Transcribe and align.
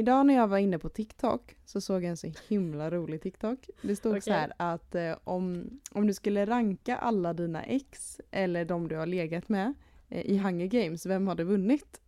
idag 0.00 0.26
när 0.26 0.34
jag 0.34 0.48
var 0.48 0.58
inne 0.58 0.78
på 0.78 0.88
TikTok 0.88 1.56
så 1.64 1.80
såg 1.80 2.02
jag 2.02 2.10
en 2.10 2.16
så 2.16 2.32
himla 2.48 2.90
rolig 2.90 3.22
TikTok. 3.22 3.70
Det 3.82 3.96
stod 3.96 4.12
Okej. 4.12 4.22
så 4.22 4.32
här 4.32 4.52
att 4.56 4.94
eh, 4.94 5.16
om, 5.24 5.70
om 5.90 6.06
du 6.06 6.14
skulle 6.14 6.46
ranka 6.46 6.96
alla 6.96 7.32
dina 7.32 7.62
ex 7.62 8.20
eller 8.30 8.64
de 8.64 8.88
du 8.88 8.96
har 8.96 9.06
legat 9.06 9.48
med 9.48 9.74
eh, 10.08 10.26
i 10.26 10.38
Hunger 10.38 10.66
Games, 10.66 11.06
vem 11.06 11.28
hade 11.28 11.44
vunnit? 11.44 12.00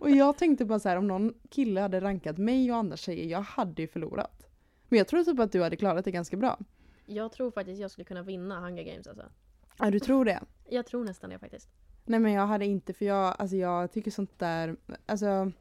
och 0.00 0.10
jag 0.10 0.36
tänkte 0.36 0.64
bara 0.64 0.78
så 0.78 0.88
här 0.88 0.96
om 0.96 1.06
någon 1.06 1.34
kille 1.50 1.80
hade 1.80 2.00
rankat 2.00 2.38
mig 2.38 2.72
och 2.72 2.76
andra 2.76 2.96
tjejer, 2.96 3.26
jag 3.26 3.40
hade 3.40 3.82
ju 3.82 3.88
förlorat. 3.88 4.46
Men 4.88 4.98
jag 4.98 5.08
tror 5.08 5.24
typ 5.24 5.38
att 5.38 5.52
du 5.52 5.62
hade 5.62 5.76
klarat 5.76 6.04
det 6.04 6.10
ganska 6.10 6.36
bra. 6.36 6.58
Jag 7.06 7.32
tror 7.32 7.50
faktiskt 7.50 7.80
jag 7.80 7.90
skulle 7.90 8.04
kunna 8.04 8.22
vinna 8.22 8.60
Hunger 8.60 8.82
Games 8.82 9.06
alltså. 9.06 9.24
Ja, 9.78 9.90
du 9.90 10.00
tror 10.00 10.24
det? 10.24 10.40
Jag 10.68 10.86
tror 10.86 11.04
nästan 11.04 11.30
det 11.30 11.38
faktiskt. 11.38 11.68
Nej 12.04 12.20
men 12.20 12.32
jag 12.32 12.46
hade 12.46 12.66
inte 12.66 12.92
för 12.92 13.04
jag, 13.04 13.36
alltså 13.38 13.56
jag 13.56 13.92
tycker 13.92 14.10
sånt 14.10 14.38
där, 14.38 14.76
alltså 15.06 15.52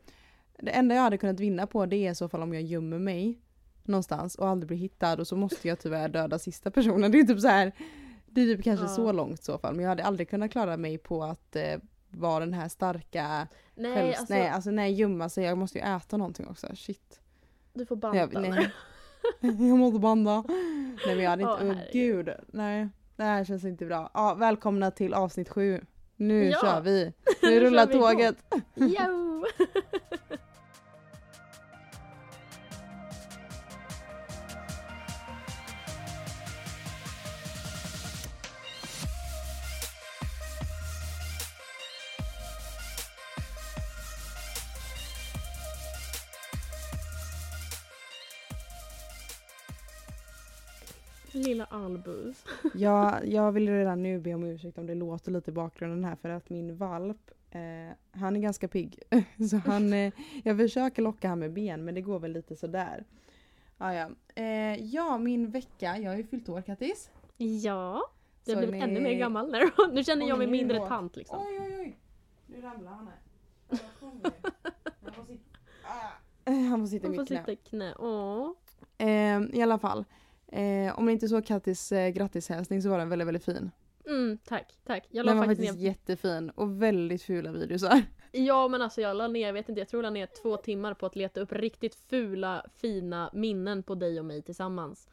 det 0.66 0.72
enda 0.72 0.96
jag 0.96 1.02
hade 1.02 1.18
kunnat 1.18 1.40
vinna 1.40 1.68
på 1.68 1.86
det 1.86 1.96
är 1.96 2.12
i 2.12 2.16
så 2.16 2.30
fall 2.30 2.42
om 2.42 2.54
jag 2.54 2.64
gömmer 2.64 3.00
mig 3.00 3.40
någonstans 3.84 4.36
och 4.36 4.48
aldrig 4.48 4.68
blir 4.68 4.78
hittad 4.78 5.14
och 5.20 5.28
så 5.28 5.36
måste 5.36 5.68
jag 5.68 5.80
tyvärr 5.80 6.10
döda 6.10 6.40
sista 6.40 6.72
personen. 6.72 7.12
Det 7.12 7.20
är 7.20 7.24
typ 7.24 7.40
så 7.40 7.48
här, 7.48 7.72
det 8.26 8.42
är 8.42 8.46
typ 8.56 8.64
kanske 8.64 8.86
Ja. 8.86 8.90
så 8.90 9.12
långt 9.12 9.40
i 9.40 9.44
så 9.44 9.58
fall 9.58 9.74
men 9.76 9.84
jag 9.84 9.90
hade 9.90 10.04
aldrig 10.04 10.30
kunnat 10.30 10.52
klara 10.52 10.78
mig 10.78 10.98
på 10.98 11.24
att 11.24 11.56
eh, 11.56 11.80
vara 12.10 12.40
den 12.40 12.54
här 12.54 12.68
starka 12.70 13.48
Nej, 13.76 13.94
själv, 13.94 14.14
alltså, 14.18 14.34
nej 14.34 14.48
alltså 14.50 14.72
nej 14.72 14.94
gömma 14.94 15.30
sig, 15.30 15.44
jag 15.44 15.58
måste 15.58 15.78
ju 15.78 15.84
äta 15.86 16.18
någonting 16.18 16.48
också, 16.48 16.68
shit. 16.76 17.20
du 17.74 17.86
får 17.86 17.96
banta. 17.96 18.18
Jag, 18.18 18.34
nej. 18.42 18.72
jag 19.42 19.78
måste 19.78 20.00
banda. 20.00 20.44
Nej 21.06 21.16
men 21.16 21.20
jag 21.24 21.30
hade 21.30 21.42
inte, 21.44 21.54
Åh, 21.54 21.70
åh 21.70 21.76
herregud. 21.76 22.26
gud, 22.26 22.36
nej. 22.48 22.90
Det 23.16 23.24
här 23.24 23.46
känns 23.46 23.64
inte 23.66 23.86
bra. 23.86 24.12
Ja, 24.14 24.34
välkomna 24.34 24.92
till 24.92 25.14
avsnitt 25.14 25.50
sju. 25.50 25.82
Nu 26.16 26.44
Ja. 26.50 26.58
kör 26.62 26.82
vi. 26.82 27.14
Nu 27.42 27.60
rullar 27.60 27.86
tåget. 27.86 28.36
Jo! 28.76 29.46
Lilla 51.44 51.66
Albus. 51.66 52.46
Ja, 52.74 53.24
jag 53.24 53.52
vill 53.52 53.70
redan 53.70 54.04
nu 54.04 54.20
be 54.20 54.34
om 54.34 54.44
ursäkt 54.44 54.78
om 54.78 54.86
det 54.88 54.96
låter 54.96 55.32
lite 55.32 55.52
i 55.52 55.54
bakgrunden 55.54 56.04
här 56.06 56.16
för 56.16 56.30
att 56.30 56.50
min 56.50 56.78
valp, 56.78 57.32
eh, 57.52 57.60
han 58.20 58.36
är 58.36 58.40
ganska 58.40 58.68
pigg. 58.68 59.00
Så 59.50 59.58
han, 59.58 59.94
eh, 59.94 60.14
jag 60.44 60.58
försöker 60.58 61.02
locka 61.02 61.30
han 61.30 61.40
med 61.40 61.54
ben 61.54 61.86
men 61.86 61.96
det 61.96 62.02
går 62.02 62.20
väl 62.20 62.32
lite 62.32 62.56
sådär. 62.56 63.04
Ah, 63.78 63.94
ja. 63.94 64.10
Eh, 64.36 64.76
ja, 64.86 65.18
min 65.18 65.50
vecka, 65.50 65.98
jag 65.98 66.12
har 66.12 66.18
ju 66.18 66.24
fyllt 66.24 66.50
år 66.50 66.62
Kattis. 66.62 67.12
Ja, 67.38 68.02
du 68.46 68.52
har 68.56 68.62
blivit 68.62 68.76
ni- 68.76 68.82
ännu 68.82 69.00
mer 69.02 69.14
gammal 69.14 69.52
nu. 69.52 69.60
Nu 69.94 70.04
känner 70.04 70.28
jag 70.28 70.34
Oj, 70.36 70.38
mig 70.38 70.48
nu 70.48 70.52
mindre 70.52 70.78
då. 70.78 70.86
tant 70.88 71.16
liksom. 71.16 71.40
Oj 71.40 71.60
oj 71.62 71.78
oj, 71.80 71.98
nu 72.48 72.62
ramlar 72.62 72.92
han 72.92 73.08
här. 73.08 73.18
Han 75.04 75.14
får 75.14 75.24
sitta, 75.24 75.58
ah. 75.84 76.52
Han 76.70 76.80
får 76.80 76.88
sitta 76.88 77.08
i 77.08 77.10
mitt 77.10 77.28
knä. 77.28 77.38
sitta 77.40 77.52
i 77.52 77.56
knä. 77.56 77.96
Åh. 78.00 78.52
Eh, 78.98 79.42
I 79.54 79.62
alla 79.62 79.80
fall. 79.80 80.06
Eh, 80.54 81.00
om 81.00 81.06
ni 81.06 81.12
inte 81.12 81.28
såg 81.28 81.46
Kattis 81.46 81.92
eh, 81.92 82.10
grattishälsning 82.10 82.82
så 82.82 82.90
var 82.90 82.98
den 82.98 83.10
väldigt, 83.10 83.28
väldigt 83.28 83.46
fin. 83.46 83.72
Mm, 84.08 84.38
tack, 84.46 84.74
tack. 84.84 85.08
Jag 85.10 85.26
Den 85.26 85.38
var 85.38 85.46
faktiskt 85.46 85.62
faktiskt 85.70 85.84
ner... 85.84 85.90
jättefin 85.90 86.50
och 86.50 86.82
väldigt 86.82 87.24
fula 87.24 87.52
videosar. 87.52 88.02
Ja 88.36 88.68
men 88.68 88.82
alltså 88.82 89.02
jag 89.02 89.16
la 89.18 89.28
ner, 89.28 89.46
jag 89.48 89.54
vet 89.54 89.70
inte, 89.70 89.82
jag 89.82 89.88
tror 89.88 90.04
jag 90.04 90.10
la 90.10 90.14
ner 90.14 90.28
två 90.42 90.58
timmar 90.58 90.94
på 90.94 91.06
att 91.06 91.16
leta 91.16 91.40
upp 91.42 91.52
riktigt 91.52 91.96
fula, 91.96 92.66
fina 92.76 93.30
minnen 93.34 93.84
på 93.84 93.96
dig 93.96 94.20
och 94.20 94.26
mig 94.26 94.42
tillsammans. 94.42 95.08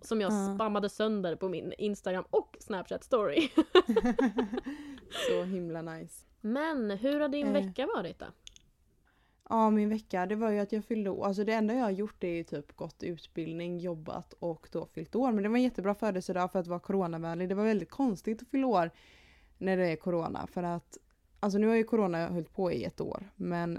Som 0.00 0.20
jag 0.20 0.32
Ja. 0.32 0.54
spammade 0.54 0.88
sönder 0.88 1.36
på 1.36 1.48
min 1.48 1.72
Instagram 1.78 2.24
och 2.30 2.56
Snapchat 2.60 3.04
story. 3.04 3.48
så 5.28 5.42
himla 5.44 5.82
nice. 5.82 6.24
Men 6.40 6.90
hur 6.90 7.20
har 7.20 7.28
din 7.28 7.46
Eh. 7.46 7.52
vecka 7.52 7.86
varit 7.96 8.18
då? 8.18 8.26
Ja, 9.48 9.70
min 9.70 9.88
vecka, 9.88 10.26
det 10.26 10.34
var 10.36 10.50
ju 10.50 10.58
att 10.58 10.72
jag 10.72 10.84
fyllde 10.84 11.10
år. 11.10 11.26
Alltså 11.26 11.44
det 11.44 11.52
enda 11.52 11.74
jag 11.74 11.82
har 11.82 11.90
gjort 11.90 12.24
är 12.24 12.28
ju 12.28 12.44
typ 12.44 12.76
gått 12.76 13.02
utbildning, 13.02 13.78
jobbat 13.78 14.32
och 14.32 14.68
då 14.72 14.86
fyllt 14.86 15.14
år. 15.14 15.32
Men 15.32 15.42
det 15.42 15.48
var 15.48 15.56
en 15.56 15.62
jättebra 15.62 15.94
födelsedag 15.94 16.52
för 16.52 16.58
att 16.58 16.66
vara 16.66 16.78
coronavänlig. 16.80 17.48
Det 17.48 17.54
var 17.54 17.64
väldigt 17.64 17.90
konstigt 17.90 18.42
att 18.42 18.48
fylla 18.48 18.66
år 18.66 18.90
när 19.58 19.76
det 19.76 19.86
är 19.86 19.96
corona. 19.96 20.46
För 20.46 20.62
att, 20.62 20.98
alltså 21.40 21.58
nu 21.58 21.66
har 21.66 21.74
ju 21.74 21.84
corona 21.84 22.28
hållit 22.28 22.52
på 22.52 22.72
i 22.72 22.84
ett 22.84 23.00
år. 23.00 23.30
Men 23.36 23.78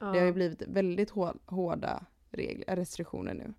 Ja. 0.00 0.06
det 0.06 0.18
har 0.18 0.26
ju 0.26 0.32
blivit 0.32 0.62
väldigt 0.62 1.10
hår, 1.10 1.36
hårda 1.46 2.04
regler, 2.30 2.76
restriktioner 2.76 3.34
nu. 3.34 3.54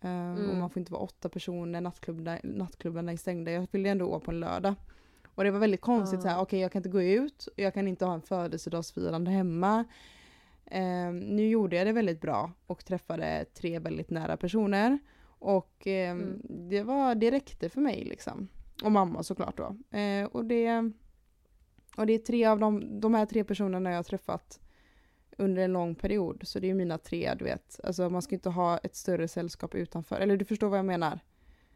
Eh, 0.00 0.32
Och 0.32 0.38
Mm. 0.44 0.58
man 0.58 0.70
får 0.70 0.80
inte 0.80 0.92
vara 0.92 1.02
åtta 1.02 1.28
personer, 1.28 1.80
nattklubbarna, 1.80 2.38
nattklubbarna 2.42 3.12
är 3.12 3.16
stängda. 3.16 3.50
Jag 3.50 3.68
fyllde 3.68 3.90
ändå 3.90 4.06
år 4.06 4.20
på 4.20 4.30
en 4.30 4.40
lördag. 4.40 4.74
Och 5.34 5.44
det 5.44 5.50
var 5.50 5.58
väldigt 5.58 5.80
konstigt 5.80 6.18
Ja. 6.18 6.22
så 6.22 6.28
här, 6.28 6.40
okej 6.40 6.60
jag 6.60 6.72
kan 6.72 6.78
inte 6.80 6.88
gå 6.88 7.02
ut, 7.02 7.48
jag 7.56 7.74
kan 7.74 7.88
inte 7.88 8.04
ha 8.04 8.14
en 8.14 8.22
födelsedagsfirande 8.22 9.30
hemma. 9.30 9.84
Eh, 10.70 11.12
nu 11.12 11.48
gjorde 11.48 11.76
jag 11.76 11.86
det 11.86 11.92
väldigt 11.92 12.20
bra 12.20 12.52
och 12.66 12.84
träffade 12.84 13.44
tre 13.54 13.78
väldigt 13.78 14.10
nära 14.10 14.36
personer. 14.36 14.98
Och 15.40 15.86
eh, 15.86 16.10
Mm. 16.10 16.40
det, 16.68 16.82
var, 16.82 17.14
det 17.14 17.30
räckte 17.30 17.68
för 17.68 17.80
mig 17.80 18.04
liksom. 18.04 18.48
Och 18.84 18.92
mamma 18.92 19.22
såklart 19.22 19.56
då. 19.56 19.98
Eh, 19.98 20.24
och, 20.24 20.44
det, 20.44 20.92
och 21.96 22.06
det 22.06 22.12
är 22.12 22.18
tre 22.18 22.44
av 22.44 22.58
de, 22.58 23.00
de 23.00 23.14
här 23.14 23.26
tre 23.26 23.44
personerna 23.44 23.90
jag 23.90 23.98
har 23.98 24.02
träffat 24.02 24.60
under 25.36 25.62
en 25.62 25.72
lång 25.72 25.94
period. 25.94 26.40
Så 26.44 26.58
det 26.60 26.70
är 26.70 26.74
mina 26.74 26.98
tre, 26.98 27.34
du 27.38 27.44
vet. 27.44 27.80
Alltså 27.84 28.10
man 28.10 28.22
ska 28.22 28.34
inte 28.34 28.50
ha 28.50 28.78
ett 28.78 28.96
större 28.96 29.28
sällskap 29.28 29.74
utanför. 29.74 30.16
Eller 30.16 30.36
du 30.36 30.44
förstår 30.44 30.68
vad 30.68 30.78
jag 30.78 30.86
menar? 30.86 31.20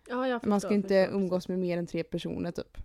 ja, 0.09 0.29
jag 0.29 0.47
man 0.47 0.61
förstår, 0.61 0.69
ska 0.69 0.75
inte 0.75 0.89
förstår, 1.05 1.17
umgås 1.21 1.49
med 1.49 1.59
mer 1.59 1.79
än 1.79 1.87
tre 1.87 2.05
personer 2.05 2.51
typ. 2.51 2.79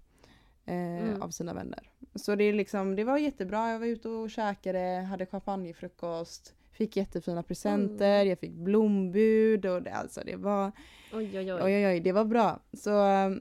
Eh, 0.67 0.73
Mm. 1.07 1.21
Av 1.21 1.29
sina 1.29 1.53
vänner. 1.53 1.89
Så 2.15 2.35
det, 2.35 2.43
är 2.43 2.53
liksom, 2.53 2.95
det 2.95 3.03
var 3.03 3.17
jättebra. 3.17 3.71
Jag 3.71 3.79
var 3.79 3.85
ute 3.85 4.09
och 4.09 4.29
käkade, 4.29 5.05
hade 5.09 5.25
champagnefrukost. 5.25 6.53
Fick 6.71 6.97
jättefina 6.97 7.43
presenter, 7.43 8.15
Mm. 8.15 8.27
jag 8.29 8.39
fick 8.39 8.51
blombud 8.51 9.65
och 9.65 9.83
det, 9.83 9.91
alltså 9.91 10.21
det 10.25 10.35
var, 10.35 10.71
Oj 11.13 11.37
oj 11.39 11.53
oj. 11.53 11.61
oj 11.63 11.87
oj 11.87 11.99
det 11.99 12.11
var 12.11 12.25
bra. 12.25 12.59
Så 12.73 12.89
eh. 12.89 13.31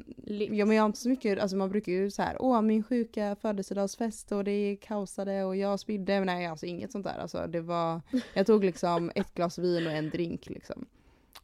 Ja 0.57 0.67
men 0.67 0.77
jag 0.77 0.83
har 0.83 0.87
inte 0.87 0.99
så 0.99 1.09
mycket, 1.09 1.39
alltså 1.39 1.57
man 1.57 1.71
brukar 1.71 1.93
ju 1.93 2.11
så 2.11 2.23
här, 2.23 2.37
åh 2.41 2.63
min 2.63 2.83
sjuka 2.83 3.37
födelsedagsfest 3.43 4.33
och 4.33 4.45
det 4.45 4.77
kaosade 4.81 5.45
och 5.45 5.57
jag 5.57 5.81
spydde. 5.81 6.13
Men 6.21 6.27
nej 6.27 6.47
alltså 6.47 6.67
inget 6.67 6.93
sånt 6.93 7.05
där. 7.07 7.19
Alltså 7.19 7.47
det 7.47 7.61
var, 7.61 8.01
jag 8.35 8.47
tog 8.47 8.65
liksom 8.65 9.11
ett 9.15 9.35
glas 9.35 9.59
vin 9.59 9.87
och 9.87 9.93
en 9.93 10.11
drink 10.11 10.47
liksom. 10.47 10.87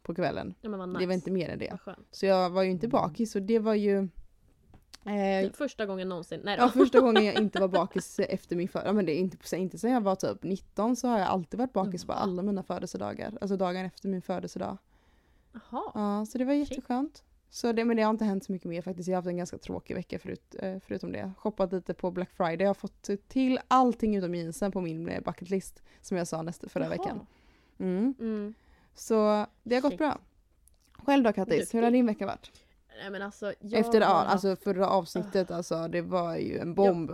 På 0.02 0.14
kvällen. 0.14 0.54
ja, 0.60 0.86
nice. 0.86 0.98
Det 1.00 1.06
var 1.06 1.14
inte 1.14 1.30
mer 1.30 1.48
än 1.48 1.58
det. 1.58 1.78
Så 2.10 2.26
jag 2.26 2.50
var 2.50 2.62
ju 2.62 2.70
inte 2.70 2.88
bakis 2.88 3.36
och 3.36 3.42
det 3.42 3.58
var 3.58 3.74
ju 3.74 4.08
eh, 5.04 5.12
är 5.14 5.50
Första 5.50 5.86
gången 5.86 6.08
någonsin. 6.08 6.40
Nej 6.44 6.56
då. 6.56 6.62
Ja 6.62 6.68
första 6.68 7.00
gången 7.00 7.24
jag 7.24 7.34
inte 7.34 7.60
var 7.60 7.68
bakis 7.78 8.18
efter 8.18 8.56
min 8.56 8.68
födelsedag, 8.68 8.94
men 8.94 9.06
det 9.06 9.12
är 9.12 9.18
inte, 9.18 9.56
inte 9.56 9.78
sen 9.78 9.90
jag 9.90 10.00
var 10.00 10.16
typ 10.16 10.42
19 10.42 10.96
så 10.96 11.08
har 11.08 11.18
jag 11.18 11.28
alltid 11.28 11.58
varit 11.58 11.72
bakis 11.72 12.04
på 12.04 12.12
Va? 12.12 12.18
alla 12.18 12.42
mina 12.42 12.62
födelsedagar. 12.62 13.38
Alltså 13.40 13.56
dagen 13.56 13.84
efter 13.84 14.08
min 14.08 14.22
födelsedag. 14.22 14.78
Jaha. 15.52 15.82
Ja, 15.94 16.26
så 16.26 16.38
det 16.38 16.44
var 16.44 16.52
jätteskönt. 16.52 17.24
Så 17.50 17.72
det, 17.72 17.84
men 17.84 17.96
det 17.96 18.02
har 18.02 18.10
inte 18.10 18.24
hänt 18.24 18.44
så 18.44 18.52
mycket 18.52 18.68
mer 18.68 18.82
faktiskt. 18.82 19.08
Jag 19.08 19.14
har 19.14 19.18
haft 19.18 19.28
en 19.28 19.36
ganska 19.36 19.58
tråkig 19.58 19.94
vecka 19.94 20.18
förut, 20.18 20.54
eh, 20.58 20.76
förutom 20.86 21.12
det. 21.12 21.32
Shoppat 21.38 21.72
lite 21.72 21.94
på 21.94 22.10
Black 22.10 22.30
Friday. 22.30 22.60
Jag 22.60 22.68
har 22.68 22.74
fått 22.74 23.10
till 23.28 23.58
allting 23.68 24.16
utom 24.16 24.34
jeansen 24.34 24.72
på 24.72 24.80
min 24.80 25.08
eh, 25.08 25.20
bucket 25.22 25.50
list. 25.50 25.82
Som 26.02 26.16
jag 26.16 26.28
sa 26.28 26.42
nästa 26.42 26.68
förra 26.68 26.84
Jaha. 26.84 26.90
veckan. 26.90 27.26
Mm. 27.78 28.14
Mm. 28.20 28.54
Så 28.94 29.46
det 29.62 29.74
har 29.74 29.82
gått 29.82 29.90
Shit. 29.90 29.98
bra. 29.98 30.18
Själv 30.92 31.24
då 31.24 31.32
Kattis, 31.32 31.74
hur 31.74 31.82
har 31.82 31.90
din 31.90 32.06
vecka 32.06 32.26
varit? 32.26 32.50
Nej 33.00 33.10
men 33.10 33.22
alltså. 33.22 33.52
Jag 33.60 33.80
Efter 33.80 34.00
ja, 34.00 34.06
har 34.06 34.14
haft- 34.14 34.32
alltså 34.32 34.56
förra 34.56 34.88
avsnittet, 34.88 35.50
alltså 35.50 35.88
det 35.88 36.02
var 36.02 36.36
ju 36.36 36.58
en 36.58 36.74
bomb. 36.74 37.10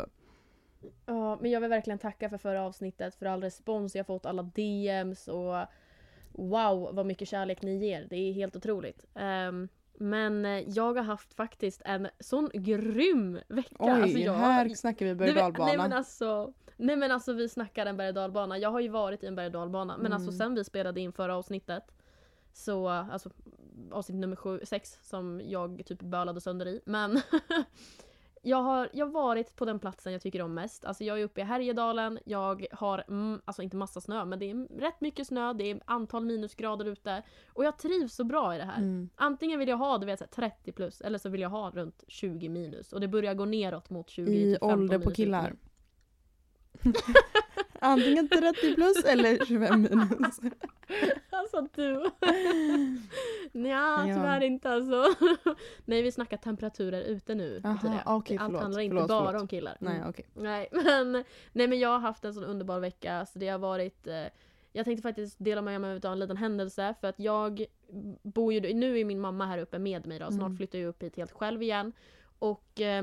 Ja, 1.06 1.38
men 1.40 1.50
jag 1.50 1.60
vill 1.60 1.70
verkligen 1.70 1.98
tacka 1.98 2.28
för 2.30 2.38
förra 2.38 2.62
avsnittet, 2.62 3.14
för 3.14 3.26
all 3.26 3.42
respons 3.42 3.96
jag 3.96 4.06
fått, 4.06 4.26
alla 4.26 4.42
DMs 4.42 5.28
och 5.28 5.66
wow 6.32 6.88
vad 6.94 7.06
mycket 7.06 7.28
kärlek 7.28 7.62
ni 7.62 7.76
ger. 7.76 8.06
Det 8.10 8.16
är 8.16 8.32
helt 8.32 8.56
otroligt. 8.56 9.04
Ehm, 9.14 9.68
men 9.94 10.44
eh, 10.44 10.68
jag 10.68 10.94
har 10.96 11.02
haft 11.02 11.34
faktiskt 11.34 11.82
en 11.84 12.08
sån 12.20 12.50
grym 12.54 13.38
vecka. 13.48 13.76
Oj, 13.78 13.90
alltså 13.90 14.18
jag, 14.18 14.32
här 14.32 14.68
snackar 14.68 15.06
vi 15.06 15.14
berg 15.14 15.30
och 15.30 15.58
Nej 15.58 15.76
men 15.76 15.92
alltså 15.92 16.52
Nej 16.76 16.96
men 16.96 17.10
alltså 17.12 17.32
vi 17.32 17.48
snackar 17.48 17.86
en 17.86 17.96
berg 17.96 18.12
och. 18.12 18.58
Jag 18.58 18.70
har 18.70 18.80
ju 18.80 18.88
varit 18.88 19.22
i 19.24 19.26
en 19.26 19.34
berg 19.34 19.46
och 19.46 19.52
dalbana. 19.52 19.96
Men 19.98 20.12
alltså 20.12 20.28
Mm. 20.28 20.38
sen 20.38 20.54
vi 20.54 20.64
spelade 20.64 21.00
in 21.00 21.12
förra 21.12 21.36
avsnittet. 21.36 21.82
Så 22.52 22.88
alltså 22.88 23.30
avsnitt 23.90 24.18
nummer 24.18 24.36
sju, 24.36 24.60
sex 24.62 24.98
som 25.02 25.40
jag 25.44 25.82
typ 25.86 26.02
bölade 26.02 26.40
sönder 26.40 26.66
i. 26.66 26.80
Men 26.84 27.20
jag 28.42 28.62
har, 28.62 28.88
jag 28.92 29.12
varit 29.12 29.56
på 29.56 29.64
den 29.64 29.78
platsen 29.78 30.12
jag 30.12 30.22
tycker 30.22 30.42
om 30.42 30.54
mest. 30.54 30.84
Alltså 30.84 31.04
jag 31.04 31.20
är 31.20 31.24
uppe 31.24 31.40
i 31.40 31.44
Härjedalen. 31.44 32.18
Jag 32.24 32.66
har, 32.72 33.04
mm, 33.08 33.40
alltså 33.44 33.62
inte 33.62 33.76
massa 33.76 34.00
snö 34.00 34.24
men 34.24 34.38
det 34.38 34.50
är 34.50 34.80
rätt 34.80 35.00
mycket 35.00 35.26
snö. 35.26 35.52
Det 35.52 35.70
är 35.70 35.80
antal 35.84 36.24
minusgrader 36.24 36.84
ute. 36.84 37.22
Och 37.52 37.64
jag 37.64 37.78
trivs 37.78 38.14
så 38.14 38.24
bra 38.24 38.54
i 38.54 38.58
det 38.58 38.64
här. 38.64 38.78
Mm. 38.78 39.08
Antingen 39.16 39.58
vill 39.58 39.68
jag 39.68 39.76
ha 39.76 39.98
du 39.98 40.06
vet, 40.06 40.18
så 40.18 40.24
här 40.24 40.48
30 40.50 40.72
plus 40.72 41.00
eller 41.00 41.18
så 41.18 41.28
vill 41.28 41.40
jag 41.40 41.50
ha 41.50 41.70
runt 41.70 42.04
20 42.08 42.48
minus. 42.48 42.92
Och 42.92 43.00
det 43.00 43.08
börjar 43.08 43.34
gå 43.34 43.44
neråt 43.44 43.90
mot 43.90 44.10
20 44.10 44.32
I 44.32 44.52
15 44.52 44.70
ålder 44.70 44.98
på 44.98 45.10
killar. 45.10 45.54
Antingen 47.80 48.28
30 48.28 48.74
plus 48.74 49.04
eller 49.04 49.44
25 49.44 49.82
minus. 49.82 50.40
Alltså 51.30 51.68
du. 51.74 51.94
Nja, 53.52 54.04
Ja. 54.08 54.14
tyvärr 54.14 54.40
inte 54.42 54.70
alltså. 54.70 55.04
Nej, 55.84 56.02
vi 56.02 56.12
snackar 56.12 56.36
temperaturer 56.36 57.02
ute 57.02 57.34
nu. 57.34 57.60
Aha, 57.64 58.02
okej, 58.06 58.36
Allt 58.38 58.46
förlåt, 58.46 58.62
handlar 58.62 58.80
inte 58.80 58.94
förlåt, 58.94 59.08
bara 59.08 59.26
förlåt. 59.26 59.42
om 59.42 59.48
killar. 59.48 59.76
Nej 59.80 59.96
Mm. 59.96 60.08
okej. 60.08 60.26
Nej, 60.34 60.68
men, 60.72 61.12
nej, 61.52 61.68
men 61.68 61.78
jag 61.78 61.88
har 61.88 61.98
haft 61.98 62.24
en 62.24 62.34
sån 62.34 62.44
underbar 62.44 62.80
vecka. 62.80 63.26
Så 63.26 63.38
det 63.38 63.48
har 63.48 63.58
varit... 63.58 64.06
Eh, 64.06 64.14
jag 64.72 64.84
tänkte 64.84 65.02
faktiskt 65.02 65.36
dela 65.38 65.62
med 65.62 65.80
mig 65.80 65.96
av 65.96 66.12
en 66.12 66.18
liten 66.18 66.36
händelse. 66.36 66.94
För 67.00 67.08
att 67.08 67.18
jag 67.20 67.64
bor 68.22 68.52
ju... 68.52 68.74
Nu 68.74 68.98
är 68.98 69.04
min 69.04 69.20
mamma 69.20 69.46
här 69.46 69.58
uppe 69.58 69.78
med 69.78 70.06
mig 70.06 70.18
då. 70.18 70.26
Snart 70.26 70.40
Mm. 70.46 70.56
flyttar 70.56 70.78
jag 70.78 70.88
upp 70.88 71.02
hit 71.02 71.16
helt 71.16 71.32
själv 71.32 71.62
igen. 71.62 71.92
Och... 72.38 72.80
Eh, 72.80 73.02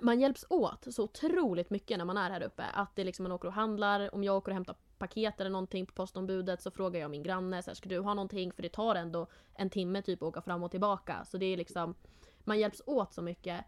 man 0.00 0.20
hjälps 0.20 0.46
åt 0.48 0.86
så 0.90 1.04
otroligt 1.04 1.70
mycket 1.70 1.98
när 1.98 2.04
man 2.04 2.16
är 2.16 2.30
här 2.30 2.42
uppe. 2.42 2.64
Att 2.72 2.96
det 2.96 3.04
liksom 3.04 3.22
man 3.22 3.32
åker 3.32 3.48
och 3.48 3.54
handlar, 3.54 4.14
om 4.14 4.24
jag 4.24 4.36
åker 4.36 4.50
och 4.50 4.54
hämtar 4.54 4.76
paket 4.98 5.40
eller 5.40 5.50
någonting 5.50 5.86
på 5.86 5.92
postombudet 5.92 6.62
så 6.62 6.70
frågar 6.70 7.00
jag 7.00 7.10
min 7.10 7.22
granne 7.22 7.62
så 7.62 7.70
här, 7.70 7.74
ska 7.74 7.88
du 7.88 7.98
ha 7.98 8.14
någonting? 8.14 8.52
För 8.52 8.62
det 8.62 8.68
tar 8.68 8.94
ändå 8.94 9.26
en 9.54 9.70
timme 9.70 10.02
typ 10.02 10.22
att 10.22 10.28
åka 10.28 10.42
fram 10.42 10.62
och 10.62 10.70
tillbaka. 10.70 11.24
Så 11.24 11.38
det 11.38 11.46
är 11.46 11.56
liksom, 11.56 11.94
man 12.44 12.58
hjälps 12.58 12.82
åt 12.86 13.14
så 13.14 13.22
mycket. 13.22 13.64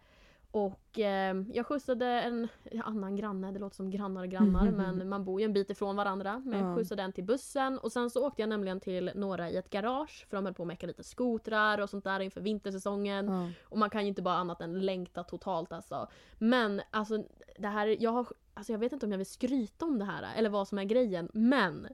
Och 0.57 0.99
eh, 0.99 1.37
jag 1.53 1.67
skjutsade 1.67 2.07
en 2.07 2.49
annan 2.85 3.17
granne, 3.17 3.53
det 3.53 3.59
låter 3.59 3.77
som 3.77 3.91
grannar 3.91 4.23
och 4.23 4.29
grannar 4.29 4.71
men 4.71 5.09
man 5.09 5.25
bor 5.25 5.41
ju 5.41 5.45
en 5.45 5.53
bit 5.53 5.71
ifrån 5.71 5.97
varandra. 5.97 6.43
Men 6.45 6.59
jag 6.61 6.71
Ja. 6.71 6.77
skjutsade 6.77 7.03
en 7.03 7.13
till 7.13 7.25
bussen 7.25 7.79
och 7.79 7.93
sen 7.93 8.11
så 8.11 8.27
åkte 8.27 8.43
jag 8.43 8.49
nämligen 8.49 8.81
till 8.81 9.11
några 9.15 9.51
i 9.51 9.57
ett 9.57 9.71
garage 9.71 10.27
för 10.31 10.37
de 10.37 10.45
höll 10.45 10.55
på 10.55 10.63
att 10.63 10.67
mecka 10.67 10.87
lite 10.87 11.05
skotrar 11.05 11.79
och 11.81 11.91
sånt 11.91 12.05
där 12.05 12.21
inför 12.21 12.41
vintersäsongen. 12.41 13.27
Ja. 13.29 13.49
Och 13.65 13.79
man 13.79 13.91
kan 13.91 14.03
ju 14.03 14.09
inte 14.09 14.23
bara 14.23 14.35
annat 14.35 14.61
än 14.61 14.81
längta 14.81 15.25
totalt 15.25 15.73
alltså. 15.73 16.09
Men 16.39 16.81
alltså 16.91 17.25
det 17.59 17.69
här, 17.69 17.97
jag 18.03 18.11
har, 18.11 18.27
alltså 18.55 18.73
jag 18.73 18.79
vet 18.79 18.93
inte 18.93 19.07
om 19.07 19.13
jag 19.13 19.19
vill 19.19 19.27
skryta 19.31 19.85
om 19.85 19.99
det 19.99 20.05
här 20.05 20.27
eller 20.37 20.51
vad 20.51 20.69
som 20.69 20.79
är 20.79 20.85
grejen. 20.85 21.29
Men 21.33 21.87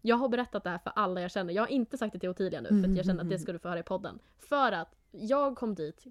jag 0.00 0.16
har 0.16 0.28
berättat 0.28 0.64
det 0.64 0.70
här 0.70 0.78
för 0.78 0.92
alla 0.96 1.20
jag 1.20 1.30
känner. 1.30 1.52
Jag 1.54 1.62
har 1.62 1.68
inte 1.68 1.98
sagt 1.98 2.12
det 2.12 2.18
till 2.18 2.28
Ottilia 2.28 2.60
nu 2.60 2.68
för 2.68 2.90
att 2.90 2.96
jag 2.96 3.06
känner 3.06 3.22
att 3.22 3.30
det 3.30 3.38
ska 3.38 3.52
du 3.52 3.58
få 3.58 3.68
höra 3.68 3.80
i 3.80 3.82
podden. 3.82 4.18
För 4.38 4.72
att 4.72 4.94
jag 5.12 5.56
kom 5.56 5.74
dit 5.74 6.06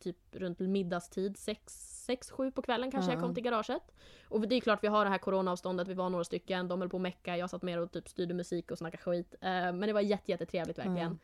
typ 0.00 0.16
runt 0.30 0.58
middagstid, 0.58 1.36
6-7 1.36 2.50
på 2.50 2.62
kvällen 2.62 2.90
kanske 2.90 3.10
jag 3.10 3.18
Ja. 3.18 3.22
kom 3.22 3.34
till 3.34 3.42
garaget. 3.44 3.82
Och 4.28 4.48
det 4.48 4.54
är 4.56 4.60
klart 4.60 4.82
vi 4.84 4.88
har 4.88 5.04
det 5.04 5.10
här 5.10 5.18
coronaavståndet, 5.18 5.88
vi 5.88 5.94
var 5.94 6.10
några 6.10 6.24
stycken, 6.24 6.68
de 6.68 6.80
höll 6.80 6.90
på 6.90 6.96
att 6.96 7.00
mecka, 7.02 7.36
jag 7.36 7.50
satt 7.50 7.62
mer 7.62 7.80
och 7.80 7.90
typ 7.92 8.08
styrde 8.08 8.34
musik 8.34 8.70
och 8.70 8.78
snackade 8.78 9.02
skit. 9.02 9.34
Eh, 9.40 9.48
men 9.50 9.80
det 9.80 9.92
var 9.92 10.00
jätte, 10.00 10.30
jättetrevligt 10.30 10.78
verkligen. 10.78 11.18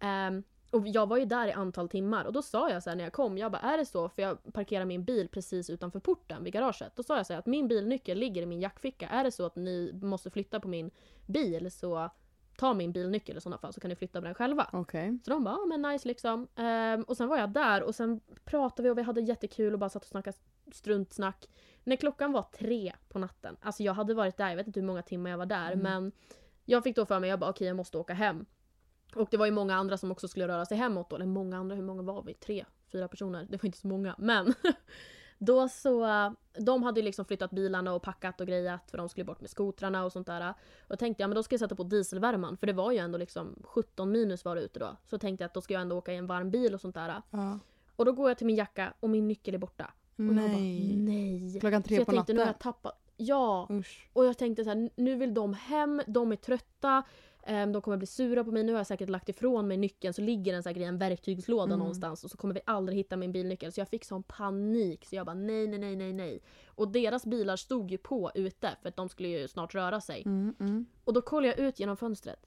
Ehm, 0.00 0.42
och 0.70 0.88
jag 0.88 1.08
var 1.08 1.16
ju 1.16 1.24
där 1.24 1.46
i 1.46 1.52
antal 1.52 1.88
timmar 1.88 2.24
och 2.24 2.32
då 2.32 2.42
sa 2.42 2.70
jag 2.70 2.82
så 2.82 2.90
här 2.90 2.96
när 2.96 3.04
jag 3.04 3.12
kom, 3.12 3.38
jag 3.38 3.52
bara 3.52 3.60
är 3.60 3.78
det 3.78 3.86
så? 3.86 4.08
För 4.08 4.22
jag 4.22 4.52
parkerar 4.52 4.84
min 4.84 5.04
bil 5.04 5.28
precis 5.28 5.70
utanför 5.70 6.00
porten 6.00 6.44
vid 6.44 6.52
garaget. 6.52 6.96
Då 6.96 7.02
sa 7.02 7.16
jag 7.16 7.26
så 7.26 7.32
här 7.32 7.40
att 7.40 7.46
min 7.46 7.68
bilnyckel 7.68 8.18
ligger 8.18 8.42
i 8.42 8.46
min 8.46 8.60
jackficka. 8.60 9.08
Är 9.08 9.24
det 9.24 9.30
så 9.30 9.46
att 9.46 9.56
ni 9.56 9.92
måste 10.02 10.30
flytta 10.30 10.60
på 10.60 10.68
min 10.68 10.90
bil 11.26 11.70
så 11.70 12.10
ta 12.56 12.74
min 12.74 12.92
bilnyckel 12.92 13.36
i 13.36 13.40
sådana 13.40 13.58
fall 13.58 13.72
så 13.72 13.80
kan 13.80 13.88
ni 13.88 13.96
flytta 13.96 14.20
på 14.20 14.24
den 14.24 14.34
själva. 14.34 14.70
Okej. 14.72 15.18
Så 15.24 15.30
de 15.30 15.44
bara, 15.44 15.54
ja 15.54 15.66
men 15.66 15.82
nice 15.82 16.08
liksom. 16.08 16.48
Ehm, 16.56 17.02
och 17.02 17.16
sen 17.16 17.28
var 17.28 17.38
jag 17.38 17.50
där 17.50 17.82
och 17.82 17.94
sen 17.94 18.20
pratade 18.44 18.82
vi 18.82 18.90
och 18.90 18.98
vi 18.98 19.02
hade 19.02 19.20
jättekul 19.20 19.72
och 19.72 19.78
bara 19.78 19.90
satt 19.90 20.02
och 20.02 20.08
snackade 20.08 20.36
struntsnack. 20.72 21.48
När 21.84 21.96
klockan 21.96 22.32
var 22.32 22.42
tre 22.42 22.92
på 23.08 23.18
natten, 23.18 23.56
alltså 23.60 23.82
jag 23.82 23.94
hade 23.94 24.14
varit 24.14 24.36
där, 24.36 24.48
jag 24.48 24.56
vet 24.56 24.66
inte 24.66 24.80
hur 24.80 24.86
många 24.86 25.02
timmar 25.02 25.30
jag 25.30 25.38
var 25.38 25.46
där 25.46 25.72
Mm. 25.72 25.82
men 25.82 26.12
jag 26.64 26.82
fick 26.84 26.96
då 26.96 27.06
för 27.06 27.20
mig, 27.20 27.30
jag 27.30 27.38
bara 27.38 27.50
okej 27.50 27.66
jag 27.66 27.76
måste 27.76 27.98
åka 27.98 28.14
hem. 28.14 28.46
Och 29.14 29.28
det 29.30 29.36
var 29.36 29.46
ju 29.46 29.52
många 29.52 29.74
andra 29.74 29.96
som 29.96 30.10
också 30.12 30.28
skulle 30.28 30.48
röra 30.48 30.66
sig 30.66 30.76
hemåt 30.76 31.10
då, 31.10 31.16
eller 31.16 31.26
många 31.26 31.58
andra, 31.58 31.76
hur 31.76 31.82
många 31.82 32.02
var 32.02 32.22
vi? 32.22 32.34
Tre, 32.34 32.64
fyra 32.92 33.08
personer, 33.08 33.46
det 33.50 33.62
var 33.62 33.66
inte 33.66 33.78
så 33.78 33.86
många 33.88 34.14
men 34.18 34.54
Då 35.44 35.68
så, 35.68 36.06
de 36.58 36.82
hade 36.82 37.00
ju 37.00 37.04
liksom 37.04 37.24
flyttat 37.24 37.50
bilarna 37.50 37.94
och 37.94 38.02
packat 38.02 38.40
och 38.40 38.46
grejat 38.46 38.90
för 38.90 38.98
de 38.98 39.08
skulle 39.08 39.24
bort 39.24 39.40
med 39.40 39.50
skotrarna 39.50 40.04
och 40.04 40.12
sånt 40.12 40.26
där. 40.26 40.50
Och 40.50 40.56
då 40.88 40.96
tänkte 40.96 41.22
jag 41.22 41.28
men 41.28 41.36
då 41.36 41.42
ska 41.42 41.52
jag 41.54 41.60
sätta 41.60 41.74
på 41.74 41.82
dieselvärman 41.84 42.56
för 42.56 42.66
det 42.66 42.72
var 42.72 42.92
ju 42.92 42.98
ändå 42.98 43.18
liksom 43.18 43.62
17 43.64 44.10
minus 44.12 44.44
var 44.44 44.56
det 44.56 44.62
ute 44.62 44.78
då. 44.78 44.96
Så 45.06 45.18
tänkte 45.18 45.42
jag 45.42 45.46
att 45.46 45.54
då 45.54 45.60
ska 45.60 45.74
jag 45.74 45.80
ändå 45.82 45.96
åka 45.98 46.12
i 46.12 46.16
en 46.16 46.26
varm 46.26 46.50
bil 46.50 46.74
och 46.74 46.80
sånt 46.80 46.94
där. 46.94 47.22
Ja. 47.30 47.58
Och 47.96 48.04
då 48.04 48.12
går 48.12 48.30
jag 48.30 48.38
till 48.38 48.46
min 48.46 48.56
jacka 48.56 48.94
och 49.00 49.10
min 49.10 49.28
nyckel 49.28 49.54
är 49.54 49.58
borta. 49.58 49.84
Och 50.16 50.24
jag 50.24 50.34
bara 50.34 50.46
Nej. 50.46 50.96
nej. 50.96 51.60
Klockan 51.60 51.82
Så 51.82 51.88
tre 51.88 51.96
jag 51.96 52.06
på 52.06 52.12
tänkte 52.12 52.32
nu 52.32 52.38
har 52.38 52.46
natten. 52.46 52.58
jag 52.68 52.74
tappat. 52.74 52.98
Ja, 53.16 53.68
Usch. 53.70 54.08
och 54.12 54.24
jag 54.24 54.38
tänkte 54.38 54.64
så 54.64 54.70
här, 54.70 54.90
nu 54.96 55.14
vill 55.14 55.34
de 55.34 55.54
hem, 55.54 56.02
de 56.06 56.32
är 56.32 56.36
trötta. 56.36 57.02
Ehm, 57.46 57.72
De 57.72 57.82
kommer 57.82 57.96
bli 57.96 58.06
sura 58.06 58.44
på 58.44 58.50
mig. 58.52 58.62
Nu 58.64 58.72
har 58.72 58.78
jag 58.78 58.86
säkert 58.86 59.08
lagt 59.08 59.28
ifrån 59.28 59.68
mig 59.68 59.76
nyckeln 59.76 60.14
så 60.14 60.22
ligger 60.22 60.52
den 60.52 60.62
säkert 60.62 60.80
i 60.80 60.84
en 60.84 60.98
verktygslåda 60.98 61.64
Mm. 61.64 61.78
någonstans 61.78 62.24
och 62.24 62.30
så 62.30 62.36
kommer 62.36 62.54
vi 62.54 62.60
aldrig 62.66 62.98
hitta 62.98 63.16
min 63.16 63.32
bilnyckel. 63.32 63.72
Så 63.72 63.80
jag 63.80 63.88
fick 63.88 64.04
sån 64.04 64.22
panik 64.22 65.04
så 65.04 65.16
jag 65.16 65.26
bara 65.26 65.34
nej, 65.34 65.66
nej, 65.68 65.78
nej, 65.78 65.96
nej, 65.96 66.12
nej. 66.12 66.42
Och 66.66 66.88
deras 66.88 67.26
bilar 67.26 67.56
stod 67.56 67.90
ju 67.90 67.98
på 67.98 68.30
ute 68.34 68.70
för 68.82 68.88
att 68.88 68.96
de 68.96 69.08
skulle 69.08 69.28
ju 69.28 69.48
snart 69.48 69.74
röra 69.74 70.00
sig. 70.00 70.22
Mm, 70.26 70.54
mm. 70.60 70.86
Och 71.04 71.12
då 71.12 71.22
kollar 71.22 71.48
jag 71.48 71.58
ut 71.58 71.80
genom 71.80 71.96
fönstret. 71.96 72.46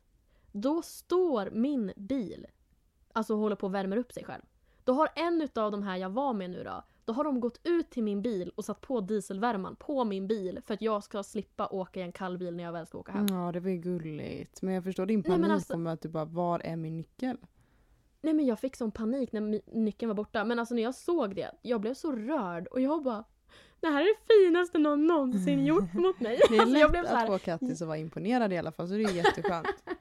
Då 0.51 0.81
står 0.81 1.49
min 1.51 1.91
bil, 1.95 2.47
alltså 3.13 3.35
håller 3.35 3.55
på 3.55 3.65
att 3.67 3.71
värma 3.73 3.95
upp 3.95 4.11
sig 4.11 4.23
själv. 4.23 4.41
Då 4.83 4.93
har 4.93 5.09
en 5.15 5.41
utav 5.41 5.71
de 5.71 5.83
här 5.83 5.97
jag 5.97 6.09
var 6.09 6.33
med 6.33 6.49
nu 6.49 6.63
då, 6.63 6.83
då 7.05 7.13
har 7.13 7.23
de 7.23 7.39
gått 7.39 7.59
ut 7.63 7.89
till 7.89 8.03
min 8.03 8.21
bil 8.21 8.51
och 8.55 8.65
satt 8.65 8.81
på 8.81 9.01
dieselvärman 9.01 9.75
på 9.75 10.03
min 10.03 10.27
bil 10.27 10.59
för 10.65 10.73
att 10.73 10.81
jag 10.81 11.03
ska 11.03 11.23
slippa 11.23 11.67
åka 11.67 11.99
i 11.99 12.03
en 12.03 12.11
kall 12.11 12.37
bil 12.37 12.55
när 12.55 12.63
jag 12.63 12.71
väl 12.71 12.85
ska 12.87 12.97
åka 12.97 13.11
hem. 13.11 13.25
Ja 13.29 13.51
det 13.51 13.59
var 13.59 13.69
ju 13.69 13.77
gulligt. 13.77 14.61
Men 14.61 14.73
jag 14.73 14.83
förstår 14.83 15.05
din 15.05 15.19
Nej, 15.19 15.31
panik 15.37 15.51
alltså- 15.51 15.73
om 15.73 15.87
att 15.87 16.01
du 16.01 16.09
bara, 16.09 16.25
var 16.25 16.59
är 16.59 16.75
min 16.75 16.97
nyckel? 16.97 17.37
Nej 18.21 18.33
men 18.33 18.45
jag 18.45 18.59
fick 18.59 18.75
sån 18.75 18.91
panik 18.91 19.31
när 19.31 19.61
nyckeln 19.77 20.07
var 20.07 20.15
borta. 20.15 20.45
Men 20.45 20.59
alltså 20.59 20.75
när 20.75 20.83
jag 20.83 20.95
såg 20.95 21.35
det, 21.35 21.51
jag 21.61 21.81
blev 21.81 21.93
så 21.93 22.11
rörd 22.11 22.67
och 22.67 22.81
jag 22.81 23.03
bara 23.03 23.23
Det 23.79 23.87
här 23.87 24.01
är 24.01 24.05
det 24.05 24.43
finaste 24.45 24.77
någon 24.77 25.07
någonsin 25.07 25.65
gjort 25.65 25.93
mot 25.93 26.19
mig. 26.19 26.39
Det 26.49 26.55
är 26.57 26.61
alltså, 26.61 26.77
jag 26.77 26.91
blev 26.91 27.03
lätt 27.03 27.11
så 27.11 27.15
att 27.17 27.21
här, 27.21 27.27
få 27.27 27.39
Kattis 27.39 27.81
att 27.81 27.87
vara 27.87 27.97
imponerad 27.97 28.53
i 28.53 28.57
alla 28.57 28.71
fall 28.71 28.87
så 28.87 28.93
det 28.93 29.03
är 29.03 29.11
jätteskönt. 29.15 29.67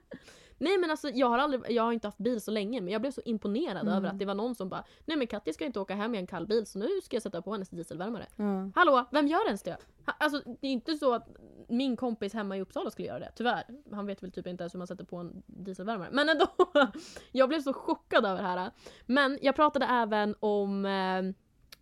Nej 0.59 0.79
men 0.79 0.91
alltså 0.91 1.09
jag 1.09 1.27
har, 1.29 1.39
aldrig, 1.39 1.63
jag 1.69 1.83
har 1.83 1.93
inte 1.93 2.07
haft 2.09 2.19
bil 2.19 2.41
så 2.41 2.51
länge 2.51 2.81
men 2.81 2.93
jag 2.93 3.01
blev 3.01 3.11
så 3.11 3.21
imponerad 3.25 3.83
Mm. 3.83 3.95
över 3.95 4.09
att 4.09 4.19
det 4.19 4.25
var 4.25 4.35
någon 4.35 4.55
som 4.55 4.69
bara 4.69 4.85
Nej 5.05 5.17
men 5.17 5.27
Katja 5.27 5.53
ska 5.53 5.65
inte 5.65 5.81
åka 5.81 5.95
hem 5.95 6.15
i 6.15 6.19
en 6.19 6.27
kall 6.27 6.47
bil 6.47 6.67
så 6.67 6.79
nu 6.79 6.89
ska 7.05 7.17
jag 7.17 7.23
sätta 7.23 7.43
på 7.43 7.53
hennes 7.53 7.69
dieselvärmare. 7.71 8.27
Ja. 8.37 8.71
Hallå, 8.75 9.05
vem 9.11 9.27
gör 9.29 9.47
ens 9.47 9.63
det? 9.63 9.77
Alltså 10.05 10.43
det 10.61 10.67
är 10.67 10.73
inte 10.73 10.95
så 10.95 11.15
att 11.15 11.29
min 11.69 11.97
kompis 11.97 12.35
hemma 12.35 12.57
i 12.57 12.61
Uppsala 12.61 12.91
skulle 12.91 13.09
göra 13.09 13.19
det, 13.19 13.33
tyvärr. 13.37 13.65
Han 13.93 14.07
vet 14.07 14.23
väl 14.23 14.33
typ 14.33 14.47
inte 14.47 14.63
ens 14.63 14.75
hur 14.75 14.79
man 14.79 14.87
sätter 14.87 15.05
på 15.05 15.17
en 15.17 15.43
dieselvärmare. 15.47 16.09
Men 16.13 16.29
ändå! 16.29 16.47
Jag 17.33 17.49
blev 17.49 17.61
så 17.61 17.73
chockad 17.73 18.27
över 18.27 18.43
det 18.43 18.49
här. 18.49 18.71
Men 19.07 19.39
jag 19.43 19.57
pratade 19.57 19.87
även 19.87 20.35
om, 20.41 20.87
eh, 20.87 21.23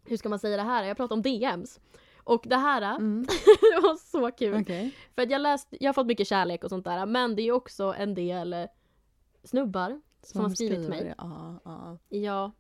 hur 0.05 0.17
ska 0.17 0.29
man 0.29 0.39
säga 0.39 0.57
det 0.57 0.63
här? 0.63 0.85
Jag 0.85 0.97
pratade 0.97 1.15
om 1.15 1.23
DMs. 1.23 1.81
Och 2.25 2.45
det 2.47 2.57
här, 2.57 2.97
Mm. 2.97 3.27
det 3.75 3.81
var 3.83 3.97
så 3.97 4.31
kul. 4.31 4.61
Okej. 4.61 4.95
För 5.15 5.23
att 5.23 5.31
jag, 5.31 5.41
läst, 5.41 5.69
jag 5.81 5.89
har 5.89 5.93
fått 5.95 6.07
mycket 6.07 6.27
kärlek 6.27 6.65
och 6.65 6.71
sånt 6.71 6.85
där, 6.85 7.07
men 7.07 7.37
det 7.37 7.43
är 7.43 7.53
också 7.53 7.95
en 7.99 8.15
del 8.15 8.69
snubbar 9.45 10.01
som, 10.23 10.41
har 10.41 10.49
skrivit 10.51 10.79
till 10.81 10.89
mig. 10.89 11.15
Ja, 11.19 11.61
ja. 11.65 11.99
Ja, 12.09 12.53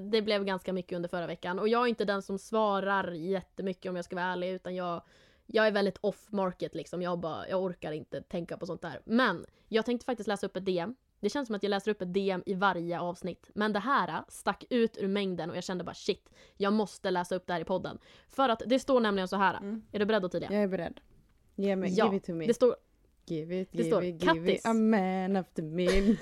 det 0.00 0.22
blev 0.22 0.44
ganska 0.44 0.72
mycket 0.72 0.96
under 0.96 1.08
förra 1.08 1.26
veckan. 1.26 1.58
Och 1.58 1.68
jag 1.68 1.82
är 1.82 1.86
inte 1.86 2.04
den 2.04 2.22
som 2.22 2.38
svarar 2.38 3.10
jättemycket 3.12 3.90
om 3.90 3.96
jag 3.96 4.04
ska 4.04 4.16
vara 4.16 4.26
ärlig, 4.26 4.50
utan 4.50 4.74
jag, 4.74 5.02
jag 5.46 5.66
är 5.66 5.72
väldigt 5.72 5.98
off 6.00 6.32
market 6.32 6.74
liksom. 6.74 7.02
Jag, 7.02 7.18
bara, 7.18 7.48
jag 7.48 7.62
orkar 7.62 7.92
inte 7.92 8.22
tänka 8.22 8.56
på 8.56 8.66
sånt 8.66 8.82
där. 8.82 9.00
Men 9.04 9.46
jag 9.68 9.86
tänkte 9.86 10.04
faktiskt 10.04 10.28
läsa 10.28 10.46
upp 10.46 10.56
ett 10.56 10.64
DM. 10.64 10.96
Det 11.24 11.30
känns 11.30 11.46
som 11.46 11.56
att 11.56 11.62
jag 11.62 11.70
läser 11.70 11.90
upp 11.90 12.02
ett 12.02 12.14
DM 12.14 12.42
i 12.46 12.54
varje 12.54 13.00
avsnitt. 13.00 13.50
Men 13.54 13.72
det 13.72 13.78
här 13.78 14.08
äh, 14.08 14.24
stack 14.28 14.64
ut 14.70 14.96
ur 14.98 15.08
mängden 15.08 15.50
och 15.50 15.56
jag 15.56 15.64
kände 15.64 15.84
bara 15.84 15.94
shit, 15.94 16.30
jag 16.56 16.72
måste 16.72 17.10
läsa 17.10 17.34
upp 17.36 17.46
det 17.46 17.52
här 17.52 17.60
i 17.60 17.64
podden. 17.64 17.98
För 18.28 18.48
att 18.48 18.62
det 18.66 18.78
står 18.78 19.00
nämligen 19.00 19.28
så 19.28 19.36
här. 19.36 19.56
Mm. 19.56 19.82
Är 19.92 19.98
du 19.98 20.04
beredd 20.04 20.24
Ottilia? 20.24 20.52
Jag 20.52 20.62
är 20.62 20.68
beredd. 20.68 21.00
Ge 21.54 21.76
mig, 21.76 21.90
Ja, 21.94 22.04
give 22.04 22.16
it 22.16 22.24
to 22.24 22.32
me. 22.34 22.46
Det 22.46 22.54
står 22.54 22.76
give 23.26 23.60
it, 23.60 23.68
det 23.72 23.78
give 23.78 23.90
står 23.90 24.04
it, 24.04 24.22
give 24.22 24.34
Kattis. 24.34 24.60
it. 24.60 24.66
A 24.66 24.72
man 24.72 25.36
after 25.36 25.62
me. 25.62 25.86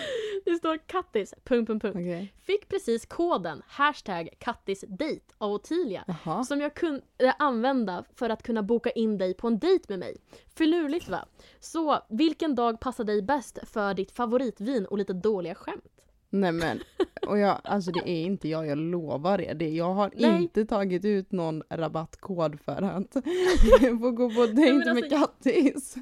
Det 0.44 0.54
står 0.54 0.76
kattis... 0.86 1.34
Punkt, 1.44 1.66
punkt, 1.66 1.82
punkt. 1.82 1.96
Okej. 1.96 2.32
Fick 2.42 2.68
precis 2.68 3.06
koden 3.06 3.62
hashtag 3.66 4.28
kattisdate 4.38 5.20
av 5.38 5.52
Ottilia. 5.52 6.04
Som 6.48 6.60
jag 6.60 6.74
kunde 6.74 7.02
använda 7.38 8.04
för 8.14 8.30
att 8.30 8.42
kunna 8.42 8.62
boka 8.62 8.90
in 8.90 9.18
dig 9.18 9.34
på 9.34 9.46
en 9.46 9.58
dejt 9.58 9.84
med 9.88 9.98
mig. 9.98 10.16
Finurligt 10.56 11.08
va? 11.08 11.24
Så 11.60 11.98
vilken 12.08 12.54
dag 12.54 12.80
passar 12.80 13.04
dig 13.04 13.22
bäst 13.22 13.58
för 13.72 13.94
ditt 13.94 14.10
favoritvin 14.12 14.86
och 14.86 14.98
lite 14.98 15.12
dåliga 15.12 15.54
skämt? 15.54 15.84
Nej 16.30 16.52
men, 16.52 16.80
och 17.26 17.38
jag, 17.38 17.60
alltså 17.64 17.90
det 17.90 18.10
är 18.10 18.24
inte 18.24 18.48
jag, 18.48 18.66
jag 18.66 18.78
lovar 18.78 19.40
er 19.40 19.54
det. 19.54 19.68
Jag 19.68 19.94
har 19.94 20.12
Nej. 20.16 20.42
inte 20.42 20.66
tagit 20.66 21.04
ut 21.04 21.32
någon 21.32 21.62
rabattkod 21.70 22.60
för 22.60 22.82
att 22.82 23.12
få 24.00 24.10
gå 24.10 24.30
på 24.30 24.46
dejt 24.46 24.72
med 24.72 24.88
alltså- 24.88 25.16
Kattis. 25.18 25.96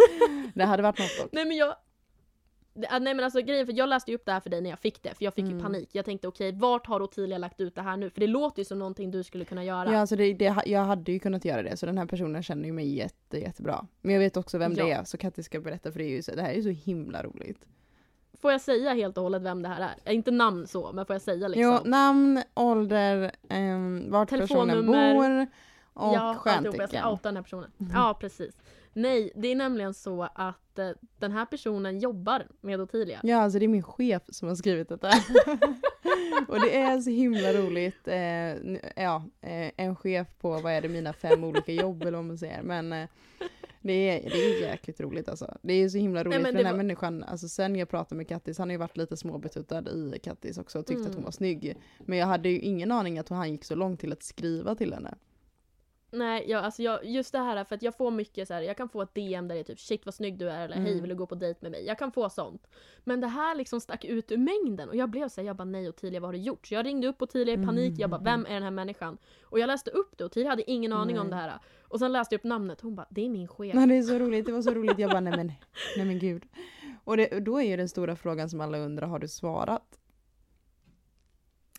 det 0.54 0.64
hade 0.64 0.82
varit 0.82 0.98
något 0.98 1.18
dock. 1.20 1.28
Nej 1.32 1.44
men 1.44 1.56
jag... 1.56 1.74
Ah, 2.90 2.98
Nej 2.98 3.14
men 3.14 3.24
alltså 3.24 3.40
grejen 3.42 3.66
för 3.66 3.72
jag 3.72 3.88
läste 3.88 4.10
ju 4.10 4.14
upp 4.14 4.24
det 4.26 4.32
här 4.32 4.40
för 4.40 4.50
dig 4.50 4.60
när 4.60 4.70
jag 4.70 4.78
fick 4.78 5.02
det 5.02 5.14
för 5.14 5.24
jag 5.24 5.34
fick 5.34 5.44
ju 5.44 5.50
Mm. 5.50 5.62
panik. 5.62 5.88
Jag 5.92 6.04
tänkte 6.04 6.28
okej 6.28 6.52
vart 6.52 6.86
har 6.86 7.02
Ottilia 7.02 7.38
lagt 7.38 7.60
ut 7.60 7.74
det 7.74 7.82
här 7.82 7.96
nu? 7.96 8.10
För 8.10 8.20
det 8.20 8.26
låter 8.26 8.58
ju 8.60 8.64
som 8.64 8.78
någonting 8.78 9.10
du 9.10 9.22
skulle 9.24 9.44
kunna 9.44 9.64
göra. 9.64 9.92
Ja, 9.92 9.98
alltså 9.98 10.16
det, 10.16 10.34
det, 10.34 10.54
jag 10.66 10.84
hade 10.84 11.12
ju 11.12 11.18
kunnat 11.18 11.44
göra 11.44 11.62
det, 11.62 11.76
så 11.76 11.86
den 11.86 11.98
här 11.98 12.06
personen 12.06 12.42
känner 12.42 12.64
ju 12.64 12.72
mig 12.72 12.94
jätte, 12.96 13.38
jättebra. 13.38 13.86
Men 14.00 14.12
jag 14.14 14.20
vet 14.20 14.36
också 14.36 14.58
vem 14.58 14.74
det 14.74 14.88
Ja. 14.88 14.96
är, 15.00 15.04
så 15.04 15.18
Kattis 15.18 15.46
ska 15.46 15.60
berätta 15.60 15.92
för 15.92 15.98
det, 15.98 16.04
är 16.04 16.08
ju 16.16 16.22
så, 16.22 16.34
det 16.34 16.42
här 16.42 16.50
är 16.50 16.54
ju 16.54 16.62
så 16.62 16.68
himla 16.90 17.22
roligt. 17.22 17.66
Får 18.40 18.52
jag 18.52 18.60
säga 18.60 18.94
helt 18.94 19.16
och 19.16 19.22
hållet 19.22 19.42
vem 19.42 19.62
det 19.62 19.68
här 19.68 19.80
är? 19.82 20.10
Eh, 20.10 20.14
Inte 20.14 20.30
namn 20.30 20.66
så 20.66 20.92
men 20.92 21.06
får 21.06 21.14
jag 21.14 21.22
säga 21.22 21.48
liksom? 21.48 21.62
Jo, 21.84 21.90
namn, 21.90 22.42
ålder, 22.54 23.30
um, 23.50 24.10
vart 24.10 24.28
personen 24.28 24.86
bor 24.86 25.46
Och 25.92 26.14
ja, 26.14 26.20
alltihopa. 26.20 26.50
Jag 26.50 26.58
ska 26.64 26.70
stjärntecken. 26.70 27.04
outa 27.06 27.28
den 27.28 27.36
här 27.36 27.42
personen. 27.42 27.70
Mhm. 27.76 27.90
Ja, 27.94 28.16
precis. 28.20 28.54
Nej, 28.92 29.32
det 29.34 29.48
är 29.48 29.56
nämligen 29.56 29.94
så 29.94 30.22
att 30.34 30.78
eh, 30.78 30.90
den 31.18 31.32
här 31.32 31.46
personen 31.46 31.98
jobbar 31.98 32.46
med 32.60 32.80
Ottilia. 32.80 33.20
Ja, 33.22 33.36
alltså 33.36 33.58
det 33.58 33.66
är 33.66 33.68
min 33.68 33.82
chef 33.82 34.22
som 34.28 34.48
har 34.48 34.54
skrivit 34.54 34.88
detta. 34.88 35.08
och 36.48 36.60
det 36.60 36.76
är 36.76 37.00
så 37.00 37.10
himla 37.10 37.52
roligt. 37.52 38.08
Eh, 38.08 39.02
ja, 39.04 39.24
eh, 39.40 39.70
en 39.76 39.96
chef 39.96 40.28
på, 40.40 40.50
vad 40.60 40.72
är 40.72 40.80
det, 40.82 40.88
mina 40.88 41.12
fem 41.12 41.44
olika 41.44 41.72
jobb 41.72 42.02
eller 42.02 42.18
vad 42.18 42.24
man 42.24 42.38
säger. 42.38 42.62
Men 42.62 42.92
eh, 42.92 43.08
det, 43.82 43.92
är, 43.92 44.30
det 44.30 44.36
är 44.36 44.60
jäkligt 44.60 45.00
roligt 45.00 45.28
alltså. 45.28 45.56
Det 45.62 45.72
är 45.72 45.88
så 45.88 45.98
himla 45.98 46.24
roligt 46.24 46.40
men 46.42 46.52
för 46.52 46.56
den 46.58 46.66
här 46.66 46.72
var- 46.72 46.76
människan, 46.78 47.24
alltså 47.24 47.48
sen 47.48 47.76
jag 47.76 47.88
pratade 47.88 48.16
med 48.16 48.28
Kattis, 48.28 48.58
han 48.58 48.68
har 48.68 48.72
ju 48.72 48.78
varit 48.78 48.96
lite 48.96 49.16
småbetuttad 49.16 49.88
i 49.88 50.18
Kattis 50.22 50.58
också 50.58 50.78
och 50.78 50.86
tyckte 50.86 51.00
att 51.02 51.06
hon 51.06 51.14
Mm. 51.14 51.24
var 51.24 51.30
snygg. 51.32 51.76
Men 51.98 52.18
jag 52.18 52.26
hade 52.26 52.48
ju 52.48 52.58
ingen 52.58 52.92
aning 52.92 53.18
att 53.18 53.28
han 53.28 53.50
gick 53.52 53.64
så 53.64 53.74
långt 53.74 54.00
till 54.00 54.12
att 54.12 54.22
skriva 54.22 54.74
till 54.74 54.92
henne. 54.94 55.14
Nej, 56.12 56.44
jag, 56.50 56.64
alltså 56.64 56.82
jag, 56.82 57.04
just 57.04 57.32
det 57.32 57.38
här 57.38 57.64
för 57.64 57.74
att 57.74 57.82
jag 57.82 57.96
får 57.96 58.10
mycket 58.10 58.48
så 58.48 58.54
här, 58.54 58.62
jag 58.62 58.76
kan 58.76 58.88
få 58.88 59.02
ett 59.02 59.14
DM 59.14 59.48
där 59.48 59.54
det 59.54 59.60
är 59.60 59.64
typ 59.64 59.80
shit 59.80 60.06
vad 60.06 60.14
snygg 60.14 60.38
du 60.38 60.48
är 60.50 60.64
eller 60.64 60.76
hej 60.76 60.86
Mm. 60.90 61.00
vill 61.00 61.08
du 61.08 61.16
gå 61.16 61.26
på 61.26 61.34
dejt 61.34 61.58
med 61.62 61.70
mig? 61.72 61.86
Jag 61.86 61.98
kan 61.98 62.12
få 62.12 62.30
sånt. 62.30 62.66
Men 63.04 63.20
det 63.20 63.26
här 63.26 63.54
liksom 63.54 63.80
stack 63.80 64.04
ut 64.04 64.32
ur 64.32 64.36
mängden 64.36 64.88
och 64.88 64.96
jag 64.96 65.08
blev 65.10 65.28
såhär, 65.28 65.46
jag 65.46 65.56
bara 65.56 65.64
nej 65.64 65.88
Ottilia 65.88 66.20
vad 66.20 66.28
har 66.28 66.32
du 66.32 66.38
gjort? 66.38 66.66
Så 66.66 66.74
jag 66.74 66.86
ringde 66.86 67.08
upp 67.08 67.22
Ottilia 67.22 67.54
i 67.54 67.64
panik, 67.66 67.94
jag 67.98 68.10
bara 68.10 68.20
vem 68.20 68.46
är 68.46 68.54
den 68.54 68.62
här 68.62 68.70
människan? 68.70 69.18
Och 69.44 69.58
jag 69.58 69.66
läste 69.66 69.90
upp 69.90 70.18
det 70.18 70.24
och 70.24 70.30
Ottilia 70.30 70.50
hade 70.50 70.70
ingen 70.70 70.92
aning 70.92 71.18
om 71.18 71.30
det 71.30 71.36
Nej. 71.36 71.44
här. 71.50 71.58
Och 71.88 71.98
sen 71.98 72.12
läste 72.12 72.34
jag 72.34 72.38
upp 72.38 72.44
namnet 72.44 72.80
hon 72.80 72.94
bara 72.94 73.06
det 73.10 73.24
är 73.24 73.28
min 73.28 73.48
chef. 73.48 73.74
Nej, 73.74 73.86
det 73.86 73.96
är 73.96 74.02
så 74.02 74.18
roligt, 74.18 74.46
det 74.46 74.52
var 74.52 74.62
så 74.62 74.70
roligt. 74.74 74.98
Jag 74.98 75.10
bara 75.10 75.20
nej 75.20 75.36
men, 75.36 75.52
nej 75.96 76.06
men 76.06 76.18
gud. 76.18 76.42
Och 77.04 77.16
det, 77.16 77.40
då 77.40 77.58
är 77.58 77.64
ju 77.64 77.76
den 77.76 77.88
stora 77.88 78.16
frågan 78.16 78.50
som 78.50 78.60
alla 78.60 78.78
undrar, 78.78 79.06
har 79.06 79.18
du 79.18 79.28
svarat? 79.28 79.99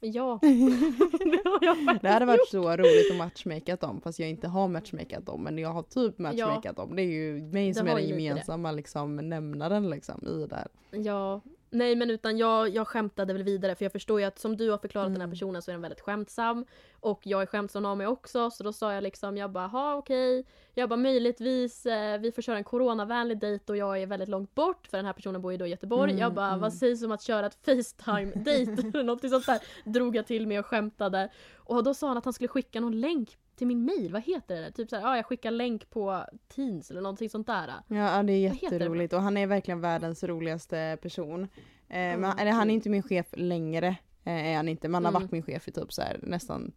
Ja, 0.03 0.39
det 1.19 1.41
har 1.45 1.59
jag 1.61 1.99
Det 2.01 2.09
hade 2.09 2.25
varit 2.25 2.47
så 2.49 2.77
roligt 2.77 3.11
att 3.11 3.17
matchmakat 3.17 3.79
dem 3.79 4.01
fast 4.01 4.19
jag 4.19 4.29
inte 4.29 4.47
har 4.47 4.67
matchmakat 4.67 5.25
dem 5.25 5.43
men 5.43 5.57
jag 5.57 5.69
har 5.69 5.83
typ 5.83 6.17
matchmakat 6.19 6.75
dem. 6.75 6.95
Det 6.95 7.01
är 7.01 7.05
ju 7.05 7.41
mig 7.41 7.73
som 7.73 7.87
är 7.87 7.95
den 7.95 8.07
gemensamma 8.07 8.71
liksom, 8.71 9.15
nämnaren 9.15 9.89
liksom, 9.89 10.27
i 10.27 10.47
det 10.47 10.55
här. 10.55 10.67
Ja, 10.91 11.41
nej 11.71 11.95
men 11.95 12.09
utan 12.09 12.37
jag, 12.37 12.69
jag 12.69 12.87
skämtade 12.87 13.33
väl 13.33 13.43
vidare 13.43 13.75
för 13.75 13.85
jag 13.85 13.91
förstår 13.91 14.19
ju 14.19 14.25
att 14.25 14.39
som 14.39 14.57
du 14.57 14.69
har 14.69 14.77
förklarat 14.77 15.07
den 15.07 15.15
här 15.15 15.21
Mm. 15.21 15.31
personen 15.31 15.61
så 15.61 15.71
är 15.71 15.73
den 15.73 15.81
väldigt 15.81 16.01
skämtsam. 16.01 16.65
Och 16.99 17.21
jag 17.23 17.41
är 17.41 17.45
skämtsam 17.45 17.85
av 17.85 17.97
mig 17.97 18.07
också 18.07 18.51
så 18.51 18.63
då 18.63 18.73
sa 18.73 18.93
jag 18.93 19.03
liksom, 19.03 19.37
jag 19.37 19.51
bara 19.51 19.67
ha 19.67 19.95
okej. 19.95 20.45
Jag 20.73 20.89
bara 20.89 20.97
möjligtvis, 20.97 21.85
eh, 21.85 22.19
vi 22.19 22.31
får 22.31 22.41
köra 22.41 22.57
en 22.57 22.63
coronavänlig 22.63 23.39
dejt 23.39 23.71
och 23.71 23.77
jag 23.77 24.01
är 24.01 24.07
väldigt 24.07 24.29
långt 24.29 24.55
bort 24.55 24.87
för 24.87 24.97
den 24.97 25.05
här 25.05 25.13
personen 25.13 25.41
bor 25.41 25.51
ju 25.51 25.57
då 25.57 25.65
i 25.67 25.69
Göteborg. 25.69 26.11
Mm, 26.11 26.21
jag 26.21 26.33
bara 26.33 26.47
mm. 26.47 26.59
vad 26.59 26.73
sägs 26.73 27.03
om 27.03 27.11
att 27.11 27.21
köra 27.21 27.45
ett 27.45 27.57
Facetime-dejt 27.65 28.71
eller 28.93 29.03
någonting 29.03 29.29
sånt 29.29 29.45
där. 29.45 29.59
Drog 29.85 30.15
jag 30.15 30.27
till 30.27 30.47
mig 30.47 30.59
och 30.59 30.65
skämtade. 30.65 31.29
Och 31.55 31.83
då 31.83 31.93
sa 31.93 32.07
han 32.07 32.17
att 32.17 32.25
han 32.25 32.33
skulle 32.33 32.47
skicka 32.47 32.79
någon 32.79 32.99
länk 33.01 33.37
till 33.55 33.67
min 33.67 33.85
mail, 33.85 34.13
vad 34.13 34.21
heter 34.21 34.55
det? 34.55 34.61
där? 34.61 34.71
Typ 34.71 34.89
såhär, 34.89 35.03
ja 35.03 35.15
jag 35.15 35.25
skickar 35.25 35.51
länk 35.51 35.89
på 35.89 36.25
Teams 36.47 36.91
eller 36.91 37.01
någonting 37.01 37.29
sånt 37.29 37.47
där. 37.47 37.73
Ja 37.87 38.23
det 38.23 38.33
är 38.33 38.63
jätteroligt 38.63 39.13
och 39.13 39.21
han 39.21 39.37
är 39.37 39.47
verkligen 39.47 39.81
världens 39.81 40.23
roligaste 40.23 40.97
person. 41.01 41.43
Eh, 41.87 42.17
men, 42.17 42.23
eller 42.39 42.51
han 42.51 42.69
är 42.69 42.73
inte 42.73 42.89
min 42.89 43.03
chef 43.03 43.27
längre. 43.33 43.87
Eh, 44.23 44.47
är 44.47 44.55
han 44.55 44.67
inte. 44.69 44.87
Man 44.87 45.05
har 45.05 45.11
Mm. 45.11 45.21
varit 45.21 45.31
min 45.31 45.43
chef 45.43 45.67
i 45.67 45.71
typ 45.71 45.93
så 45.93 46.01
här, 46.01 46.19
nästan 46.23 46.71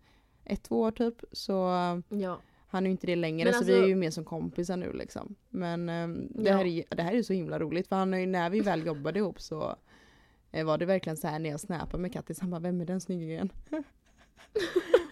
ett, 0.44 0.62
två 0.62 0.80
år 0.80 0.90
typ. 0.90 1.24
Så 1.32 1.52
Ja. 2.08 2.38
han 2.66 2.84
är 2.84 2.88
ju 2.88 2.90
inte 2.90 3.06
det 3.06 3.16
längre 3.16 3.44
Men 3.50 3.54
så 3.60 3.64
vi 3.64 3.72
alltså- 3.72 3.84
är 3.84 3.88
ju 3.88 3.94
mer 3.96 4.10
som 4.10 4.24
kompisar 4.24 4.76
nu 4.76 4.92
liksom. 4.92 5.34
Men 5.48 5.88
ehm, 5.88 6.28
det, 6.30 6.50
Ja. 6.50 6.56
här 6.56 6.64
är, 6.64 6.84
det 6.96 7.02
här 7.02 7.12
är 7.12 7.16
ju 7.16 7.22
så 7.24 7.32
himla 7.32 7.58
roligt 7.58 7.88
för 7.88 7.96
han 7.96 8.12
har 8.12 8.20
ju, 8.20 8.26
när 8.26 8.50
vi 8.50 8.60
väl 8.60 8.86
jobbade 8.86 9.18
ihop 9.18 9.40
så 9.40 9.76
eh, 10.52 10.66
var 10.66 10.78
det 10.78 10.86
verkligen 10.86 11.16
så 11.16 11.28
här 11.28 11.38
när 11.38 11.50
jag 11.50 11.60
snappade 11.60 12.02
med 12.02 12.12
Kattis, 12.12 12.40
han 12.40 12.50
bara 12.50 12.60
vem 12.60 12.80
är 12.80 12.84
den 12.84 13.00
snyggingen? 13.00 13.52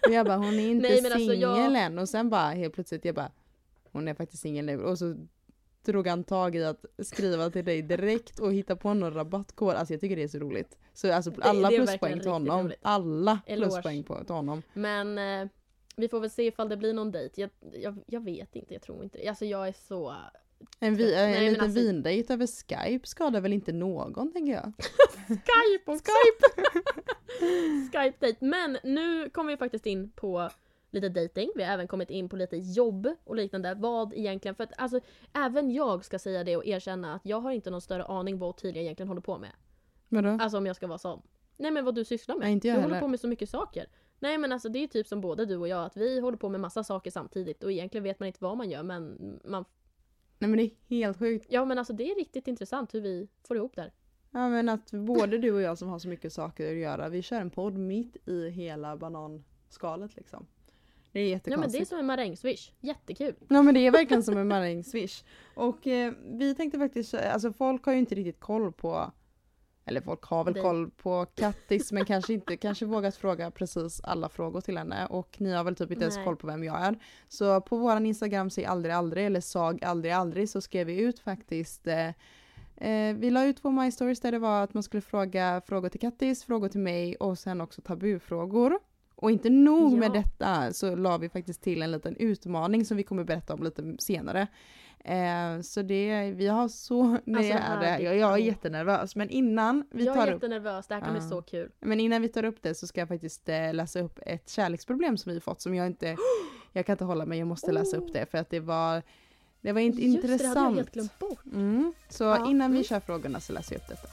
och 0.07 0.13
jag 0.13 0.25
bara 0.25 0.37
hon 0.37 0.53
är 0.53 0.69
inte 0.69 0.87
alltså, 0.93 1.17
singel 1.17 1.39
jag- 1.41 1.75
än 1.75 1.99
och 1.99 2.09
sen 2.09 2.29
bara 2.29 2.49
helt 2.49 2.73
plötsligt 2.73 3.05
jag 3.05 3.15
bara 3.15 3.31
hon 3.91 4.07
är 4.07 4.13
faktiskt 4.13 4.41
singel 4.43 4.65
nu 4.65 4.83
och 4.83 4.99
så 4.99 5.15
drog 5.85 6.07
han 6.07 6.23
tag 6.23 6.55
i 6.55 6.63
att 6.63 6.85
skriva 7.03 7.49
till 7.49 7.65
dig 7.65 7.81
direkt 7.81 8.39
och 8.39 8.53
hitta 8.53 8.75
på 8.75 8.93
någon 8.93 9.13
rabattkod. 9.13 9.75
Alltså 9.75 9.93
jag 9.93 10.01
tycker 10.01 10.15
det 10.15 10.23
är 10.23 10.27
så 10.27 10.39
roligt. 10.39 10.77
Så 10.93 11.13
alltså 11.13 11.31
alla 11.41 11.69
det 11.69 11.75
är 11.75 11.85
pluspoäng 11.85 12.19
till 12.19 12.31
honom. 12.31 12.65
roligt. 12.65 12.79
Alla 12.81 13.39
Eloge. 13.45 13.71
pluspoäng 13.71 14.03
på, 14.03 14.23
till 14.23 14.35
honom. 14.35 14.61
Men 14.73 15.17
eh, 15.17 15.47
vi 15.95 16.07
får 16.09 16.19
väl 16.19 16.29
se 16.29 16.43
ifall 16.47 16.69
det 16.69 16.77
blir 16.77 16.93
någon 16.93 17.11
dejt. 17.11 17.41
Jag, 17.41 17.49
jag, 17.73 17.97
jag 18.07 18.23
vet 18.23 18.55
inte, 18.55 18.73
jag 18.73 18.81
tror 18.83 19.03
inte 19.03 19.17
det. 19.17 19.27
Alltså 19.27 19.45
jag 19.45 19.67
är 19.67 19.75
så... 19.87 20.15
En, 20.79 20.95
vi, 20.95 21.11
Nej, 21.11 21.23
en 21.25 21.31
men 21.43 21.51
liten 21.53 21.63
alltså- 21.65 21.79
vindejt 21.79 22.33
över 22.33 22.47
Skype 22.47 23.07
skadar 23.07 23.41
väl 23.41 23.53
inte 23.53 23.71
någon 23.71 24.31
tänker 24.33 24.53
jag. 24.53 24.73
Skype 25.27 25.91
också! 25.91 26.11
Skype! 26.11 26.81
Skype-dejt. 27.91 28.45
Men 28.45 28.77
nu 28.83 29.29
kommer 29.29 29.51
vi 29.51 29.57
faktiskt 29.57 29.85
in 29.85 30.11
på 30.11 30.49
lite 30.91 31.09
dating. 31.09 31.51
Vi 31.55 31.63
har 31.63 31.73
även 31.73 31.87
kommit 31.87 32.09
in 32.09 32.29
på 32.29 32.35
lite 32.35 32.57
jobb 32.57 33.07
och 33.23 33.35
liknande. 33.35 33.73
Vad 33.75 34.13
egentligen, 34.13 34.55
för 34.55 34.63
att 34.63 34.71
alltså 34.77 34.99
även 35.33 35.71
jag 35.71 36.05
ska 36.05 36.19
säga 36.19 36.43
det 36.43 36.57
och 36.57 36.65
erkänna 36.65 37.13
att 37.13 37.21
jag 37.25 37.39
har 37.41 37.51
inte 37.51 37.69
någon 37.69 37.81
större 37.81 38.03
aning 38.03 38.39
vad 38.39 38.49
Ottilia 38.49 38.81
egentligen 38.81 39.07
håller 39.07 39.21
på 39.21 39.37
med. 39.37 39.51
Vadå? 40.09 40.29
Alltså 40.41 40.57
om 40.57 40.65
jag 40.65 40.75
ska 40.75 40.87
vara 40.87 40.97
sån. 40.97 41.21
Nej 41.57 41.71
men 41.71 41.85
vad 41.85 41.95
du 41.95 42.05
sysslar 42.05 42.35
med. 42.35 42.43
Nej, 42.45 42.53
inte 42.53 42.67
jag 42.67 42.77
du 42.77 42.81
håller 42.81 42.95
heller. 42.95 43.05
på 43.05 43.07
med 43.07 43.19
så 43.19 43.27
mycket 43.27 43.49
saker. 43.49 43.85
Nej 44.19 44.37
men 44.37 44.51
alltså 44.51 44.69
det 44.69 44.79
är 44.83 44.87
typ 44.87 45.07
som 45.07 45.21
både 45.21 45.45
du 45.45 45.57
och 45.57 45.67
jag 45.67 45.85
att 45.85 45.97
vi 45.97 46.19
håller 46.19 46.37
på 46.37 46.49
med 46.49 46.61
massa 46.61 46.83
saker 46.83 47.11
samtidigt 47.11 47.63
och 47.63 47.71
egentligen 47.71 48.03
vet 48.03 48.19
man 48.19 48.27
inte 48.27 48.39
vad 48.41 48.57
man 48.57 48.69
gör 48.69 48.83
men 48.83 49.17
man 49.45 49.65
Nej 50.43 50.49
men 50.49 50.57
det 50.89 50.95
är 50.95 50.97
helt 51.05 51.19
sjukt. 51.19 51.45
Ja 51.49 51.65
men 51.65 51.77
alltså 51.77 51.93
det 51.93 52.11
är 52.11 52.15
riktigt 52.15 52.47
intressant 52.47 52.93
hur 52.93 53.01
vi 53.01 53.27
får 53.47 53.57
ihop 53.57 53.75
det 53.75 53.81
här. 53.81 53.91
Ja 54.31 54.49
men 54.49 54.69
att 54.69 54.91
både 54.91 55.37
du 55.37 55.51
och 55.51 55.61
jag 55.61 55.77
som 55.77 55.89
har 55.89 55.99
så 55.99 56.07
mycket 56.07 56.33
saker 56.33 56.71
att 56.71 56.77
göra, 56.77 57.09
vi 57.09 57.21
kör 57.21 57.41
en 57.41 57.49
podd 57.49 57.77
mitt 57.77 58.27
i 58.27 58.49
hela 58.49 58.97
bananskalet 58.97 60.15
liksom. 60.15 60.47
Det 61.11 61.19
är 61.19 61.23
Ja 61.23 61.27
men 61.27 61.31
jättekonstigt. 61.31 61.73
det 61.73 61.83
är 61.83 61.85
som 61.85 61.99
en 61.99 62.05
marängsvish. 62.05 62.71
Jättekul. 62.79 63.35
Ja 63.47 63.61
men 63.61 63.73
det 63.73 63.79
är 63.87 63.91
verkligen 63.91 64.23
som 64.23 64.37
en 64.37 64.47
marängsvish. 64.47 65.23
Och 65.55 65.87
eh, 65.87 66.13
vi 66.25 66.55
tänkte 66.55 66.79
faktiskt, 66.79 67.13
alltså 67.13 67.53
folk 67.53 67.85
har 67.85 67.93
ju 67.93 67.99
inte 67.99 68.15
riktigt 68.15 68.39
koll 68.39 68.71
på 68.71 69.11
eller 69.85 70.01
folk 70.01 70.23
har 70.23 70.43
väl 70.43 70.53
Dig. 70.53 70.63
koll 70.63 70.91
på 70.91 71.25
Kattis 71.25 71.91
men 71.91 72.05
kanske 72.05 72.33
inte 72.33 72.57
kanske 72.57 72.85
vågat 72.85 73.15
fråga 73.15 73.51
precis 73.51 74.01
alla 74.03 74.29
frågor 74.29 74.61
till 74.61 74.77
henne 74.77 75.05
och 75.05 75.35
ni 75.37 75.51
har 75.53 75.63
väl 75.63 75.75
typ 75.75 75.91
inte 75.91 76.03
ens 76.03 76.17
koll 76.25 76.35
på 76.35 76.47
vem 76.47 76.63
jag 76.63 76.81
är. 76.81 76.95
Så 77.27 77.61
på 77.61 77.77
våran 77.77 78.05
Instagram 78.05 78.49
säg 78.49 78.65
aldrig 78.65 78.95
aldrig 78.95 79.25
eller 79.25 79.41
sag 79.41 79.83
aldrig 79.83 80.13
aldrig 80.13 80.49
så 80.49 80.61
skrev 80.61 80.87
vi 80.87 81.01
ut 81.01 81.19
faktiskt 81.19 81.87
eh, 81.87 82.07
eh, 82.77 83.15
vi 83.15 83.29
la 83.29 83.45
ut 83.45 83.61
på 83.61 83.71
My 83.71 83.91
Stories 83.91 84.19
där 84.19 84.31
det 84.31 84.39
var 84.39 84.63
att 84.63 84.73
man 84.73 84.83
skulle 84.83 85.01
fråga 85.01 85.61
frågor 85.65 85.89
till 85.89 85.99
Kattis, 85.99 86.43
frågor 86.43 86.69
till 86.69 86.79
mig 86.79 87.15
och 87.15 87.39
sen 87.39 87.61
också 87.61 87.81
tabufrågor. 87.81 88.79
Och 89.15 89.31
inte 89.31 89.49
nog 89.49 89.93
Ja. 89.93 89.97
med 89.97 90.11
detta 90.11 90.73
så 90.73 90.95
la 90.95 91.17
vi 91.17 91.29
faktiskt 91.29 91.61
till 91.63 91.81
en 91.81 91.91
liten 91.91 92.15
utmaning 92.15 92.85
som 92.85 92.97
vi 92.97 93.03
kommer 93.03 93.23
berätta 93.23 93.53
om 93.53 93.63
lite 93.63 93.95
senare. 93.99 94.47
Eh, 95.05 95.61
så 95.61 95.81
det, 95.81 96.31
vi 96.31 96.47
har 96.47 96.67
så, 96.67 97.03
nej, 97.25 97.51
Alltså, 97.51 97.85
är 97.85 97.99
jag, 97.99 98.17
jag 98.17 98.33
är 98.33 98.37
jättenervös 98.37 99.15
men 99.15 99.29
innan 99.29 99.85
vi 99.91 100.05
jag 100.05 100.15
tar 100.15 100.21
är 100.23 100.27
upp 100.27 100.33
jättenervös, 100.43 100.87
det 100.87 100.93
här 100.93 101.01
kan 101.01 101.13
bli 101.13 101.21
Ja. 101.23 101.29
så 101.29 101.41
kul. 101.41 101.71
men 101.79 101.99
innan 101.99 102.21
vi 102.21 102.27
tar 102.29 102.45
upp 102.45 102.61
det 102.61 102.75
så 102.75 102.87
ska 102.87 103.01
jag 103.01 103.07
faktiskt 103.07 103.49
eh, 103.49 103.73
läsa 103.73 103.99
upp 103.99 104.19
ett 104.25 104.49
kärleksproblem 104.49 105.17
som 105.17 105.33
vi 105.33 105.39
fått 105.39 105.61
som 105.61 105.75
jag 105.75 105.87
inte, 105.87 106.17
jag 106.71 106.85
kan 106.85 106.93
inte 106.93 107.03
hålla 107.05 107.25
mig, 107.25 107.39
jag 107.39 107.47
måste 107.47 107.71
läsa 107.71 107.97
upp 107.97 108.13
det 108.13 108.25
för 108.31 108.37
att 108.37 108.49
det 108.49 108.59
var, 108.59 109.01
det 109.61 109.71
var 109.71 109.81
inte 109.81 110.01
Just 110.01 110.21
det, 110.21 110.27
det 110.27 110.31
hade 110.33 110.43
jag 110.43 110.49
intressant. 110.49 110.75
helt 110.75 110.91
glömt 110.91 111.19
bort. 111.19 111.45
Mm. 111.45 111.93
Så 112.09 112.23
Ja, 112.23 112.49
innan 112.49 112.71
vi 112.71 112.77
mm. 112.77 112.83
kör 112.83 112.99
frågorna 112.99 113.39
så 113.39 113.53
läser 113.53 113.75
jag 113.75 113.81
upp 113.81 113.87
detta. 113.89 114.07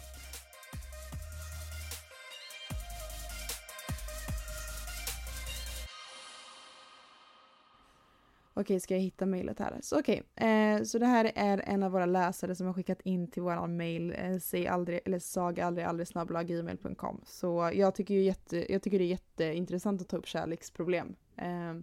Okej, 8.60 8.80
ska 8.80 8.94
jag 8.94 9.00
hitta 9.00 9.26
mejlet 9.26 9.58
här? 9.58 9.78
Så 9.82 10.00
okej, 10.00 10.22
eh, 10.36 10.82
så 10.82 10.98
det 10.98 11.06
här 11.06 11.32
är 11.34 11.62
en 11.66 11.82
av 11.82 11.92
våra 11.92 12.06
läsare 12.06 12.54
som 12.54 12.66
har 12.66 12.74
skickat 12.74 13.00
in 13.00 13.30
till 13.30 13.42
våran 13.42 13.76
mejl, 13.76 14.14
eh, 14.18 14.38
säg 14.38 14.66
aldrig, 14.66 15.00
eller 15.04 15.18
saga 15.18 15.66
aldrig 15.66 15.86
aldrig 15.86 16.08
snabbla 16.08 16.42
gmail.com. 16.42 17.20
Så 17.24 17.70
jag 17.74 17.94
tycker 17.94 18.14
ju 18.14 18.22
jätte, 18.22 18.72
jag 18.72 18.82
tycker 18.82 18.98
det 18.98 19.04
är 19.04 19.08
jätteintressant 19.08 20.00
att 20.00 20.08
ta 20.08 20.16
upp 20.16 20.26
kärleksproblem. 20.26 21.14
Eh, 21.36 21.74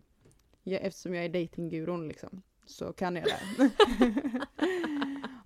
jag, 0.64 0.82
eftersom 0.82 1.14
jag 1.14 1.26
är 1.26 1.30
datinggurun 1.30 2.08
liksom, 2.08 2.42
så 2.66 2.94
kan 2.94 3.16
jag 3.16 3.26
det. 3.26 3.70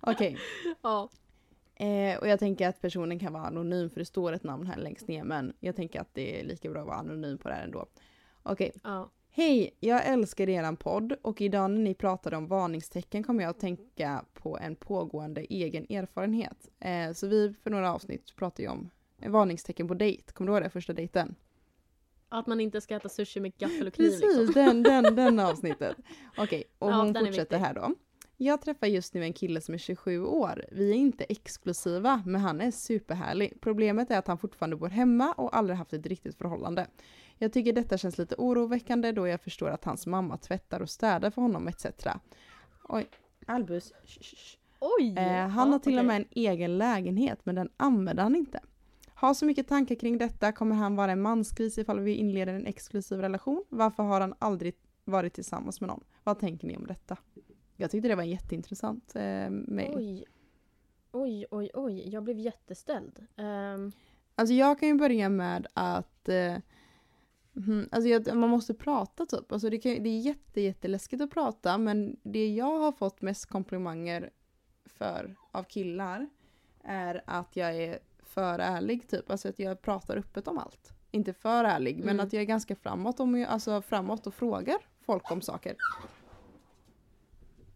Okej, 0.00 0.38
Ja. 0.82 1.08
Eh, 1.74 2.18
och 2.18 2.28
jag 2.28 2.38
tänker 2.38 2.68
att 2.68 2.80
personen 2.80 3.18
kan 3.18 3.32
vara 3.32 3.46
anonym 3.46 3.90
för 3.90 3.98
det 3.98 4.04
står 4.04 4.32
ett 4.32 4.44
namn 4.44 4.66
här 4.66 4.76
längst 4.76 5.08
ner 5.08 5.24
men 5.24 5.52
jag 5.60 5.76
tänker 5.76 6.00
att 6.00 6.14
det 6.14 6.40
är 6.40 6.44
lika 6.44 6.70
bra 6.70 6.80
att 6.80 6.86
vara 6.86 6.96
anonym 6.96 7.38
på 7.38 7.48
det 7.48 7.54
här 7.54 7.64
ändå. 7.64 7.86
Okej, 8.42 8.72
ja. 8.82 9.10
Hej! 9.32 9.76
Jag 9.80 10.06
älskar 10.06 10.48
eran 10.48 10.76
podd 10.76 11.12
och 11.22 11.40
idag 11.40 11.70
när 11.70 11.80
ni 11.80 11.94
pratade 11.94 12.36
om 12.36 12.46
varningstecken 12.46 13.22
kommer 13.22 13.42
jag 13.42 13.50
att 13.50 13.60
tänka 13.60 14.24
på 14.34 14.58
en 14.58 14.76
pågående 14.76 15.40
egen 15.40 15.86
erfarenhet. 15.90 16.68
Eh, 16.80 17.12
så 17.12 17.26
vi 17.26 17.54
för 17.62 17.70
några 17.70 17.92
avsnitt 17.94 18.36
pratade 18.36 18.62
ju 18.62 18.68
om 18.68 18.90
varningstecken 19.26 19.88
på 19.88 19.94
dejt. 19.94 20.32
Kommer 20.32 20.50
du 20.50 20.56
ihåg 20.56 20.64
det 20.64 20.70
första 20.70 20.92
dejten? 20.92 21.34
Att 22.28 22.46
man 22.46 22.60
inte 22.60 22.80
ska 22.80 22.96
äta 22.96 23.08
sushi 23.08 23.40
med 23.40 23.58
gaffel 23.58 23.86
och 23.86 23.94
kniv 23.94 24.10
Precis, 24.10 24.38
liksom. 24.38 24.62
den, 24.62 24.82
den, 24.82 25.16
den 25.16 25.40
avsnittet. 25.40 25.96
Okej, 26.36 26.64
och 26.78 26.90
Ja, 26.90 26.96
hon 26.96 27.14
fortsätter 27.14 27.58
här 27.58 27.74
då. 27.74 27.94
Jag 28.36 28.62
träffar 28.62 28.86
just 28.86 29.14
nu 29.14 29.22
en 29.22 29.32
kille 29.32 29.60
som 29.60 29.74
är 29.74 29.78
27 29.78 30.24
år. 30.24 30.64
Vi 30.72 30.90
är 30.90 30.94
inte 30.94 31.24
exklusiva, 31.24 32.22
men 32.26 32.40
han 32.40 32.60
är 32.60 32.70
superhärlig. 32.70 33.58
Problemet 33.60 34.10
är 34.10 34.18
att 34.18 34.26
han 34.26 34.38
fortfarande 34.38 34.76
bor 34.76 34.88
hemma 34.88 35.32
och 35.32 35.56
aldrig 35.56 35.76
haft 35.76 35.92
ett 35.92 36.06
riktigt 36.06 36.38
förhållande. 36.38 36.86
Jag 37.38 37.52
tycker 37.52 37.72
detta 37.72 37.98
känns 37.98 38.18
lite 38.18 38.34
oroväckande 38.38 39.12
då 39.12 39.26
jag 39.26 39.40
förstår 39.40 39.68
att 39.70 39.84
hans 39.84 40.06
mamma 40.06 40.36
tvättar 40.38 40.80
och 40.80 40.90
städar 40.90 41.30
för 41.30 41.42
honom 41.42 41.68
etc. 41.68 41.86
Oj, 42.88 43.08
Albus. 43.46 43.92
Oj! 44.80 45.14
Eh, 45.18 45.48
han 45.48 45.68
Ja, 45.68 45.72
har 45.72 45.78
till 45.78 45.92
och 45.92 45.98
okej. 45.98 46.06
med 46.06 46.16
en 46.16 46.26
egen 46.30 46.78
lägenhet 46.78 47.38
men 47.44 47.54
den 47.54 47.68
använder 47.76 48.22
han 48.22 48.36
inte. 48.36 48.60
Har 49.14 49.34
så 49.34 49.44
mycket 49.46 49.68
tankar 49.68 49.94
kring 49.94 50.18
detta, 50.18 50.52
kommer 50.52 50.76
han 50.76 50.96
vara 50.96 51.12
en 51.12 51.20
mansgris 51.22 51.78
ifall 51.78 52.00
vi 52.00 52.14
inleder 52.14 52.54
en 52.54 52.66
exklusiv 52.66 53.20
relation? 53.20 53.64
Varför 53.68 54.02
har 54.02 54.20
han 54.20 54.34
aldrig 54.38 54.74
varit 55.04 55.34
tillsammans 55.34 55.80
med 55.80 55.88
någon? 55.88 56.04
Vad 56.24 56.38
tänker 56.38 56.66
ni 56.66 56.76
om 56.76 56.86
detta? 56.86 57.16
Jag 57.76 57.90
tyckte 57.90 58.08
det 58.08 58.14
var 58.14 58.22
en 58.22 58.30
jätteintressant 58.30 59.16
eh, 59.16 59.50
mail. 59.50 59.92
Oj. 59.96 60.24
Oj, 61.12 61.46
oj, 61.50 61.70
oj. 61.74 62.08
Jag 62.08 62.22
blev 62.22 62.38
jätteställd. 62.38 63.26
Ehm, 63.36 63.92
Alltså 64.34 64.54
jag 64.54 64.78
kan 64.80 64.88
ju 64.88 64.94
börja 64.94 65.28
med 65.28 65.66
att 65.74 66.28
eh, 66.28 66.56
mhm, 67.52 67.88
alltså 67.92 68.34
man 68.34 68.50
måste 68.50 68.74
prata 68.74 69.26
typ. 69.26 69.52
Alltså 69.52 69.70
det, 69.70 69.78
kan, 69.78 70.02
det 70.02 70.08
är 70.10 70.20
jätte, 70.20 70.60
jätteläskigt 70.60 71.22
att 71.22 71.30
prata 71.30 71.78
men 71.78 72.16
det 72.22 72.48
jag 72.54 72.78
har 72.78 72.92
fått 72.92 73.22
mest 73.22 73.46
komplimanger 73.46 74.30
för 74.84 75.36
av 75.52 75.62
killar 75.62 76.28
är 76.84 77.22
att 77.26 77.56
jag 77.56 77.76
är 77.76 77.98
för 78.22 78.58
ärlig 78.58 79.08
typ. 79.08 79.30
Alltså 79.30 79.48
att 79.48 79.58
jag 79.58 79.82
pratar 79.82 80.16
öppet 80.16 80.48
om 80.48 80.58
allt. 80.58 80.92
Inte 81.10 81.32
för 81.32 81.64
ärlig 81.64 81.98
men 81.98 82.08
Mm. 82.08 82.26
att 82.26 82.32
jag 82.32 82.40
är 82.42 82.46
ganska 82.46 82.76
framåt, 82.76 83.20
om, 83.20 83.46
alltså 83.48 83.82
framåt 83.82 84.26
och 84.26 84.34
frågar 84.34 84.76
folk 85.06 85.30
om 85.30 85.40
saker. 85.40 85.76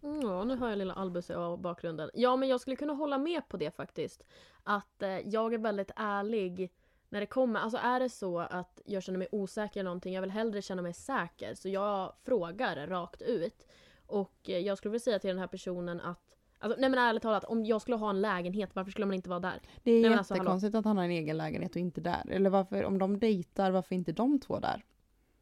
mm, 0.03 0.21
ja, 0.21 0.45
nu 0.45 0.57
hör 0.57 0.69
jag 0.69 0.79
lilla 0.79 0.95
Albus 0.95 1.31
i 1.31 1.35
bakgrunden. 1.59 2.11
Ja, 2.15 2.37
men 2.37 2.49
jag 2.49 2.61
skulle 2.61 2.77
kunna 2.77 2.93
hålla 2.93 3.19
med 3.19 3.49
på 3.49 3.57
det 3.57 3.71
faktiskt. 3.71 4.23
Att 4.63 5.03
eh, 5.03 5.29
jag 5.29 5.55
är 5.55 5.59
väldigt 5.59 5.91
ärlig 5.97 6.73
när 7.17 7.21
det 7.21 7.27
kommer. 7.27 7.61
Alltså 7.61 7.79
är 7.79 8.01
det 8.01 8.09
så 8.09 8.39
att 8.39 8.81
jag 8.85 9.03
känner 9.03 9.19
mig 9.19 9.29
osäker 9.33 9.81
i 9.81 9.83
någonting, 9.83 10.15
jag 10.15 10.21
vill 10.21 10.31
hellre 10.31 10.63
känna 10.63 10.83
mig 10.83 10.93
säker. 10.93 11.55
Så 11.55 11.69
jag 11.69 12.13
frågar 12.25 12.87
rakt 12.87 13.23
ut. 13.23 13.67
Och 14.07 14.51
eh, 14.51 14.59
jag 14.59 14.79
skulle 14.79 14.93
vilja 14.93 15.01
säga 15.01 15.19
till 15.19 15.29
den 15.29 15.39
här 15.39 15.47
personen 15.47 16.01
att 16.01 16.23
Alltså, 16.59 16.81
nej 16.81 16.91
men 16.91 16.99
ärligt 16.99 17.23
talat, 17.23 17.45
om 17.45 17.65
jag 17.65 17.83
skulle 17.83 17.97
ha 17.97 18.11
en 18.11 18.21
lägenhet, 18.21 18.71
varför 18.73 18.91
skulle 18.91 19.07
man 19.07 19.15
inte 19.15 19.29
vara 19.29 19.41
där? 19.41 19.61
Det 19.83 19.91
är 19.91 20.03
Nej, 20.09 20.19
alltså, 20.19 20.35
jättekonstigt 20.35 20.75
att 20.75 20.85
han 20.85 20.97
har 20.97 21.05
en 21.05 21.11
egen 21.11 21.37
lägenhet 21.37 21.71
och 21.71 21.77
inte 21.77 22.01
där. 22.01 22.31
Eller 22.31 22.51
varför, 22.51 22.85
om 22.85 22.99
de 22.99 23.19
dejtar, 23.19 23.71
varför 23.71 23.95
inte 23.95 24.13
de 24.13 24.41
två 24.41 24.59
där? 24.59 24.85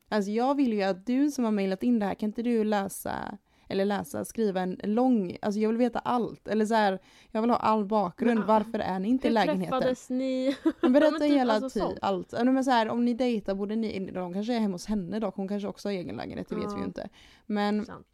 Alltså 0.08 0.30
jag 0.30 0.54
vill 0.54 0.72
ju 0.72 0.82
att 0.82 1.06
du 1.06 1.30
som 1.30 1.44
har 1.44 1.52
mejlat 1.52 1.82
in 1.82 1.98
det 1.98 2.06
här, 2.06 2.14
kan 2.14 2.28
inte 2.28 2.42
du 2.42 2.64
läsa, 2.64 3.38
eller 3.68 3.85
läsa, 3.85 4.25
skriva 4.25 4.61
en 4.61 4.80
lång, 4.83 5.37
alltså 5.42 5.61
jag 5.61 5.68
vill 5.68 5.78
veta 5.78 5.99
allt. 5.99 6.49
Eller 6.49 6.66
så 6.66 6.75
här, 6.75 6.99
jag 7.30 7.40
vill 7.40 7.50
ha 7.50 7.56
all 7.56 7.85
bakgrund, 7.85 8.38
Men, 8.38 8.47
varför 8.47 8.78
är 8.78 8.99
ni 8.99 9.09
inte 9.09 9.26
i 9.26 9.30
Hur 9.30 9.35
lägenheten? 9.35 9.80
träffades 9.80 10.11
ni? 10.11 10.56
Men 10.64 10.75
Ja, 10.83 10.88
berätta 10.88 11.18
typ, 11.18 11.33
hela 11.33 11.52
alltså, 11.54 11.80
tiden, 11.80 11.99
allt. 12.02 12.33
Ja, 12.33 12.44
Men 12.44 12.64
så 12.64 12.71
här, 12.71 12.88
om 12.88 13.04
ni 13.04 13.14
dejtar 13.14 13.54
borde 13.54 13.76
ni, 13.76 14.11
de 14.11 14.33
kanske 14.33 14.54
är 14.54 14.61
hemma 14.61 14.75
hos 14.75 14.87
henne 14.87 15.18
dock, 15.21 15.37
hon 15.37 15.49
kanske 15.49 15.68
också 15.68 15.88
har 15.88 15.92
egen 15.94 16.16
lägenhet, 16.16 16.49
det 16.49 16.54
vet 16.54 16.64
vi 16.73 16.75
ju 16.75 16.78
Ja. 16.80 16.85
inte. 16.85 17.09
Men 17.47 17.85
Sant. 17.87 18.06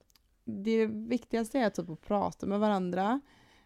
det 0.45 0.87
viktigaste 0.87 1.59
är 1.59 1.71
typ 1.71 1.91
att 1.91 2.01
prata 2.01 2.47
med 2.47 2.61
varandra 2.61 3.21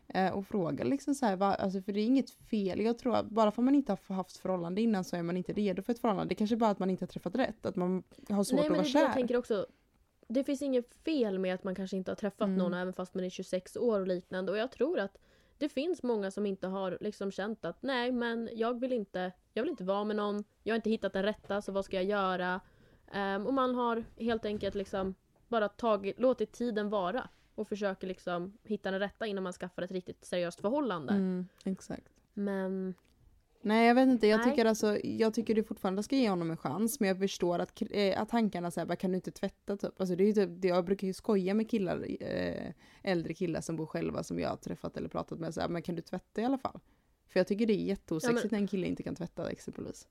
eh, 0.09 0.33
och 0.33 0.47
fråga 0.47 0.85
liksom 0.85 1.15
så 1.15 1.27
här, 1.27 1.37
va, 1.37 1.55
alltså 1.55 1.83
för 1.83 1.93
det 1.93 2.01
är 2.01 2.05
inget 2.07 2.31
fel. 2.31 2.81
Jag 2.81 2.99
tror 2.99 3.17
att 3.17 3.27
bara 3.31 3.51
för 3.51 3.63
att 3.63 3.65
man 3.65 3.75
inte 3.75 3.93
har 4.09 4.15
haft 4.15 4.37
förhållande 4.37 4.81
innan 4.81 5.05
så 5.05 5.17
är 5.17 5.23
man 5.23 5.37
inte 5.37 5.53
redo 5.53 5.83
för 5.83 5.93
ett 5.93 5.99
förhållande. 5.99 6.29
Det 6.29 6.35
kanske 6.35 6.57
bara 6.57 6.67
är 6.67 6.71
att 6.71 6.79
man 6.79 6.91
inte 6.91 7.03
har 7.03 7.09
träffat 7.09 7.35
rätt, 7.35 7.67
att 7.67 7.77
man 7.77 8.03
har 8.29 8.45
svårt 8.45 8.57
Nej 8.61 8.67
att 8.67 8.71
vara 8.71 8.81
är 8.81 8.83
det 8.93 8.99
jag 8.99 9.07
kär. 9.09 9.13
tänker 9.13 9.37
också. 9.37 9.67
Det 10.29 10.45
finns 10.45 10.63
inget 10.63 10.95
fel 10.95 11.39
med 11.39 11.55
att 11.55 11.65
man 11.65 11.75
kanske 11.75 11.97
inte 11.97 12.11
har 12.11 12.17
träffat 12.17 12.47
Mm. 12.47 12.59
någon 12.59 12.75
även 12.75 12.93
fast 12.93 13.15
man 13.15 13.25
är 13.25 13.31
26 13.31 13.77
år 13.77 14.01
och 14.01 14.07
liknande. 14.07 14.53
Och 14.53 14.59
jag 14.59 14.71
tror 14.71 14.99
att 14.99 15.19
det 15.59 15.69
finns 15.69 16.03
många 16.03 16.31
som 16.31 16.47
inte 16.47 16.67
har 16.67 16.99
liksom 17.01 17.31
känt 17.31 17.65
att 17.65 17.83
nej 17.83 18.13
men 18.13 18.49
jag 18.53 18.81
vill 18.81 18.93
inte, 18.93 19.33
jag 19.53 19.63
vill 19.63 19.71
inte 19.71 19.85
vara 19.85 20.05
med 20.05 20.17
någon. 20.17 20.45
Jag 20.63 20.73
har 20.73 20.77
inte 20.77 20.91
hittat 20.91 21.13
den 21.13 21.23
rätta 21.23 21.63
så 21.63 21.73
vad 21.73 21.85
ska 21.85 21.97
jag 21.97 22.05
göra? 22.05 22.61
Ehm, 23.13 23.47
och 23.47 23.55
man 23.55 23.75
har 23.75 24.05
helt 24.17 24.45
enkelt 24.45 24.75
liksom 24.75 25.15
bara 25.49 25.69
tagit, 25.69 26.21
låtit 26.21 26.53
tiden 26.53 26.91
vara. 26.91 27.29
Och 27.55 27.69
försöker 27.69 28.07
liksom 28.07 28.59
hitta 28.63 28.91
den 28.91 29.01
rätta 29.01 29.27
innan 29.27 29.45
man 29.45 29.53
skaffar 29.53 29.83
ett 29.83 29.91
riktigt 29.91 30.25
seriöst 30.25 30.61
förhållande. 30.61 31.13
Mm, 31.13 31.49
exakt. 31.65 32.09
Men 32.35 32.95
Nej 33.67 33.87
jag 33.89 33.95
vet 33.95 34.09
inte, 34.09 34.27
jag 34.27 34.39
Nej. 34.41 34.51
tycker 34.51 34.65
alltså, 34.65 34.99
jag 35.05 35.35
tycker 35.35 35.55
du 35.55 35.65
fortfarande 35.65 36.03
ska 36.03 36.17
ge 36.17 36.29
honom 36.31 36.51
en 36.51 36.57
chans 36.57 37.01
men 37.01 37.09
jag 37.09 37.19
förstår 37.19 37.59
att, 37.59 37.83
eh, 37.91 38.21
att 38.23 38.29
tankarna 38.29 38.71
säger 38.71 38.87
bara 38.87 38.97
kan 38.97 39.11
du 39.11 39.17
inte 39.17 39.31
tvätta 39.31 39.77
typ. 39.77 40.01
Alltså 40.01 40.17
det 40.17 40.25
är 40.25 40.33
typ, 40.33 40.51
det- 40.53 40.69
jag 40.69 40.85
brukar 40.85 41.07
ju 41.07 41.13
skoja 41.13 41.55
med 41.55 41.71
killar, 41.71 42.07
eh, 42.21 42.73
äldre 43.03 43.35
killar 43.35 43.61
som 43.61 43.77
bor 43.77 43.87
själva 43.87 44.23
som 44.23 44.39
jag 44.39 44.49
har 44.49 44.57
träffat 44.57 44.97
eller 44.97 45.09
pratat 45.09 45.39
med 45.39 45.55
så 45.55 45.61
här, 45.61 45.69
men 45.69 45.83
kan 45.83 45.95
du 45.95 46.03
tvätta 46.03 46.41
i 46.41 46.45
alla 46.45 46.59
fall? 46.59 46.81
För 47.29 47.41
jag 47.41 47.47
tycker 47.47 47.67
det 47.67 47.73
är 47.73 47.85
jätteosexigt 47.85 48.51
när 48.53 48.59
en 48.59 48.67
kille 48.67 48.87
inte 48.87 49.03
kan 49.03 49.15
tvätta 49.15 49.51
exempelvis. 49.51 50.09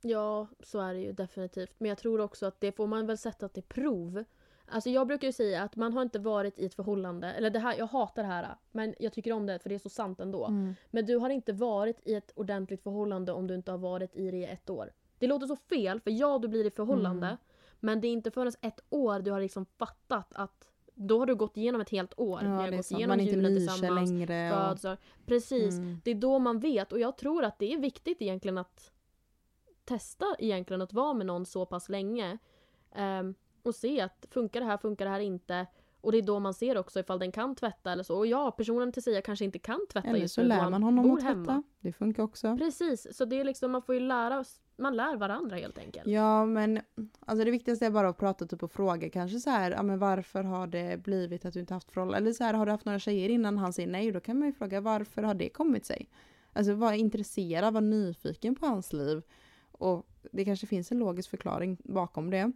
Ja, 0.00 0.46
så 0.60 0.80
är 0.80 0.94
det 0.94 1.00
ju 1.00 1.12
definitivt. 1.12 1.74
Men 1.78 1.88
jag 1.88 1.98
tror 1.98 2.20
också 2.20 2.46
att 2.46 2.60
det 2.60 2.72
får 2.72 2.86
man 2.86 3.06
väl 3.06 3.18
sätta 3.18 3.48
till 3.48 3.62
prov. 3.62 4.24
Alltså 4.66 4.90
jag 4.90 5.06
brukar 5.06 5.26
ju 5.28 5.32
säga 5.32 5.62
att 5.62 5.76
man 5.76 5.92
har 5.92 6.02
inte 6.02 6.18
varit 6.18 6.58
i 6.58 6.64
ett 6.66 6.74
förhållande, 6.74 7.32
eller 7.32 7.50
det 7.50 7.58
här, 7.58 7.78
jag 7.78 7.86
hatar 7.86 8.22
det 8.22 8.28
här, 8.28 8.56
men 8.70 8.94
jag 8.98 9.12
tycker 9.12 9.32
om 9.32 9.46
det 9.46 9.58
för 9.58 9.68
det 9.68 9.74
är 9.74 9.78
så 9.78 9.88
sant 9.88 10.20
ändå. 10.20 10.46
Mm. 10.46 10.74
Men 10.90 11.06
du 11.06 11.16
har 11.16 11.30
inte 11.30 11.52
varit 11.52 12.00
i 12.04 12.14
ett 12.14 12.32
ordentligt 12.34 12.82
förhållande 12.82 13.32
om 13.32 13.46
du 13.46 13.54
inte 13.54 13.70
har 13.70 13.78
varit 13.78 14.16
i 14.16 14.30
det 14.30 14.36
i 14.36 14.44
ett 14.44 14.70
år. 14.70 14.92
Det 15.18 15.26
låter 15.26 15.46
så 15.46 15.56
fel, 15.56 16.00
för 16.00 16.10
ja 16.10 16.38
du 16.38 16.48
blir 16.48 16.66
i 16.66 16.70
förhållande, 16.70 17.26
Mm. 17.26 17.38
men 17.80 18.00
det 18.00 18.06
är 18.08 18.12
inte 18.12 18.30
förrän 18.30 18.52
ett 18.60 18.80
år 18.90 19.20
du 19.20 19.30
har 19.30 19.40
liksom 19.40 19.66
fattat 19.66 20.32
att 20.34 20.68
då 20.94 21.18
har 21.18 21.26
du 21.26 21.34
gått 21.34 21.56
igenom 21.56 21.80
ett 21.80 21.90
helt 21.90 22.18
år. 22.18 22.40
Ja 22.42 22.48
har 22.48 22.70
gått 22.70 22.86
sant, 22.86 22.98
igenom 22.98 23.12
man 23.12 23.20
är 23.20 23.24
inte 23.24 23.36
julen 23.36 23.56
tillsammans, 23.56 24.10
längre. 24.10 24.52
Och, 24.52 24.58
födelsedagar. 24.58 24.98
Precis. 25.26 25.74
mm. 25.74 26.00
Det 26.04 26.10
är 26.10 26.14
då 26.14 26.38
man 26.38 26.60
vet 26.60 26.92
och 26.92 26.98
jag 27.00 27.16
tror 27.16 27.44
att 27.44 27.58
det 27.58 27.72
är 27.72 27.78
viktigt 27.78 28.22
egentligen 28.22 28.58
att 28.58 28.92
testa 29.84 30.24
egentligen 30.38 30.82
att 30.82 30.92
vara 30.92 31.14
med 31.14 31.26
någon 31.26 31.46
så 31.46 31.66
pass 31.66 31.88
länge. 31.88 32.38
ehm, 32.94 33.34
och 33.62 33.74
se 33.74 34.00
att 34.00 34.26
funkar 34.30 34.60
det 34.60 34.66
här, 34.66 34.76
funkar 34.76 35.04
det 35.04 35.10
här 35.10 35.20
inte. 35.20 35.66
Och 36.00 36.12
det 36.12 36.18
är 36.18 36.22
då 36.22 36.38
man 36.38 36.54
ser 36.54 36.78
också 36.78 37.00
ifall 37.00 37.18
den 37.18 37.32
kan 37.32 37.54
tvätta 37.54 37.92
eller 37.92 38.02
så. 38.02 38.18
Och 38.18 38.26
ja, 38.26 38.50
personen 38.50 38.92
till 38.92 39.02
Sia 39.02 39.22
kanske 39.22 39.44
inte 39.44 39.58
kan 39.58 39.86
tvätta 39.92 40.08
Eller 40.08 40.18
just 40.18 40.34
så 40.34 40.40
nu 40.40 40.48
då 40.48 40.54
lär 40.54 40.60
han 40.60 40.70
man 40.70 40.82
honom 40.82 41.10
att 41.10 41.20
tvätta. 41.20 41.34
hemma. 41.34 41.62
Det 41.80 41.92
funkar 41.92 42.22
också. 42.22 42.56
Precis, 42.56 43.16
så 43.16 43.24
det 43.24 43.40
är 43.40 43.44
liksom, 43.44 43.72
man 43.72 43.82
får 43.82 43.94
ju 43.94 44.00
lära 44.00 44.44
man 44.76 44.96
lär 44.96 45.16
varandra 45.16 45.56
helt 45.56 45.78
enkelt. 45.78 46.06
Ja 46.06 46.46
men 46.46 46.80
alltså 47.20 47.44
det 47.44 47.50
viktigaste 47.50 47.86
är 47.86 47.90
bara 47.90 48.08
att 48.08 48.18
prata 48.18 48.46
typ 48.46 48.62
och 48.62 48.72
fråga 48.72 49.10
kanske 49.10 49.38
så 49.38 49.50
här, 49.50 49.70
ja 49.70 49.82
men 49.82 49.98
varför 49.98 50.42
har 50.42 50.66
det 50.66 51.02
blivit 51.02 51.44
att 51.44 51.54
du 51.54 51.60
inte 51.60 51.74
haft 51.74 51.90
förhållande? 51.90 52.18
Eller 52.18 52.32
så 52.32 52.44
här, 52.44 52.54
har 52.54 52.66
du 52.66 52.72
haft 52.72 52.84
några 52.84 52.98
tjejer 52.98 53.28
innan 53.28 53.58
han 53.58 53.72
säger 53.72 53.88
nej? 53.88 54.12
Då 54.12 54.20
kan 54.20 54.38
man 54.38 54.48
ju 54.48 54.52
fråga 54.52 54.80
varför 54.80 55.22
har 55.22 55.34
det 55.34 55.48
kommit 55.48 55.86
sig? 55.86 56.08
Alltså 56.52 56.74
var 56.74 56.92
intresserad, 56.92 57.74
var 57.74 57.80
nyfiken 57.80 58.54
på 58.54 58.66
hans 58.66 58.92
liv. 58.92 59.22
Och 59.72 60.06
det 60.32 60.44
kanske 60.44 60.66
finns 60.66 60.92
en 60.92 60.98
logisk 60.98 61.30
förklaring 61.30 61.78
bakom 61.84 62.30
det. 62.30 62.52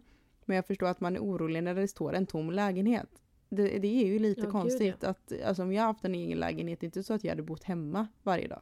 Men 0.47 0.55
jag 0.55 0.65
förstår 0.65 0.87
att 0.87 0.99
man 1.01 1.15
är 1.15 1.19
orolig 1.19 1.63
när 1.63 1.75
det 1.75 1.87
står 1.87 2.13
en 2.13 2.25
tom 2.25 2.51
lägenhet. 2.51 3.09
Det, 3.49 3.79
det 3.79 3.87
är 3.87 4.05
ju 4.07 4.19
lite 4.19 4.41
Ja, 4.41 4.45
gud, 4.45 4.51
konstigt 4.51 5.03
att, 5.03 5.33
alltså 5.45 5.63
om 5.63 5.73
jag 5.73 5.83
haft 5.83 6.05
en 6.05 6.15
egen 6.15 6.39
lägenhet, 6.39 6.79
det 6.79 6.83
är 6.83 6.87
inte 6.87 7.03
så 7.03 7.13
att 7.13 7.23
jag 7.23 7.31
hade 7.31 7.43
bott 7.43 7.63
hemma 7.63 8.07
varje 8.23 8.47
dag. 8.47 8.61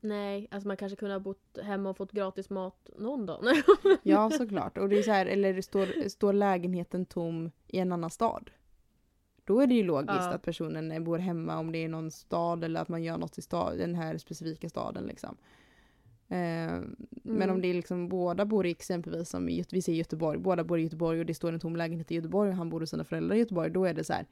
Nej, 0.00 0.48
alltså 0.50 0.68
man 0.68 0.76
kanske 0.76 0.96
kunde 0.96 1.14
ha 1.14 1.20
bott 1.20 1.58
hemma 1.62 1.90
och 1.90 1.96
fått 1.96 2.12
gratis 2.12 2.50
mat 2.50 2.90
någon 2.98 3.26
dag. 3.26 3.44
Ja 4.02 4.30
såklart. 4.38 4.78
Och 4.78 4.88
det 4.88 4.98
är 4.98 5.02
så 5.02 5.10
här, 5.10 5.26
eller 5.26 5.54
det 5.54 5.62
står, 5.62 6.08
står 6.08 6.32
lägenheten 6.32 7.06
tom 7.06 7.50
i 7.66 7.78
en 7.78 7.92
annan 7.92 8.10
stad. 8.10 8.50
Då 9.44 9.60
är 9.60 9.66
det 9.66 9.74
ju 9.74 9.82
logiskt 9.82 10.12
Ja. 10.20 10.28
att 10.34 10.42
personen 10.42 11.04
bor 11.04 11.18
hemma 11.18 11.58
om 11.58 11.72
det 11.72 11.78
är 11.84 11.88
någon 11.88 12.10
stad 12.10 12.64
eller 12.64 12.80
att 12.80 12.88
man 12.88 13.02
gör 13.04 13.18
något 13.18 13.38
i 13.38 13.42
stad, 13.42 13.78
den 13.78 13.94
här 13.94 14.18
specifika 14.18 14.68
staden 14.68 15.04
liksom. 15.04 15.36
Eh, 16.28 16.36
Men 17.22 17.42
Mm. 17.42 17.50
om 17.50 17.60
det 17.62 17.68
är 17.68 17.74
liksom 17.74 18.08
båda 18.08 18.44
bor 18.44 18.66
i 18.66 18.70
exempelvis 18.70 19.28
som 19.30 19.48
i, 19.48 19.64
vi 19.70 19.82
säger 19.82 19.98
Göteborg, 19.98 20.38
båda 20.38 20.64
bor 20.64 20.78
i 20.78 20.82
Göteborg 20.82 21.20
och 21.20 21.26
det 21.26 21.34
står 21.34 21.52
en 21.52 21.60
tom 21.60 21.76
lägenhet 21.76 22.10
i 22.10 22.14
Göteborg 22.14 22.50
och 22.50 22.56
han 22.56 22.70
bor 22.70 22.80
hos 22.80 22.90
sina 22.90 23.04
föräldrar 23.04 23.36
i 23.36 23.38
Göteborg, 23.38 23.70
då 23.70 23.84
är 23.84 23.94
det 23.94 24.04
så 24.04 24.12
här. 24.12 24.26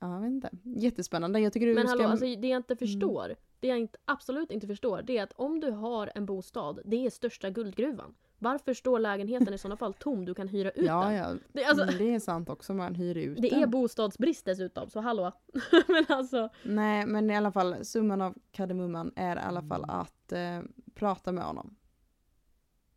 Ja, 0.00 0.14
jag 0.14 0.20
vet 0.20 0.30
inte. 0.30 0.50
Jättespännande. 0.62 1.40
Jag 1.40 1.52
tycker 1.52 1.66
du 1.66 1.74
Men 1.74 1.88
ska... 1.88 1.98
hallå, 1.98 2.08
alltså 2.10 2.24
det 2.26 2.30
jag 2.30 2.44
Mm. 2.44 2.56
inte 2.56 2.76
förstår, 2.76 3.34
det 3.60 3.68
jag 3.68 3.78
inte, 3.78 3.98
absolut 4.04 4.50
inte 4.50 4.66
förstår, 4.66 5.02
det 5.02 5.18
är 5.18 5.22
att 5.22 5.32
om 5.32 5.60
du 5.60 5.70
har 5.70 6.10
en 6.14 6.26
bostad, 6.26 6.80
det 6.84 7.06
är 7.06 7.10
största 7.10 7.50
guldgruvan. 7.50 8.14
Varför 8.38 8.74
står 8.74 8.98
lägenheten 8.98 9.54
i 9.54 9.58
sådana 9.58 9.76
fall 9.76 9.94
tom? 9.94 10.24
Du 10.24 10.34
kan 10.34 10.48
hyra 10.48 10.70
ut 10.70 10.86
ja, 10.86 11.04
den. 11.04 11.14
ja. 11.14 11.34
Det, 11.52 11.64
alltså, 11.64 11.84
Mm, 11.84 11.98
det 11.98 12.14
är 12.14 12.18
sant 12.20 12.48
också, 12.50 12.74
man 12.74 12.94
hyr 12.94 13.16
ut 13.16 13.42
det 13.42 13.48
den. 13.48 13.62
är 13.62 13.66
bostadsbrist 13.66 14.44
dessutom, 14.44 14.90
så 14.90 15.00
hallå. 15.00 15.32
Men 15.88 16.04
alltså, 16.08 16.48
Nej, 16.62 17.06
men 17.06 17.30
i 17.30 17.36
alla 17.36 17.52
fall 17.52 17.84
summan 17.84 18.20
av 18.20 18.34
kardemumman 18.52 19.12
är 19.16 19.36
i 19.36 19.40
alla 19.40 19.62
fall 19.62 19.84
att 19.88 20.32
eh, 20.32 20.60
prata 20.94 21.32
med 21.32 21.44
honom. 21.44 21.76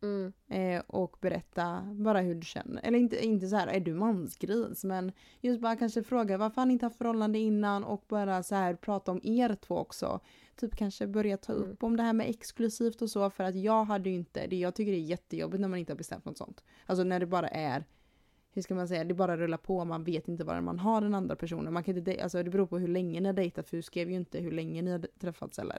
mm, 0.02 0.32
Eh, 0.48 0.82
och 0.86 1.16
berätta 1.20 1.80
bara 1.92 2.20
hur 2.20 2.34
du 2.34 2.42
känner. 2.46 2.82
Eller 2.82 2.98
inte, 2.98 3.24
inte 3.26 3.46
så 3.48 3.56
här, 3.56 3.66
är 3.66 3.80
du 3.80 3.94
mansgris? 3.94 4.84
Men 4.84 5.12
just 5.40 5.60
bara 5.60 5.76
kanske 5.76 6.02
fråga 6.02 6.36
varför 6.38 6.60
han 6.60 6.70
inte 6.70 6.86
haft 6.86 6.98
förhållande 6.98 7.38
innan 7.38 7.84
och 7.84 8.04
bara 8.08 8.42
så 8.42 8.54
här 8.54 8.74
prata 8.74 9.10
om 9.10 9.20
er 9.24 9.54
två 9.54 9.76
också. 9.78 10.20
Typ 10.62 10.76
kanske 10.76 11.06
börja 11.06 11.36
ta 11.36 11.52
Mm. 11.52 11.70
upp 11.70 11.82
om 11.82 11.96
det 11.96 12.02
här 12.02 12.12
med 12.12 12.28
exklusivt 12.30 13.02
och 13.02 13.10
så 13.10 13.30
för 13.30 13.44
att 13.44 13.56
jag 13.56 13.84
hade 13.84 14.10
ju 14.10 14.16
inte, 14.16 14.46
det, 14.46 14.56
jag 14.56 14.74
tycker 14.74 14.92
det 14.92 14.98
är 14.98 15.02
jättejobbigt 15.02 15.60
när 15.60 15.68
man 15.68 15.78
inte 15.78 15.92
har 15.92 15.98
bestämt 15.98 16.24
något 16.24 16.38
sånt. 16.38 16.64
Alltså 16.86 17.04
när 17.04 17.20
det 17.20 17.26
bara 17.26 17.48
är 17.48 17.84
hur 18.52 18.62
ska 18.62 18.74
man 18.74 18.88
säga, 18.88 19.04
det 19.04 19.14
bara 19.14 19.36
rullar 19.36 19.58
på, 19.58 19.84
man 19.84 20.04
vet 20.04 20.28
inte 20.28 20.44
var 20.44 20.60
man 20.60 20.78
har 20.78 21.00
den 21.00 21.14
andra 21.14 21.36
personen. 21.36 21.72
Man 21.72 21.84
kan 21.84 21.96
inte, 21.96 22.22
alltså 22.22 22.42
det 22.42 22.50
beror 22.50 22.66
på 22.66 22.78
hur 22.78 22.88
länge 22.88 23.20
ni 23.20 23.26
har 23.26 23.32
dejtat, 23.32 23.68
för 23.68 23.76
du 23.76 23.82
skrev 23.82 24.10
ju 24.10 24.16
inte 24.16 24.38
hur 24.38 24.50
länge 24.52 24.82
ni 24.82 24.90
har 24.90 25.06
träffats 25.20 25.58
eller. 25.58 25.76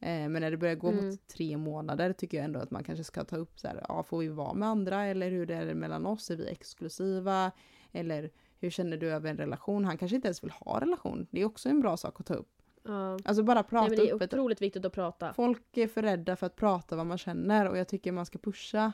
Eh, 0.00 0.28
men 0.28 0.32
när 0.32 0.50
det 0.50 0.56
börjar 0.56 0.74
gå 0.74 0.88
Mm. 0.90 1.06
mot 1.06 1.28
tre 1.28 1.56
månader 1.56 2.12
tycker 2.12 2.36
jag 2.36 2.44
ändå 2.44 2.60
att 2.60 2.70
man 2.70 2.84
kanske 2.84 3.04
ska 3.04 3.24
ta 3.24 3.36
upp 3.36 3.58
så 3.60 3.68
här, 3.68 3.84
ja 3.88 4.02
får 4.02 4.18
vi 4.18 4.28
vara 4.28 4.54
med 4.54 4.68
andra 4.68 5.04
eller 5.04 5.30
hur 5.30 5.46
det 5.46 5.54
är 5.54 5.74
mellan 5.74 6.06
oss, 6.06 6.30
är 6.30 6.36
vi 6.36 6.46
exklusiva? 6.48 7.52
Eller 7.92 8.30
hur 8.58 8.70
känner 8.70 8.96
du 8.96 9.10
över 9.12 9.30
en 9.30 9.36
relation? 9.36 9.84
Han 9.84 9.98
kanske 9.98 10.14
inte 10.16 10.28
ens 10.28 10.44
vill 10.44 10.50
ha 10.50 10.80
relation, 10.80 11.26
det 11.30 11.40
är 11.40 11.44
också 11.44 11.68
en 11.68 11.80
bra 11.80 11.96
sak 11.96 12.20
att 12.20 12.26
ta 12.26 12.34
upp. 12.34 12.61
Ja. 12.84 13.18
Alltså 13.24 13.42
bara 13.42 13.54
Nej, 13.54 13.64
prata 13.64 13.88
men 13.88 13.98
det 13.98 14.08
är 14.10 14.14
öppet. 14.14 14.34
otroligt 14.34 14.62
viktigt 14.62 14.84
att 14.84 14.92
prata. 14.92 15.32
Folk 15.32 15.76
är 15.76 15.88
för 15.88 16.02
rädda 16.02 16.36
för 16.36 16.46
att 16.46 16.56
prata 16.56 16.96
vad 16.96 17.06
man 17.06 17.18
känner 17.18 17.68
och 17.68 17.78
jag 17.78 17.88
tycker 17.88 18.12
man 18.12 18.26
ska 18.26 18.38
pusha 18.38 18.92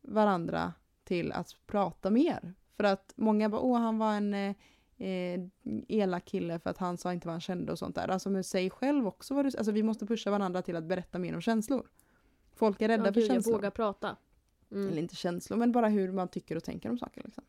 varandra 0.00 0.72
till 1.04 1.32
att 1.32 1.56
prata 1.66 2.10
mer. 2.10 2.54
För 2.76 2.84
att 2.84 3.12
många 3.16 3.48
bara, 3.48 3.60
åh 3.60 3.78
han 3.78 3.98
var 3.98 4.14
en 4.14 4.34
eh, 4.34 4.54
eh, 4.98 5.40
elak 5.88 6.24
kille 6.24 6.58
för 6.58 6.70
att 6.70 6.78
han 6.78 6.98
sa 6.98 7.12
inte 7.12 7.26
vad 7.26 7.34
han 7.34 7.40
kände 7.40 7.72
och 7.72 7.78
sånt 7.78 7.94
där. 7.94 8.08
Alltså 8.08 8.30
men 8.30 8.44
säg 8.44 8.70
själv 8.70 9.06
också 9.06 9.34
vad 9.34 9.44
du, 9.44 9.58
alltså 9.58 9.72
vi 9.72 9.82
måste 9.82 10.06
pusha 10.06 10.30
varandra 10.30 10.62
till 10.62 10.76
att 10.76 10.84
berätta 10.84 11.18
mer 11.18 11.34
om 11.34 11.40
känslor. 11.40 11.88
Folk 12.54 12.82
är 12.82 12.88
rädda 12.88 13.06
Ja, 13.06 13.12
för 13.12 13.20
gud, 13.20 13.22
jag 13.30 13.34
känslor. 13.34 13.54
vågar 13.54 13.70
prata. 13.70 14.16
Mm. 14.70 14.88
Eller 14.88 15.02
inte 15.02 15.16
känslor, 15.16 15.56
men 15.58 15.72
bara 15.72 15.88
hur 15.88 16.12
man 16.12 16.28
tycker 16.28 16.56
och 16.56 16.64
tänker 16.64 16.90
om 16.90 16.98
saker. 16.98 17.22
Liksom. 17.24 17.44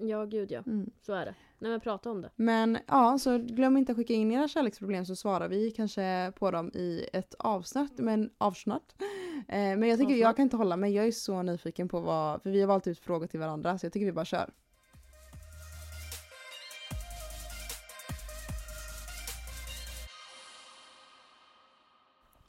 Ja, 0.00 0.24
gud 0.24 0.50
ja. 0.50 0.62
Mm. 0.66 0.90
Så 1.02 1.12
är 1.12 1.26
det. 1.26 1.34
Nej 1.58 1.70
men 1.70 1.80
prata 1.80 2.10
om 2.10 2.22
det. 2.22 2.30
Men 2.36 2.78
ja, 2.86 3.18
så 3.18 3.38
glöm 3.38 3.76
inte 3.76 3.92
att 3.92 3.98
skicka 3.98 4.12
in 4.12 4.32
era 4.32 4.48
kärleksproblem 4.48 5.06
så 5.06 5.16
svarar 5.16 5.48
vi 5.48 5.70
kanske 5.70 6.32
på 6.38 6.50
dem 6.50 6.70
i 6.74 7.08
ett 7.12 7.34
avsnitt. 7.38 7.92
Men 7.98 8.30
avsnatt. 8.38 8.94
Eh, 9.48 9.76
men 9.78 9.82
jag 9.82 9.98
tycker, 9.98 10.12
jag 10.12 10.20
Avsnatt. 10.20 10.36
kan 10.36 10.42
inte 10.42 10.56
hålla 10.56 10.76
mig. 10.76 10.94
Jag 10.94 11.06
är 11.06 11.12
så 11.12 11.42
nyfiken 11.42 11.88
på 11.88 12.00
vad, 12.00 12.42
för 12.42 12.50
vi 12.50 12.60
har 12.60 12.68
valt 12.68 12.86
ut 12.86 12.98
frågor 12.98 13.26
till 13.26 13.40
varandra 13.40 13.78
så 13.78 13.86
jag 13.86 13.92
tycker 13.92 14.06
vi 14.06 14.12
bara 14.12 14.24
kör. 14.24 14.50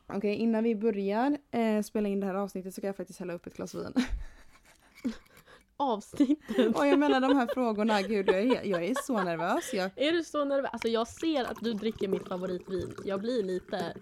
Okej, 0.08 0.36
innan 0.36 0.64
vi 0.64 0.76
börjar 0.76 1.38
eh, 1.52 1.82
spela 1.82 2.10
in 2.10 2.20
det 2.20 2.26
här 2.28 2.34
avsnittet 2.34 2.74
så 2.74 2.82
kan 2.82 2.88
jag 2.88 2.96
faktiskt 2.96 3.20
hälla 3.20 3.34
upp 3.34 3.48
ett 3.48 3.56
glas 3.56 3.76
vin. 3.76 3.94
Avsnittet. 5.80 6.76
Och 6.76 6.88
jag 6.88 7.00
menar 7.00 7.22
de 7.22 7.38
här 7.38 7.48
frågorna, 7.54 8.02
gud 8.02 8.28
jag 8.30 8.40
är, 8.40 8.64
jag 8.64 8.84
är 8.86 8.96
så 9.04 9.24
nervös. 9.24 9.74
Jag, 9.74 9.92
Är 9.96 10.12
du 10.12 10.24
så 10.24 10.46
nervös? 10.46 10.70
Alltså 10.74 10.88
jag 10.88 11.08
ser 11.08 11.44
att 11.46 11.58
du 11.62 11.74
dricker 11.74 12.08
mitt 12.08 12.28
favoritvin. 12.28 12.94
Jag 13.06 13.22
blir 13.22 13.44
lite... 13.44 13.94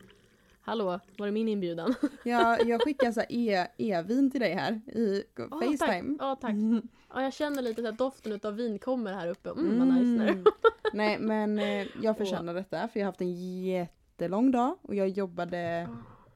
Hallå, 0.61 0.99
var 1.17 1.25
det 1.25 1.31
min 1.31 1.47
inbjudan? 1.47 1.93
Jag, 2.23 2.67
jag 2.67 2.81
skickar 2.81 3.11
så 3.11 3.21
e- 3.29 3.67
e-vin 3.77 4.31
till 4.31 4.41
dig 4.41 4.53
här 4.53 4.73
i 4.87 5.23
Ja, 5.35 5.47
Facetime. 5.49 5.77
tack. 5.77 6.03
Ja, 6.19 6.35
tack. 6.41 6.51
Mm. 6.51 6.81
Ja, 7.13 7.23
jag 7.23 7.33
känner 7.33 7.61
lite 7.61 7.81
så 7.81 7.87
att 7.87 7.97
doften 7.97 8.39
av 8.43 8.55
vin 8.55 8.79
kommer 8.79 9.13
här 9.13 9.27
uppe. 9.27 9.49
Mm, 9.49 9.79
vad 9.79 9.87
nice 9.87 10.23
nu. 10.23 10.29
Mm. 10.29 10.43
Nej 10.93 11.17
men 11.19 11.59
eh, 11.59 11.87
jag 12.01 12.17
förtjänar 12.17 12.53
detta 12.53 12.87
för 12.87 12.99
jag 12.99 13.05
har 13.05 13.11
haft 13.11 13.21
en 13.21 13.63
jättelång 13.65 14.51
dag 14.51 14.75
och 14.81 14.95
jag 14.95 15.07
jobbade 15.09 15.89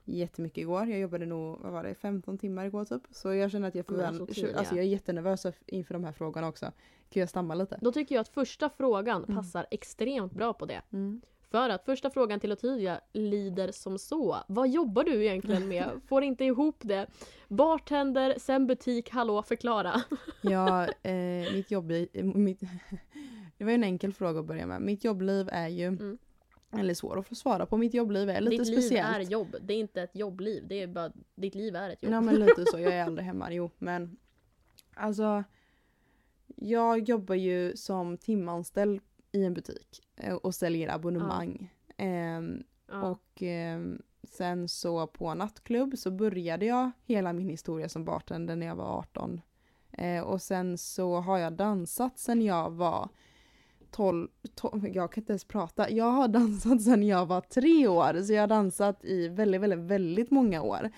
jättemycket 0.05 0.57
igår. 0.57 0.85
Jag 0.85 0.99
jobbade 0.99 1.25
nog, 1.25 1.59
vad 1.61 1.71
var 1.71 1.83
det, 1.83 1.95
15 1.95 2.37
timmar 2.37 2.65
igår 2.65 2.85
typ. 2.85 3.01
Så 3.11 3.33
jag 3.33 3.51
känner 3.51 3.67
att 3.67 3.75
jag 3.75 3.85
Men 3.91 3.97
förvän- 3.99 4.21
alltså, 4.21 4.57
alltså 4.57 4.75
jag 4.75 4.85
är 4.85 4.89
jättenervös 4.89 5.45
inför 5.65 5.93
de 5.93 6.03
här 6.03 6.11
frågorna 6.11 6.47
också. 6.47 6.65
Kan 7.09 7.19
jag 7.19 7.29
stamma 7.29 7.55
lite? 7.55 7.77
Då 7.81 7.91
tycker 7.91 8.15
jag 8.15 8.21
att 8.21 8.29
första 8.29 8.69
frågan 8.69 9.23
Mm. 9.23 9.35
passar 9.35 9.65
extremt 9.71 10.33
bra 10.33 10.53
på 10.53 10.65
det. 10.65 10.81
Mm. 10.93 11.21
För 11.51 11.69
att 11.69 11.85
första 11.85 12.09
frågan 12.09 12.39
till 12.39 12.51
Ottilia 12.51 12.99
lyder 13.13 13.71
som 13.71 13.97
så. 13.99 14.37
Vad 14.47 14.69
jobbar 14.69 15.03
du 15.03 15.25
egentligen 15.25 15.67
med? 15.67 15.89
Får 16.07 16.23
inte 16.23 16.45
ihop 16.45 16.75
det. 16.81 17.07
Bartender, 17.47 18.35
sen 18.37 18.67
butik, 18.67 19.09
hallå 19.09 19.43
förklara. 19.43 20.01
Ja, 20.41 20.83
eh, 21.03 21.53
mitt 21.53 21.71
jobb 21.71 21.91
mitt, 22.23 22.59
Det 23.57 23.63
var 23.63 23.71
ju 23.71 23.75
en 23.75 23.83
enkel 23.83 24.13
fråga 24.13 24.39
att 24.39 24.45
börja 24.45 24.65
med. 24.65 24.81
Mitt 24.81 25.03
jobbliv 25.03 25.49
är 25.51 25.67
ju, 25.67 25.85
Mm. 25.87 26.17
Eller 26.73 26.93
svår 26.93 27.19
att 27.19 27.27
få 27.27 27.35
svara 27.35 27.65
på, 27.65 27.77
mitt 27.77 27.93
jobbliv 27.93 28.29
är 28.29 28.41
lite 28.41 28.63
Ditt 28.63 28.67
speciellt. 28.73 29.17
liv 29.17 29.27
är 29.27 29.31
jobb, 29.31 29.55
det 29.61 29.73
är 29.73 29.77
inte 29.79 30.01
ett 30.01 30.15
jobbliv. 30.15 30.67
Det 30.67 30.81
är 30.81 30.87
bara, 30.87 31.11
ditt 31.35 31.55
liv 31.55 31.75
är 31.75 31.89
ett 31.89 32.03
jobb. 32.03 32.13
Ja 32.13 32.21
men 32.21 32.35
lite 32.39 32.65
så, 32.65 32.79
jag 32.79 32.93
är 32.93 33.03
aldrig 33.03 33.25
hemma. 33.25 33.53
Jo 33.53 33.71
men 33.77 34.17
alltså 34.95 35.43
jag 36.55 37.09
jobbar 37.09 37.35
ju 37.35 37.75
som 37.75 38.17
timanställd 38.17 39.01
i 39.31 39.45
en 39.45 39.53
butik 39.53 40.01
eh, 40.15 40.35
och 40.35 40.55
säljer 40.55 40.89
abonnemang. 40.95 41.73
Ehm, 41.97 42.63
Ja. 42.93 43.01
och 43.09 43.41
ehm, 43.41 44.01
sen 44.23 44.67
så 44.67 45.07
på 45.07 45.33
nattklubb 45.33 45.97
så 45.97 46.11
började 46.11 46.65
jag 46.65 46.91
hela 47.05 47.33
min 47.33 47.49
historia 47.49 47.89
som 47.89 48.05
bartender 48.05 48.55
när 48.55 48.67
jag 48.67 48.75
var 48.75 48.97
18. 48.99 49.41
Eh, 49.91 50.21
och 50.21 50.41
sen 50.41 50.77
så 50.77 51.15
har 51.19 51.37
jag 51.37 51.53
dansat 51.53 52.19
sen 52.19 52.41
jag 52.41 52.71
var 52.71 53.09
12, 53.91 54.27
12, 54.55 54.87
jag 54.87 55.11
kan 55.11 55.21
inte 55.21 55.31
ens 55.31 55.45
prata. 55.45 55.89
Jag 55.89 56.11
har 56.11 56.27
dansat 56.27 56.81
sen 56.81 57.03
jag 57.03 57.25
var 57.25 57.41
tre 57.41 57.87
år, 57.87 58.23
så 58.23 58.33
jag 58.33 58.41
har 58.41 58.47
dansat 58.47 59.05
i 59.05 59.27
väldigt, 59.27 59.61
väldigt, 59.61 59.79
väldigt 59.79 60.31
många 60.31 60.61
år. 60.61 60.89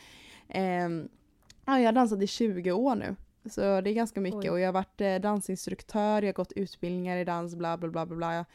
Ja, 1.66 1.80
jag 1.80 1.86
har 1.86 1.92
dansat 1.92 2.22
i 2.22 2.28
20 2.28 2.72
år 2.72 2.96
nu. 2.96 3.16
Så 3.50 3.62
det 3.82 3.90
är 3.90 3.94
ganska 3.94 4.22
mycket 4.22 4.44
Oj. 4.44 4.50
och 4.50 4.60
jag 4.60 4.68
har 4.68 4.74
varit 4.74 5.02
eh, 5.02 5.16
dansinstruktör, 5.16 6.22
jag 6.22 6.28
har 6.28 6.34
gått 6.34 6.52
utbildningar 6.52 7.18
i 7.18 7.24
dans, 7.24 7.56
bla 7.56 7.78
bla 7.78 7.90
bla 7.90 8.06
bla 8.06 8.16
bla. 8.16 8.46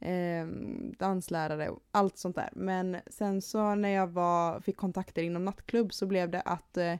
Ehm, 0.00 0.94
danslärare 0.98 1.68
och 1.68 1.82
allt 1.90 2.18
sånt 2.18 2.36
där. 2.36 2.48
Men 2.52 2.96
sen 3.06 3.42
så 3.42 3.74
när 3.74 3.88
jag 3.88 4.06
var, 4.06 4.60
fick 4.60 4.76
kontakter 4.76 5.22
inom 5.22 5.44
nattklubb 5.44 5.92
så 5.92 6.06
blev 6.06 6.30
det 6.30 6.40
att 6.40 6.76
eh, 6.76 6.94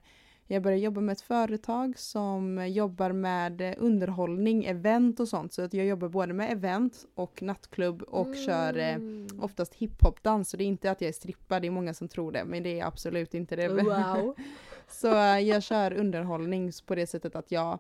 jag 0.46 0.62
började 0.62 0.82
jobba 0.82 1.00
med 1.00 1.12
ett 1.12 1.20
företag 1.20 1.98
som 1.98 2.68
jobbar 2.68 3.12
med 3.12 3.74
underhållning, 3.78 4.64
event 4.64 5.20
och 5.20 5.28
sånt. 5.28 5.52
Så 5.52 5.62
att 5.62 5.74
jag 5.74 5.87
jobbar 5.87 6.09
både 6.09 6.32
med 6.32 6.52
event 6.52 7.06
och 7.14 7.42
nattklubb 7.42 8.02
och 8.02 8.37
kör 8.46 8.76
eh, 8.78 8.94
Mm. 8.94 9.26
oftast 9.40 9.74
hiphopdans. 9.74 10.50
Så 10.50 10.56
det 10.56 10.64
är 10.64 10.66
inte 10.66 10.90
att 10.90 11.00
jag 11.00 11.09
är 11.09 11.12
strippa, 11.12 11.61
det 11.61 11.66
är 11.66 11.70
många 11.70 11.94
som 11.94 12.09
tror 12.09 12.32
det, 12.32 12.44
men 12.44 12.62
det 12.62 12.80
är 12.80 12.85
absolut 12.87 13.35
inte 13.35 13.56
det. 13.56 13.68
Wow. 13.68 14.35
Så 14.88 15.09
eh, 15.16 15.38
jag 15.38 15.62
kör 15.62 15.92
underhållning 15.92 16.72
på 16.87 16.94
det 16.94 17.06
sättet 17.06 17.37
att 17.37 17.50
jag 17.52 17.78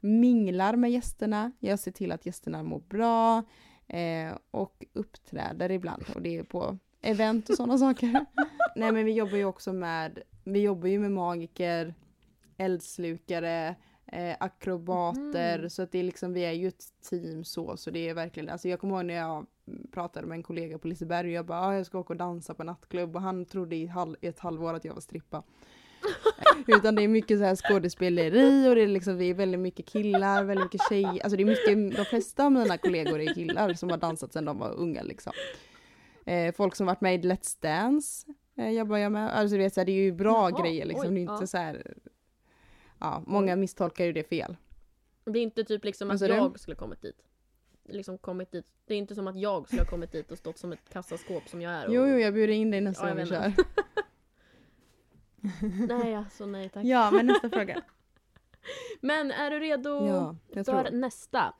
minglar 0.00 0.76
med 0.76 0.90
gästerna, 0.90 1.52
jag 1.58 1.78
ser 1.78 1.90
till 1.90 2.12
att 2.12 2.26
gästerna 2.26 2.62
mår 2.62 2.80
bra 2.88 3.42
eh, 3.88 4.32
och 4.50 4.84
uppträder 4.92 5.70
ibland. 5.70 6.04
Och 6.14 6.22
det 6.22 6.38
är 6.38 6.42
på 6.42 6.78
event 7.02 7.48
och 7.48 7.56
sådana 7.56 7.78
saker. 7.86 8.26
Nej 8.76 8.92
men 8.92 9.04
vi 9.04 9.12
jobbar 9.12 9.36
ju 9.36 9.44
också 9.44 9.72
med, 9.72 10.18
vi 10.44 10.60
jobbar 10.60 10.88
ju 10.88 10.98
med 10.98 11.12
magiker, 11.12 11.94
eldslukare, 12.60 13.74
eh, 14.06 14.36
akrobater. 14.40 15.58
Mhm. 15.58 15.70
Så 15.70 15.82
att 15.82 15.92
det 15.92 15.98
är 15.98 16.02
liksom, 16.02 16.32
vi 16.32 16.44
är 16.44 16.52
ju 16.52 16.68
ett 16.68 16.84
team 17.10 17.44
så. 17.44 17.76
Så 17.76 17.90
det 17.90 18.08
är 18.08 18.14
verkligen, 18.14 18.48
alltså 18.48 18.68
jag 18.68 18.80
kommer 18.80 18.96
ihåg 18.96 19.04
när 19.04 19.14
jag 19.14 19.46
pratade 19.92 20.26
med 20.26 20.36
en 20.36 20.42
kollega 20.42 20.78
på 20.78 20.88
Liseberg 20.88 21.26
och 21.26 21.32
jag 21.32 21.46
bara, 21.46 21.60
ah, 21.60 21.74
jag 21.74 21.86
ska 21.86 21.98
åka 21.98 22.12
och 22.12 22.16
dansa 22.16 22.54
på 22.54 22.64
nattklubb 22.64 23.16
och 23.16 23.22
han 23.22 23.44
trodde 23.44 23.76
i, 23.76 23.86
halv, 23.86 24.16
i 24.20 24.26
ett 24.26 24.38
halvår 24.38 24.74
att 24.74 24.84
jag 24.84 24.94
var 24.94 25.00
strippa. 25.00 25.42
Utan 26.66 26.94
det 26.94 27.02
är 27.02 27.08
mycket 27.08 27.38
så 27.38 27.44
här 27.44 27.56
skådespeleri 27.56 28.68
och 28.68 28.74
det 28.74 28.82
är 28.82 28.86
liksom, 28.86 29.16
vi 29.16 29.30
är 29.30 29.34
väldigt 29.34 29.60
mycket 29.60 29.86
killar, 29.86 30.44
väldigt 30.44 30.64
mycket 30.64 30.88
tjejer. 30.88 31.22
Alltså 31.22 31.36
det 31.36 31.42
är 31.42 31.44
mycket, 31.44 31.96
de 31.96 32.04
flesta 32.04 32.44
av 32.44 32.52
mina 32.52 32.78
kollegor 32.78 33.20
är 33.20 33.34
killar 33.34 33.74
som 33.74 33.90
har 33.90 33.96
dansat 33.96 34.32
sedan 34.32 34.44
de 34.44 34.58
var 34.58 34.74
unga 34.74 35.02
liksom. 35.02 35.32
Eh, 36.26 36.54
folk 36.54 36.74
som 36.76 36.86
varit 36.86 37.00
med 37.00 37.14
i 37.14 37.28
Let's 37.28 37.56
Dance 37.60 38.26
eh, 38.56 38.70
jobbar 38.70 38.96
jag 38.96 39.12
med. 39.12 39.38
Alltså 39.38 39.56
du 39.56 39.62
vet, 39.62 39.74
så 39.74 39.80
här, 39.80 39.86
det 39.86 39.92
är 39.92 40.02
ju 40.02 40.12
bra 40.12 40.50
Jaha, 40.50 40.62
grejer 40.62 40.86
liksom. 40.86 41.08
oj, 41.08 41.14
det 41.14 41.20
är 41.20 41.22
inte 41.22 41.36
ja. 41.40 41.46
så 41.46 41.56
här, 41.56 41.94
ja, 43.00 43.22
många 43.26 43.56
misstolkar 43.56 44.04
ju 44.04 44.12
det 44.12 44.24
fel. 44.24 44.56
Det 45.24 45.38
är 45.38 45.42
inte 45.42 45.64
typ 45.64 45.84
liksom 45.84 46.10
att 46.10 46.20
jag 46.20 46.60
skulle 46.60 46.76
kommit 46.76 47.02
dit. 47.02 47.22
Liksom 47.84 48.18
kommit 48.18 48.52
dit. 48.52 48.66
Det 48.86 48.94
är 48.94 48.98
inte 48.98 49.14
som 49.14 49.28
att 49.28 49.36
jag 49.36 49.66
skulle 49.66 49.82
ha 49.82 49.90
kommit 49.90 50.12
dit 50.12 50.30
och 50.30 50.38
stått 50.38 50.58
som 50.58 50.72
ett 50.72 50.88
kassaskåp 50.88 51.48
som 51.48 51.62
jag 51.62 51.72
är. 51.72 51.86
Och... 51.86 51.94
Jo, 51.94 52.06
jo, 52.06 52.18
jag 52.18 52.34
bjuder 52.34 52.54
in 52.54 52.70
dig 52.70 52.80
nästa 52.80 53.08
Ja, 53.08 53.14
gång 53.14 53.18
jag 53.18 53.26
vi 53.26 53.30
kör. 53.30 53.64
Nej 55.88 56.14
alltså 56.14 56.46
nej 56.46 56.68
tack. 56.68 56.84
Ja, 56.84 57.10
men 57.10 57.26
nästa 57.26 57.50
fråga. 57.50 57.82
Men 59.00 59.30
är 59.30 59.50
du 59.50 59.60
redo 59.60 60.06
Ja, 60.06 60.36
för 60.64 60.90
nästa? 60.90 61.54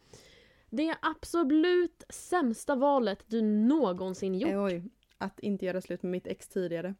Det 0.70 0.94
absolut 1.02 2.04
sämsta 2.08 2.74
valet 2.74 3.24
du 3.26 3.42
någonsin 3.42 4.34
gjort. 4.34 4.54
Oj, 4.54 4.84
att 5.18 5.40
inte 5.40 5.66
göra 5.66 5.80
slut 5.80 6.02
med 6.02 6.12
mitt 6.12 6.26
ex 6.26 6.48
tidigare. 6.48 6.94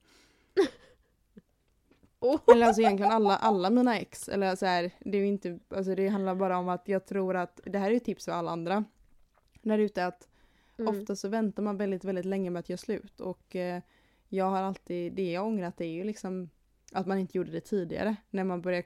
Oh. 2.21 2.41
Eller 2.53 2.67
alltså 2.67 2.83
egentligen 2.83 3.13
alla, 3.13 3.37
alla 3.37 3.71
mina 3.71 3.99
ex. 3.99 4.29
Eller 4.29 4.57
så 4.57 4.67
här, 4.67 4.91
det 5.01 5.19
är 5.19 5.25
inte, 5.25 5.59
alltså 5.69 5.95
det 5.95 6.09
handlar 6.09 6.35
bara 6.35 6.59
om 6.59 6.69
att 6.69 6.89
jag 6.89 7.07
tror 7.07 7.37
att, 7.37 7.61
det 7.65 7.79
här 7.79 7.87
är 7.91 7.95
ju 7.95 8.01
tips 8.01 8.25
för 8.25 8.33
alla 8.33 8.51
andra. 8.51 8.85
Där 9.63 9.79
ute 9.79 10.07
att 10.07 10.27
Mm. 10.79 11.01
ofta 11.01 11.17
så 11.17 11.29
väntar 11.29 11.63
man 11.63 11.77
väldigt, 11.77 12.05
väldigt 12.05 12.25
länge 12.25 12.51
med 12.51 12.61
att 12.61 12.69
göra 12.69 12.77
slut. 12.79 13.21
Och 13.21 13.57
eh, 13.57 13.83
jag 14.29 14.45
har 14.45 14.63
alltid, 14.63 15.13
det 15.13 15.33
jag 15.33 15.47
ångrat 15.47 15.77
det 15.77 15.85
är 15.85 15.93
ju 15.93 16.05
liksom 16.05 16.51
att 16.93 17.07
man 17.07 17.19
inte 17.19 17.39
gjorde 17.39 17.51
det 17.51 17.61
tidigare. 17.61 18.17
När 18.31 18.45
man 18.45 18.63
börjar 18.63 18.85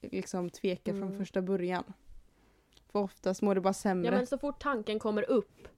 liksom 0.00 0.50
tveka 0.50 0.90
från 0.92 1.02
Mm. 1.02 1.18
första 1.18 1.42
början. 1.42 1.84
För 2.92 2.98
oftast 2.98 3.42
mår 3.42 3.54
det 3.54 3.60
bara 3.60 3.72
sämre. 3.72 4.06
Ja 4.06 4.12
men 4.16 4.26
så 4.26 4.38
fort 4.38 4.62
tanken 4.62 4.98
kommer 4.98 5.30
upp. 5.30 5.68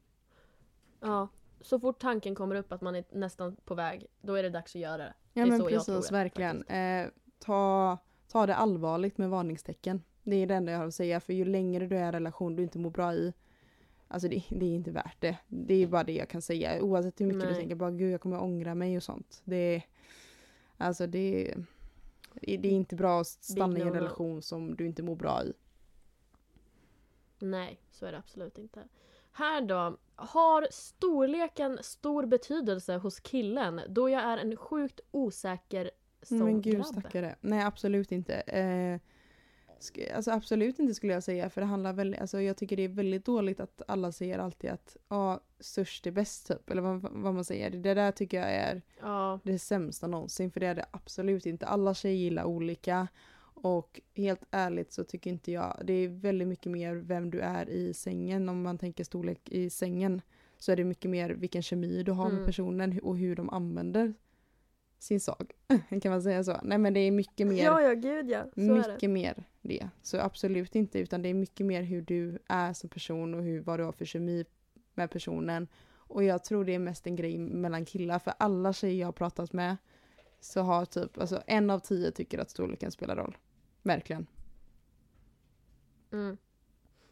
Ja. 1.01 1.29
Så 1.63 1.81
fort 1.81 1.99
tanken 1.99 2.35
kommer 2.35 2.55
upp 2.55 2.73
att 2.73 2.81
man 2.81 2.95
är 2.95 3.05
nästan 3.11 3.57
på 3.65 3.75
väg, 3.75 4.07
då 4.21 4.35
är 4.35 4.43
det 4.43 4.51
dags 4.51 4.77
att 4.77 4.81
göra 4.81 4.97
det. 4.97 5.15
Ja 5.33 5.45
Det 5.45 5.51
men 5.51 5.65
precis, 5.65 6.09
det, 6.09 6.15
verkligen. 6.15 6.63
Eh, 6.63 7.09
ta, 7.39 7.99
ta 8.29 8.47
det 8.47 8.55
allvarligt 8.55 9.19
med 9.19 9.31
varningstecken. 9.31 10.03
Det 10.23 10.37
är 10.37 10.47
det 10.47 10.55
enda 10.55 10.73
jag 10.73 10.79
har 10.79 10.87
att 10.87 10.95
säga. 10.95 11.21
För 11.21 11.33
ju 11.33 11.45
längre 11.45 11.87
du 11.87 11.97
är 11.97 12.03
i 12.03 12.07
en 12.07 12.13
relation 12.13 12.57
du 12.57 12.63
inte 12.63 12.79
mår 12.79 12.91
bra 12.91 13.15
i. 13.15 13.33
Alltså 14.09 14.29
det, 14.29 14.45
det 14.51 14.67
är 14.67 14.75
inte 14.75 14.91
värt 14.91 15.21
det. 15.21 15.39
Det 15.49 15.75
är 15.75 15.87
bara 15.87 16.05
det 16.05 16.13
jag 16.13 16.29
kan 16.29 16.43
säga. 16.43 16.83
Oavsett 16.83 17.21
hur 17.21 17.27
mycket 17.27 17.43
Nej. 17.43 17.49
du 17.49 17.55
tänker 17.55 17.75
bara 17.75 17.91
gud 17.91 18.13
jag 18.13 18.21
kommer 18.21 18.43
ångra 18.43 18.75
mig 18.75 18.97
och 18.97 19.03
sånt. 19.03 19.43
Det 19.45 19.83
Alltså 20.83 21.07
det, 21.07 21.55
det 22.35 22.69
är 22.69 22.73
inte 22.73 22.97
bra 22.97 23.21
att 23.21 23.27
stanna 23.27 23.79
i 23.79 23.83
en 23.83 23.93
relation 23.93 24.43
som 24.43 24.77
du 24.77 24.87
inte 24.87 25.03
mår 25.03 25.17
bra 25.17 25.45
i. 25.45 25.53
Nej, 27.39 27.81
så 27.91 28.07
är 28.07 28.13
det 28.13 28.19
absolut 28.19 28.59
inte. 28.59 28.89
Här 29.33 29.61
då. 29.61 29.97
Har 30.15 30.67
storleken 30.71 31.79
stor 31.83 32.27
betydelse 32.27 32.97
hos 32.97 33.21
killen 33.21 33.81
då 33.89 34.09
jag 34.09 34.23
är 34.23 34.39
en 34.39 34.57
sjukt 34.57 35.01
osäker 35.11 35.91
som 36.23 36.39
Men 36.39 36.63
gud 36.63 36.75
grabb? 36.75 36.87
stackare. 36.87 37.37
Nej 37.41 37.63
absolut 37.63 38.13
inte. 38.13 38.35
Eh, 38.35 39.01
alltså 40.15 40.31
absolut 40.31 40.79
inte 40.79 40.95
skulle 40.95 41.13
jag 41.13 41.23
säga. 41.23 41.51
För 41.51 41.61
det 41.61 41.67
handlar 41.67 41.93
väl, 41.93 42.17
alltså 42.21 42.41
jag 42.41 42.57
tycker 42.57 42.77
det 42.77 42.83
är 42.83 42.89
väldigt 42.89 43.25
dåligt 43.25 43.61
att 43.61 43.83
alla 43.89 44.13
säger 44.13 44.39
alltid 44.39 44.71
att 44.71 44.97
ja, 45.09 45.41
störst 45.61 46.07
är 46.07 46.11
bäst 46.11 46.49
typ. 46.49 46.71
Eller 46.71 46.83
vad, 46.83 47.01
vad 47.01 47.35
man 47.35 47.45
säger. 47.45 47.71
Det 47.71 47.95
där 47.95 48.13
tycker 48.13 48.37
jag 48.41 48.51
är 48.55 48.83
Ja, 49.01 49.41
det 49.45 49.59
sämsta 49.59 50.07
någonsin. 50.07 50.51
För 50.51 50.61
det 50.61 50.67
är 50.67 50.75
det 50.75 50.87
absolut 50.91 51.47
inte. 51.47 51.67
Alla 51.67 51.95
tjejer 51.95 52.17
gillar 52.17 52.45
olika. 52.45 53.09
Och 53.63 54.01
helt 54.15 54.43
ärligt 54.51 54.93
så 54.93 55.05
tycker 55.05 55.31
inte 55.31 55.53
jag, 55.53 55.81
det 55.85 55.93
är 55.93 56.09
väldigt 56.09 56.49
mycket 56.49 56.73
mer 56.73 56.95
vem 56.95 57.31
du 57.31 57.41
är 57.41 57.69
i 57.69 57.95
sängen. 57.95 58.49
Om 58.49 58.63
man 58.63 58.79
tänker 58.79 59.05
storlek 59.05 59.49
i 59.49 59.71
sängen. 59.71 60.23
Så 60.59 60.73
är 60.73 60.77
det 60.77 60.85
mycket 60.85 61.11
mer 61.11 61.31
vilken 61.31 61.63
kemi 61.63 62.03
du 62.03 62.13
har 62.13 62.25
med 62.25 62.33
Mm. 62.33 62.47
personen 62.47 63.01
och 63.03 63.19
hur 63.19 63.37
de 63.37 63.51
använder 63.51 64.15
sin 64.99 65.21
sak. 65.21 65.53
kan 66.03 66.13
man 66.13 66.23
säga 66.23 66.45
så? 66.45 66.57
Nej 66.63 66.79
men 66.79 66.95
det 66.95 67.01
är 67.01 67.11
mycket 67.11 67.47
mer, 67.47 67.65
ja, 67.65 67.81
ja 67.81 67.95
gud 67.95 68.31
ja. 68.31 68.45
Så 68.55 68.61
är 68.61 68.83
det. 68.83 68.93
mycket 68.93 69.11
mer 69.11 69.45
det. 69.63 69.89
Så 70.03 70.19
absolut 70.19 70.75
inte 70.75 70.99
utan 70.99 71.23
det 71.23 71.29
är 71.29 71.35
mycket 71.35 71.67
mer 71.67 71.83
hur 71.83 72.03
du 72.03 72.39
är 72.49 72.73
som 72.73 72.91
person 72.91 73.35
och 73.35 73.43
hur, 73.43 73.61
vad 73.61 73.79
du 73.79 73.85
har 73.85 73.93
för 73.93 74.05
kemi 74.05 74.45
med 74.95 75.11
personen. 75.11 75.69
Och 75.95 76.25
jag 76.25 76.45
tror 76.45 76.65
det 76.65 76.75
är 76.75 76.79
mest 76.79 77.07
en 77.07 77.17
grej 77.17 77.39
mellan 77.39 77.85
killar 77.85 78.19
för 78.19 78.35
alla 78.39 78.73
tjejer 78.73 79.01
jag 79.01 79.07
har 79.07 79.13
pratat 79.13 79.53
med 79.53 79.77
så 80.41 80.61
har 80.61 80.85
typ, 80.85 81.19
alltså 81.19 81.43
en 81.47 81.71
av 81.71 81.79
tio 81.79 82.11
tycker 82.11 82.39
att 82.39 82.51
storleken 82.51 82.91
spelar 82.91 83.17
roll. 83.17 83.37
Verkligen. 83.83 84.27
Mm. 86.11 86.37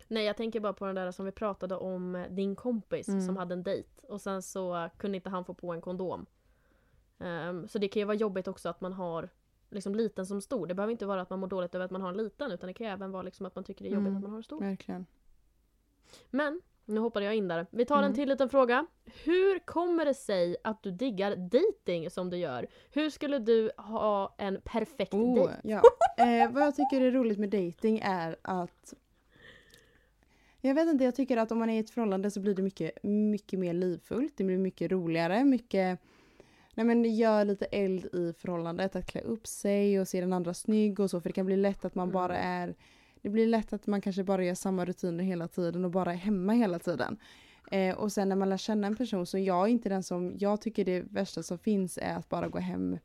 Nej 0.08 0.24
jag 0.24 0.36
tänker 0.36 0.60
bara 0.60 0.72
på 0.72 0.86
den 0.86 0.94
där 0.94 1.10
som 1.12 1.24
vi 1.24 1.32
pratade 1.32 1.76
om 1.76 2.14
eh, 2.14 2.30
din 2.30 2.56
kompis 2.56 3.08
Mm. 3.08 3.20
som 3.26 3.36
hade 3.36 3.52
en 3.54 3.62
dejt 3.62 3.88
och 4.08 4.20
sen 4.20 4.42
så 4.42 4.88
kunde 4.96 5.16
inte 5.16 5.30
han 5.30 5.44
få 5.44 5.54
på 5.54 5.72
en 5.72 5.80
kondom. 5.80 6.26
Ehm, 7.18 7.68
så 7.68 7.78
det 7.78 7.88
kan 7.88 8.00
ju 8.00 8.06
vara 8.06 8.16
jobbigt 8.16 8.48
också 8.48 8.68
att 8.68 8.80
man 8.80 8.92
har 8.92 9.28
liksom 9.70 9.94
liten 9.94 10.26
som 10.26 10.40
stor. 10.40 10.66
Det 10.66 10.74
behöver 10.74 10.92
inte 10.92 11.06
vara 11.06 11.20
att 11.22 11.30
man 11.30 11.38
mår 11.38 11.46
dåligt 11.48 11.74
över 11.74 11.84
att 11.84 11.90
man 11.90 12.02
har 12.02 12.08
en 12.08 12.16
liten 12.16 12.52
utan 12.52 12.66
det 12.66 12.74
kan 12.74 12.86
ju 12.86 12.92
även 12.92 13.10
vara 13.10 13.22
liksom 13.22 13.46
att 13.46 13.54
man 13.54 13.64
tycker 13.64 13.84
det 13.84 13.90
är 13.90 13.94
jobbigt 13.94 14.06
Mm. 14.08 14.16
att 14.16 14.22
man 14.22 14.30
har 14.30 14.38
en 14.38 14.42
stor. 14.44 14.60
Verkligen. 14.60 15.06
Men, 16.30 16.60
nu 16.90 17.00
hoppade 17.00 17.24
jag 17.24 17.34
in 17.34 17.48
där. 17.48 17.66
Vi 17.70 17.84
tar 17.84 17.96
en 17.98 18.04
Mm. 18.04 18.14
till 18.14 18.28
liten 18.28 18.48
fråga. 18.48 18.86
Hur 19.24 19.58
kommer 19.58 20.04
det 20.04 20.14
sig 20.14 20.56
att 20.64 20.82
du 20.82 20.90
diggar 20.90 21.36
dating 21.36 22.10
som 22.10 22.30
du 22.30 22.36
gör? 22.36 22.66
Hur 22.92 23.10
skulle 23.10 23.38
du 23.38 23.70
ha 23.76 24.34
en 24.38 24.60
perfekt 24.64 25.14
Oh, 25.14 25.34
dejt? 25.34 25.52
ja. 25.64 25.82
eh, 26.24 26.50
vad 26.52 26.62
jag 26.62 26.74
tycker 26.76 27.00
är 27.00 27.10
roligt 27.10 27.38
med 27.38 27.50
dating 27.50 27.98
är 28.04 28.36
att 28.42 28.94
jag 30.60 30.74
vet 30.74 30.88
inte, 30.88 31.04
jag 31.04 31.14
tycker 31.14 31.36
att 31.36 31.52
om 31.52 31.58
man 31.58 31.70
är 31.70 31.76
i 31.76 31.78
ett 31.78 31.90
förhållande 31.90 32.30
så 32.30 32.40
blir 32.40 32.54
det 32.54 32.62
mycket, 32.62 33.02
mycket 33.02 33.58
mer 33.58 33.72
livfullt. 33.72 34.32
Det 34.36 34.44
blir 34.44 34.58
mycket 34.58 34.90
roligare, 34.92 35.44
mycket 35.44 35.98
Nej 36.74 36.86
men 36.86 37.02
det 37.02 37.08
gör 37.08 37.44
lite 37.44 37.64
eld 37.64 38.04
i 38.14 38.32
förhållandet, 38.38 38.96
att 38.96 39.06
klä 39.06 39.20
upp 39.20 39.46
sig 39.46 40.00
och 40.00 40.08
se 40.08 40.20
den 40.20 40.32
andra 40.32 40.54
snygg 40.54 41.00
och 41.00 41.10
så. 41.10 41.20
För 41.20 41.28
det 41.28 41.32
kan 41.32 41.46
bli 41.46 41.56
lätt 41.56 41.84
att 41.84 41.94
man 41.94 42.04
Mm. 42.08 42.12
bara 42.12 42.36
är 42.38 42.74
Det 43.22 43.28
blir 43.28 43.46
lätt 43.46 43.72
att 43.72 43.86
man 43.86 44.00
kanske 44.00 44.24
bara 44.24 44.44
gör 44.44 44.54
samma 44.54 44.84
rutiner 44.84 45.24
hela 45.24 45.48
tiden 45.48 45.84
och 45.84 45.90
bara 45.90 46.12
är 46.12 46.16
hemma 46.16 46.52
hela 46.52 46.78
tiden. 46.78 47.16
Eh, 47.70 47.96
och 47.96 48.12
sen 48.12 48.28
när 48.28 48.36
man 48.36 48.48
lär 48.48 48.56
känna 48.56 48.86
en 48.86 48.96
person 48.96 49.26
så 49.26 49.38
jag 49.38 49.66
är 49.66 49.70
inte 49.70 49.88
den 49.88 50.02
som, 50.02 50.34
jag 50.38 50.60
tycker 50.60 50.84
det 50.84 51.00
värsta 51.00 51.42
som 51.42 51.58
finns 51.58 51.98
är 52.02 52.16
att 52.16 52.28
bara 52.28 52.48
gå 52.48 52.58
hem 52.58 52.98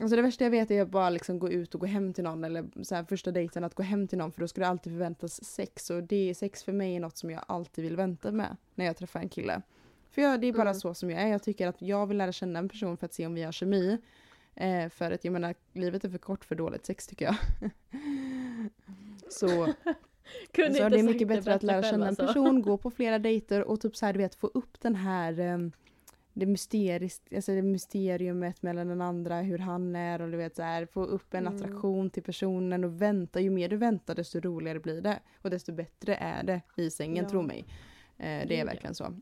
Alltså 0.00 0.16
det 0.16 0.22
värsta 0.22 0.44
jag 0.44 0.50
vet 0.50 0.70
är 0.70 0.82
att 0.82 0.90
bara 0.90 1.10
liksom 1.10 1.38
gå 1.38 1.50
ut 1.50 1.74
och 1.74 1.80
gå 1.80 1.86
hem 1.86 2.12
till 2.12 2.24
någon 2.24 2.44
eller 2.44 2.84
så 2.84 2.94
här 2.94 3.04
första 3.04 3.30
dejten 3.30 3.64
att 3.64 3.74
gå 3.74 3.82
hem 3.82 4.08
till 4.08 4.18
någon 4.18 4.32
för 4.32 4.40
då 4.40 4.48
ska 4.48 4.60
det 4.60 4.66
alltid 4.68 4.92
förväntas 4.92 5.44
sex 5.44 5.90
och 5.90 6.02
det 6.02 6.34
sex 6.34 6.62
för 6.62 6.72
mig 6.72 6.96
är 6.96 7.00
något 7.00 7.16
som 7.16 7.30
jag 7.30 7.44
alltid 7.48 7.84
vill 7.84 7.96
vänta 7.96 8.32
med 8.32 8.56
när 8.74 8.84
jag 8.84 8.96
träffar 8.96 9.20
en 9.20 9.28
kille. 9.28 9.62
För 10.10 10.22
jag, 10.22 10.40
det 10.40 10.46
är 10.46 10.52
bara 10.52 10.62
Mm. 10.62 10.74
så 10.80 10.94
som 10.94 11.10
jag 11.10 11.22
är. 11.22 11.26
Jag 11.26 11.42
tycker 11.42 11.66
att 11.68 11.82
jag 11.82 12.06
vill 12.06 12.16
lära 12.16 12.32
känna 12.32 12.58
en 12.58 12.68
person 12.68 12.96
för 12.96 13.06
att 13.06 13.14
se 13.14 13.26
om 13.26 13.34
vi 13.34 13.42
har 13.42 13.52
kemi. 13.52 13.98
Eh, 14.54 14.88
för 14.88 15.10
att 15.10 15.24
jag 15.24 15.32
menar, 15.32 15.54
livet 15.72 16.04
är 16.04 16.08
för 16.08 16.18
kort 16.18 16.44
för 16.44 16.54
dåligt 16.54 16.86
sex 16.86 17.06
tycker 17.06 17.24
jag. 17.24 17.36
så 19.28 19.46
Kunde 20.52 20.74
så 20.78 20.88
det 20.88 20.98
är 20.98 21.02
mycket 21.02 21.28
bättre 21.28 21.54
att 21.54 21.62
lära 21.62 21.82
känna 21.82 22.04
en 22.04 22.08
alltså. 22.08 22.26
person, 22.26 22.62
gå 22.62 22.76
på 22.76 22.90
flera 22.96 23.18
dejter 23.18 23.62
och 23.64 23.80
typ 23.80 23.96
så 23.96 24.06
här, 24.06 24.12
du 24.12 24.18
vet, 24.18 24.34
få 24.34 24.46
upp 24.46 24.80
den 24.80 24.94
här 24.94 25.40
um, 25.40 25.72
det, 26.32 26.46
mysteris, 26.46 27.22
alltså 27.34 27.52
det 27.52 27.62
mysteriumet 27.62 28.62
mellan 28.62 28.88
den 28.88 29.00
andra, 29.00 29.40
hur 29.40 29.58
han 29.58 29.96
är 29.96 30.22
och 30.22 30.30
du 30.30 30.36
vet 30.36 30.56
så 30.56 30.62
här, 30.62 30.86
få 30.86 31.04
upp 31.04 31.34
en 31.34 31.46
Mm. 31.46 31.54
attraktion 31.56 32.10
till 32.10 32.22
personen 32.22 32.84
och 32.84 33.02
vänta. 33.02 33.40
Ju 33.40 33.50
mer 33.50 33.68
du 33.68 33.76
väntar 33.76 34.14
desto 34.14 34.40
roligare 34.40 34.80
blir 34.80 35.00
det. 35.00 35.18
Och 35.42 35.50
desto 35.50 35.72
bättre 35.72 36.14
är 36.14 36.42
det 36.42 36.60
i 36.76 36.90
sängen, 36.90 37.24
Ja. 37.24 37.30
tro 37.30 37.42
mig. 37.42 37.64
Eh, 38.16 38.48
det 38.48 38.60
är 38.60 38.64
verkligen 38.64 38.94
så. 38.94 39.14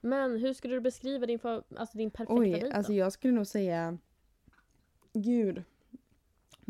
Men 0.00 0.38
hur 0.38 0.52
skulle 0.52 0.74
du 0.74 0.80
beskriva 0.80 1.26
din, 1.26 1.38
alltså 1.76 1.98
din 1.98 2.10
perfekta 2.10 2.34
Oj, 2.34 2.50
dejt 2.50 2.72
alltså 2.72 2.92
jag 2.92 3.12
skulle 3.12 3.32
nog 3.34 3.46
säga 3.46 3.98
Gud. 5.12 5.62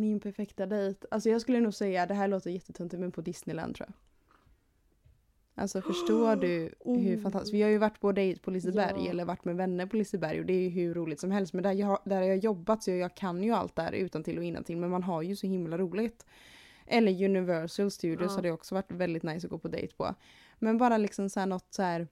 Min 0.01 0.21
perfekta 0.21 0.67
dejt. 0.67 1.07
Alltså 1.11 1.29
jag 1.31 1.41
skulle 1.41 1.61
nog 1.61 1.75
säga, 1.75 2.07
det 2.07 2.15
här 2.15 2.29
låter 2.29 2.51
jättetöntigt 2.51 3.01
men 3.01 3.13
på 3.13 3.21
Disneyland 3.21 3.75
tror 3.75 3.89
jag. 3.89 3.95
Alltså 5.63 5.83
förstår 5.83 6.37
du 6.37 6.75
hur 6.85 7.17
Oh. 7.17 7.23
fantastiskt. 7.23 7.55
Vi 7.55 7.63
har 7.63 7.71
ju 7.71 7.79
varit 7.79 8.01
på 8.01 8.13
dejt 8.13 8.41
på 8.41 8.51
Liseberg 8.51 9.05
Ja. 9.05 9.11
eller 9.11 9.25
varit 9.25 9.45
med 9.45 9.57
vänner 9.57 9.87
på 9.87 9.97
Liseberg 9.97 10.41
och 10.41 10.47
det 10.47 10.53
är 10.53 10.61
ju 10.61 10.69
hur 10.69 10.95
roligt 10.95 11.21
som 11.21 11.31
helst. 11.31 11.53
Men 11.53 11.63
där, 11.63 11.73
jag, 11.73 11.99
där 12.05 12.17
har 12.17 12.23
jag 12.25 12.37
jobbat 12.39 12.83
så 12.83 12.91
jag 12.91 13.15
kan 13.17 13.43
ju 13.43 13.53
allt 13.53 13.77
där 13.77 13.93
utan 13.93 14.23
till 14.25 14.39
och 14.39 14.45
innantill 14.45 14.77
men 14.77 14.91
man 14.91 15.03
har 15.03 15.23
ju 15.23 15.37
så 15.37 15.47
himla 15.47 15.79
roligt. 15.79 16.27
Eller 16.87 17.25
Universal 17.25 17.91
Studios 17.91 18.31
Ja. 18.31 18.35
har 18.37 18.43
det 18.43 18.51
också 18.53 18.75
varit 18.75 18.93
väldigt 18.93 19.23
nice 19.23 19.47
att 19.47 19.51
gå 19.51 19.59
på 19.59 19.69
dejt 19.69 19.95
på. 19.97 20.15
Men 20.59 20.79
bara 20.79 20.99
liksom 20.99 21.29
så 21.31 21.41
här 21.41 21.47
något 21.47 21.67
så 21.75 21.83
här. 21.83 22.09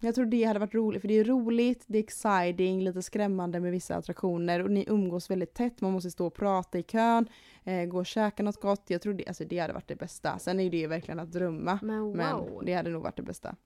Jag 0.00 0.14
tror 0.14 0.26
det 0.26 0.44
hade 0.44 0.58
varit 0.58 0.74
roligt 0.74 1.00
för 1.00 1.08
det 1.08 1.14
är 1.18 1.24
roligt, 1.24 1.84
det 1.86 1.98
är 1.98 2.02
exciting, 2.02 2.84
lite 2.84 3.02
skrämmande 3.02 3.60
med 3.60 3.72
vissa 3.72 3.96
attraktioner 3.96 4.62
och 4.62 4.70
ni 4.70 4.84
umgås 4.88 5.30
väldigt 5.30 5.54
tätt, 5.54 5.80
man 5.80 5.92
måste 5.92 6.10
stå 6.10 6.26
och 6.26 6.34
prata 6.34 6.78
i 6.78 6.82
kön, 6.82 7.28
eh, 7.64 7.84
gå 7.84 7.98
och 7.98 8.06
käka 8.06 8.42
något 8.42 8.60
gott. 8.60 8.82
Jag 8.86 9.02
tror 9.02 9.14
det, 9.14 9.26
alltså 9.28 9.44
det 9.44 9.58
hade 9.58 9.72
varit 9.72 9.88
det 9.88 9.96
bästa. 9.96 10.38
Sen 10.38 10.60
är 10.60 10.70
det 10.70 10.76
ju 10.76 10.86
verkligen 10.86 11.20
att 11.20 11.32
drömma. 11.32 11.78
Men 11.82 12.00
wow. 12.02 12.16
Men 12.16 12.64
det 12.66 12.74
hade 12.74 12.90
nog 12.90 13.02
varit 13.02 13.16
det 13.16 13.22
bästa. 13.22 13.56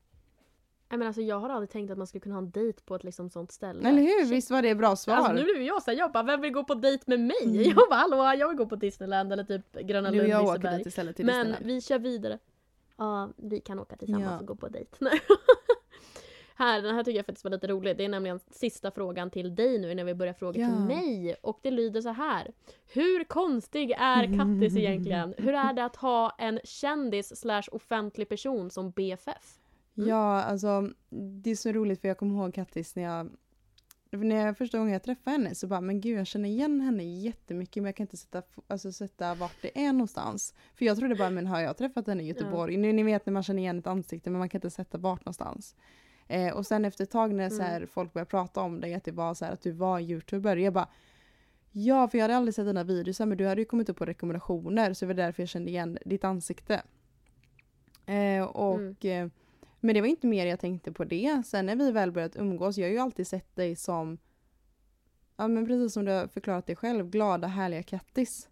Nej, 0.90 0.98
men 0.98 1.06
alltså, 1.06 1.22
jag 1.22 1.38
har 1.40 1.50
aldrig 1.50 1.70
tänkt 1.70 1.90
att 1.90 1.98
man 1.98 2.06
skulle 2.06 2.20
kunna 2.20 2.34
ha 2.34 2.42
en 2.42 2.50
dejt 2.50 2.82
på 2.84 2.94
ett 2.94 3.04
liksom 3.04 3.30
sånt 3.30 3.52
ställe. 3.52 3.88
Eller 3.88 4.02
hur? 4.02 4.22
Shit. 4.24 4.32
Visst 4.32 4.50
var 4.50 4.62
det 4.62 4.74
bra 4.74 4.96
svar? 4.96 5.14
Alltså 5.14 5.32
nu 5.32 5.44
blev 5.44 5.62
jag 5.62 5.82
såhär, 5.82 5.98
jag 5.98 6.12
bara 6.12 6.22
vem 6.22 6.40
vill 6.40 6.52
gå 6.52 6.64
på 6.64 6.74
dejt 6.74 7.04
med 7.06 7.20
mig? 7.20 7.44
Mm. 7.44 7.62
Jag 7.62 7.74
bara 7.90 7.94
hallå 7.98 8.34
jag 8.40 8.48
vill 8.48 8.56
gå 8.56 8.66
på 8.66 8.76
Disneyland 8.76 9.32
eller 9.32 9.44
typ 9.44 9.72
Gröna 9.72 10.10
Lund, 10.10 10.20
och 10.22 10.28
jag 10.28 10.44
åker 10.44 10.78
dit 10.78 10.86
istället 10.86 11.16
till 11.16 11.26
Men 11.26 11.34
Disneyland. 11.46 11.66
vi 11.66 11.80
kör 11.80 11.98
vidare. 11.98 12.38
Ja, 12.96 13.30
vi 13.36 13.60
kan 13.60 13.78
åka 13.80 13.96
tillsammans 13.96 14.30
Ja. 14.32 14.38
och 14.40 14.46
gå 14.46 14.54
på 14.54 14.68
dejt. 14.68 14.96
Här, 16.56 16.82
den 16.82 16.94
här 16.94 17.04
tycker 17.04 17.18
jag 17.18 17.26
faktiskt 17.26 17.44
var 17.44 17.50
lite 17.50 17.66
rolig. 17.66 17.96
Det 17.96 18.04
är 18.04 18.08
nämligen 18.08 18.40
sista 18.50 18.90
frågan 18.90 19.30
till 19.30 19.54
dig 19.54 19.78
nu 19.78 19.92
innan 19.92 20.06
vi 20.06 20.14
börjar 20.14 20.32
fråga 20.32 20.60
Ja. 20.60 20.66
till 20.68 20.96
mig. 20.96 21.34
Och 21.42 21.58
det 21.62 21.70
lyder 21.70 22.00
så 22.00 22.08
här. 22.08 22.52
Hur 22.92 23.24
konstig 23.24 23.90
är 23.90 24.24
Kattis 24.38 24.76
egentligen? 24.76 25.34
Hur 25.38 25.54
är 25.54 25.72
det 25.72 25.84
att 25.84 25.96
ha 25.96 26.34
en 26.38 26.60
kändis 26.64 27.36
slash 27.40 27.62
offentlig 27.72 28.28
person 28.28 28.70
som 28.70 28.90
BFF? 28.90 29.58
Mm. 29.96 30.08
Ja, 30.08 30.42
alltså 30.42 30.88
det 31.42 31.50
är 31.50 31.56
så 31.56 31.72
roligt 31.72 32.00
för 32.00 32.08
jag 32.08 32.18
kommer 32.18 32.34
ihåg 32.34 32.54
Kattis 32.54 32.96
när 32.96 33.02
jag 33.02 33.30
när 34.14 34.46
jag 34.46 34.58
första 34.58 34.78
gången 34.78 34.92
jag 34.92 35.02
träffade 35.02 35.30
henne 35.36 35.54
så 35.54 35.66
bara, 35.66 35.80
men 35.80 36.00
gud 36.00 36.18
jag 36.18 36.26
känner 36.26 36.48
igen 36.48 36.80
henne 36.80 37.04
jättemycket 37.04 37.82
men 37.82 37.88
jag 37.88 37.96
kan 37.96 38.04
inte 38.04 38.16
sätta, 38.16 38.42
alltså, 38.66 38.92
sätta 38.92 39.34
vart 39.34 39.56
det 39.62 39.84
är 39.84 39.92
någonstans. 39.92 40.54
För 40.74 40.84
jag 40.84 40.98
trodde 40.98 41.14
bara, 41.14 41.30
men 41.30 41.46
har 41.46 41.60
jag 41.60 41.76
träffat 41.76 42.06
henne 42.06 42.22
i 42.22 42.26
Göteborg? 42.26 42.76
Nu, 42.76 42.92
ni 42.92 43.02
vet 43.02 43.26
när 43.26 43.32
man 43.32 43.42
känner 43.42 43.62
igen 43.62 43.78
ett 43.78 43.86
ansikte 43.86 44.30
men 44.30 44.38
man 44.38 44.48
kan 44.48 44.58
inte 44.58 44.70
sätta 44.70 44.98
vart 44.98 45.20
någonstans. 45.24 45.76
Eh, 46.28 46.54
och 46.54 46.66
sen 46.66 46.84
efter 46.84 47.04
ett 47.04 47.10
tag 47.10 47.34
när 47.34 47.50
så 47.50 47.62
här, 47.62 47.86
folk 47.86 48.12
började 48.12 48.30
prata 48.30 48.60
om 48.60 48.80
dig, 48.80 48.94
att 48.94 49.04
det 49.04 49.12
var 49.12 49.34
så 49.34 49.44
här, 49.44 49.52
att 49.52 49.62
du 49.62 49.72
var 49.72 50.00
youtuber, 50.00 50.56
jag 50.56 50.72
bara 50.72 50.88
Ja, 51.74 52.08
för 52.08 52.18
jag 52.18 52.22
hade 52.24 52.36
aldrig 52.36 52.54
sett 52.54 52.66
dina 52.66 52.84
videos 52.84 53.20
men 53.20 53.36
du 53.36 53.46
hade 53.46 53.60
ju 53.60 53.64
kommit 53.64 53.88
upp 53.88 53.96
på 53.96 54.04
rekommendationer 54.04 54.92
så 54.94 55.04
det 55.04 55.06
var 55.06 55.14
därför 55.14 55.42
jag 55.42 55.48
kände 55.48 55.70
igen 55.70 55.98
ditt 56.04 56.24
ansikte. 56.24 56.82
Eh, 58.06 58.44
och 58.44 59.04
eh, 59.04 59.28
men 59.80 59.94
det 59.94 60.00
var 60.00 60.08
inte 60.08 60.26
mer 60.26 60.46
jag 60.46 60.60
tänkte 60.60 60.92
på 60.92 61.04
det. 61.04 61.42
Sen 61.46 61.66
när 61.66 61.76
vi 61.76 61.90
väl 61.92 62.12
börjat 62.12 62.36
umgås, 62.36 62.78
jag 62.78 62.86
har 62.86 62.92
ju 62.92 62.98
alltid 62.98 63.26
sett 63.26 63.56
dig 63.56 63.76
som, 63.76 64.18
ja 65.36 65.48
men 65.48 65.66
precis 65.66 65.92
som 65.92 66.04
du 66.04 66.12
har 66.12 66.26
förklarat 66.26 66.66
dig 66.66 66.76
själv, 66.76 67.10
glada 67.10 67.46
härliga 67.48 67.82
kattis. 67.82 68.48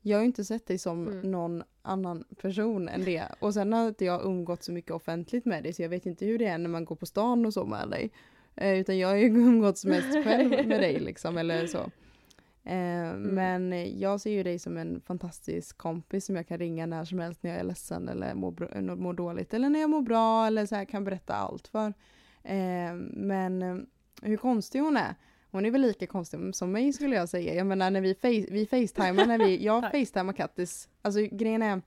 Jag 0.00 0.18
har 0.18 0.22
ju 0.22 0.26
inte 0.26 0.44
sett 0.44 0.66
dig 0.66 0.78
som 0.78 1.08
Mm. 1.08 1.30
någon 1.30 1.62
annan 1.82 2.24
person 2.40 2.88
än 2.88 3.04
det. 3.04 3.24
Och 3.38 3.54
sen 3.54 3.72
har 3.72 3.88
inte 3.88 4.04
jag 4.04 4.24
umgått 4.24 4.62
så 4.62 4.72
mycket 4.72 4.90
offentligt 4.90 5.44
med 5.44 5.62
dig 5.62 5.72
så 5.72 5.82
jag 5.82 5.88
vet 5.88 6.06
inte 6.06 6.26
hur 6.26 6.38
det 6.38 6.46
är 6.46 6.58
när 6.58 6.70
man 6.70 6.84
går 6.84 6.96
på 6.96 7.06
stan 7.06 7.46
och 7.46 7.52
så 7.52 7.64
med 7.64 7.90
dig. 7.90 8.10
Eh, 8.56 8.78
utan 8.80 8.98
jag 8.98 9.08
har 9.08 9.16
ju 9.16 9.26
umgåtts 9.26 9.84
mest 9.84 10.12
själv 10.24 10.50
med 10.50 10.80
dig 10.80 11.00
liksom 11.00 11.38
eller 11.38 11.66
så. 11.66 11.90
Eh, 12.64 13.14
Men 13.14 13.72
jag 13.98 14.20
ser 14.20 14.30
ju 14.30 14.42
dig 14.42 14.58
som 14.58 14.76
en 14.76 15.00
fantastisk 15.00 15.78
kompis 15.78 16.26
som 16.26 16.36
jag 16.36 16.48
kan 16.48 16.58
ringa 16.58 16.86
när 16.86 17.04
som 17.04 17.18
helst 17.18 17.42
när 17.42 17.50
jag 17.50 17.60
är 17.60 17.64
ledsen 17.64 18.08
eller 18.08 18.34
mår, 18.34 18.72
eller 18.72 18.96
mår 18.96 19.12
dåligt. 19.14 19.54
Eller 19.54 19.70
när 19.70 19.80
jag 19.80 19.90
mår 19.90 20.02
bra 20.02 20.46
eller 20.46 20.66
så 20.66 20.74
här 20.74 20.84
kan 20.84 21.04
berätta 21.04 21.34
allt 21.34 21.68
för. 21.68 21.94
Eh, 22.42 22.94
men 23.10 23.62
eh, 23.62 23.76
hur 24.22 24.36
konstig 24.36 24.80
hon 24.80 24.96
är. 24.96 25.14
Hon 25.52 25.64
är 25.66 25.70
väl 25.70 25.80
lika 25.80 26.06
konstig 26.06 26.40
som 26.54 26.72
mig 26.72 26.92
skulle 26.92 27.16
jag 27.16 27.28
säga. 27.28 27.54
Jag 27.54 27.66
menar 27.66 27.90
när 27.90 28.00
vi, 28.00 28.14
face, 28.14 28.52
vi 28.52 28.66
facetimar, 28.66 29.26
när 29.26 29.38
vi, 29.38 29.64
jag 29.64 29.82
facetimar 29.82 30.32
Kattis. 30.32 30.88
Alltså 31.02 31.20
grejen 31.32 31.62
är, 31.62 31.82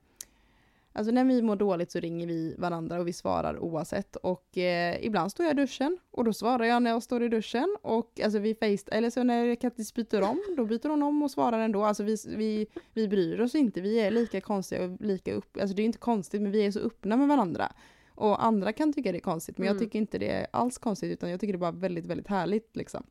alltså 0.93 1.11
när 1.13 1.23
vi 1.25 1.41
mår 1.41 1.55
dåligt 1.55 1.91
så 1.91 1.99
ringer 1.99 2.27
vi 2.27 2.55
varandra 2.57 2.99
och 2.99 3.07
vi 3.07 3.13
svarar 3.13 3.59
oavsett. 3.59 4.15
Och 4.15 4.57
eh, 4.57 5.05
ibland 5.05 5.31
står 5.31 5.45
jag 5.45 5.53
i 5.53 5.61
duschen 5.61 5.97
och 6.11 6.23
då 6.23 6.33
svarar 6.33 6.65
jag 6.65 6.83
när 6.83 6.91
jag 6.91 7.03
står 7.03 7.23
i 7.23 7.27
duschen. 7.29 7.77
Och 7.81 8.19
alltså 8.23 8.39
vi 8.39 8.55
face, 8.55 8.91
eller 8.95 9.09
så 9.09 9.23
när 9.23 9.55
Kattis 9.55 9.93
byter 9.93 10.21
om, 10.21 10.39
då 10.57 10.65
byter 10.65 10.89
hon 10.89 11.03
om 11.03 11.23
och 11.23 11.31
svarar 11.31 11.59
ändå. 11.59 11.83
Alltså 11.83 12.03
vi, 12.03 12.17
vi, 12.27 12.67
vi 12.93 13.07
bryr 13.07 13.41
oss 13.41 13.55
inte, 13.55 13.81
vi 13.81 13.99
är 13.99 14.11
lika 14.11 14.41
konstiga 14.41 14.83
och 14.85 15.01
lika 15.01 15.33
upp, 15.33 15.57
alltså 15.61 15.75
det 15.75 15.81
är 15.81 15.85
inte 15.85 15.97
konstigt 15.97 16.41
men 16.41 16.51
vi 16.51 16.65
är 16.65 16.71
så 16.71 16.79
öppna 16.79 17.17
med 17.17 17.27
varandra. 17.27 17.71
Och 18.17 18.45
andra 18.45 18.73
kan 18.73 18.93
tycka 18.93 19.11
det 19.11 19.17
är 19.17 19.19
konstigt 19.19 19.57
men 19.57 19.67
jag 19.67 19.75
Mm. 19.75 19.85
tycker 19.85 19.99
inte 19.99 20.17
det 20.17 20.29
är 20.29 20.47
alls 20.51 20.77
konstigt 20.77 21.11
utan 21.11 21.29
jag 21.29 21.39
tycker 21.39 21.53
det 21.53 21.57
är 21.57 21.59
bara 21.59 21.71
väldigt, 21.71 22.05
väldigt 22.05 22.27
härligt 22.27 22.75
liksom. 22.75 23.03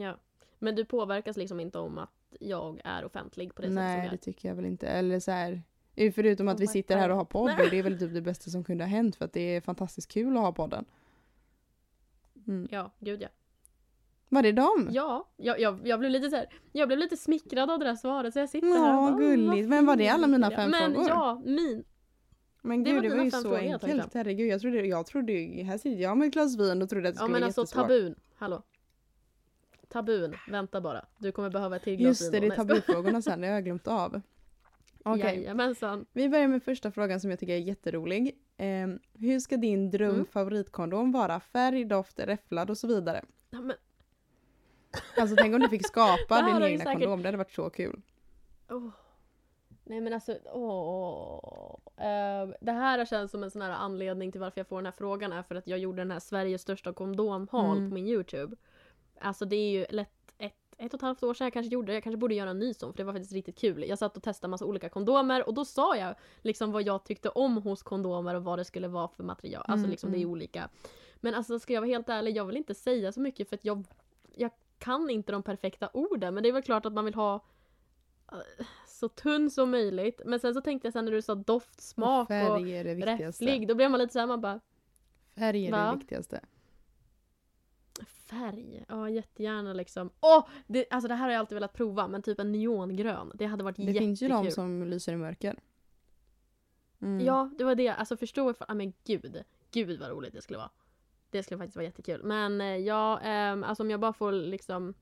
Ja. 0.00 0.16
Men 0.58 0.74
du 0.74 0.84
påverkas 0.84 1.36
liksom 1.36 1.60
inte 1.60 1.78
om 1.78 1.98
att 1.98 2.10
jag 2.40 2.80
är 2.84 3.04
offentlig 3.04 3.54
på 3.54 3.62
det 3.62 3.68
sättet 3.68 3.76
som 3.78 3.84
Nej, 3.84 3.98
jag 4.02 4.10
det 4.10 4.14
är? 4.14 4.18
tycker 4.18 4.48
jag 4.48 4.56
väl 4.56 4.64
inte. 4.64 4.88
Eller 4.88 5.20
så 5.20 5.30
här, 5.30 5.62
förutom 6.14 6.48
att 6.48 6.54
Oh 6.54 6.58
vi 6.60 6.62
my 6.66 6.72
sitter 6.72 6.96
här 6.96 7.10
och 7.10 7.16
har 7.16 7.24
podd 7.24 7.50
och 7.64 7.70
det 7.70 7.78
är 7.78 7.82
väl 7.82 7.98
typ 7.98 8.14
det 8.14 8.20
bästa 8.20 8.50
som 8.50 8.64
kunde 8.64 8.84
ha 8.84 8.88
hänt 8.88 9.16
för 9.16 9.24
att 9.24 9.32
det 9.32 9.40
är 9.56 9.60
fantastiskt 9.60 10.12
kul 10.12 10.36
att 10.36 10.42
ha 10.42 10.52
podden. 10.52 10.84
Mm. 12.46 12.68
Ja, 12.70 12.90
gud 12.98 13.22
ja. 13.22 13.28
Var 14.28 14.42
det 14.42 14.52
dem? 14.52 14.88
Ja, 14.92 15.28
jag, 15.36 15.60
jag, 15.60 15.80
jag, 15.86 15.98
blev 15.98 16.10
lite 16.10 16.30
så 16.30 16.36
här, 16.36 16.46
jag 16.72 16.88
blev 16.88 16.98
lite 16.98 17.16
smickrad 17.16 17.70
av 17.70 17.78
det 17.78 17.84
där 17.84 17.96
svaret 17.96 18.32
så 18.32 18.38
jag 18.40 18.48
sitter 18.50 18.68
här 18.68 18.74
och 18.78 18.86
Ja, 18.88 19.10
bara, 19.10 19.12
"Åh, 19.12 19.18
gulligt. 19.18 19.50
vad 19.62 19.68
Men 19.68 19.86
var 19.86 19.96
det 19.96 20.08
alla 20.08 20.26
mina 20.26 20.50
fint." 20.50 20.56
fem 20.60 20.70
Men 20.70 20.92
frågor? 20.94 21.08
ja, 21.08 21.42
min. 21.44 21.84
Men 22.62 22.84
det 22.84 22.90
gud, 22.90 22.96
var 22.96 23.02
det 23.02 23.08
var 23.08 23.14
dina 23.16 23.24
ju 23.24 23.30
fem 23.30 23.42
så 23.42 23.48
frågor 23.48 23.64
jag 23.64 23.80
tagit 23.80 23.94
enkelt. 23.94 24.14
Herregud, 24.14 24.48
jag 24.52 24.60
trodde, 24.60 24.86
jag 24.86 25.06
trodde, 25.06 25.32
här 25.62 25.78
sitter 25.78 26.02
jag 26.02 26.18
med 26.18 26.26
ett 26.28 26.32
glas 26.34 26.58
vin 26.58 26.82
och 26.82 26.88
trodde 26.88 27.08
att 27.08 27.14
det 27.14 27.18
Ja 27.20 27.24
skulle 27.24 27.32
men 27.32 27.40
vara 27.40 27.46
alltså 27.46 27.60
jättesvårt. 27.60 27.82
tabun, 27.82 28.14
hallå. 28.34 28.62
Tabun, 29.94 30.34
vänta 30.48 30.80
bara. 30.80 31.04
Du 31.18 31.32
kommer 31.32 31.50
behöva 31.50 31.76
ett 31.76 31.82
till 31.82 31.96
glas 31.96 32.06
Just 32.20 32.32
det, 32.32 32.40
det 32.40 32.46
är 32.46 32.50
tabufrågorna 32.56 33.22
sen, 33.22 33.40
det 33.40 33.46
har 33.46 33.54
jag 33.54 33.64
glömt 33.64 33.88
av. 33.88 34.20
Okej, 35.04 35.22
Jajamensan. 35.42 36.06
vi 36.12 36.28
börjar 36.28 36.48
med 36.48 36.62
första 36.62 36.90
frågan 36.90 37.20
som 37.20 37.30
jag 37.30 37.38
tycker 37.38 37.52
är 37.54 37.58
jätterolig. 37.58 38.38
Eh, 38.56 38.88
hur 39.18 39.40
ska 39.40 39.56
din 39.56 39.90
dröm 39.90 40.26
Mm. 40.34 41.12
vara? 41.12 41.40
Färg, 41.40 41.84
doft, 41.84 42.18
räfflad 42.18 42.70
och 42.70 42.78
så 42.78 42.86
vidare. 42.86 43.24
Ja, 43.50 43.60
men, 43.60 43.76
Alltså 45.18 45.36
tänk 45.36 45.54
om 45.54 45.60
du 45.60 45.68
fick 45.68 45.86
skapa 45.86 46.42
din 46.46 46.62
egna 46.62 46.84
säkert- 46.84 46.92
kondom, 47.00 47.22
det 47.22 47.28
hade 47.28 47.38
varit 47.38 47.52
så 47.52 47.70
kul. 47.70 48.02
åh. 48.70 48.88
Nej 49.86 50.00
men 50.00 50.12
alltså, 50.12 50.38
åh. 50.52 51.78
Eh, 51.96 52.48
det 52.60 52.72
här 52.72 53.04
känns 53.04 53.30
som 53.30 53.42
en 53.42 53.50
sån 53.50 53.62
här 53.62 53.70
anledning 53.70 54.32
till 54.32 54.40
varför 54.40 54.60
jag 54.60 54.68
får 54.68 54.76
den 54.76 54.84
här 54.86 54.92
frågan 54.98 55.32
är 55.32 55.42
för 55.42 55.54
att 55.54 55.66
jag 55.66 55.78
gjorde 55.78 55.98
den 56.02 56.10
här 56.10 56.20
Sveriges 56.20 56.62
största 56.62 56.92
kondomhaul 56.92 57.76
Mm. 57.78 57.90
på 57.90 57.94
min 57.94 58.06
YouTube. 58.08 58.56
Alltså 59.20 59.44
det 59.44 59.56
är 59.56 59.70
ju 59.70 59.86
lätt 59.90 60.34
ett, 60.38 60.54
ett 60.78 60.94
och 60.94 60.98
ett 60.98 61.02
halvt 61.02 61.22
år 61.22 61.34
sedan 61.34 61.44
jag 61.44 61.52
kanske 61.52 61.72
gjorde 61.72 61.86
det. 61.86 61.94
Jag 61.94 62.02
kanske 62.02 62.16
borde 62.16 62.34
göra 62.34 62.50
en 62.50 62.58
ny 62.58 62.74
sån 62.74 62.92
för 62.92 62.96
det 62.96 63.04
var 63.04 63.12
faktiskt 63.12 63.32
riktigt 63.32 63.58
kul. 63.58 63.84
Jag 63.88 63.98
satt 63.98 64.16
och 64.16 64.22
testade 64.22 64.50
massa 64.50 64.64
olika 64.64 64.88
kondomer 64.88 65.48
och 65.48 65.54
då 65.54 65.64
sa 65.64 65.96
jag 65.96 66.14
liksom 66.42 66.72
vad 66.72 66.82
jag 66.82 67.04
tyckte 67.04 67.28
om 67.28 67.56
hos 67.56 67.82
kondomer 67.82 68.34
och 68.34 68.44
vad 68.44 68.58
det 68.58 68.64
skulle 68.64 68.88
vara 68.88 69.08
för 69.08 69.22
material. 69.22 69.64
Alltså 69.66 69.84
Mm, 69.84 69.90
liksom 69.90 70.10
det 70.10 70.16
är 70.16 70.20
mm. 70.20 70.30
olika. 70.30 70.68
Men 71.16 71.34
alltså 71.34 71.58
ska 71.58 71.72
jag 71.72 71.80
vara 71.80 71.88
helt 71.90 72.08
ärlig, 72.08 72.36
jag 72.36 72.44
vill 72.44 72.56
inte 72.56 72.74
säga 72.74 73.12
så 73.12 73.20
mycket 73.20 73.48
för 73.48 73.56
att 73.56 73.64
jag, 73.64 73.84
jag 74.34 74.50
kan 74.78 75.10
inte 75.10 75.32
de 75.32 75.42
perfekta 75.42 75.90
orden. 75.92 76.34
Men 76.34 76.42
det 76.42 76.48
är 76.48 76.52
väl 76.52 76.62
klart 76.62 76.86
att 76.86 76.92
man 76.92 77.04
vill 77.04 77.14
ha 77.14 77.34
eh, 78.32 78.66
så 78.86 79.08
tunn 79.08 79.50
som 79.50 79.70
möjligt. 79.70 80.20
Men 80.24 80.40
sen 80.40 80.54
så 80.54 80.60
tänkte 80.60 80.86
jag 80.86 80.92
sen 80.92 81.04
när 81.04 81.12
du 81.12 81.22
sa 81.22 81.34
doft, 81.34 81.80
smak 81.80 82.30
och, 82.30 82.66
viktigaste. 82.66 83.44
räfflig. 83.44 83.68
Då 83.68 83.74
blev 83.74 83.90
man 83.90 84.00
lite 84.00 84.12
såhär, 84.12 84.26
man 84.26 84.40
bara 84.40 84.60
Färg 85.34 85.66
är 85.66 85.70
Va? 85.70 85.90
det 85.90 85.98
viktigaste. 85.98 86.40
Färg? 88.40 88.84
Ja, 88.88 89.10
jättegärna 89.10 89.72
liksom. 89.72 90.10
Åh! 90.20 90.46
det, 90.66 90.86
alltså 90.90 91.08
det 91.08 91.14
här 91.14 91.24
har 91.24 91.30
jag 91.32 91.38
alltid 91.40 91.56
velat 91.56 91.72
prova, 91.72 92.08
men 92.08 92.22
typ 92.22 92.40
en 92.40 92.52
neongrön. 92.52 93.32
Det 93.34 93.46
hade 93.46 93.64
varit 93.64 93.76
Det 93.76 93.82
jättekul. 93.82 94.00
finns 94.06 94.22
ju 94.22 94.28
de 94.28 94.50
som 94.50 94.82
lyser 94.82 95.12
i 95.12 95.16
mörker. 95.16 95.56
Mm. 97.02 97.24
Ja, 97.26 97.50
det 97.58 97.64
var 97.64 97.74
det. 97.74 97.88
Alltså 97.88 98.16
förstå 98.16 98.50
ifall... 98.50 98.66
Ja 98.68 98.74
men 98.74 98.92
gud. 99.04 99.42
Gud 99.70 100.00
vad 100.00 100.10
roligt 100.10 100.32
det 100.32 100.42
skulle 100.42 100.58
vara. 100.58 100.70
Det 101.30 101.42
skulle 101.42 101.58
faktiskt 101.58 101.76
vara 101.76 101.84
jättekul. 101.84 102.22
Men 102.24 102.60
eh, 102.60 102.66
ja, 102.76 103.20
ehm, 103.20 103.64
alltså 103.64 103.82
om 103.82 103.90
jag 103.90 104.00
bara 104.00 104.12
får 104.12 104.32
liksom... 104.32 104.94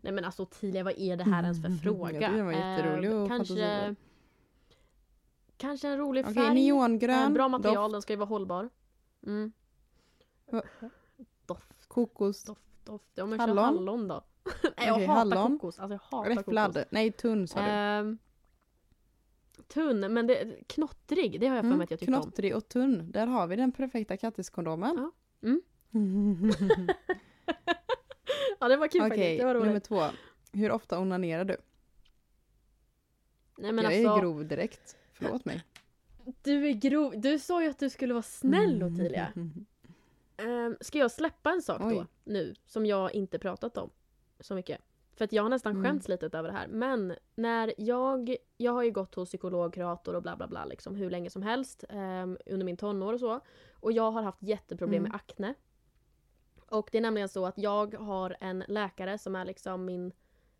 Nej 0.00 0.12
men 0.12 0.24
alltså 0.24 0.42
Ottilia, 0.42 0.84
vad 0.84 0.98
är 0.98 1.16
det 1.16 1.24
här 1.24 1.42
ens 1.42 1.60
för 1.60 1.66
Mm, 1.68 1.78
fråga? 1.82 2.08
tycker 2.08 2.32
den 2.32 2.46
var 2.46 2.52
jätterolig 2.52 3.12
och 3.14 3.28
kanske, 3.28 3.94
kanske 5.56 5.88
en 5.88 5.98
rolig 5.98 6.24
Okej, 6.24 6.34
färg. 6.34 6.54
neongrön, 6.54 7.22
Eh, 7.22 7.30
bra 7.30 7.48
material, 7.48 7.82
doft, 7.90 7.92
den 7.94 8.02
ska 8.02 8.12
ju 8.12 8.16
vara 8.16 8.28
hållbar. 8.28 8.68
Mm. 9.26 9.52
Doft, 11.46 11.86
kokos, 11.88 12.44
doft, 12.44 12.62
doft. 12.84 13.10
Ja 13.14 13.26
men 13.26 13.40
Hallon? 13.40 13.56
kör 13.56 13.62
hallon 13.64 14.08
då. 14.08 14.24
Nej 14.62 14.72
jag 14.86 14.94
Okej, 14.94 15.06
hatar 15.06 15.36
hallon. 15.36 15.58
kokos. 15.58 15.78
Alltså 15.78 15.94
jag 15.94 16.18
hatar 16.18 16.30
kokos. 16.30 16.46
räfflad. 16.46 16.84
Nej, 16.90 17.12
tunn 17.12 17.48
sa 17.48 17.60
du. 17.60 17.66
Ehm, 17.66 18.18
tunn, 19.68 20.00
men 20.14 20.26
det, 20.26 20.68
knottrig, 20.68 21.40
det 21.40 21.46
har 21.46 21.56
jag 21.56 21.62
för 21.62 21.68
mig 21.68 21.74
Mm, 21.74 21.84
att 21.84 21.90
jag 21.90 22.00
tyckte 22.00 22.14
om. 22.16 22.22
knottrig 22.22 22.56
och 22.56 22.68
tunn. 22.68 23.10
Där 23.12 23.26
har 23.26 23.46
vi 23.46 23.56
den 23.56 23.72
perfekta 23.72 24.16
kattiskondomen. 24.16 25.10
Ja. 25.40 25.48
Mm. 25.48 25.62
Ja 28.60 28.68
det 28.68 28.76
var 28.76 28.88
kul 28.88 29.00
faktiskt, 29.00 29.20
Okej, 29.20 29.38
det 29.38 29.44
var 29.44 29.54
roligt. 29.54 29.66
nummer 29.66 29.80
två. 29.80 30.02
Hur 30.52 30.70
ofta 30.70 30.98
onanerar 30.98 31.44
du? 31.44 31.56
Nej 33.58 33.72
men 33.72 33.84
jag 33.84 33.94
alltså, 33.94 34.10
är 34.16 34.20
grov 34.20 34.46
direkt. 34.48 34.96
Förlåt 35.12 35.44
mig. 35.44 35.62
du 36.42 36.68
är 36.68 36.72
grov. 36.72 37.20
Du 37.20 37.38
sa 37.38 37.62
ju 37.62 37.68
att 37.70 37.78
du 37.78 37.90
skulle 37.90 38.14
vara 38.14 38.22
snäll 38.22 38.82
Ottilia. 38.82 39.32
Um, 40.44 40.76
ska 40.80 40.98
jag 40.98 41.10
släppa 41.10 41.50
en 41.50 41.62
sak 41.62 41.80
Oj. 41.84 41.94
då, 41.94 42.06
nu, 42.24 42.54
som 42.66 42.86
jag 42.86 43.14
inte 43.14 43.38
pratat 43.38 43.76
om 43.78 43.90
så 44.40 44.54
mycket? 44.54 44.80
För 45.16 45.24
att 45.24 45.32
jag 45.32 45.42
har 45.42 45.50
nästan 45.50 45.72
Mm. 45.72 45.84
skämts 45.84 46.08
lite 46.08 46.26
över 46.38 46.48
det 46.48 46.54
här. 46.54 46.66
Men 46.68 47.14
när 47.34 47.74
jag, 47.78 48.36
jag 48.56 48.72
har 48.72 48.82
ju 48.82 48.90
gått 48.90 49.14
hos 49.14 49.28
psykolog, 49.28 49.74
kurator 49.74 50.14
och 50.14 50.22
bla 50.22 50.36
bla 50.36 50.46
bla 50.46 50.64
liksom 50.64 50.96
hur 50.96 51.10
länge 51.10 51.30
som 51.30 51.42
helst 51.42 51.84
ehm, 51.88 52.38
under 52.46 52.64
min 52.66 52.76
tonår 52.76 53.12
och 53.12 53.20
så. 53.20 53.40
Och 53.72 53.92
jag 53.92 54.10
har 54.10 54.22
haft 54.22 54.42
jätteproblem 54.42 54.98
Mm. 55.00 55.10
med 55.12 55.16
akne. 55.16 55.54
Och 56.70 56.88
det 56.92 56.98
är 56.98 57.02
nämligen 57.02 57.28
så 57.28 57.46
att 57.46 57.58
jag 57.58 57.94
har 57.94 58.36
en 58.40 58.64
läkare 58.68 59.18
som 59.18 59.36
är 59.36 59.44
liksom 59.44 59.84
min, 59.84 60.12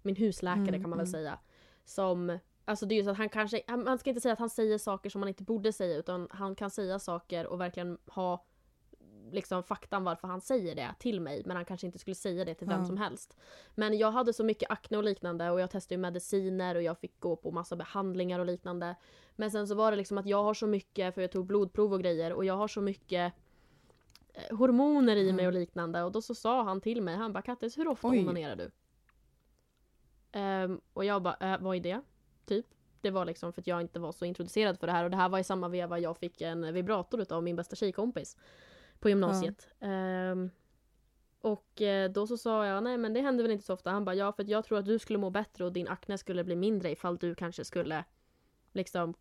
min 0.03 0.17
husläkare 0.17 0.69
Mm, 0.69 0.81
kan 0.81 0.91
man 0.91 0.99
väl 0.99 1.07
mm. 1.07 1.13
säga. 1.13 1.39
Som, 1.85 2.39
alltså 2.65 2.87
det 2.87 2.95
är 2.95 2.97
ju 2.97 3.05
så 3.05 3.11
att 3.11 3.17
han 3.19 3.29
kanske, 3.29 3.63
man 3.77 3.99
ska 3.99 4.11
inte 4.11 4.21
säga 4.21 4.33
att 4.33 4.39
han 4.39 4.51
säger 4.51 4.79
saker 4.79 5.11
som 5.11 5.21
man 5.21 5.29
inte 5.29 5.43
borde 5.43 5.73
säga 5.73 5.97
utan 5.97 6.29
han 6.31 6.55
kan 6.55 6.71
säga 6.71 6.99
saker 6.99 7.47
och 7.47 7.61
verkligen 7.61 7.99
ha 8.07 8.45
liksom 9.35 9.63
faktan 9.63 10.05
varför 10.05 10.29
han 10.29 10.41
säger 10.41 10.75
det 10.75 10.95
till 10.99 11.21
mig 11.21 11.43
men 11.47 11.57
han 11.57 11.65
kanske 11.65 11.87
inte 11.87 11.99
skulle 11.99 12.15
säga 12.15 12.45
det 12.45 12.55
till 12.55 12.69
vem 12.69 12.81
Ja. 12.81 12.87
som 12.87 12.97
helst. 12.97 13.37
Men 13.75 13.99
jag 13.99 14.11
hade 14.11 14.33
så 14.33 14.45
mycket 14.45 14.71
akne 14.71 14.97
och 14.99 15.05
liknande 15.05 15.51
och 15.51 15.61
jag 15.61 15.71
testade 15.71 15.95
ju 15.95 16.01
mediciner 16.01 16.75
och 16.75 16.83
jag 16.83 16.99
fick 16.99 17.21
gå 17.21 17.37
på 17.37 17.51
massa 17.51 17.77
behandlingar 17.77 18.39
och 18.41 18.47
liknande. 18.47 18.97
Men 19.37 19.51
sen 19.51 19.69
så 19.69 19.75
var 19.75 19.91
det 19.91 19.97
liksom 19.97 20.19
att 20.19 20.27
jag 20.27 20.43
har 20.43 20.55
så 20.55 20.67
mycket, 20.67 21.15
för 21.15 21.21
jag 21.23 21.33
tog 21.33 21.47
blodprov 21.47 21.93
och 21.93 22.01
grejer 22.01 22.33
och 22.33 22.45
jag 22.45 22.55
har 22.57 22.69
så 22.69 22.81
mycket 22.81 23.33
eh, 24.35 24.57
hormoner 24.57 25.17
i 25.17 25.25
mig 25.33 25.45
Mm. 25.45 25.47
och 25.47 25.53
liknande 25.53 26.03
och 26.03 26.13
då 26.13 26.23
så 26.23 26.35
sa 26.35 26.63
han 26.63 26.81
till 26.81 27.03
mig, 27.03 27.17
han 27.17 27.33
bara 27.33 27.43
Kattis 27.43 27.79
hur 27.79 27.89
ofta 27.89 28.09
Oj. 28.09 28.19
onanerar 28.21 28.57
du? 28.57 28.71
Ehm, 30.33 30.81
och 30.93 31.05
jag 31.05 31.23
bara, 31.23 31.55
äh, 31.55 31.61
vad 31.61 31.77
är 31.77 31.81
det? 31.81 32.01
Typ. 32.47 32.67
Det 33.01 33.11
var 33.11 33.25
liksom 33.25 33.53
för 33.53 33.61
att 33.61 33.67
jag 33.67 33.81
inte 33.81 34.01
var 34.01 34.13
så 34.13 34.25
introducerad 34.25 34.79
för 34.79 34.87
det 34.87 34.93
här 34.93 35.05
och 35.05 35.11
det 35.11 35.17
här 35.17 35.29
var 35.29 35.39
i 35.39 35.45
samma 35.45 35.69
veva 35.69 35.99
jag 35.99 36.17
fick 36.17 36.41
en 36.41 36.75
vibrator 36.75 37.21
utav 37.21 37.43
min 37.43 37.57
bästa 37.57 37.77
tjejkompis 37.77 38.37
på 39.01 39.09
gymnasiet. 39.09 39.69
Ehm, 39.81 40.51
och 41.41 41.83
eh, 41.83 42.11
då 42.11 42.27
så 42.27 42.37
sa 42.37 42.67
jag, 42.67 42.85
nej 42.85 42.99
men 42.99 43.13
det 43.13 43.21
händer 43.21 43.45
väl 43.45 43.51
inte 43.53 43.65
så 43.65 43.75
ofta. 43.75 43.91
Han 43.91 44.05
bara, 44.05 44.15
ja 44.15 44.33
för 44.33 44.45
jag 44.51 44.65
tror 44.65 44.79
att 44.79 44.85
du 44.87 44.99
skulle 44.99 45.19
må 45.19 45.31
bättre 45.31 45.65
och 45.65 45.73
din 45.73 45.89
akne 45.89 46.19
skulle 46.19 46.45
bli 46.45 46.57
mindre 46.57 46.91
ifall 46.91 47.17
du 47.17 47.35
kanske 47.35 47.65
skulle 47.65 48.05
liksom 48.73 49.15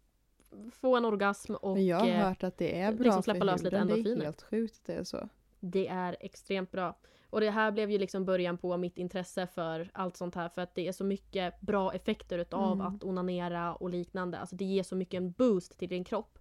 få 0.71 0.97
en 0.97 1.05
orgasm 1.05 1.55
och 1.55 1.73
Men 1.73 1.86
jag 1.86 1.99
har 1.99 2.07
eh, 2.07 2.15
hört 2.15 2.43
att 2.43 2.57
det 2.57 2.79
är 2.81 2.93
bra 2.93 3.03
liksom 3.03 3.23
släppa 3.23 3.39
för 3.39 3.45
lös 3.45 3.63
lite 3.63 3.77
huden. 3.77 3.88
Det 3.88 3.93
är 3.93 3.97
endorfiner. 3.97 4.25
helt 4.25 4.41
sjukt 4.43 4.75
att 4.79 4.86
det 4.86 4.93
är 4.93 5.03
så. 5.03 5.29
det 5.59 5.88
är 5.88 6.17
extremt 6.19 6.71
bra. 6.71 6.97
Och 7.29 7.41
det 7.41 7.49
här 7.49 7.71
blev 7.71 7.91
ju 7.91 7.97
liksom 7.97 8.25
början 8.25 8.57
på 8.57 8.77
mitt 8.77 8.97
intresse 8.97 9.47
för 9.47 9.89
allt 9.93 10.17
sånt 10.17 10.36
här 10.36 10.49
för 10.49 10.62
att 10.62 10.75
det 10.75 10.88
är 10.88 10.91
så 10.91 11.04
mycket 11.04 11.62
bra 11.62 11.93
effekter 11.93 12.37
utav 12.39 12.73
Mm. 12.73 12.87
att 12.87 13.04
onanera 13.04 13.75
och 13.75 13.89
liknande. 13.89 14.37
Alltså 14.39 14.56
det 14.56 14.65
ger 14.65 14.83
så 14.83 14.95
mycket 14.95 15.17
en 15.17 15.31
boost 15.31 15.79
till 15.79 15.89
din 15.89 16.04
kropp. 16.04 16.39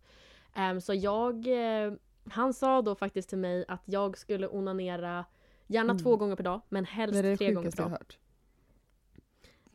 Ehm, 0.55 0.81
så 0.81 0.95
jag, 0.95 1.47
eh, 1.47 1.93
han 2.31 2.55
sa 2.55 2.83
då 2.83 2.95
faktiskt 2.95 3.29
till 3.29 3.39
mig 3.39 3.65
att 3.69 3.83
jag 3.85 4.19
skulle 4.19 4.49
onanera 4.49 5.25
gärna 5.67 5.91
Mm. 5.93 6.03
två 6.03 6.17
gånger 6.17 6.37
per 6.37 6.45
dag 6.45 6.61
men 6.69 6.85
helst 6.85 7.15
Det 7.15 7.23
det 7.23 7.37
tre 7.37 7.53
gånger 7.53 7.71
per 7.71 7.83
jag 7.83 7.91
dag. 7.91 7.97
hört. 7.99 8.19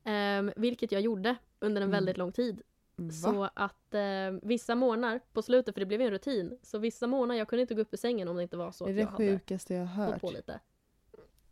Ehm, 0.04 0.52
vilket 0.56 0.92
jag 0.92 1.02
gjorde 1.02 1.36
under 1.60 1.82
en 1.82 1.88
Mm. 1.88 1.92
väldigt 1.98 2.18
lång 2.18 2.32
tid. 2.32 2.62
Va? 2.96 3.12
Så 3.12 3.50
att 3.54 3.94
eh, 3.94 4.02
vissa 4.42 4.76
morgnar 4.76 5.20
på 5.34 5.42
slutet, 5.42 5.76
för 5.76 5.80
det 5.80 5.86
blev 5.86 6.02
ju 6.02 6.08
en 6.08 6.14
rutin, 6.14 6.58
så 6.64 6.78
vissa 6.78 7.08
morgnar 7.08 7.36
jag 7.36 7.48
kunde 7.48 7.62
inte 7.62 7.76
gå 7.76 7.82
upp 7.82 7.94
ur 7.94 7.98
sängen 7.98 8.28
om 8.28 8.36
det 8.36 8.44
inte 8.44 8.58
var 8.58 8.72
så 8.72 8.86
det 8.86 8.92
är 8.92 8.96
det 8.96 9.06
sjukaste 9.08 9.74
jag 9.74 9.86
har 9.86 10.06
hört. 10.06 10.22
på 10.22 10.32
lite. 10.32 10.60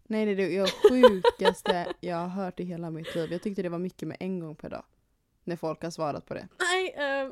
Nej 0.03 0.25
det 0.35 0.43
är 0.43 0.61
det 0.61 0.67
sjukaste 0.89 1.93
jag 1.99 2.15
har 2.17 2.27
hört 2.27 2.59
i 2.59 2.63
hela 2.63 2.89
mitt 2.89 3.15
liv. 3.15 3.31
Jag 3.31 3.41
tyckte 3.41 3.61
det 3.61 3.69
var 3.69 3.79
mycket 3.79 4.07
med 4.07 4.17
en 4.19 4.39
gång 4.39 4.55
per 4.55 4.69
dag. 4.69 4.83
När 5.43 5.55
folk 5.55 5.83
har 5.83 5.89
svarat 5.91 6.25
på 6.25 6.33
det. 6.33 6.47
Nej, 6.59 6.89
eh, 6.93 7.31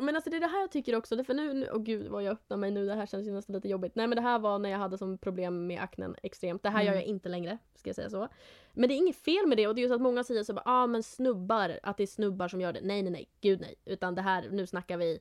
men 0.00 0.14
alltså 0.16 0.30
det 0.30 0.36
är 0.36 0.40
det 0.40 0.46
här 0.46 0.60
jag 0.60 0.70
tycker 0.70 0.96
också, 0.96 1.24
för 1.24 1.34
nu, 1.34 1.52
nu 1.54 1.68
åh 1.72 1.82
gud 1.82 2.08
vad 2.08 2.22
jag 2.22 2.32
öppnar 2.32 2.56
mig 2.56 2.70
nu, 2.70 2.86
det 2.86 2.94
här 2.94 3.06
känns 3.06 3.26
ju 3.26 3.32
nästan 3.32 3.54
lite 3.54 3.68
jobbigt. 3.68 3.94
Nej 3.94 4.06
men 4.06 4.16
det 4.16 4.22
här 4.22 4.38
var 4.38 4.58
när 4.58 4.70
jag 4.70 4.78
hade 4.78 4.98
som 4.98 5.18
problem 5.18 5.66
med 5.66 5.82
aknen 5.82 6.16
extremt. 6.22 6.62
Det 6.62 6.70
här 6.70 6.80
Mm. 6.80 6.86
gör 6.86 7.00
jag 7.00 7.04
inte 7.04 7.28
längre, 7.28 7.58
ska 7.74 7.88
jag 7.88 7.96
säga 7.96 8.10
så. 8.10 8.28
Men 8.72 8.88
det 8.88 8.94
är 8.94 8.96
inget 8.96 9.16
fel 9.16 9.46
med 9.46 9.56
det 9.58 9.66
och 9.66 9.74
det 9.74 9.80
är 9.80 9.82
ju 9.82 9.88
så 9.88 9.94
att 9.94 10.00
många 10.00 10.24
säger 10.24 10.44
så 10.44 10.54
bara, 10.54 10.62
ah 10.64 10.86
men 10.86 11.02
snubbar, 11.02 11.78
att 11.82 11.96
det 11.96 12.02
är 12.02 12.06
snubbar 12.06 12.48
som 12.48 12.60
gör 12.60 12.72
det. 12.72 12.80
Nej 12.82 13.02
nej 13.02 13.12
nej, 13.12 13.28
gud 13.40 13.60
nej. 13.60 13.74
Utan 13.84 14.14
det 14.14 14.22
här, 14.22 14.48
nu 14.50 14.66
snackar 14.66 14.96
vi, 14.96 15.18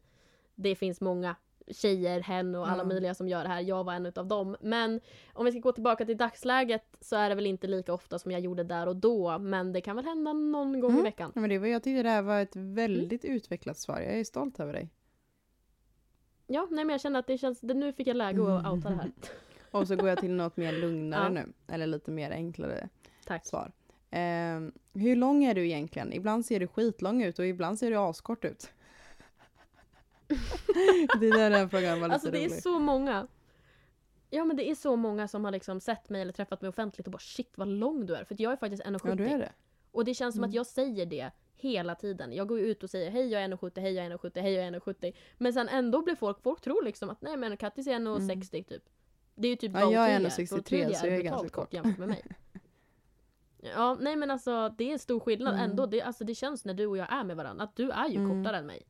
det 0.55 0.75
finns 0.75 1.01
många 1.01 1.35
tjejer, 1.67 2.19
hen 2.21 2.55
och 2.55 2.69
alla 2.69 2.83
Ja. 2.83 2.87
möjliga 2.87 3.13
som 3.13 3.27
gör 3.27 3.43
det 3.43 3.49
här. 3.49 3.61
Jag 3.61 3.83
var 3.83 3.93
en 3.93 4.05
utav 4.05 4.27
dem. 4.27 4.55
Men 4.61 4.99
om 5.33 5.45
vi 5.45 5.51
ska 5.51 5.59
gå 5.59 5.71
tillbaka 5.71 6.05
till 6.05 6.17
dagsläget 6.17 6.83
så 7.01 7.15
är 7.15 7.29
det 7.29 7.35
väl 7.35 7.45
inte 7.45 7.67
lika 7.67 7.93
ofta 7.93 8.19
som 8.19 8.31
jag 8.31 8.41
gjorde 8.41 8.63
där 8.63 8.87
och 8.87 8.95
då. 8.95 9.37
Men 9.39 9.73
det 9.73 9.81
kan 9.81 9.95
väl 9.95 10.05
hända 10.05 10.33
någon 10.33 10.79
gång 10.79 10.91
i 10.91 10.93
Mm. 10.93 11.03
veckan. 11.03 11.31
Ja, 11.35 11.41
men 11.41 11.49
det 11.49 11.57
var, 11.59 11.67
jag 11.67 11.83
tyckte 11.83 12.03
det 12.03 12.09
här 12.09 12.21
var 12.21 12.41
ett 12.41 12.55
väldigt 12.55 13.25
utvecklat 13.25 13.77
svar. 13.77 13.99
Jag 13.99 14.19
är 14.19 14.23
stolt 14.23 14.59
över 14.59 14.73
dig. 14.73 14.89
Ja, 16.47 16.67
nej 16.71 16.85
men 16.85 16.93
jag 16.93 17.01
känner 17.01 17.19
att 17.19 17.27
det 17.27 17.37
känns, 17.37 17.63
nu 17.63 17.93
fick 17.93 18.07
jag 18.07 18.17
läge 18.17 18.41
att 18.57 18.67
outa 18.73 18.89
det 18.89 18.95
här. 18.95 19.11
Och 19.71 19.87
så 19.87 19.95
går 19.95 20.09
jag 20.09 20.17
till 20.19 20.31
något 20.31 20.57
mer 20.57 20.71
lugnare 20.81 21.23
Ja. 21.23 21.29
nu. 21.29 21.53
Eller 21.73 21.87
lite 21.87 22.11
mer 22.11 22.31
enklare 22.31 22.89
Tack. 23.25 23.45
svar. 23.45 23.71
Ehm, 24.09 24.71
hur 24.93 25.15
lång 25.15 25.43
är 25.43 25.55
du 25.55 25.65
egentligen? 25.65 26.13
Ibland 26.13 26.45
ser 26.45 26.59
du 26.59 26.67
skitlång 26.67 27.23
ut 27.23 27.39
och 27.39 27.45
ibland 27.47 27.79
ser 27.79 27.89
du 27.91 27.97
askort 27.97 28.45
ut. 28.45 28.69
det 31.19 31.29
där 31.31 31.49
den 31.49 31.69
frågan 31.69 31.99
var 32.01 32.07
lite 32.07 32.13
Alltså 32.13 32.31
det 32.31 32.37
är 32.43 32.49
rolig. 32.49 32.61
så 32.61 32.79
många. 32.79 33.27
Ja 34.29 34.45
men 34.45 34.57
det 34.57 34.69
är 34.69 34.75
så 34.75 34.95
många 34.95 35.27
som 35.27 35.45
har 35.45 35.51
liksom 35.51 35.79
sett 35.79 36.09
mig 36.09 36.21
eller 36.21 36.31
träffat 36.33 36.61
mig 36.61 36.69
offentligt 36.69 37.07
och 37.07 37.11
bara 37.11 37.19
shit 37.19 37.53
vad 37.55 37.67
lång 37.67 38.05
du 38.05 38.15
är. 38.15 38.23
För 38.23 38.35
jag 38.39 38.51
är 38.51 38.55
faktiskt 38.57 38.83
1,70. 38.83 38.99
Ja, 39.09 39.15
du 39.15 39.25
är 39.25 39.39
det. 39.39 39.51
Och 39.91 40.05
det 40.05 40.13
känns 40.13 40.35
som 40.35 40.39
Mm. 40.43 40.49
att 40.49 40.55
jag 40.55 40.65
säger 40.65 41.05
det 41.05 41.31
hela 41.55 41.95
tiden. 41.95 42.33
Jag 42.33 42.47
går 42.47 42.59
ut 42.59 42.83
och 42.83 42.89
säger 42.89 43.11
hej 43.11 43.27
jag 43.27 43.41
är 43.43 43.47
1,70, 43.47 43.81
hej 43.81 43.93
jag 43.93 44.05
är 44.05 44.09
1,70, 44.11 44.41
hej 44.41 44.53
jag 44.53 44.65
är 44.65 44.71
1,70. 44.71 45.13
Men 45.37 45.53
sen 45.53 45.69
ändå 45.69 46.01
blir 46.01 46.15
folk, 46.15 46.41
folk 46.41 46.61
tror 46.61 46.83
liksom 46.83 47.09
att 47.09 47.21
nej 47.21 47.37
men 47.37 47.57
Kattis 47.57 47.87
är 47.87 47.91
1,60 47.93 48.63
typ. 48.63 48.83
Det 49.35 49.47
är 49.47 49.49
ju 49.49 49.55
typ 49.55 49.69
Mm. 49.69 49.79
Ja, 49.81 49.85
vad 49.85 49.93
jag 49.95 50.09
är 50.09 50.15
Ottilia 50.15 50.29
1,63, 50.29 50.59
Ottilia 50.59 50.93
så 50.99 51.07
jag 51.07 51.15
är 51.15 51.21
ganska 51.21 51.49
kort. 51.49 51.73
jämfört 51.73 51.97
med 51.97 52.07
mig. 52.07 52.23
Ja, 53.75 53.97
nej 54.01 54.15
men 54.15 54.31
alltså 54.31 54.69
det 54.77 54.83
är 54.89 54.93
en 54.93 54.99
stor 54.99 55.19
skillnad 55.19 55.53
Mm. 55.53 55.69
ändå. 55.69 55.85
Det, 55.85 56.01
alltså, 56.01 56.23
det 56.23 56.35
känns 56.35 56.65
när 56.65 56.73
du 56.73 56.85
och 56.85 56.97
jag 56.97 57.13
är 57.13 57.23
med 57.23 57.35
varandra 57.37 57.63
att 57.63 57.75
du 57.75 57.89
är 57.91 58.07
ju 58.09 58.15
Mm. 58.17 58.29
kortare 58.43 58.57
än 58.57 58.65
mig. 58.65 58.87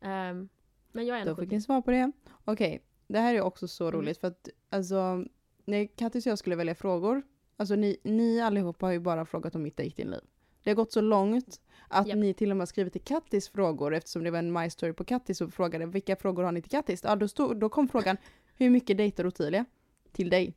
Ehm, 0.00 0.48
men 0.92 1.06
jag 1.06 1.20
är 1.20 1.24
Då 1.26 1.36
fick 1.36 1.48
1,70. 1.48 1.52
ni 1.54 1.60
svar 1.60 1.80
på 1.82 1.90
det. 1.90 2.12
Okej, 2.44 2.82
det 3.06 3.18
här 3.18 3.34
är 3.34 3.40
också 3.40 3.68
så 3.68 3.88
Mm. 3.88 4.00
roligt 4.00 4.18
för 4.18 4.28
att 4.28 4.48
alltså 4.70 5.24
när 5.64 5.86
Kattis 5.96 6.26
och 6.26 6.30
jag 6.30 6.38
skulle 6.38 6.56
välja 6.56 6.74
frågor, 6.74 7.22
alltså 7.56 7.74
ni, 7.74 7.96
ni 8.04 8.40
allihopa 8.40 8.86
har 8.86 8.92
ju 8.92 9.00
bara 9.00 9.24
frågat 9.26 9.54
om 9.54 9.62
mitt 9.62 9.76
dejtingliv. 9.76 10.20
Det 10.62 10.70
har 10.70 10.74
gått 10.74 10.92
så 10.92 11.00
långt 11.00 11.60
att 11.88 12.06
Japp. 12.06 12.18
ni 12.18 12.34
till 12.34 12.50
och 12.50 12.56
med 12.56 12.60
har 12.60 12.66
skrivit 12.66 12.92
till 12.92 13.02
Kattis 13.04 13.48
frågor 13.48 13.94
eftersom 13.94 14.24
det 14.24 14.30
var 14.30 14.38
en 14.38 14.52
My 14.52 14.70
Story 14.70 14.92
på 14.92 15.04
Kattis 15.04 15.40
och 15.40 15.54
frågade 15.54 15.86
vilka 15.86 16.16
frågor 16.16 16.42
har 16.42 16.52
ni 16.52 16.62
till 16.62 16.70
Kattis? 16.70 17.00
Ja, 17.04 17.16
då, 17.16 17.28
stod, 17.28 17.60
då 17.60 17.68
kom 17.68 17.88
frågan 17.88 18.16
hur 18.56 18.70
mycket 18.70 18.96
dejtar 18.96 19.26
Ottilia? 19.26 19.64
Till 20.12 20.30
dig. 20.30 20.54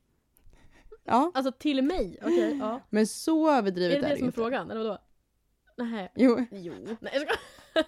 Ja, 1.03 1.31
Alltså 1.35 1.51
till 1.51 1.81
mig? 1.83 2.17
Okej, 2.21 2.57
ja. 2.59 2.79
men 2.89 3.07
så 3.07 3.51
överdrivet 3.51 3.97
Är 3.97 4.01
det 4.01 4.07
det 4.07 4.07
är 4.07 4.09
det 4.11 4.17
som 4.17 4.23
är 4.23 4.27
inte. 4.27 4.35
frågan? 4.35 4.71
Eller 4.71 4.83
vadå? 4.83 4.97
Nej. 5.77 6.11
Jo. 6.15 6.45
Jo. 6.51 6.73
Nej 7.01 7.11
jag 7.13 7.21
skojar. 7.21 7.37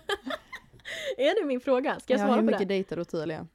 Är 1.18 1.42
det 1.42 1.48
min 1.48 1.60
fråga? 1.60 2.00
Ska 2.00 2.14
jag 2.14 2.20
ja, 2.20 2.26
svara 2.26 2.36
hur 2.36 2.42
på 2.42 2.46
mycket 2.46 2.60
det? 2.68 2.74
dejtar 2.74 3.00
Ottilia? 3.00 3.48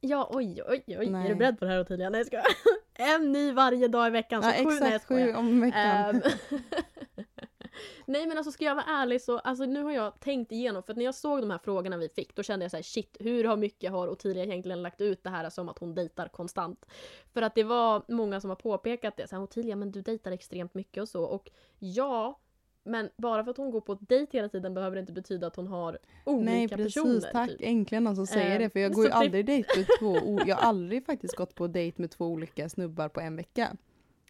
Ja, 0.00 0.28
oj, 0.32 0.62
oj, 0.68 0.84
oj. 0.86 0.94
Är 0.94 1.10
Nej. 1.10 1.28
du 1.28 1.34
beredd 1.34 1.58
på 1.58 1.64
det 1.64 1.70
här 1.70 1.80
Ottilia? 1.80 2.10
Nej 2.10 2.20
jag 2.20 2.26
skojar. 2.26 2.46
En 2.98 3.32
ny 3.32 3.52
varje 3.52 3.88
dag 3.88 4.06
i 4.06 4.10
veckan. 4.10 4.42
Så 4.42 4.48
Ja, 4.48 4.54
sju, 4.54 4.64
nej 4.64 4.78
jag 4.78 4.86
exakt, 4.86 5.04
skojar. 5.04 5.26
sju 5.26 5.34
om 5.34 5.60
veckan. 5.60 5.82
Ehm, 5.82 6.22
Nej 8.06 8.26
men 8.26 8.36
alltså 8.36 8.52
ska 8.52 8.64
jag 8.64 8.74
vara 8.74 8.84
ärlig 8.84 9.22
så, 9.22 9.38
alltså 9.38 9.64
nu 9.64 9.82
har 9.82 9.92
jag 9.92 10.20
tänkt 10.20 10.52
igenom, 10.52 10.82
för 10.82 10.92
att 10.92 10.96
när 10.96 11.04
jag 11.04 11.14
såg 11.14 11.40
de 11.40 11.50
här 11.50 11.58
frågorna 11.58 11.96
vi 11.96 12.08
fick, 12.08 12.36
då 12.36 12.42
kände 12.42 12.64
jag 12.64 12.70
så 12.70 12.76
här: 12.76 12.82
shit, 12.82 13.16
hur 13.20 13.44
har 13.44 13.56
mycket 13.56 13.92
har 13.92 14.08
Ottilia 14.08 14.44
egentligen 14.44 14.82
lagt 14.82 15.00
ut 15.00 15.24
det 15.24 15.30
här 15.30 15.50
som 15.50 15.68
att 15.68 15.78
hon 15.78 15.94
dejtar 15.94 16.28
konstant? 16.28 16.86
För 17.32 17.42
att 17.42 17.54
det 17.54 17.64
var 17.64 18.02
många 18.08 18.40
som 18.40 18.50
har 18.50 18.56
påpekat 18.56 19.16
det, 19.16 19.28
så 19.28 19.36
här, 19.36 19.42
Ottilia 19.42 19.76
men 19.76 19.92
du 19.92 20.02
dejtar 20.02 20.32
extremt 20.32 20.74
mycket 20.74 21.00
och 21.00 21.08
så, 21.08 21.24
och 21.24 21.50
ja, 21.78 22.40
men 22.86 23.10
bara 23.16 23.44
för 23.44 23.50
att 23.50 23.56
hon 23.56 23.70
går 23.70 23.80
på 23.80 23.94
dejt 23.94 24.36
hela 24.38 24.48
tiden 24.48 24.74
behöver 24.74 24.96
det 24.96 25.00
inte 25.00 25.12
betyda 25.12 25.46
att 25.46 25.56
hon 25.56 25.66
har 25.66 25.98
olika 26.24 26.44
Nej 26.50 26.68
precis, 26.68 26.94
personer. 26.94 27.20
tack. 27.32 27.50
Typ. 27.50 27.58
Äntligen 27.62 28.04
någon 28.04 28.16
som 28.16 28.26
säger 28.26 28.52
Eh, 28.54 28.58
det. 28.58 28.70
För 28.70 28.80
jag 28.80 28.92
går 28.92 29.04
ju 29.04 29.08
det- 29.10 29.14
aldrig 29.16 29.46
dejt 29.46 29.68
med 29.76 29.86
två, 30.00 30.38
jag 30.46 30.56
har 30.56 30.62
aldrig 30.68 31.06
faktiskt 31.06 31.36
gått 31.36 31.54
på 31.54 31.66
dejt 31.66 32.02
med 32.02 32.10
två 32.10 32.26
olika 32.26 32.68
snubbar 32.68 33.08
på 33.08 33.20
en 33.20 33.36
vecka. 33.36 33.76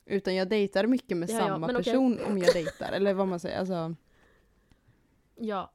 Utan 0.06 0.34
jag 0.34 0.48
dejtar 0.48 0.86
mycket 0.86 1.16
med 1.16 1.30
Ja, 1.30 1.34
ja, 1.34 1.46
samma 1.46 1.66
okej. 1.66 1.76
person 1.76 2.18
om 2.26 2.38
jag 2.38 2.52
dejtar. 2.52 2.92
Eller 2.92 3.14
vad 3.14 3.28
man 3.28 3.40
säger. 3.40 3.58
Alltså, 3.58 3.94
Ja. 5.36 5.72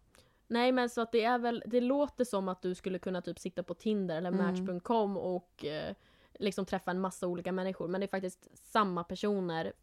Nej 0.48 0.72
men 0.72 0.90
så 0.90 1.02
att 1.02 1.12
det 1.12 1.24
är 1.24 1.38
väl, 1.40 1.64
det 1.66 1.82
låter 1.82 2.24
som 2.26 2.48
att 2.50 2.62
du 2.62 2.76
skulle 2.76 3.00
kunna 3.00 3.22
typ 3.22 3.40
sitta 3.40 3.64
på 3.64 3.74
Tinder 3.74 4.18
eller 4.18 4.30
Mm. 4.32 4.46
Match.com 4.68 5.18
och 5.18 5.66
eh, 5.66 5.96
liksom 6.40 6.66
träffa 6.66 6.92
en 6.92 7.00
massa 7.00 7.28
olika 7.28 7.52
människor. 7.52 7.88
Men 7.88 8.02
det 8.02 8.06
är 8.06 8.08
faktiskt 8.08 8.48
samma 8.54 9.04
personer. 9.04 9.74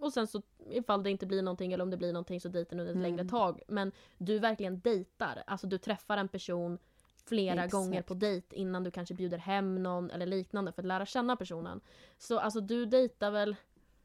Och 0.00 0.12
sen 0.12 0.26
så 0.26 0.42
ifall 0.70 1.02
det 1.02 1.10
inte 1.10 1.26
blir 1.26 1.42
någonting 1.42 1.72
eller 1.72 1.84
om 1.84 1.90
det 1.90 1.96
blir 1.96 2.12
någonting 2.12 2.40
så 2.40 2.48
dejtar 2.48 2.76
du 2.76 2.82
ett 2.82 2.90
Mm. 2.90 3.02
längre 3.02 3.24
tag. 3.24 3.62
Men 3.68 3.92
du 4.18 4.38
verkligen 4.38 4.80
dejtar. 4.80 5.42
Alltså 5.46 5.66
du 5.66 5.78
träffar 5.78 6.16
en 6.16 6.28
person 6.28 6.78
flera 7.24 7.54
Exakt. 7.54 7.72
gånger 7.72 8.02
på 8.02 8.14
dejt 8.14 8.56
innan 8.56 8.84
du 8.84 8.90
kanske 8.90 9.14
bjuder 9.14 9.38
hem 9.38 9.82
någon 9.82 10.10
eller 10.10 10.26
liknande 10.26 10.72
för 10.72 10.82
att 10.82 10.86
lära 10.86 11.06
känna 11.06 11.36
personen. 11.36 11.80
Så 12.18 12.38
alltså 12.38 12.60
du 12.60 12.86
dejtar 12.86 13.30
väl 13.30 13.56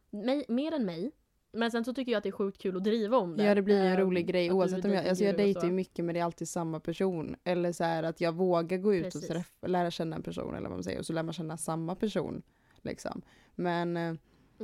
mig, 0.09 0.45
mer 0.47 0.71
än 0.73 0.85
mig. 0.85 1.11
Men 1.57 1.71
sen 1.71 1.85
så 1.85 1.93
tycker 1.93 2.11
jag 2.11 2.17
att 2.17 2.23
det 2.23 2.29
är 2.29 2.31
sjukt 2.31 2.61
kul 2.61 2.77
att 2.77 2.83
driva 2.83 3.17
om 3.17 3.37
det. 3.37 3.43
ja 3.43 3.55
det 3.55 3.61
blir 3.61 3.79
en 3.79 3.85
Ehm, 3.93 3.99
rolig 3.99 4.27
grej 4.27 4.51
oavsett 4.51 4.85
om 4.85 4.91
jag, 4.91 5.07
alltså 5.07 5.23
jag 5.23 5.37
dejtar 5.37 5.65
ju 5.65 5.71
mycket 5.71 6.05
men 6.05 6.13
det 6.13 6.19
är 6.19 6.23
alltid 6.25 6.49
samma 6.49 6.79
person. 6.79 7.35
Eller 7.43 7.71
så 7.71 7.83
här 7.83 8.03
att 8.03 8.21
jag 8.21 8.31
vågar 8.35 8.77
gå 8.77 8.95
ut 8.95 9.03
Precis. 9.03 9.23
och 9.23 9.27
träffa, 9.35 9.67
lära 9.67 9.91
känna 9.91 10.15
en 10.15 10.23
person 10.23 10.55
eller 10.55 10.69
vad 10.69 10.77
man 10.77 10.83
säger. 10.83 10.99
Och 10.99 11.05
så 11.05 11.13
lär 11.13 11.23
man 11.23 11.33
känna 11.33 11.57
samma 11.57 11.95
person. 11.95 12.41
Liksom. 12.81 13.21
Men 13.55 13.97
eh, 13.97 14.13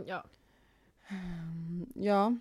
Ja. 0.05 0.23
ja, 1.95 2.35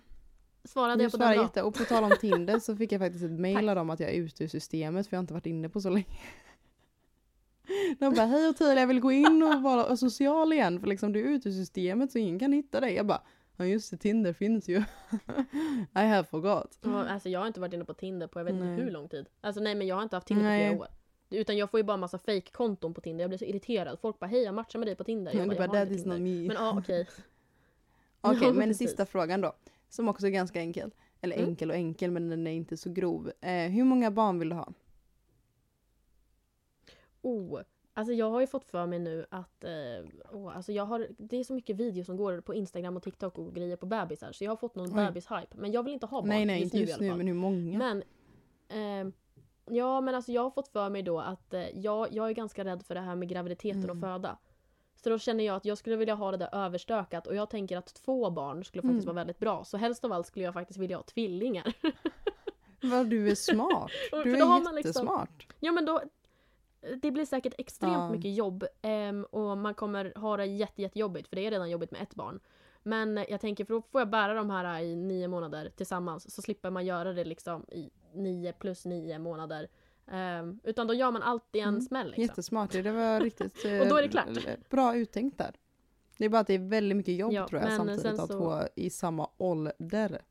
Svarade 0.65 1.03
jag 1.03 1.11
på 1.11 1.17
svarar 1.17 1.33
den 1.33 1.43
jätte, 1.43 1.61
och 1.61 1.73
på 1.75 1.83
tal 1.83 2.03
om 2.03 2.13
Tinder 2.21 2.59
så 2.59 2.75
fick 2.75 2.91
jag 2.91 3.01
faktiskt 3.01 3.23
ett 3.25 3.39
mail 3.39 3.69
av 3.69 3.75
dem 3.75 3.89
att 3.89 3.99
jag 3.99 4.09
är 4.09 4.13
ute 4.13 4.43
ur 4.43 4.47
systemet 4.47 5.07
för 5.07 5.15
jag 5.15 5.19
har 5.19 5.23
inte 5.23 5.33
varit 5.33 5.45
inne 5.45 5.69
på 5.69 5.81
så 5.81 5.89
länge. 5.89 6.05
De 7.99 8.13
bara 8.13 8.25
hej 8.25 8.49
Ottilia 8.49 8.79
jag 8.79 8.87
vill 8.87 8.99
gå 8.99 9.11
in 9.11 9.43
och 9.43 9.61
vara 9.61 9.97
social 9.97 10.53
igen 10.53 10.79
för 10.79 10.87
liksom 10.87 11.13
du 11.13 11.19
är 11.19 11.29
ute 11.29 11.49
ur 11.49 11.53
systemet 11.53 12.11
så 12.11 12.17
ingen 12.17 12.39
kan 12.39 12.53
hitta 12.53 12.79
dig. 12.79 12.93
Jag 12.93 13.05
bara 13.05 13.21
ja 13.57 13.65
just 13.65 13.91
det 13.91 13.97
Tinder 13.97 14.33
finns 14.33 14.69
ju. 14.69 14.77
I 15.95 15.99
have 15.99 16.23
forgot. 16.23 16.77
Ja, 16.81 17.07
Alltså 17.09 17.29
jag 17.29 17.39
har 17.39 17.47
inte 17.47 17.59
varit 17.59 17.73
inne 17.73 17.85
på 17.85 17.93
Tinder 17.93 18.27
på 18.27 18.39
jag 18.39 18.45
vet 18.45 18.53
inte 18.53 18.65
hur 18.83 18.91
lång 18.91 19.09
tid. 19.09 19.25
Alltså 19.41 19.61
nej 19.61 19.75
men 19.75 19.87
jag 19.87 19.95
har 19.95 20.03
inte 20.03 20.15
haft 20.15 20.27
Tinder 20.27 20.43
Nej. 20.43 20.69
på 20.69 20.75
flera 20.75 20.81
år. 20.81 20.87
Utan 21.29 21.57
jag 21.57 21.71
får 21.71 21.79
ju 21.79 21.83
bara 21.83 21.97
massa 21.97 22.17
fake-konton 22.17 22.93
på 22.93 23.01
Tinder. 23.01 23.23
Jag 23.23 23.29
blir 23.29 23.37
så 23.37 23.45
irriterad. 23.45 23.99
Folk 23.99 24.19
bara 24.19 24.25
hej 24.27 24.43
jag 24.43 24.55
matchar 24.55 24.79
med 24.79 24.87
dig 24.87 24.95
på 24.95 25.03
Tinder. 25.03 25.33
Jag 25.35 25.47
Men 25.47 25.57
bara, 25.57 25.67
that 25.67 25.89
is 25.91 26.05
not 26.05 26.19
me. 26.19 26.47
Men 26.47 26.51
ja 26.51 26.77
okej. 26.79 27.07
Okej 28.21 28.39
Ja, 28.47 28.53
men 28.53 28.69
precis. 28.69 28.89
sista 28.89 29.05
frågan 29.05 29.41
då. 29.41 29.53
Som 29.89 30.07
också 30.09 30.27
är 30.27 30.31
ganska 30.31 30.59
enkel. 30.59 30.91
Eller 31.21 31.35
Mm. 31.35 31.49
enkel 31.49 31.69
och 31.69 31.75
enkel 31.75 32.11
men 32.11 32.29
den 32.29 32.47
är 32.47 32.51
inte 32.51 32.77
så 32.77 32.89
grov. 32.89 33.31
Eh, 33.41 33.69
hur 33.71 33.83
många 33.83 34.11
barn 34.11 34.39
vill 34.39 34.49
du 34.49 34.55
ha? 34.55 34.73
Oh. 37.21 37.61
Alltså 37.93 38.13
jag 38.13 38.29
har 38.31 38.41
ju 38.41 38.47
fått 38.47 38.65
för 38.65 38.85
mig 38.85 38.99
nu 38.99 39.25
att 39.29 39.63
eh, 39.63 39.71
åh, 40.31 40.55
alltså 40.57 40.71
jag 40.71 40.85
har, 40.85 41.07
det 41.17 41.37
är 41.37 41.43
så 41.43 41.53
mycket 41.53 41.75
videos 41.75 42.05
som 42.05 42.17
går 42.17 42.41
på 42.41 42.53
Instagram 42.53 42.97
och 42.97 43.03
TikTok 43.03 43.37
och 43.37 43.53
grejer 43.55 43.75
på 43.75 43.85
bebisar. 43.85 44.31
Så 44.31 44.43
jag 44.43 44.51
har 44.51 44.55
fått 44.57 44.75
någon 44.75 44.99
Oj. 44.99 45.05
bebishype. 45.05 45.47
Men 45.57 45.71
jag 45.71 45.83
vill 45.83 45.93
inte 45.93 46.05
ha 46.05 46.21
barn 46.21 46.29
nej 46.29 46.45
nej 46.45 46.61
just 46.61 46.73
inte 46.73 46.77
nu 46.77 46.89
just 46.89 47.01
i 47.01 47.03
alla 47.03 47.03
nu 47.03 47.09
fall. 47.11 47.17
men 47.17 47.27
hur 47.27 47.33
många? 47.33 47.77
Men 47.77 48.03
ehm, 48.69 49.13
Ja 49.69 50.01
men 50.01 50.15
alltså 50.15 50.31
jag 50.31 50.41
har 50.43 50.49
fått 50.51 50.67
för 50.67 50.89
mig 50.89 51.03
då 51.03 51.19
att 51.19 51.53
eh, 51.53 51.69
jag, 51.79 52.13
jag 52.13 52.29
är 52.29 52.33
ganska 52.33 52.65
rädd 52.65 52.83
för 52.83 52.95
det 52.95 53.01
här 53.01 53.15
med 53.15 53.29
graviditeten 53.29 53.83
och 53.89 53.95
Mm. 53.95 54.01
föda. 54.01 54.37
Så 54.95 55.09
då 55.09 55.19
känner 55.19 55.43
jag 55.43 55.55
att 55.55 55.65
jag 55.65 55.77
skulle 55.77 55.95
vilja 55.95 56.15
ha 56.15 56.31
det 56.31 56.37
där 56.37 56.49
överstökat 56.65 57.27
och 57.27 57.35
jag 57.35 57.49
tänker 57.49 57.77
att 57.77 57.93
två 57.93 58.29
barn 58.29 58.63
skulle 58.65 58.81
faktiskt 58.81 59.03
Mm. 59.03 59.15
vara 59.15 59.23
väldigt 59.25 59.39
bra. 59.39 59.63
Så 59.63 59.77
helst 59.77 60.03
av 60.05 60.11
allt 60.11 60.27
skulle 60.27 60.45
jag 60.45 60.53
faktiskt 60.53 60.79
vilja 60.79 60.97
ha 60.97 61.03
tvillingar. 61.03 61.73
Vad 62.81 63.07
du 63.07 63.29
är 63.29 63.35
smart. 63.35 63.91
Du 64.11 64.17
är 64.21 64.25
liksom- 64.25 64.77
jättesmart. 64.77 65.47
ja 65.59 65.71
men 65.71 65.85
då 65.85 66.01
det 67.01 67.11
blir 67.11 67.25
säkert 67.25 67.53
extremt 67.57 67.93
Ja. 67.93 68.11
mycket 68.11 68.33
jobb 68.35 68.65
ehm, 68.81 69.23
och 69.23 69.57
man 69.57 69.73
kommer 69.73 70.13
ha 70.15 70.37
det 70.37 70.45
jätte, 70.45 70.81
jättejobbigt 70.81 71.27
för 71.27 71.35
det 71.35 71.45
är 71.47 71.51
redan 71.51 71.69
jobbigt 71.69 71.91
med 71.91 72.01
ett 72.01 72.15
barn. 72.15 72.39
Men 72.83 73.25
jag 73.29 73.41
tänker 73.41 73.65
för 73.65 73.73
då 73.73 73.81
får 73.81 74.01
jag 74.01 74.09
bära 74.09 74.33
de 74.33 74.49
här 74.49 74.79
i 74.81 74.95
nio 74.95 75.27
månader 75.27 75.71
tillsammans 75.75 76.33
så 76.35 76.41
slipper 76.41 76.69
man 76.69 76.85
göra 76.85 77.13
det 77.13 77.23
liksom 77.23 77.65
i 77.69 77.89
nio 78.13 78.53
plus 78.53 78.85
nio 78.85 79.19
månader. 79.19 79.67
Ehm, 80.07 80.59
utan 80.63 80.87
då 80.87 80.93
gör 80.93 81.11
man 81.11 81.21
allt 81.23 81.55
i 81.55 81.59
en 81.59 81.69
Mm. 81.69 81.81
smäll. 81.81 82.07
Liksom. 82.07 82.21
Jättesmart, 82.23 82.71
det 82.71 82.91
var 82.91 83.19
riktigt 83.19 83.65
eh, 83.65 83.81
Och 83.81 83.87
då 83.87 83.97
är 83.97 84.01
det 84.01 84.09
klart. 84.09 84.27
bra 84.69 84.95
uttänkt 84.95 85.37
där. 85.37 85.55
Det 86.17 86.25
är 86.25 86.29
bara 86.29 86.39
att 86.41 86.47
det 86.47 86.53
är 86.53 86.69
väldigt 86.69 86.97
mycket 86.97 87.15
jobb 87.15 87.33
Ja, 87.33 87.47
tror 87.47 87.61
jag 87.61 87.73
samtidigt 87.73 88.05
att 88.05 88.17
ha 88.19 88.27
så- 88.27 88.33
två 88.33 88.59
i 88.75 88.89
samma 88.89 89.29
ålder. 89.37 90.21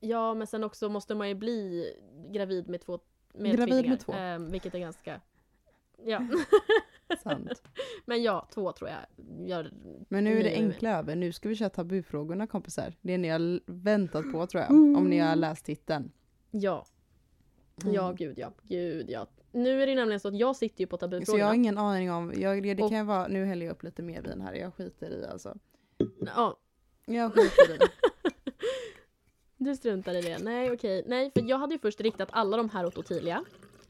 Ja 0.00 0.34
men 0.34 0.46
sen 0.46 0.64
också 0.64 0.88
måste 0.88 1.14
man 1.14 1.28
ju 1.28 1.34
bli 1.34 1.86
gravid 2.30 2.68
med 2.68 2.80
två 2.80 2.98
med 3.34 3.56
Gravid 3.56 3.58
med 3.58 3.68
tvillingar, 3.68 3.96
två. 3.96 4.12
ehm, 4.12 4.50
vilket 4.50 4.74
är 4.74 4.78
ganska 4.78 5.20
Ja. 6.04 6.26
Sant. 7.22 7.62
Men 8.04 8.22
ja, 8.22 8.48
två 8.54 8.72
tror 8.72 8.90
jag. 8.90 8.98
jag 9.48 9.66
Men 10.08 10.24
nu 10.24 10.40
är 10.40 10.44
det 10.44 10.54
enkla 10.54 10.98
över. 10.98 11.16
Nu 11.16 11.32
ska 11.32 11.48
vi 11.48 11.56
köra 11.56 11.70
tabufrågorna 11.70 12.46
kompisar. 12.46 12.94
Det 13.00 13.18
ni 13.18 13.28
har 13.28 13.60
väntat 13.66 14.32
på 14.32 14.46
tror 14.46 14.62
jag. 14.62 14.70
Om 14.70 15.06
ni 15.10 15.18
har 15.18 15.36
läst 15.36 15.64
titeln. 15.64 16.12
ja. 16.50 16.86
Mm. 17.82 17.94
Ja, 17.94 18.12
gud 18.12 18.38
ja. 18.38 18.52
Gud 18.62 19.10
ja. 19.10 19.26
Nu 19.52 19.82
är 19.82 19.86
det 19.86 19.94
nämligen 19.94 20.20
så 20.20 20.28
att 20.28 20.38
jag 20.38 20.56
sitter 20.56 20.80
ju 20.80 20.86
på 20.86 20.98
Så 20.98 21.04
jag 21.04 21.10
tabufrågorna. 21.10 21.46
har 21.46 21.54
ingen 21.54 21.78
aning 21.78 22.12
om. 22.12 22.32
Jag, 22.36 22.62
det 22.62 22.82
Och- 22.82 22.90
kan 22.90 23.06
vara, 23.06 23.28
nu 23.28 23.44
häller 23.44 23.66
jag 23.66 23.72
upp 23.72 23.82
lite 23.82 24.02
mer 24.02 24.22
vin 24.22 24.40
här. 24.40 24.54
Jag 24.54 24.74
skiter 24.74 25.10
i 25.10 25.26
alltså. 25.26 25.56
Ja, 26.36 26.56
Jag 27.06 27.32
skiter 27.34 27.74
i. 27.74 27.78
du 29.60 29.76
struntar 29.76 30.14
i 30.14 30.20
det. 30.20 30.38
Nej, 30.38 30.72
okej. 30.72 31.02
Nej, 31.06 31.30
för 31.34 31.42
jag 31.48 31.58
hade 31.58 31.74
ju 31.74 31.78
först 31.78 32.00
riktat 32.00 32.28
alla 32.32 32.56
de 32.56 32.70
här 32.70 32.86
åt 32.86 32.98
Ottilia. 32.98 33.44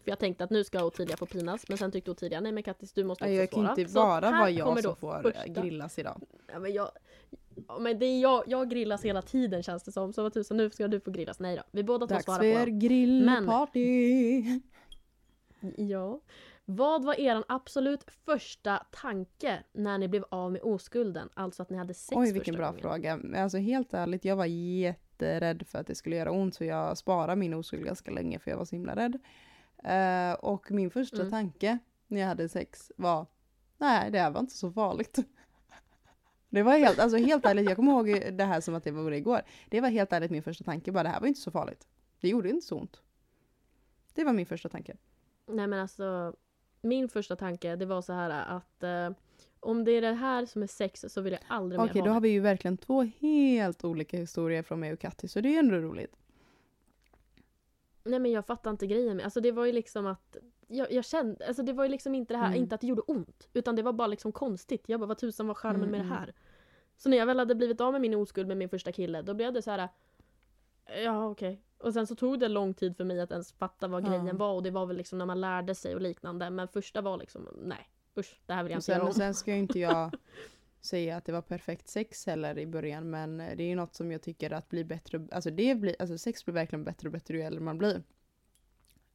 För 0.05 0.11
jag 0.11 0.19
tänkte 0.19 0.45
att 0.45 0.51
nu 0.51 0.65
ska 0.65 0.85
Ottilia 0.85 1.17
få 1.17 1.27
pinas. 1.27 1.69
Men 1.69 1.79
sen 1.79 1.93
tyckte 1.93 2.11
Ottilia, 2.11 2.41
nej 2.41 2.53
men 2.53 2.63
Kattis 2.63 2.93
du 2.93 3.05
måste 3.05 3.25
också 3.25 3.33
Jag 3.33 3.51
kan 3.51 3.63
svara. 3.65 3.81
inte 3.81 3.95
bara 3.95 4.31
vara 4.31 4.51
jag 4.51 4.83
som 4.83 4.97
får 4.97 5.23
första. 5.23 5.47
grillas 5.47 5.99
idag. 5.99 6.23
Ja, 6.53 6.59
men 6.59 6.73
jag, 6.73 6.91
ja, 7.69 7.79
men 7.79 7.99
det 7.99 8.07
är 8.07 8.21
jag, 8.21 8.45
jag 8.47 8.71
grillas 8.71 9.05
hela 9.05 9.23
tiden 9.23 9.63
känns 9.63 9.83
det 9.83 9.93
som. 9.93 10.13
Så 10.13 10.23
vad 10.23 10.33
tusan, 10.35 10.57
nu 10.57 10.71
ska 10.71 10.89
du 10.89 11.01
få 11.01 11.11
grillas. 11.11 11.41
Nej 11.41 11.57
då, 11.57 11.63
vi 11.71 11.83
båda 11.83 12.07
två 12.07 12.15
Dags 12.15 12.25
svarar 12.25 12.39
för 12.55 12.61
på 12.61 12.67
dem. 12.71 12.79
grillparty! 12.79 14.43
Ja. 15.77 16.21
Vad 16.65 17.05
var 17.05 17.21
er 17.21 17.45
absolut 17.49 18.05
första 18.25 18.87
tanke 18.91 19.59
när 19.73 19.99
ni 19.99 20.09
blev 20.09 20.25
av 20.29 20.53
med 20.53 20.63
oskulden? 20.63 21.29
Alltså 21.35 21.63
att 21.63 21.71
ni 21.71 21.77
hade 21.77 21.95
sex 21.95 22.17
Oj 22.19 22.33
vilken 22.33 22.55
bra 22.57 22.67
gången. 22.71 22.81
fråga. 22.83 23.21
Alltså 23.43 23.59
helt 23.59 23.95
ärligt, 23.95 24.25
jag 24.25 24.37
var 24.37 24.47
jätterädd 25.25 25.67
för 25.67 25.79
att 25.79 25.87
det 25.87 25.95
skulle 25.95 26.17
göra 26.17 26.31
ont 26.31 26.55
så 26.55 26.65
jag 26.65 26.99
sparade 26.99 27.37
min 27.37 27.55
oskuld 27.55 27.85
ganska 27.85 28.11
länge 28.11 28.39
för 28.39 28.51
jag 28.51 28.59
var 28.59 28.65
så 28.65 28.77
himla 28.77 28.97
rädd. 28.97 29.19
Eh, 29.85 30.33
och 30.35 30.71
min 30.71 30.91
första 30.91 31.17
Mm. 31.17 31.31
tanke 31.31 31.79
när 32.07 32.21
jag 32.21 32.29
hade 32.29 32.49
sex 32.49 32.93
var 32.97 33.27
nej 33.79 34.11
det 34.11 34.19
här 34.19 34.31
var 34.31 34.41
inte 34.41 34.55
så 34.55 34.73
farligt. 34.73 35.19
Det 36.53 36.63
var 36.63 36.79
helt, 36.79 36.99
alltså 36.99 37.17
helt 37.19 37.47
ärligt, 37.47 37.65
jag 37.69 37.77
kommer 37.77 37.93
ihåg 37.93 38.33
det 38.33 38.45
här 38.45 38.61
som 38.61 38.75
att 38.75 38.85
det 38.85 38.91
var 38.91 39.13
igår. 39.13 39.43
Det 39.69 39.81
var 39.81 39.89
helt 39.89 40.13
ärligt 40.13 40.31
min 40.31 40.43
första 40.43 40.65
tanke, 40.65 40.93
bara 40.93 41.03
det 41.03 41.09
här 41.09 41.21
var 41.21 41.27
inte 41.29 41.41
så 41.41 41.51
farligt. 41.51 41.89
Det 42.21 42.29
gjorde 42.29 42.49
inte 42.51 42.67
så 42.67 42.79
ont. 42.79 43.03
Det 44.15 44.25
var 44.25 44.33
min 44.33 44.47
första 44.47 44.69
tanke. 44.69 44.97
Nej 45.47 45.67
men 45.67 45.79
alltså, 45.81 46.35
min 46.81 47.09
första 47.09 47.37
tanke 47.37 47.77
det 47.77 47.87
var 47.87 48.03
så 48.03 48.13
här 48.13 48.31
att 48.31 48.83
eh, 48.83 49.11
om 49.61 49.85
det 49.85 49.93
är 49.93 50.01
det 50.01 50.13
här 50.13 50.47
som 50.47 50.63
är 50.63 50.67
sex 50.67 51.05
så 51.09 51.21
vill 51.21 51.33
jag 51.33 51.43
aldrig 51.49 51.81
Okej, 51.81 51.95
mer 51.95 52.03
då 52.03 52.09
ha 52.09 52.15
har 52.15 52.21
det. 52.21 52.29
vi 52.29 52.33
ju 52.35 52.41
verkligen 52.41 52.77
två 52.77 53.03
helt 53.03 53.85
olika 53.85 54.17
historier 54.17 54.63
från 54.63 54.81
mig 54.81 54.93
och 54.93 54.99
Katti, 54.99 55.29
så 55.29 55.41
det 55.41 55.55
är 55.55 55.59
ändå 55.59 55.77
roligt. 55.77 56.17
Nej 58.05 58.19
men 58.19 58.31
jag 58.33 58.47
fattar 58.47 58.71
inte 58.71 58.87
grejen 58.87 59.17
med 59.17 59.25
Alltså 59.25 59.41
det 59.41 59.53
var 59.53 59.65
ju 59.65 59.73
liksom 59.73 60.07
att 60.07 60.37
jag, 60.69 60.93
jag 60.93 61.05
kände, 61.05 61.47
alltså 61.47 61.63
det 61.63 61.73
var 61.73 61.85
ju 61.85 61.91
liksom 61.91 62.15
inte 62.15 62.35
det 62.35 62.39
här, 62.39 62.47
Mm. 62.47 62.59
inte 62.63 62.75
att 62.75 62.81
det 62.81 62.87
gjorde 62.87 63.03
ont. 63.03 63.49
Utan 63.53 63.77
det 63.77 63.83
var 63.83 63.93
bara 63.93 64.07
liksom 64.09 64.33
konstigt. 64.33 64.89
Jag 64.89 65.01
bara, 65.01 65.07
vad 65.07 65.19
tusan 65.19 65.47
var 65.47 65.55
charmen 65.55 65.81
Mm, 65.81 65.91
med 65.91 66.01
det 66.01 66.05
mm. 66.05 66.17
här? 66.19 66.35
Så 66.97 67.09
när 67.09 67.17
jag 67.17 67.27
väl 67.27 67.39
hade 67.39 67.55
blivit 67.55 67.81
av 67.81 67.93
med 67.93 68.01
min 68.01 68.15
oskuld 68.15 68.49
med 68.49 68.57
min 68.57 68.69
första 68.69 68.93
kille, 68.93 69.23
då 69.23 69.35
blev 69.35 69.53
det 69.53 69.63
så 69.63 69.71
här. 69.71 69.89
Ja 71.05 71.29
okej. 71.31 71.63
Och 71.79 71.93
sen 71.93 72.07
så 72.07 72.15
tog 72.15 72.41
det 72.41 72.49
lång 72.49 72.75
tid 72.75 72.97
för 72.97 73.05
mig 73.05 73.21
att 73.21 73.31
ens 73.31 73.53
fatta 73.53 73.89
vad 73.89 74.05
Ja. 74.05 74.09
grejen 74.09 74.37
var 74.37 74.53
och 74.53 74.63
det 74.63 74.71
var 74.71 74.87
väl 74.87 74.97
liksom 74.97 75.19
när 75.19 75.27
man 75.27 75.41
lärde 75.41 75.75
sig 75.75 75.95
och 75.95 76.01
liknande. 76.01 76.51
Men 76.51 76.69
första 76.69 77.01
var 77.01 77.17
liksom, 77.19 77.49
nej 77.63 77.89
usch, 78.21 78.41
det 78.47 78.55
här 78.55 78.63
vill 78.63 78.71
jag 78.73 78.79
Och 78.79 78.83
inte 78.83 78.93
göra 78.93 79.01
sen, 79.01 79.09
om. 79.09 79.15
sen 79.15 79.35
ska 79.35 79.53
ju 79.53 79.59
inte 79.59 79.79
jag 79.79 80.15
säga 80.81 81.17
att 81.17 81.25
det 81.25 81.33
var 81.33 81.43
perfekt 81.43 81.89
sex 81.89 82.27
heller 82.27 82.59
i 82.59 82.67
början, 82.67 83.11
men 83.11 83.37
det 83.37 83.63
är 83.63 83.69
ju 83.69 83.75
något 83.75 83.95
som 83.95 84.13
jag 84.13 84.23
tycker 84.23 84.51
att 84.51 84.69
blir 84.69 84.85
bättre, 84.85 85.27
alltså 85.33 85.51
det 85.51 85.75
blir, 85.75 85.97
alltså 85.99 86.19
sex 86.19 86.45
blir 86.45 86.55
verkligen 86.55 86.85
bättre 86.85 87.09
och 87.09 87.13
bättre 87.13 87.37
ju 87.37 87.43
äldre 87.43 87.61
man 87.61 87.79
blir. 87.79 88.03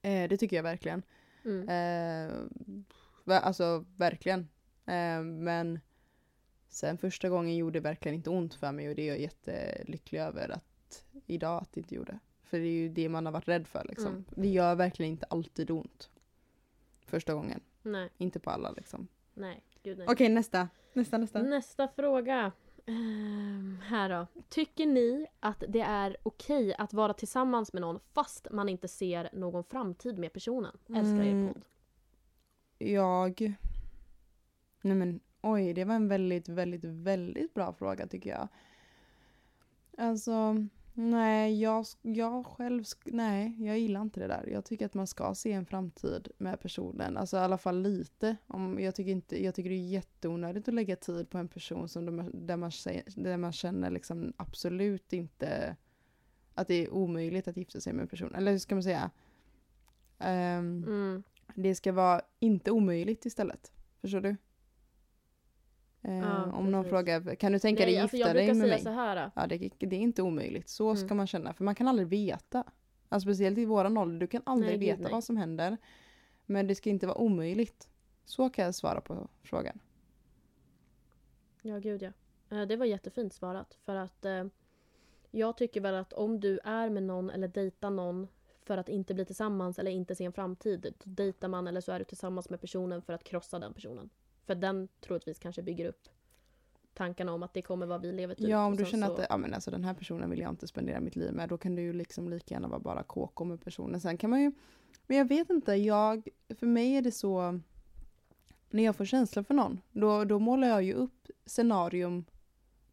Eh, 0.01 0.29
det 0.29 0.37
tycker 0.37 0.55
jag 0.55 0.63
verkligen. 0.63 1.03
Mm. 1.45 1.69
Eh, 1.69 3.45
alltså 3.45 3.85
verkligen. 3.95 4.39
Eh, 4.85 5.21
men 5.21 5.79
sen 6.67 6.97
första 6.97 7.29
gången 7.29 7.55
gjorde 7.55 7.79
det 7.79 7.83
verkligen 7.83 8.15
inte 8.15 8.29
ont 8.29 8.53
för 8.53 8.71
mig 8.71 8.89
och 8.89 8.95
det 8.95 9.01
är 9.01 9.07
jag 9.07 9.19
jättelycklig 9.19 10.19
över 10.19 10.49
att 10.49 11.05
idag 11.25 11.61
att 11.61 11.71
det 11.73 11.79
inte 11.79 11.95
gjorde. 11.95 12.19
För 12.43 12.59
det 12.59 12.65
är 12.65 12.71
ju 12.71 12.89
det 12.89 13.09
man 13.09 13.25
har 13.25 13.33
varit 13.33 13.47
rädd 13.47 13.67
för 13.67 13.85
liksom. 13.89 14.07
Mm. 14.07 14.25
Det 14.29 14.47
gör 14.47 14.75
verkligen 14.75 15.11
inte 15.11 15.25
alltid 15.25 15.71
ont. 15.71 16.09
Första 17.05 17.33
gången. 17.33 17.61
Nej, 17.85 18.09
Inte 18.17 18.39
på 18.39 18.49
alla 18.49 18.71
liksom. 18.71 19.07
nej, 19.33 19.63
gud 19.83 19.97
nej. 19.97 20.07
Okej 20.09 20.29
nästa. 20.29 20.69
Nästa 20.93 21.17
nästa. 21.17 21.41
Nästa 21.41 21.87
fråga. 21.87 22.51
Ehm, 22.85 23.77
här 23.83 24.09
då. 24.09 24.27
Tycker 24.49 24.85
ni 24.85 25.27
att 25.39 25.63
det 25.67 25.81
är 25.81 26.17
okej 26.23 26.73
att 26.77 26.93
vara 26.93 27.13
tillsammans 27.13 27.73
med 27.73 27.81
någon 27.81 27.99
fast 28.13 28.47
man 28.51 28.69
inte 28.69 28.87
ser 28.87 29.29
någon 29.33 29.63
framtid 29.63 30.17
med 30.19 30.33
personen? 30.33 30.77
Älskar 30.89 31.21
er 31.23 31.31
Mm. 31.31 31.53
podd. 31.53 31.63
Jag... 32.77 33.53
Nej 34.81 34.95
men 34.95 35.19
oj, 35.41 35.73
det 35.73 35.83
var 35.85 35.95
en 35.95 36.07
väldigt, 36.07 36.49
väldigt, 36.49 36.83
väldigt 36.83 37.53
bra 37.53 37.73
fråga 37.73 38.07
tycker 38.07 38.29
jag. 38.29 38.47
Alltså, 39.97 40.55
nej, 40.97 41.61
jag, 41.61 41.85
jag 42.01 42.45
själv, 42.45 42.83
nej, 43.05 43.55
jag 43.59 43.79
gillar 43.79 44.01
inte 44.01 44.19
det 44.19 44.27
där. 44.27 44.49
Jag 44.51 44.65
tycker 44.65 44.85
att 44.85 44.93
man 44.93 45.07
ska 45.07 45.35
se 45.35 45.51
en 45.51 45.65
framtid 45.65 46.27
med 46.37 46.59
personen, 46.59 47.17
alltså 47.17 47.37
i 47.37 47.39
alla 47.39 47.57
fall 47.57 47.81
lite. 47.81 48.35
Om, 48.47 48.79
jag, 48.79 48.95
tycker 48.95 49.11
inte, 49.11 49.43
jag 49.43 49.55
tycker 49.55 49.69
det 49.69 49.75
är 49.75 49.87
jätteonödigt 49.89 50.67
att 50.67 50.73
lägga 50.73 50.95
tid 50.95 51.29
på 51.29 51.37
en 51.37 51.47
person 51.47 51.89
som 51.89 52.05
de, 52.05 52.17
där, 52.33 52.57
man, 52.57 52.71
där 53.15 53.37
man 53.37 53.51
känner 53.51 53.89
liksom 53.89 54.33
absolut 54.37 55.13
inte 55.13 55.75
att 56.53 56.67
det 56.67 56.73
är 56.85 56.93
omöjligt 56.93 57.47
att 57.47 57.57
gifta 57.57 57.81
sig 57.81 57.93
med 57.93 58.01
en 58.01 58.07
person. 58.07 58.35
Eller 58.35 58.51
hur 58.51 58.59
ska 58.59 58.75
man 58.75 58.83
säga? 58.83 59.11
Ehm, 60.19 60.83
Mm. 60.83 61.23
det 61.55 61.75
ska 61.75 61.91
vara 61.91 62.21
inte 62.39 62.71
omöjligt 62.71 63.25
istället. 63.25 63.71
Förstår 64.01 64.21
du? 64.21 64.35
Eh, 66.07 66.17
Ja, 66.17 66.43
om 66.51 66.71
någon 66.71 66.83
precis. 66.83 66.89
frågar, 66.89 67.35
kan 67.35 67.51
du 67.51 67.59
tänka 67.59 67.85
dig 67.85 67.93
Nej, 67.93 68.01
alltså 68.01 68.17
gifta 68.17 68.29
jag 68.29 68.35
dig 68.35 68.45
brukar 68.45 68.59
med 68.59 68.63
säga 68.67 68.75
mig? 68.75 68.83
så 68.83 68.89
här. 68.89 69.31
Ja, 69.35 69.47
det, 69.47 69.57
det 69.79 69.95
är 69.95 69.99
inte 69.99 70.21
omöjligt. 70.21 70.69
Så 70.69 70.95
ska 70.95 71.05
Mm. 71.05 71.17
man 71.17 71.27
känna. 71.27 71.53
För 71.53 71.63
man 71.63 71.75
kan 71.75 71.87
aldrig 71.87 72.07
veta. 72.07 72.63
Alltså, 73.09 73.27
speciellt 73.27 73.57
i 73.57 73.65
våran 73.65 73.97
ålder. 73.97 74.19
Du 74.19 74.27
kan 74.27 74.41
aldrig 74.45 74.79
Nej, 74.79 74.87
veta 74.89 75.01
nej. 75.03 75.11
vad 75.11 75.23
som 75.23 75.37
händer. 75.37 75.77
Men 76.45 76.67
det 76.67 76.75
ska 76.75 76.89
inte 76.89 77.07
vara 77.07 77.17
omöjligt. 77.17 77.89
Så 78.25 78.49
kan 78.49 78.65
jag 78.65 78.75
svara 78.75 79.01
på 79.01 79.27
frågan. 79.43 79.79
Ja, 81.61 81.77
gud 81.79 82.01
ja. 82.01 82.11
Eh, 82.57 82.61
Det 82.67 82.75
var 82.75 82.85
jättefint 82.85 83.33
svarat. 83.33 83.77
För 83.85 83.95
att 83.95 84.25
eh, 84.25 84.43
jag 85.31 85.57
tycker 85.57 85.81
väl 85.81 85.95
att 85.95 86.13
om 86.13 86.39
du 86.39 86.59
är 86.63 86.89
med 86.89 87.03
någon 87.03 87.29
eller 87.29 87.47
dejtar 87.47 87.89
någon 87.89 88.27
för 88.63 88.77
att 88.77 88.89
inte 88.89 89.13
bli 89.13 89.25
tillsammans 89.25 89.79
eller 89.79 89.91
inte 89.91 90.15
se 90.15 90.23
en 90.25 90.33
framtid. 90.33 90.93
Då 91.03 91.09
dejtar 91.09 91.47
man 91.47 91.67
eller 91.67 91.81
så 91.81 91.91
är 91.91 91.99
du 91.99 92.05
tillsammans 92.05 92.49
med 92.49 92.61
personen 92.61 93.01
för 93.01 93.13
att 93.13 93.23
krossa 93.23 93.59
den 93.59 93.73
personen. 93.73 94.09
För 94.45 94.55
den 94.55 94.87
troligtvis 95.01 95.39
kanske 95.39 95.61
bygger 95.61 95.85
upp 95.85 96.09
tankarna 96.93 97.33
om 97.33 97.43
att 97.43 97.53
det 97.53 97.61
kommer 97.61 97.85
vad 97.85 98.01
vi 98.01 98.11
lever 98.11 98.35
typ. 98.35 98.47
Ja, 98.49 98.65
om 98.65 98.75
du 98.75 98.85
känner 98.85 99.07
så- 99.07 99.11
att 99.13 99.17
det, 99.17 99.27
ja, 99.29 99.37
men 99.37 99.53
alltså, 99.53 99.71
den 99.71 99.83
här 99.83 99.93
personen 99.93 100.29
vill 100.29 100.39
jag 100.39 100.49
inte 100.49 100.67
spendera 100.67 100.99
mitt 100.99 101.15
liv 101.15 101.33
med. 101.33 101.49
Då 101.49 101.57
kan 101.57 101.75
du 101.75 101.81
ju 101.81 101.93
liksom 101.93 102.29
lika 102.29 102.53
gärna 102.55 102.67
vara 102.67 102.79
bara 102.79 103.03
KK 103.03 103.43
med 103.45 103.61
personen. 103.63 104.01
Sen 104.01 104.17
kan 104.17 104.29
man 104.29 104.41
ju, 104.41 104.51
men 105.07 105.17
jag 105.17 105.25
vet 105.27 105.49
inte, 105.49 105.73
jag, 105.73 106.27
för 106.59 106.67
mig 106.67 106.95
är 106.97 107.01
det 107.01 107.11
så, 107.11 107.59
när 108.69 108.83
jag 108.83 108.95
får 108.95 109.05
känsla 109.05 109.43
för 109.43 109.53
någon, 109.53 109.81
då, 109.91 110.23
då 110.25 110.39
målar 110.39 110.67
jag 110.67 110.83
ju 110.83 110.93
upp 110.93 111.27
scenarium 111.45 112.25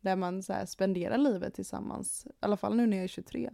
där 0.00 0.16
man 0.16 0.42
så 0.42 0.52
här 0.52 0.66
spenderar 0.66 1.18
livet 1.18 1.54
tillsammans. 1.54 2.26
I 2.26 2.30
alla 2.40 2.56
fall 2.56 2.76
nu 2.76 2.86
när 2.86 2.96
jag 2.96 3.04
är 3.04 3.08
23. 3.08 3.50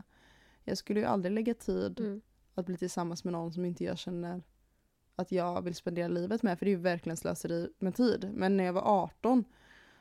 Jag 0.65 0.79
skulle 0.79 1.01
ju 1.01 1.07
aldrig 1.07 1.33
lägga 1.33 1.55
tid 1.55 2.01
Mm. 2.01 2.21
att 2.55 2.67
bli 2.67 2.77
tillsammans 2.77 3.25
med 3.25 3.33
någon 3.33 3.53
som 3.53 3.65
inte 3.65 3.85
jag 3.85 3.99
känner 3.99 4.43
att 5.19 5.33
jag 5.33 5.63
vill 5.63 5.75
spendera 5.75 6.09
livet 6.09 6.43
med. 6.43 6.59
För 6.59 6.67
det 6.67 6.71
är 6.71 6.77
ju 6.77 6.83
verkligen 6.83 7.17
slöseri 7.17 7.69
med 7.79 7.95
tid. 7.95 8.31
Men 8.35 8.57
när 8.57 8.65
jag 8.65 8.73
var 8.73 9.03
18, 9.03 9.45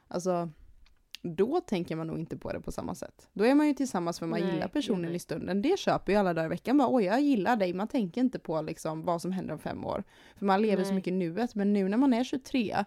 alltså 0.07 0.49
då 1.21 1.61
tänker 1.61 1.95
man 1.95 2.07
nog 2.07 2.19
inte 2.19 2.37
på 2.37 2.53
det 2.53 2.61
på 2.61 2.71
samma 2.71 2.95
sätt. 2.95 3.27
Då 3.33 3.43
är 3.45 3.55
man 3.55 3.67
ju 3.67 3.73
tillsammans 3.73 4.19
för 4.19 4.25
man 4.25 4.39
Nej, 4.39 4.51
gillar 4.53 4.67
personen 4.67 5.01
nej. 5.01 5.15
i 5.15 5.19
stunden. 5.19 5.61
Det 5.61 5.79
köper 5.79 6.11
ju 6.11 6.19
alla 6.19 6.33
dagar 6.33 6.45
i 6.45 6.49
veckan. 6.49 6.77
Bara, 6.77 6.87
Oj, 6.91 7.03
jag 7.03 7.21
gillar 7.21 7.55
dig. 7.55 7.73
Man 7.73 7.87
tänker 7.87 8.21
inte 8.21 8.39
på 8.39 8.61
liksom, 8.61 9.03
vad 9.03 9.21
som 9.21 9.31
händer 9.31 9.53
om 9.53 9.59
fem 9.59 9.85
år. 9.85 10.03
För 10.35 10.45
man 10.45 10.61
lever 10.61 10.83
så 10.83 10.89
Nej. 10.89 10.95
mycket 10.95 11.11
i 11.11 11.15
nuet. 11.15 11.55
Men 11.55 11.73
nu 11.73 11.89
när 11.89 11.97
man 11.97 12.13
är 12.13 12.23
23, 12.23 12.85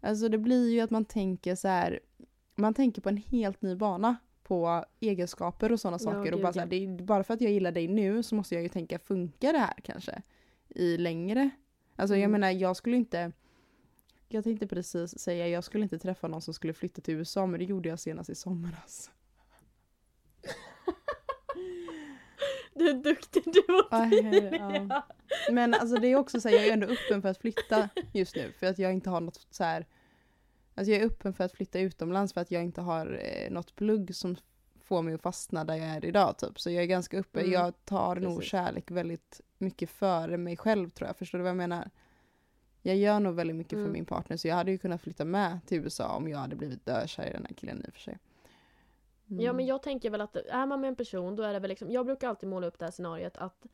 alltså 0.00 0.28
det 0.28 0.38
blir 0.38 0.70
ju 0.70 0.80
att 0.80 0.90
man 0.90 1.04
tänker 1.04 1.54
så 1.54 1.68
här, 1.68 2.00
man 2.54 2.74
tänker 2.74 3.02
på 3.02 3.08
en 3.08 3.16
helt 3.16 3.62
ny 3.62 3.76
bana 3.76 4.16
på 4.42 4.84
egenskaper 5.00 5.72
och 5.72 5.80
sådana 5.80 5.98
Ja, 6.00 6.12
saker. 6.12 6.34
och 6.34 6.40
bara, 6.40 6.52
så 6.52 6.60
här, 6.60 6.66
det 6.66 6.76
är, 6.76 7.02
bara 7.02 7.24
för 7.24 7.34
att 7.34 7.40
jag 7.40 7.52
gillar 7.52 7.72
dig 7.72 7.88
nu 7.88 8.22
så 8.22 8.34
måste 8.34 8.54
jag 8.54 8.62
ju 8.62 8.68
tänka, 8.68 8.98
funkar 8.98 9.52
det 9.52 9.58
här 9.58 9.74
kanske? 9.82 10.22
I 10.74 10.96
längre? 10.96 11.50
Alltså 11.96 12.14
jag 12.14 12.20
Mm. 12.20 12.30
menar, 12.32 12.50
jag 12.50 12.76
skulle 12.76 12.96
inte 12.96 13.32
jag 14.28 14.44
tänkte 14.44 14.66
precis 14.66 15.18
säga, 15.18 15.48
jag 15.48 15.64
skulle 15.64 15.82
inte 15.82 15.98
träffa 15.98 16.28
någon 16.28 16.42
som 16.42 16.54
skulle 16.54 16.72
flytta 16.72 17.00
till 17.00 17.14
USA, 17.14 17.46
men 17.46 17.58
det 17.60 17.64
gjorde 17.66 17.88
jag 17.88 18.00
senast 18.00 18.30
i 18.30 18.34
somras. 18.34 19.10
Du 22.74 22.88
är 22.88 22.94
duktig 22.94 23.42
du 23.44 23.74
och 23.74 23.92
Ottilia. 23.92 24.56
ja. 24.88 25.02
Men 25.50 25.74
alltså 25.74 25.96
det 25.96 26.08
är 26.08 26.16
också 26.16 26.40
så 26.40 26.48
här, 26.48 26.56
jag 26.56 26.66
är 26.66 26.72
ändå 26.72 26.86
öppen 26.86 27.22
för 27.22 27.28
att 27.28 27.38
flytta 27.38 27.88
just 28.12 28.36
nu, 28.36 28.52
för 28.58 28.66
att 28.66 28.78
jag 28.78 28.92
inte 28.92 29.10
har 29.10 29.20
något 29.20 29.46
så 29.50 29.64
här. 29.64 29.86
Alltså 30.74 30.92
jag 30.92 31.02
är 31.02 31.06
öppen 31.06 31.34
för 31.34 31.44
att 31.44 31.52
flytta 31.52 31.78
utomlands 31.78 32.32
för 32.32 32.40
att 32.40 32.50
jag 32.50 32.62
inte 32.64 32.80
har 32.80 33.20
eh, 33.22 33.50
något 33.50 33.74
plugg 33.76 34.14
som 34.14 34.36
får 34.80 35.02
mig 35.02 35.14
att 35.14 35.22
fastna 35.22 35.64
där 35.64 35.74
jag 35.76 35.86
är 35.86 36.04
idag 36.04 36.38
typ. 36.38 36.60
Så 36.60 36.70
jag 36.70 36.82
är 36.82 36.86
ganska 36.86 37.18
öppen, 37.18 37.40
Mm, 37.42 37.52
jag 37.52 37.84
tar 37.84 38.16
nog 38.16 38.36
precis. 38.36 38.50
kärlek 38.50 38.90
väldigt 38.90 39.40
mycket 39.62 39.90
före 39.90 40.36
mig 40.36 40.56
själv 40.56 40.90
tror 40.90 41.06
jag, 41.08 41.16
förstår 41.16 41.38
du 41.38 41.42
vad 41.42 41.50
jag 41.50 41.56
menar? 41.56 41.90
Jag 42.82 42.96
gör 42.96 43.20
nog 43.20 43.34
väldigt 43.34 43.56
mycket 43.56 43.72
Mm. 43.72 43.84
för 43.86 43.92
min 43.92 44.04
partner 44.06 44.36
så 44.36 44.48
jag 44.48 44.54
hade 44.54 44.70
ju 44.70 44.78
kunnat 44.78 45.00
flytta 45.00 45.24
med 45.24 45.58
till 45.66 45.78
USA 45.78 46.08
om 46.16 46.28
jag 46.28 46.38
hade 46.38 46.56
blivit 46.56 46.86
dökär 46.86 47.26
i 47.26 47.32
den 47.32 47.46
här 47.46 47.54
killen 47.54 47.84
i 47.86 47.88
och 47.88 47.92
för 47.94 48.00
sig. 48.00 48.18
Mm. 49.30 49.44
Ja 49.44 49.52
men 49.52 49.66
jag 49.66 49.82
tänker 49.82 50.10
väl 50.10 50.20
att 50.20 50.36
är 50.36 50.66
man 50.66 50.80
med 50.80 50.88
en 50.88 50.96
person 50.96 51.36
då 51.36 51.42
är 51.42 51.52
det 51.52 51.58
väl 51.58 51.68
liksom, 51.68 51.90
jag 51.90 52.06
brukar 52.06 52.28
alltid 52.28 52.48
måla 52.48 52.66
upp 52.66 52.78
det 52.78 52.84
här 52.84 52.92
scenariot 52.92 53.36
att 53.36 53.66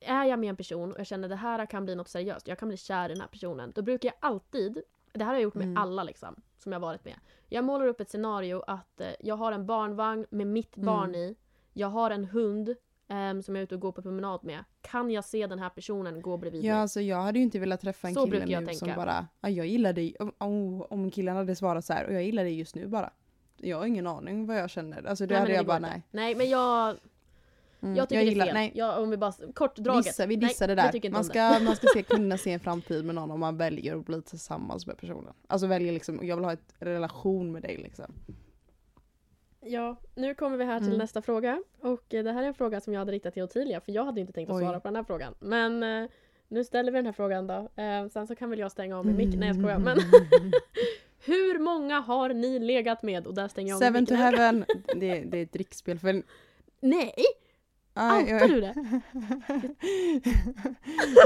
är 0.00 0.24
jag 0.24 0.38
med 0.38 0.48
en 0.48 0.56
person 0.56 0.92
och 0.92 0.98
jag 0.98 1.06
känner 1.06 1.28
det 1.28 1.36
här 1.36 1.66
kan 1.66 1.84
bli 1.84 1.94
något 1.94 2.08
seriöst, 2.08 2.48
jag 2.48 2.58
kan 2.58 2.68
bli 2.68 2.76
kär 2.76 3.08
i 3.10 3.12
den 3.12 3.20
här 3.20 3.28
personen. 3.28 3.72
Då 3.74 3.82
brukar 3.82 4.08
jag 4.08 4.14
alltid, 4.20 4.82
det 5.12 5.18
här 5.24 5.26
har 5.26 5.34
jag 5.34 5.42
gjort 5.42 5.54
med 5.54 5.64
Mm. 5.64 5.76
alla 5.82 6.02
liksom, 6.02 6.36
som 6.58 6.72
jag 6.72 6.80
varit 6.80 7.04
med. 7.04 7.14
Jag 7.48 7.64
målar 7.64 7.86
upp 7.86 8.00
ett 8.00 8.10
scenario 8.10 8.62
att 8.66 9.00
eh, 9.00 9.08
jag 9.20 9.34
har 9.36 9.52
en 9.52 9.66
barnvagn 9.66 10.26
med 10.30 10.46
mitt 10.46 10.76
Mm. 10.76 10.86
barn 10.86 11.14
i. 11.14 11.36
Jag 11.72 11.88
har 11.88 12.10
en 12.10 12.24
hund 12.24 12.74
ehm, 13.08 13.42
som 13.42 13.54
jag 13.54 13.60
är 13.60 13.64
ute 13.64 13.74
och 13.74 13.80
går 13.80 13.92
på 13.92 14.02
promenad 14.02 14.44
med. 14.44 14.64
Kan 14.80 15.10
jag 15.10 15.24
se 15.24 15.46
den 15.46 15.58
här 15.58 15.68
personen 15.70 16.22
gå 16.22 16.36
bredvid 16.36 16.64
Ja 16.64 16.72
mig? 16.74 16.80
alltså 16.82 17.00
jag 17.00 17.22
hade 17.22 17.38
ju 17.38 17.42
inte 17.44 17.58
velat 17.58 17.80
träffa 17.80 18.08
en 18.08 18.14
Så 18.14 18.24
kille 18.24 18.30
brukar 18.38 18.52
jag 18.52 18.64
nu 18.64 18.74
som 18.74 18.86
tänka. 18.88 19.00
bara, 19.00 19.26
ja, 19.40 19.48
jag 19.48 19.66
gillar 19.66 19.92
dig, 19.92 20.16
om, 20.38 20.82
om, 20.90 21.10
killen 21.10 21.36
hade 21.36 21.56
svarat 21.56 21.84
så 21.84 21.92
här 21.92 22.06
och 22.06 22.12
jag 22.12 22.22
gillar 22.24 22.44
dig 22.44 22.58
just 22.58 22.74
nu 22.74 22.86
bara. 22.86 23.10
Jag 23.56 23.78
har 23.78 23.86
ingen 23.86 24.06
aning 24.06 24.46
vad 24.46 24.58
jag 24.58 24.70
känner. 24.70 25.06
Alltså 25.06 25.26
då 25.26 25.32
Nej, 25.34 25.40
men 25.40 25.42
hade 25.42 25.54
jag 25.54 25.66
bara 25.66 25.76
inte. 25.76 25.88
nej. 25.88 26.02
Nej 26.10 26.34
men 26.34 26.48
jag, 26.48 26.96
Mm, 27.80 27.96
jag 27.96 28.08
tycker 28.08 28.20
det 28.20 28.26
är 28.26 28.30
gillar, 28.30 28.44
fel. 28.46 28.54
Nej, 28.54 28.72
Jag, 28.74 29.02
om 29.02 29.10
vi 29.10 29.16
bara, 29.16 29.32
kort 29.54 29.76
draget. 29.76 30.04
Dissa, 30.04 30.26
vi 30.26 30.36
dissar 30.36 30.68
det 30.68 30.74
där. 30.74 31.10
Man 31.10 31.24
ska, 31.24 31.58
man 31.64 31.76
ska 31.76 31.86
se, 31.94 32.02
kunna 32.08 32.38
se 32.38 32.52
en 32.52 32.60
framtid 32.60 33.04
med 33.04 33.14
någon 33.14 33.30
om 33.30 33.40
man 33.40 33.56
väljer 33.56 33.96
att 33.96 34.06
bli 34.06 34.22
tillsammans 34.22 34.86
med 34.86 34.98
personen. 34.98 35.32
Alltså 35.46 35.66
väljer 35.66 35.92
liksom, 35.92 36.20
jag 36.22 36.36
vill 36.36 36.44
ha 36.44 36.52
ett 36.52 36.74
relation 36.78 37.52
med 37.52 37.62
dig 37.62 37.76
liksom. 37.76 38.12
Ja, 39.68 39.96
nu 40.14 40.34
kommer 40.34 40.56
vi 40.56 40.64
här 40.64 40.78
till 40.78 40.86
Mm. 40.88 40.98
nästa 40.98 41.22
fråga. 41.22 41.62
Och 41.80 42.14
eh, 42.14 42.24
det 42.24 42.32
här 42.32 42.42
är 42.42 42.46
en 42.46 42.54
fråga 42.54 42.80
som 42.80 42.92
jag 42.92 43.00
hade 43.00 43.12
riktat 43.12 43.34
till 43.34 43.42
Ottilia, 43.42 43.80
för 43.80 43.92
jag 43.92 44.04
hade 44.04 44.20
inte 44.20 44.32
tänkt 44.32 44.48
att 44.50 44.56
Oj. 44.56 44.62
svara 44.62 44.80
på 44.80 44.88
den 44.88 44.96
här 44.96 45.02
frågan. 45.04 45.34
Men 45.38 45.82
eh, 45.82 46.10
nu 46.48 46.64
ställer 46.64 46.92
vi 46.92 46.98
den 46.98 47.06
här 47.06 47.12
frågan 47.12 47.46
då. 47.46 47.68
Eh, 47.82 48.08
sen 48.12 48.26
så 48.26 48.34
kan 48.36 48.50
väl 48.50 48.58
jag 48.58 48.72
stänga 48.72 48.98
av 48.98 49.06
min 49.06 49.16
mick. 49.16 49.34
Nej 49.36 49.48
jag 49.48 49.56
skojar. 49.56 49.78
Men 49.78 49.98
hur 51.24 51.58
många 51.58 52.00
har 52.00 52.28
ni 52.28 52.58
legat 52.58 53.02
med? 53.02 53.26
Och 53.26 53.34
där 53.34 53.48
stänger 53.48 53.68
jag 53.68 53.76
av 53.76 53.80
Seven 53.80 54.06
to 54.06 54.14
heaven, 54.14 54.64
det, 54.96 55.20
det 55.20 55.38
är 55.38 55.42
ett 55.42 55.52
drickspel 55.52 55.98
för... 55.98 56.22
Nej! 56.80 57.14
Ah, 57.96 58.18
Outar 58.20 58.48
du 58.48 58.60
det? 58.60 58.74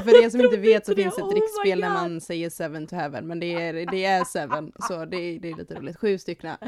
För 0.04 0.24
er 0.24 0.30
som 0.30 0.40
inte 0.40 0.56
vet 0.56 0.86
så 0.86 0.92
inte 0.92 1.02
det. 1.02 1.04
finns 1.04 1.18
ett 1.18 1.22
Oh 1.24 1.28
my 1.28 1.34
drickspel 1.34 1.80
när 1.80 1.90
man 1.90 2.20
säger 2.20 2.50
seven 2.50 2.86
to 2.86 2.96
heaven. 2.96 3.26
Men 3.26 3.40
det 3.40 3.54
är, 3.54 3.72
det 3.90 4.04
är 4.04 4.24
seven, 4.24 4.72
så 4.88 5.04
det 5.04 5.16
är, 5.16 5.40
det 5.40 5.50
är 5.50 5.56
lite 5.56 5.74
roligt. 5.74 5.96
Sju 5.96 6.18
stycken. 6.18 6.56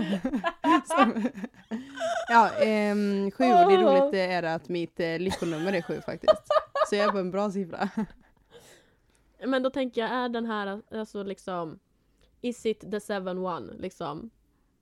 Ja, 2.29 2.51
ehm, 2.51 3.31
sju. 3.31 3.45
Och 3.45 3.71
det 3.71 3.79
Åh. 3.79 4.03
roligt 4.03 4.15
är 4.15 4.43
att 4.43 4.69
mitt 4.69 5.01
eh, 5.01 5.19
lyckonummer 5.19 5.73
är 5.73 5.83
sju 5.83 6.01
faktiskt. 6.01 6.43
Så 6.89 6.97
jag 6.97 7.09
är 7.09 7.13
på 7.13 7.19
en 7.19 7.31
bra 7.31 7.51
siffra. 7.51 7.89
Men 9.47 9.63
då 9.63 9.71
tänker 9.71 10.01
jag, 10.01 10.11
är 10.11 10.29
den 10.29 10.47
här 10.47 10.83
alltså 10.93 11.23
liksom 11.23 11.79
Is 12.41 12.67
it 12.67 12.91
the 12.91 13.01
seven 13.01 13.39
one? 13.39 13.73
Liksom. 13.79 14.31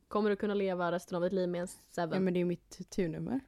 Kommer 0.09 0.31
du 0.31 0.37
kunna 0.37 0.55
leva 0.55 0.93
resten 0.93 1.17
av 1.17 1.23
ditt 1.23 1.33
liv 1.33 1.49
med 1.49 1.61
en 1.61 1.69
seven? 1.69 2.15
Ja 2.15 2.21
men 2.21 2.35
det 2.35 2.41
är 2.41 2.45
mitt 2.45 2.91
turnummer. 2.91 3.41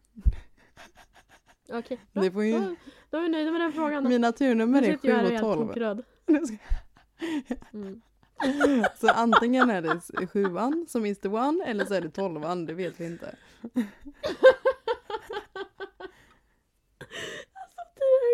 Okej, 1.72 1.98
bra. 2.12 2.22
Det 2.22 2.30
får 2.30 2.44
ju, 2.44 2.52
Då, 2.60 2.74
då 3.10 3.18
är 3.18 3.22
vi 3.22 3.28
nöjda 3.28 3.50
med 3.50 3.60
den 3.60 3.72
frågan. 3.72 4.08
mina 4.08 4.32
turnummer 4.32 4.80
Nu 4.80 4.86
är 4.88 4.92
sitter 4.92 5.08
jag 5.08 5.16
här 5.16 5.22
sju 5.28 5.34
och 5.34 5.40
är 5.40 5.42
och 5.42 5.48
helt 5.48 5.58
tolv. 5.58 5.68
kokröd. 5.68 6.04
Mm. 7.72 8.00
Så 9.00 9.08
antingen 9.08 9.70
är 9.70 9.82
det 9.82 10.26
sjuan 10.26 10.86
som 10.88 11.06
is 11.06 11.20
the 11.20 11.28
one 11.28 11.64
eller 11.64 11.84
så 11.84 11.94
är 11.94 12.00
det 12.00 12.10
tolvan, 12.10 12.66
det 12.66 12.74
vet 12.74 13.00
vi 13.00 13.04
inte. 13.06 13.34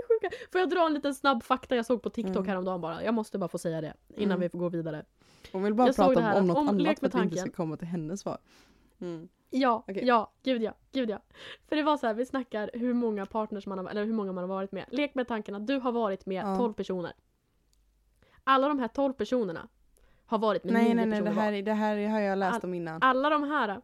Sjuka. 0.09 0.31
Får 0.53 0.61
jag 0.61 0.71
dra 0.71 0.87
en 0.87 0.95
liten 0.95 1.15
snabb 1.15 1.43
fakta 1.43 1.77
jag 1.77 1.87
såg 1.87 2.03
på 2.03 2.11
TikTok 2.11 2.37
Mm. 2.37 2.49
häromdagen 2.49 2.81
bara? 2.81 3.05
Jag 3.05 3.15
måste 3.15 3.39
bara 3.39 3.49
få 3.49 3.59
säga 3.59 3.81
det 3.81 3.95
innan 4.17 4.25
Mm. 4.31 4.41
vi 4.41 4.49
får 4.49 4.59
gå 4.59 4.69
vidare. 4.69 5.05
Hon 5.53 5.63
vill 5.63 5.75
bara 5.75 5.89
Jag 5.89 5.97
prata 5.97 6.33
om, 6.33 6.37
om 6.41 6.47
något 6.47 6.57
om 6.57 6.69
annat 6.69 6.99
för 6.99 7.07
att 7.07 7.15
vi 7.15 7.21
inte 7.23 7.37
ska 7.37 7.51
komma 7.51 7.77
till 7.77 7.89
hennes 7.89 8.21
svar. 8.21 8.39
Mm. 9.01 9.29
Ja, 9.51 9.85
Okej. 9.89 10.05
ja, 10.07 10.33
gud 10.43 10.63
ja, 10.63 10.73
gud 10.93 11.11
ja. 11.11 11.19
För 11.69 11.77
det 11.77 11.83
var 11.83 11.97
så 11.97 12.07
här, 12.07 12.15
vi 12.15 12.27
snackar 12.27 12.71
hur 12.75 12.95
många 12.95 13.27
partners 13.27 13.67
man 13.67 13.79
har, 13.79 13.91
eller 13.91 14.05
hur 14.05 14.13
många 14.13 14.33
man 14.33 14.45
har 14.45 14.49
varit 14.49 14.73
med. 14.73 14.85
Lek 14.91 15.15
med 15.15 15.29
tanken 15.29 15.55
att 15.55 15.67
du 15.67 15.79
har 15.79 15.93
varit 15.93 16.27
med 16.27 16.45
Ja. 16.45 16.57
12 16.57 16.73
personer. 16.73 17.13
Alla 18.45 18.69
de 18.69 18.79
här 18.79 18.89
12 18.89 19.13
personerna 19.13 19.69
har 20.27 20.39
varit 20.39 20.65
med 20.65 20.73
Nej 20.73 20.85
9 20.85 20.95
nej 20.95 21.07
nej, 21.07 21.13
personer 21.19 21.31
det 21.31 21.37
var. 21.37 21.43
här, 21.43 21.63
det 21.63 21.73
här 21.73 22.09
har 22.09 22.21
jag 22.21 22.39
läst 22.39 22.55
All- 22.55 22.65
om 22.69 22.75
innan. 22.75 23.03
Alla 23.03 23.31
de 23.31 23.43
här 23.43 23.81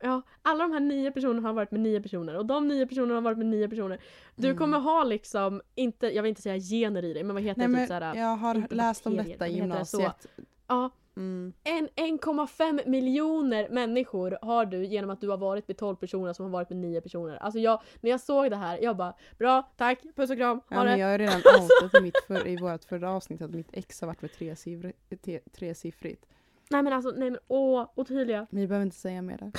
Ja, 0.00 0.22
alla 0.42 0.64
de 0.64 0.72
här 0.72 0.80
nio 0.80 1.10
personerna 1.10 1.48
har 1.48 1.54
varit 1.54 1.70
med 1.70 1.80
nio 1.80 2.00
personer 2.02 2.36
och 2.36 2.46
de 2.46 2.68
nio 2.68 2.86
personerna 2.86 3.14
har 3.14 3.20
varit 3.20 3.38
med 3.38 3.46
nio 3.46 3.68
personer. 3.68 4.00
Du 4.34 4.46
Mm. 4.48 4.58
kommer 4.58 4.78
ha 4.78 5.04
liksom, 5.04 5.62
inte, 5.74 6.06
jag 6.14 6.22
vill 6.22 6.28
inte 6.28 6.42
säga 6.42 6.58
gener 6.58 7.04
i 7.04 7.12
dig, 7.14 7.22
men 7.24 7.34
vad 7.36 7.42
heter 7.42 7.58
Nej 7.60 7.68
det? 7.68 7.72
men 7.72 7.80
Typ 7.82 7.88
såhär, 7.88 8.14
jag 8.14 8.36
har 8.36 8.66
läst 8.74 9.06
om 9.06 9.16
detta 9.16 9.48
i 9.48 9.60
men 9.60 9.70
heter 9.70 9.78
det 9.78 9.84
så? 9.86 9.98
gymnasiet. 10.00 10.26
ja, 10.66 10.90
Mm. 11.16 11.52
en 11.64 11.88
1,5 11.88 12.88
miljoner 12.88 13.68
människor 13.68 14.38
har 14.42 14.66
du 14.66 14.84
genom 14.84 15.10
att 15.10 15.20
du 15.20 15.28
har 15.28 15.36
varit 15.36 15.68
med 15.68 15.76
12 15.76 15.96
personer 15.96 16.32
som 16.32 16.44
har 16.44 16.52
varit 16.52 16.70
med 16.70 16.78
9 16.78 17.00
personer. 17.00 17.36
Alltså 17.36 17.60
jag, 17.60 17.82
när 18.00 18.10
jag 18.10 18.20
såg 18.20 18.50
det 18.50 18.56
här, 18.56 18.78
jag 18.82 18.96
bara 18.96 19.14
bra, 19.38 19.72
tack, 19.76 20.02
puss 20.16 20.30
och 20.30 20.36
kram, 20.36 20.56
ha 20.56 20.64
Ja, 20.68 20.84
men 20.84 20.86
det. 20.86 20.98
jag 20.98 21.08
har 21.08 21.18
redan 21.18 21.36
outat 21.60 22.00
i, 22.00 22.02
mitt 22.02 22.18
för, 22.26 22.48
i 22.48 22.56
vårt 22.56 22.84
förra 22.84 23.10
avsnitt 23.10 23.42
att 23.42 23.50
mitt 23.50 23.68
ex 23.72 24.00
har 24.00 24.06
varit 24.06 24.22
med 24.22 24.32
tresiffrigt. 24.32 25.22
Tre, 25.22 25.38
tresiffrigt. 25.38 26.26
Nej 26.70 26.82
men 26.82 26.92
alltså, 26.92 27.10
nej 27.10 27.30
men 27.30 27.40
åh, 27.48 27.90
Ottilia. 27.94 28.46
Vi 28.50 28.66
behöver 28.66 28.84
inte 28.84 28.96
säga 28.96 29.22
mer 29.22 29.38
där. 29.38 29.52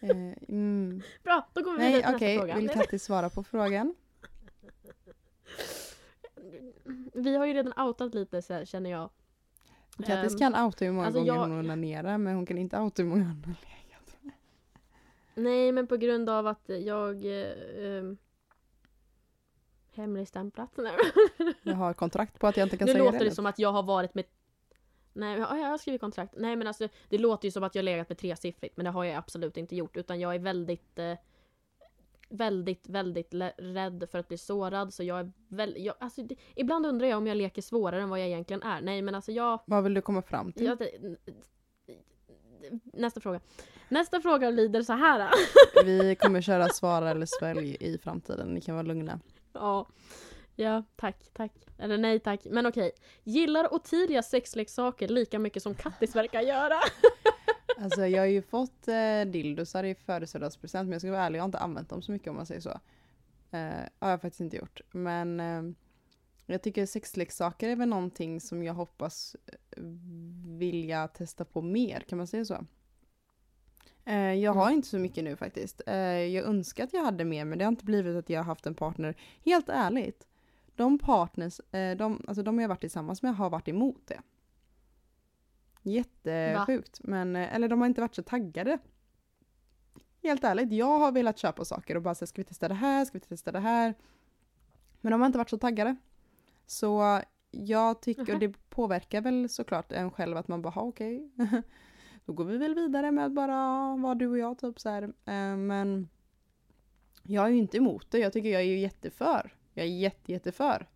eh, 0.10 0.34
mm. 0.48 1.02
Bra, 1.22 1.48
då 1.52 1.62
går 1.62 1.78
vi 1.78 1.86
vidare 1.86 2.18
till 2.18 2.26
nästa 2.26 2.40
fråga. 2.40 2.56
vill 2.56 2.68
Kattis 2.68 3.02
svara 3.02 3.30
på 3.30 3.42
frågan? 3.42 3.94
Vi 7.14 7.36
har 7.36 7.46
ju 7.46 7.54
redan 7.54 7.86
outat 7.86 8.14
lite 8.14 8.42
så 8.42 8.54
här, 8.54 8.64
känner 8.64 8.90
jag. 8.90 9.10
Kattis 10.06 10.32
Ehm, 10.32 10.38
kan 10.38 10.64
outa 10.64 10.84
hur 10.84 10.92
många 10.92 11.06
alltså 11.06 11.20
gånger 11.20 11.32
jag- 11.34 11.40
hon 11.40 11.58
onanerar 11.58 12.18
men 12.18 12.34
hon 12.34 12.46
kan 12.46 12.58
inte 12.58 12.78
outa 12.78 13.02
hur 13.02 13.08
många 13.08 13.22
hon 13.24 13.44
har 13.44 13.54
legat. 13.62 14.34
Nej 15.34 15.72
men 15.72 15.86
på 15.86 15.96
grund 15.96 16.28
av 16.28 16.46
att 16.46 16.64
jag 16.68 17.24
eh, 17.24 17.86
ehm, 17.86 18.16
hemligstämplat. 19.94 20.70
Jag 21.62 21.74
har 21.74 21.92
kontrakt 21.94 22.38
på 22.38 22.46
att 22.46 22.56
jag 22.56 22.66
inte 22.66 22.76
kan 22.76 22.86
nu 22.86 22.92
säga 22.92 23.04
låter 23.04 23.18
det. 23.18 23.24
det 23.24 23.30
som 23.34 23.46
att 23.46 23.58
jag 23.58 23.72
har 23.72 23.82
varit 23.82 24.14
med 24.14 24.24
Nej, 25.14 25.38
ja, 25.38 25.56
jag 25.58 25.68
har 25.68 25.78
skrivit 25.78 26.00
kontrakt. 26.00 26.34
Nej 26.36 26.56
men 26.56 26.66
alltså 26.66 26.88
det 27.08 27.18
låter 27.18 27.46
ju 27.48 27.52
som 27.52 27.64
att 27.64 27.74
jag 27.74 27.84
legat 27.84 28.08
med 28.08 28.18
tresiffrigt 28.18 28.76
men 28.76 28.84
det 28.84 28.90
har 28.90 29.04
jag 29.04 29.16
absolut 29.16 29.56
inte 29.56 29.76
gjort 29.76 29.96
utan 29.96 30.20
jag 30.20 30.34
är 30.34 30.38
väldigt 30.38 30.98
eh, 30.98 31.12
väldigt, 32.32 32.88
väldigt 32.88 33.34
rädd 33.56 34.08
för 34.10 34.18
att 34.18 34.28
bli 34.28 34.38
sårad 34.38 34.94
så 34.94 35.02
jag 35.02 35.20
är 35.20 35.32
väl, 35.48 35.74
jag, 35.78 35.94
alltså, 36.00 36.22
det, 36.22 36.34
ibland 36.56 36.86
undrar 36.86 37.06
jag 37.06 37.18
om 37.18 37.26
jag 37.26 37.36
leker 37.36 37.62
svårare 37.62 38.02
än 38.02 38.08
vad 38.08 38.20
jag 38.20 38.26
egentligen 38.26 38.62
är. 38.62 38.80
Nej 38.80 39.02
men 39.02 39.14
alltså 39.14 39.32
jag, 39.32 39.60
Vad 39.66 39.84
vill 39.84 39.94
du 39.94 40.00
komma 40.00 40.22
fram 40.22 40.52
till? 40.52 40.64
jag 40.64 40.78
Nästa 42.92 43.20
fråga. 43.20 43.40
Nästa 43.88 44.20
fråga 44.20 44.50
lyder 44.50 44.82
så 44.82 44.92
här. 44.92 45.30
Vi 45.84 46.16
kommer 46.16 46.40
köra 46.40 46.68
svara 46.68 47.10
eller 47.10 47.26
svälj 47.26 47.76
i 47.80 47.98
framtiden, 47.98 48.54
ni 48.54 48.60
kan 48.60 48.74
vara 48.74 48.86
lugna. 48.86 49.20
Ja. 49.52 49.86
Ja, 50.56 50.82
tack, 50.96 51.30
tack. 51.32 51.52
Eller 51.78 51.98
nej 51.98 52.20
tack. 52.20 52.40
Men 52.44 52.66
okej. 52.66 52.92
Gillar 53.24 53.74
Ottilia 53.74 54.22
sexleksaker 54.22 55.08
lika 55.08 55.38
mycket 55.38 55.62
som 55.62 55.74
Kattis 55.74 56.16
verkar 56.16 56.40
göra? 56.40 56.80
Alltså 57.78 58.06
jag 58.06 58.22
har 58.22 58.26
ju 58.26 58.42
fått 58.42 58.88
eh, 58.88 59.20
dildosar 59.26 59.84
i 59.84 59.94
födelsedagspresent 59.94 60.86
men 60.86 60.92
jag 60.92 61.00
ska 61.00 61.10
vara 61.10 61.22
ärlig, 61.22 61.38
jag 61.38 61.42
har 61.42 61.48
inte 61.48 61.58
använt 61.58 61.88
dem 61.88 62.02
så 62.02 62.12
mycket 62.12 62.28
om 62.28 62.36
man 62.36 62.46
säger 62.46 62.60
så. 62.60 62.80
Eh, 63.50 63.88
har 63.98 64.10
jag 64.10 64.20
faktiskt 64.20 64.40
inte 64.40 64.56
gjort. 64.56 64.80
Men 64.92 65.40
eh, 65.40 65.62
jag 66.46 66.62
tycker 66.62 66.86
sexleksaker 66.86 67.68
är 67.68 67.76
väl 67.76 67.88
någonting 67.88 68.40
som 68.40 68.62
jag 68.62 68.74
hoppas 68.74 69.36
eh, 69.46 69.82
vilja 70.58 71.08
testa 71.08 71.44
på 71.44 71.62
mer, 71.62 72.00
kan 72.00 72.18
man 72.18 72.26
säga 72.26 72.44
så? 72.44 72.66
Eh, 74.04 74.32
jag 74.34 74.52
har 74.52 74.66
Mm. 74.66 74.74
inte 74.74 74.88
så 74.88 74.98
mycket 74.98 75.24
nu 75.24 75.36
faktiskt. 75.36 75.82
Eh, 75.86 75.96
jag 76.06 76.44
önskar 76.44 76.84
att 76.84 76.92
jag 76.92 77.04
hade 77.04 77.24
mer 77.24 77.44
men 77.44 77.58
det 77.58 77.64
har 77.64 77.72
inte 77.72 77.84
blivit 77.84 78.16
att 78.16 78.30
jag 78.30 78.38
har 78.40 78.44
haft 78.44 78.66
en 78.66 78.74
partner. 78.74 79.14
Helt 79.44 79.68
ärligt, 79.68 80.26
de 80.76 80.98
partners, 80.98 81.60
eh, 81.72 81.96
de, 81.96 82.24
alltså 82.28 82.42
de 82.42 82.58
jag 82.58 82.68
varit 82.68 82.80
tillsammans 82.80 83.22
med 83.22 83.36
har 83.36 83.50
varit 83.50 83.68
emot 83.68 84.06
det. 84.06 84.20
Jättesjukt. 85.82 87.00
Men, 87.04 87.36
eh, 87.36 87.54
eller 87.54 87.68
de 87.68 87.80
har 87.80 87.86
inte 87.86 88.00
varit 88.00 88.14
så 88.14 88.22
taggade. 88.22 88.78
Helt 90.22 90.44
ärligt, 90.44 90.72
jag 90.72 90.98
har 90.98 91.12
velat 91.12 91.38
köpa 91.38 91.64
saker 91.64 91.96
och 91.96 92.02
bara 92.02 92.14
säga 92.14 92.26
ska 92.26 92.40
vi 92.40 92.44
testa 92.44 92.68
det 92.68 92.74
här, 92.74 93.04
ska 93.04 93.18
vi 93.18 93.20
testa 93.20 93.52
det 93.52 93.60
här. 93.60 93.94
Men 95.00 95.10
de 95.12 95.20
har 95.20 95.26
inte 95.26 95.38
varit 95.38 95.50
så 95.50 95.58
taggade. 95.58 95.96
Så 96.66 97.20
jag 97.50 98.00
tycker, 98.02 98.22
Mhm. 98.22 98.34
och 98.34 98.38
det 98.40 98.68
påverkar 98.70 99.20
väl 99.20 99.48
såklart 99.48 99.92
en 99.92 100.10
själv 100.10 100.36
att 100.36 100.48
man 100.48 100.62
bara, 100.62 100.70
"Ha, 100.70 100.82
okej. 100.82 101.30
Då 102.24 102.32
går 102.32 102.44
vi 102.44 102.58
väl 102.58 102.74
vidare 102.74 103.12
med 103.12 103.26
att 103.26 103.32
bara 103.32 103.56
vara 103.96 104.14
du 104.14 104.26
och 104.26 104.38
jag 104.38 104.58
typ 104.58 104.80
så 104.80 104.88
här. 104.88 105.02
Eh, 105.02 105.56
Men 105.56 106.08
jag 107.22 107.44
är 107.44 107.48
ju 107.50 107.58
inte 107.58 107.76
emot 107.76 108.10
det, 108.10 108.18
jag 108.18 108.32
tycker 108.32 108.48
jag 108.48 108.60
är 108.62 108.66
ju 108.66 108.78
jätteför. 108.78 109.54
Jag 109.74 109.86
är 109.86 109.90
jätte, 109.90 110.32
jätteför 110.32 110.86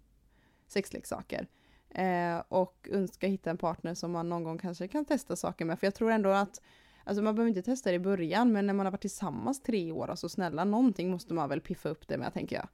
sexleksaker. 0.66 1.49
Eh, 1.91 2.43
och 2.49 2.89
önskar 2.93 3.28
hitta 3.28 3.51
en 3.51 3.59
partner 3.59 3.95
som 3.95 4.11
man 4.12 4.28
någon 4.28 4.45
gång 4.45 4.59
kanske 4.59 4.89
kan 4.89 5.05
testa 5.05 5.37
saker 5.37 5.64
med. 5.64 5.78
För 5.78 5.87
jag 5.87 5.95
tror 5.95 6.11
ändå 6.11 6.30
att, 6.30 6.61
alltså 7.05 7.22
man 7.22 7.34
behöver 7.34 7.49
inte 7.49 7.62
testa 7.62 7.91
det 7.91 7.97
i 7.97 7.99
början, 8.01 8.53
men 8.53 8.66
när 8.66 8.74
man 8.74 8.87
har 8.87 8.91
varit 8.91 9.01
tillsammans 9.01 9.62
tre 9.62 9.93
år, 9.93 10.11
alltså 10.11 10.28
snälla 10.28 10.64
någonting 10.64 11.11
måste 11.11 11.34
man 11.34 11.49
väl 11.49 11.61
piffa 11.61 11.89
upp 11.89 12.09
det 12.09 12.18
med 12.18 12.32
tänker 12.34 12.57
jag. 12.57 12.68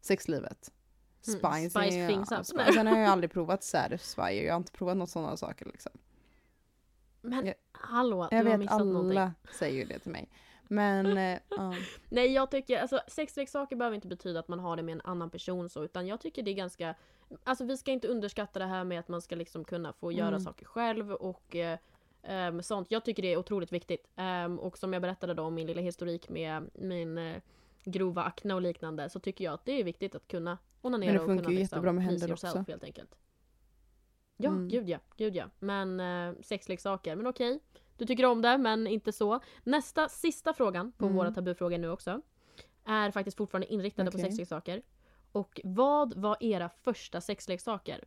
Sexlivet. 0.00 0.72
Spice, 1.20 1.46
Mm, 1.48 1.70
spice 1.70 1.94
är- 1.98 2.08
things 2.08 2.28
ja, 2.30 2.38
up. 2.40 2.46
Spice. 2.46 2.72
Sen 2.72 2.86
har 2.86 2.98
jag 2.98 3.08
aldrig 3.10 3.30
provat 3.30 3.64
Satisfyer, 3.64 4.44
jag 4.44 4.52
har 4.52 4.56
inte 4.58 4.72
provat 4.72 4.96
något 4.96 5.10
sådana 5.10 5.36
saker 5.36 5.66
liksom. 5.66 5.92
Men 7.20 7.46
Jag- 7.46 7.54
hallå, 7.72 8.28
du 8.30 8.36
Jag 8.36 8.44
har 8.44 8.50
vet 8.50 8.58
missat 8.60 8.80
alla 8.80 8.92
någonting. 8.92 9.30
säger 9.58 9.78
ju 9.78 9.84
det 9.84 9.98
till 9.98 10.12
mig. 10.12 10.28
Men 10.68 11.06
eh, 11.18 11.38
ja. 11.48 11.74
Nej 12.08 12.32
jag 12.32 12.50
tycker, 12.50 12.80
alltså 12.80 13.00
sexleksaker 13.08 13.76
behöver 13.76 13.94
inte 13.94 14.08
betyda 14.08 14.40
att 14.40 14.48
man 14.48 14.58
har 14.60 14.76
det 14.76 14.82
med 14.82 14.92
en 14.92 15.00
annan 15.04 15.30
person 15.30 15.68
så, 15.68 15.84
utan 15.84 16.06
jag 16.06 16.20
tycker 16.20 16.42
det 16.42 16.50
är 16.50 16.54
ganska 16.54 16.94
Alltså 17.44 17.64
vi 17.64 17.76
ska 17.76 17.90
inte 17.92 18.08
underskatta 18.08 18.58
det 18.58 18.64
här 18.64 18.84
med 18.84 19.00
att 19.00 19.08
man 19.08 19.22
ska 19.22 19.36
liksom 19.36 19.64
kunna 19.64 19.92
få 19.92 20.12
göra 20.12 20.28
Mm. 20.28 20.40
saker 20.40 20.66
själv 20.66 21.12
och 21.12 21.56
eh, 21.56 21.78
ehm, 22.22 22.62
sånt. 22.62 22.90
Jag 22.90 23.04
tycker 23.04 23.22
det 23.22 23.32
är 23.32 23.36
otroligt 23.36 23.72
viktigt. 23.72 24.06
Ehm, 24.16 24.58
och 24.58 24.78
som 24.78 24.92
jag 24.92 25.02
berättade 25.02 25.34
då 25.34 25.42
om 25.42 25.54
min 25.54 25.66
lilla 25.66 25.80
historik 25.80 26.28
med 26.28 26.70
min 26.74 27.18
eh, 27.18 27.36
grova 27.84 28.22
akne 28.22 28.54
och 28.54 28.62
liknande 28.62 29.10
så 29.10 29.20
tycker 29.20 29.44
jag 29.44 29.54
att 29.54 29.64
det 29.64 29.72
är 29.72 29.84
viktigt 29.84 30.14
att 30.14 30.28
kunna 30.28 30.58
onanera 30.82 31.06
Men 31.12 31.14
det 31.14 31.20
och 31.20 31.26
funkar 31.26 31.50
ju 31.50 31.58
liksom 31.58 31.76
jättebra 31.76 31.92
med 31.92 32.04
händer 32.04 32.28
yourself, 32.28 32.56
också. 32.56 32.70
helt 32.72 32.84
enkelt. 32.84 33.14
Ja, 34.36 34.50
Mm. 34.50 34.68
gud 34.68 34.88
ja, 34.88 34.98
gud 35.16 35.36
ja. 35.36 35.44
Men 35.58 36.00
eh, 36.00 36.34
sexleksaker, 36.42 37.16
men 37.16 37.26
okej. 37.26 37.60
Du 37.98 38.06
tycker 38.06 38.24
om 38.26 38.42
det, 38.42 38.58
men 38.58 38.86
inte 38.86 39.12
så. 39.12 39.40
Nästa, 39.64 40.08
sista 40.08 40.52
frågan 40.54 40.92
på 40.92 41.04
Mm. 41.04 41.16
våra 41.16 41.30
tabufrågor 41.30 41.78
nu 41.78 41.90
också 41.90 42.20
är 42.84 43.10
faktiskt 43.10 43.36
fortfarande 43.36 43.72
inriktade 43.72 44.10
på 44.10 44.16
Okej. 44.18 44.24
sexleksaker. 44.30 44.82
Och 45.32 45.60
vad 45.64 46.14
var 46.14 46.36
era 46.40 46.68
första 46.68 47.20
sexleksaker? 47.20 48.04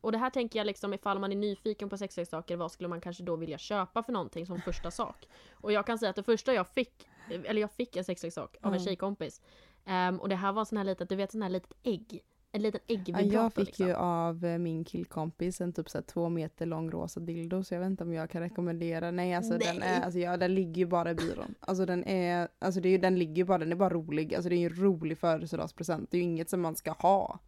Och 0.00 0.12
det 0.12 0.18
här 0.18 0.30
tänker 0.30 0.58
jag 0.58 0.66
liksom 0.66 0.94
ifall 0.94 1.18
man 1.18 1.32
är 1.32 1.36
nyfiken 1.36 1.88
på 1.88 1.96
sexleksaker, 1.98 2.56
vad 2.56 2.72
skulle 2.72 2.88
man 2.88 3.00
kanske 3.00 3.22
då 3.22 3.36
vilja 3.36 3.58
köpa 3.58 4.02
för 4.02 4.12
någonting 4.12 4.46
som 4.46 4.60
första 4.60 4.90
sak? 5.00 5.28
Och 5.52 5.72
jag 5.72 5.86
kan 5.86 5.98
säga 5.98 6.10
att 6.10 6.16
det 6.16 6.22
första 6.22 6.54
jag 6.54 6.68
fick, 6.68 7.08
eller 7.30 7.60
jag 7.60 7.72
fick 7.72 7.96
en 7.96 8.04
sexleksak 8.04 8.56
av 8.62 8.72
en 8.74 8.78
Ja. 8.80 8.84
tjejkompis. 8.84 9.40
Ehm, 9.84 10.20
och 10.20 10.28
det 10.28 10.36
här 10.36 10.52
var 10.52 10.64
sån 10.64 10.78
här 10.78 10.84
litet, 10.84 11.08
du 11.08 11.16
vet 11.16 11.32
sån 11.32 11.42
här 11.42 11.48
litet 11.50 11.72
ägg. 11.82 12.22
En 12.54 12.62
liten 12.62 12.80
Ja, 12.86 12.94
äggvibrator 12.94 13.32
jag 13.32 13.52
fick 13.52 13.66
liksom. 13.66 13.86
ju 13.86 13.94
av 13.94 14.44
eh, 14.44 14.58
min 14.58 14.84
killkompis 14.84 15.60
en 15.60 15.72
typ 15.72 15.90
så 15.90 15.98
här 15.98 16.02
två 16.02 16.28
meter 16.28 16.66
lång 16.66 16.90
rosa 16.90 17.20
dildo 17.20 17.64
så 17.64 17.74
jag 17.74 17.80
vet 17.80 17.86
inte 17.86 18.04
om 18.04 18.12
jag 18.12 18.30
kan 18.30 18.42
rekommendera. 18.42 19.10
Nej 19.10 19.34
alltså 19.34 19.58
den 19.58 19.76
Nej. 19.76 19.88
är, 19.88 20.00
alltså 20.00 20.18
ja, 20.18 20.36
den 20.36 20.54
ligger 20.54 20.78
ju 20.78 20.86
bara 20.86 21.10
i 21.10 21.14
byrån. 21.14 21.54
Alltså 21.60 21.86
den 21.86 22.04
är, 22.04 22.48
alltså 22.58 22.80
det 22.80 22.88
är 22.88 22.98
den 22.98 23.18
ligger 23.18 23.36
ju 23.36 23.44
bara, 23.44 23.58
den 23.58 23.72
är 23.72 23.76
bara 23.76 23.90
rolig. 23.90 24.34
Alltså 24.34 24.48
det 24.48 24.54
är 24.54 24.58
ju 24.58 24.66
en 24.66 24.76
rolig 24.76 25.18
födelsedagspresent. 25.18 26.10
Det 26.10 26.16
är 26.16 26.18
ju 26.18 26.24
inget 26.24 26.50
som 26.50 26.60
man 26.60 26.76
ska 26.76 26.92
ha. 26.92 27.38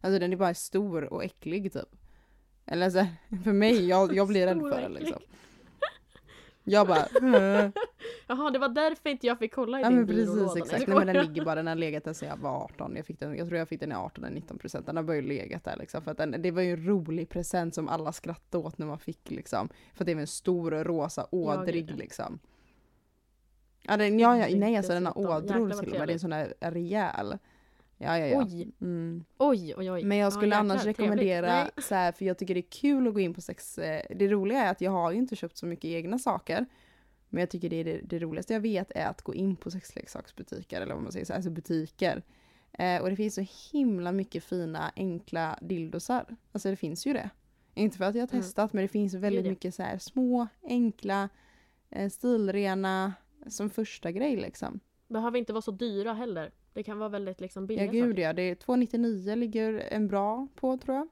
Alltså 0.00 0.18
den 0.18 0.32
är 0.32 0.36
bara 0.36 0.54
stor 0.54 1.04
och 1.12 1.24
äcklig 1.24 1.72
typ. 1.72 1.96
Eller 2.66 2.90
så 2.90 2.98
här, 2.98 3.08
för 3.44 3.52
mig, 3.52 3.88
jag, 3.88 4.16
jag 4.16 4.28
blir 4.28 4.46
rädd 4.46 4.60
för 4.60 4.80
den 4.80 4.92
liksom. 4.92 5.22
Jag 6.64 6.86
bara. 6.86 7.06
Jaha, 8.26 8.50
det 8.50 8.58
var 8.58 8.68
därför 8.68 9.10
inte 9.10 9.26
jag 9.26 9.38
fick 9.38 9.54
kolla 9.54 9.78
i 9.78 9.82
ja 9.82 9.88
din 9.88 9.98
men 9.98 10.06
precis 10.06 10.56
exakt. 10.56 10.88
Nej, 10.88 10.96
men 10.96 11.06
den 11.06 11.26
ligger 11.26 11.44
bara, 11.44 11.54
den 11.54 11.66
har 11.66 11.74
legat 11.74 12.04
där 12.04 12.12
sedan 12.12 12.28
jag 12.28 12.36
var 12.36 12.64
18. 12.64 12.96
Jag, 12.96 13.06
fick 13.06 13.20
den, 13.20 13.36
jag 13.36 13.48
tror 13.48 13.58
jag 13.58 13.68
fick 13.68 13.80
den 13.80 13.92
i 13.92 13.94
18 13.94 14.24
eller 14.24 14.34
19 14.34 14.58
procent. 14.58 14.86
Den 14.86 14.96
har 14.96 15.02
bara 15.02 15.20
legat 15.20 15.64
där 15.64 15.76
liksom. 15.76 16.02
För 16.02 16.10
att 16.10 16.16
den, 16.16 16.42
det 16.42 16.50
var 16.50 16.62
ju 16.62 16.72
en 16.72 16.86
rolig 16.86 17.28
present 17.28 17.74
som 17.74 17.88
alla 17.88 18.12
skrattade 18.12 18.64
åt 18.64 18.78
när 18.78 18.86
man 18.86 18.98
fick 18.98 19.30
liksom. 19.30 19.68
För 19.94 20.04
att 20.04 20.06
det 20.06 20.14
var 20.14 20.20
en 20.20 20.26
stor 20.26 20.70
rosa 20.70 21.26
ådrig 21.30 21.88
gud. 21.88 21.98
liksom. 21.98 22.38
Ja, 23.82 23.96
den, 23.96 24.18
ja, 24.18 24.38
ja 24.38 24.56
nej 24.56 24.76
alltså 24.76 24.92
den 24.92 25.06
har 25.06 25.18
ådror 25.18 25.70
till 25.70 25.92
och 25.92 25.98
med. 25.98 26.08
Det 26.08 26.12
är 26.12 26.14
en 26.14 26.20
sån 26.20 26.30
där 26.30 26.54
rejäl. 26.60 27.38
Ja 28.02 28.18
ja 28.18 28.26
ja. 28.26 28.44
Oj, 28.44 28.68
Mm. 28.80 29.24
oj, 29.38 29.74
oj, 29.76 29.90
oj. 29.90 30.04
Men 30.04 30.18
jag 30.18 30.26
Ja, 30.26 30.30
skulle 30.30 30.46
jäklar, 30.46 30.60
annars 30.60 30.84
rekommendera 30.84 31.70
så 31.78 31.94
här, 31.94 32.12
för 32.12 32.24
jag 32.24 32.38
tycker 32.38 32.54
det 32.54 32.60
är 32.60 32.70
kul 32.70 33.08
att 33.08 33.14
gå 33.14 33.20
in 33.20 33.34
på 33.34 33.40
sex. 33.40 33.78
eh, 33.78 34.02
Det 34.16 34.28
roliga 34.28 34.58
är 34.64 34.70
att 34.70 34.80
jag 34.80 34.90
har 34.90 35.12
ju 35.12 35.18
inte 35.18 35.36
köpt 35.36 35.56
så 35.56 35.66
mycket 35.66 35.84
egna 35.84 36.18
saker. 36.18 36.66
Men 37.28 37.40
jag 37.40 37.50
tycker 37.50 37.70
det 37.70 37.76
är 37.76 37.84
det, 37.84 38.00
det 38.04 38.18
roligaste 38.18 38.52
jag 38.52 38.60
vet 38.60 38.90
är 38.94 39.06
att 39.06 39.22
gå 39.22 39.34
in 39.34 39.56
på 39.56 39.70
sexleksaksbutiker 39.70 40.80
eller 40.80 40.94
vad 40.94 41.02
man 41.02 41.12
säger, 41.12 41.26
så 41.26 41.32
här, 41.32 41.38
alltså 41.38 41.50
butiker. 41.50 42.22
Eh, 42.72 43.02
och 43.02 43.10
det 43.10 43.16
finns 43.16 43.34
så 43.34 43.46
himla 43.72 44.12
mycket 44.12 44.44
fina 44.44 44.92
enkla 44.96 45.58
dildosar. 45.62 46.36
Alltså 46.52 46.70
det 46.70 46.76
finns 46.76 47.06
ju 47.06 47.12
det. 47.12 47.30
Inte 47.74 47.96
för 47.98 48.04
att 48.04 48.14
jag 48.14 48.22
har 48.22 48.28
Mm. 48.32 48.42
testat 48.42 48.72
men 48.72 48.82
det 48.82 48.88
finns 48.88 49.14
väldigt 49.14 49.44
det. 49.44 49.50
mycket 49.50 49.74
så 49.74 49.82
här 49.82 49.98
små, 49.98 50.46
enkla, 50.62 51.28
eh, 51.90 52.08
stilrena 52.10 53.12
som 53.46 53.70
första 53.70 54.10
grej 54.12 54.36
liksom. 54.36 54.80
Behöver 55.08 55.38
inte 55.38 55.52
vara 55.52 55.62
så 55.62 55.70
dyra 55.70 56.12
heller. 56.12 56.50
Det 56.72 56.82
kan 56.82 56.98
vara 56.98 57.08
väldigt 57.08 57.40
liksom 57.40 57.62
Ja 57.62 57.66
billiga 57.66 57.86
gud 57.86 58.10
saker. 58.14 58.22
ja, 58.22 58.32
det 58.32 58.42
är 58.42 58.54
299 58.54 59.34
ligger 59.34 59.74
en 59.90 60.08
bra 60.08 60.48
på 60.54 60.76
tror 60.76 60.96
jag. 60.96 61.08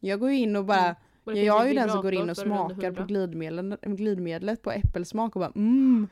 Jag 0.00 0.20
går 0.20 0.30
ju 0.30 0.36
in 0.36 0.56
och 0.56 0.64
bara, 0.64 0.84
Mm. 0.84 0.96
Och 1.24 1.36
ja, 1.36 1.42
jag 1.42 1.64
är 1.64 1.68
ju 1.68 1.74
den 1.74 1.90
som 1.90 2.02
går 2.02 2.14
in 2.14 2.30
och 2.30 2.36
smakar 2.36 2.92
på 2.92 3.02
100. 3.02 3.06
glidmedlet, 3.06 3.80
glidmedlet 3.80 4.62
på 4.62 4.70
äppelsmak 4.70 5.36
och 5.36 5.40
bara 5.40 5.52
mm. 5.56 6.08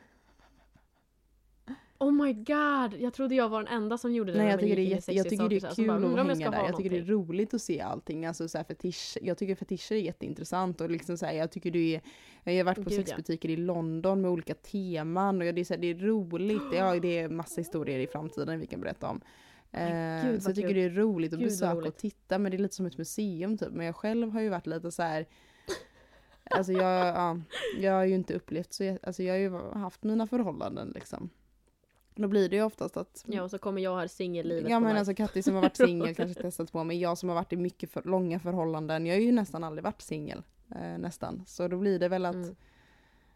Oh 1.99 2.11
my 2.11 2.33
god! 2.33 3.01
Jag 3.01 3.13
trodde 3.13 3.35
jag 3.35 3.49
var 3.49 3.63
den 3.63 3.73
enda 3.73 3.97
som 3.97 4.13
gjorde 4.13 4.31
det 4.31 4.37
Nej 4.37 4.49
jag 4.49 4.59
tycker, 4.59 4.75
det 4.75 4.81
är 4.81 4.85
jätte, 4.85 5.11
jag 5.11 5.29
tycker 5.29 5.49
det 5.49 5.55
är 5.55 5.59
så. 5.59 5.67
Så 5.67 5.75
kul 5.75 5.87
bara, 5.87 5.97
att 5.97 6.17
jag 6.17 6.25
hänga 6.25 6.51
där. 6.51 6.65
Jag 6.65 6.77
tycker 6.77 6.89
det 6.89 6.97
är 6.97 7.03
roligt 7.03 7.53
att 7.53 7.61
se 7.61 7.81
allting. 7.81 8.25
Alltså 8.25 8.47
så 8.47 8.57
här 8.57 8.65
fetisch, 8.65 9.17
jag 9.21 9.37
tycker 9.37 9.55
fetischer 9.55 9.95
är 9.95 9.99
jätteintressant 9.99 10.81
och 10.81 10.89
liksom 10.89 11.17
så 11.17 11.25
här, 11.25 11.33
jag 11.33 11.51
tycker 11.51 11.71
det 11.71 11.95
är 11.95 12.01
Jag 12.43 12.53
har 12.53 12.63
varit 12.63 12.83
på 12.83 12.89
Gud, 12.89 12.99
ja. 12.99 13.03
sexbutiker 13.03 13.49
i 13.49 13.57
London 13.57 14.21
med 14.21 14.31
olika 14.31 14.53
teman 14.53 15.35
och 15.41 15.53
det 15.53 15.61
är, 15.61 15.65
så 15.65 15.73
här, 15.73 15.81
det 15.81 15.87
är 15.87 15.95
roligt. 15.95 16.73
Ja, 16.73 16.99
det 16.99 17.19
är 17.19 17.29
massa 17.29 17.61
historier 17.61 17.99
i 17.99 18.07
framtiden 18.07 18.59
vi 18.59 18.67
kan 18.67 18.81
berätta 18.81 19.09
om. 19.09 19.21
Men 19.71 20.23
Eh, 20.23 20.31
gud, 20.31 20.41
så 20.41 20.47
vad 20.47 20.49
jag 20.49 20.55
tycker 20.55 20.67
kul. 20.67 20.77
det 20.77 20.83
är 20.83 20.89
roligt 20.89 21.33
att 21.33 21.39
Gud, 21.39 21.47
besöka 21.47 21.75
roligt. 21.75 21.93
och 21.93 21.97
titta 21.97 22.39
men 22.39 22.51
det 22.51 22.57
är 22.57 22.59
lite 22.59 22.75
som 22.75 22.85
ett 22.85 22.97
museum 22.97 23.57
typ. 23.57 23.71
Men 23.71 23.85
jag 23.85 23.95
själv 23.95 24.31
har 24.31 24.41
ju 24.41 24.49
varit 24.49 24.67
lite 24.67 24.91
så 24.91 25.03
här. 25.03 25.25
Alltså 26.51 26.71
jag, 26.71 27.07
ja, 27.07 27.39
jag 27.79 27.93
har 27.93 28.05
ju 28.05 28.15
inte 28.15 28.33
upplevt 28.33 28.73
så, 28.73 28.97
alltså 29.03 29.23
jag 29.23 29.33
har 29.33 29.39
ju 29.39 29.79
haft 29.79 30.03
mina 30.03 30.27
förhållanden 30.27 30.91
liksom. 30.95 31.29
Då 32.21 32.27
blir 32.27 32.49
det 32.49 32.55
ju 32.55 32.63
oftast 32.63 32.97
att 32.97 33.23
Ja 33.27 33.43
och 33.43 33.51
så 33.51 33.57
kommer 33.57 33.81
jag 33.81 33.97
här 33.97 34.07
singellivet 34.07 34.69
Ja 34.71 34.79
men 34.79 34.89
mig. 34.89 34.99
alltså 34.99 35.13
Katti 35.13 35.43
som 35.43 35.53
har 35.55 35.61
varit 35.61 35.77
singel 35.77 36.15
kanske 36.15 36.41
testat 36.41 36.71
på 36.71 36.83
men 36.83 36.99
jag 36.99 37.17
som 37.17 37.29
har 37.29 37.35
varit 37.35 37.53
i 37.53 37.57
mycket 37.57 37.91
för, 37.91 38.03
långa 38.03 38.39
förhållanden, 38.39 39.05
jag 39.05 39.15
har 39.15 39.21
ju 39.21 39.31
nästan 39.31 39.63
aldrig 39.63 39.83
varit 39.83 40.01
singel. 40.01 40.43
Eh, 40.75 40.97
nästan. 40.97 41.43
Så 41.47 41.67
då 41.67 41.77
blir 41.77 41.99
det 41.99 42.07
väl 42.07 42.25
att 42.25 42.35
Mm. 42.35 42.55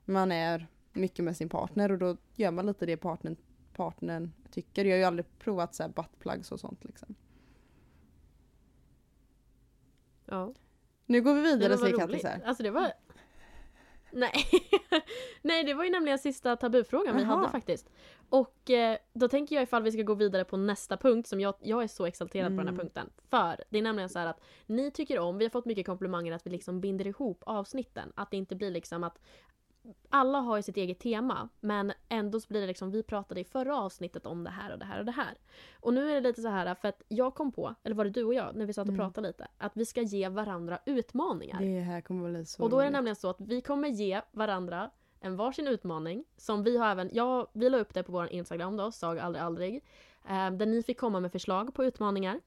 man 0.05 0.31
är 0.31 0.67
mycket 0.93 1.25
med 1.25 1.37
sin 1.37 1.49
partner 1.49 1.91
och 1.91 1.97
då 1.97 2.17
gör 2.35 2.51
man 2.51 2.65
lite 2.65 2.85
det 2.85 2.97
partnern, 2.97 3.35
partnern 3.75 4.31
tycker. 4.51 4.85
Jag 4.85 4.91
har 4.93 4.97
ju 4.97 5.03
aldrig 5.03 5.39
provat 5.39 5.75
så 5.75 5.83
här 5.83 5.89
buttplugs 5.89 6.51
och 6.51 6.59
sånt 6.59 6.83
liksom. 6.85 7.15
Ja. 10.25 10.53
Nu 11.05 11.21
går 11.21 11.33
vi 11.33 11.41
vidare 11.41 11.77
säger 11.77 11.97
Katti 11.97 12.11
roligt. 12.11 12.21
så 12.21 12.27
här. 12.27 12.41
Alltså 12.45 12.63
det 12.63 12.71
var... 12.71 12.91
Nej. 14.13 14.45
Nej, 15.41 15.63
det 15.63 15.73
var 15.73 15.83
ju 15.83 15.89
nämligen 15.89 16.19
sista 16.19 16.55
tabufrågan 16.55 17.15
vi 17.17 17.23
Jaha. 17.23 17.35
hade 17.35 17.49
faktiskt. 17.49 17.89
Och 18.29 18.69
eh, 18.69 18.97
då 19.13 19.27
tänker 19.27 19.55
jag 19.55 19.63
ifall 19.63 19.83
vi 19.83 19.91
ska 19.91 20.01
gå 20.01 20.13
vidare 20.13 20.43
på 20.45 20.57
nästa 20.57 20.97
punkt 20.97 21.27
som 21.27 21.39
jag, 21.41 21.55
jag 21.61 21.83
är 21.83 21.87
så 21.87 22.05
exalterad 22.05 22.45
på 22.47 22.49
den 22.57 22.59
här 22.59 22.73
Mm. 22.73 22.77
punkten. 22.79 23.09
För 23.29 23.63
det 23.69 23.77
är 23.77 23.81
nämligen 23.81 24.09
så 24.09 24.19
här 24.19 24.27
att 24.27 24.41
ni 24.65 24.91
tycker 24.91 25.19
om, 25.19 25.37
vi 25.37 25.45
har 25.45 25.49
fått 25.49 25.65
mycket 25.65 25.85
komplimanger 25.85 26.31
att 26.33 26.45
vi 26.45 26.51
liksom 26.51 26.81
binder 26.81 27.07
ihop 27.07 27.43
avsnitten. 27.45 28.11
Att 28.15 28.31
det 28.31 28.37
inte 28.37 28.55
blir 28.55 28.71
liksom 28.71 29.03
att 29.03 29.19
alla 30.09 30.39
har 30.39 30.57
ju 30.57 30.63
sitt 30.63 30.77
eget 30.77 30.99
tema 30.99 31.49
men 31.59 31.93
ändå 32.09 32.39
så 32.39 32.47
blir 32.47 32.61
det 32.61 32.67
liksom 32.67 32.91
vi 32.91 33.03
pratade 33.03 33.41
i 33.41 33.43
förra 33.43 33.77
avsnittet 33.77 34.25
om 34.25 34.43
det 34.43 34.49
här 34.49 34.73
och 34.73 34.79
det 34.79 34.85
här 34.85 34.99
och 34.99 35.05
det 35.05 35.11
här. 35.11 35.37
Och 35.79 35.93
nu 35.93 36.09
är 36.11 36.13
det 36.15 36.21
lite 36.21 36.41
så 36.41 36.47
här 36.49 36.75
för 36.75 36.87
att 36.87 37.01
jag 37.07 37.35
kom 37.35 37.51
på, 37.51 37.75
eller 37.83 37.95
var 37.95 38.05
det 38.05 38.11
du 38.11 38.23
och 38.23 38.33
jag 38.33 38.55
när 38.55 38.65
vi 38.65 38.73
satt 38.73 38.87
och 38.87 38.93
Mm. 38.93 38.99
pratade 39.05 39.27
lite, 39.27 39.47
att 39.57 39.71
vi 39.75 39.85
ska 39.85 40.01
ge 40.01 40.29
varandra 40.29 40.79
utmaningar. 40.85 41.59
Det 41.61 41.79
här 41.79 42.01
kommer 42.01 42.29
bli 42.31 42.45
så 42.45 42.63
Och 42.63 42.69
då 42.69 42.77
är 42.77 42.79
det 42.81 42.85
roligt. 42.87 42.93
nämligen 42.93 43.15
så 43.15 43.29
att 43.29 43.41
vi 43.41 43.61
kommer 43.61 43.87
ge 43.87 44.21
varandra 44.31 44.89
en 45.19 45.35
varsin 45.35 45.67
utmaning 45.67 46.25
som 46.37 46.63
vi 46.63 46.77
har 46.77 46.87
även, 46.87 47.09
jag, 47.13 47.47
vi 47.53 47.69
la 47.69 47.77
upp 47.77 47.93
det 47.93 48.03
på 48.03 48.11
vår 48.11 48.27
Instagram 48.27 48.77
då, 48.77 48.91
sag 48.91 49.19
aldrig 49.19 49.43
aldrig. 49.43 49.75
Eh, 50.29 50.51
där 50.51 50.65
ni 50.65 50.83
fick 50.83 50.99
komma 50.99 51.19
med 51.19 51.31
förslag 51.31 51.73
på 51.73 51.85
utmaningar. 51.85 52.39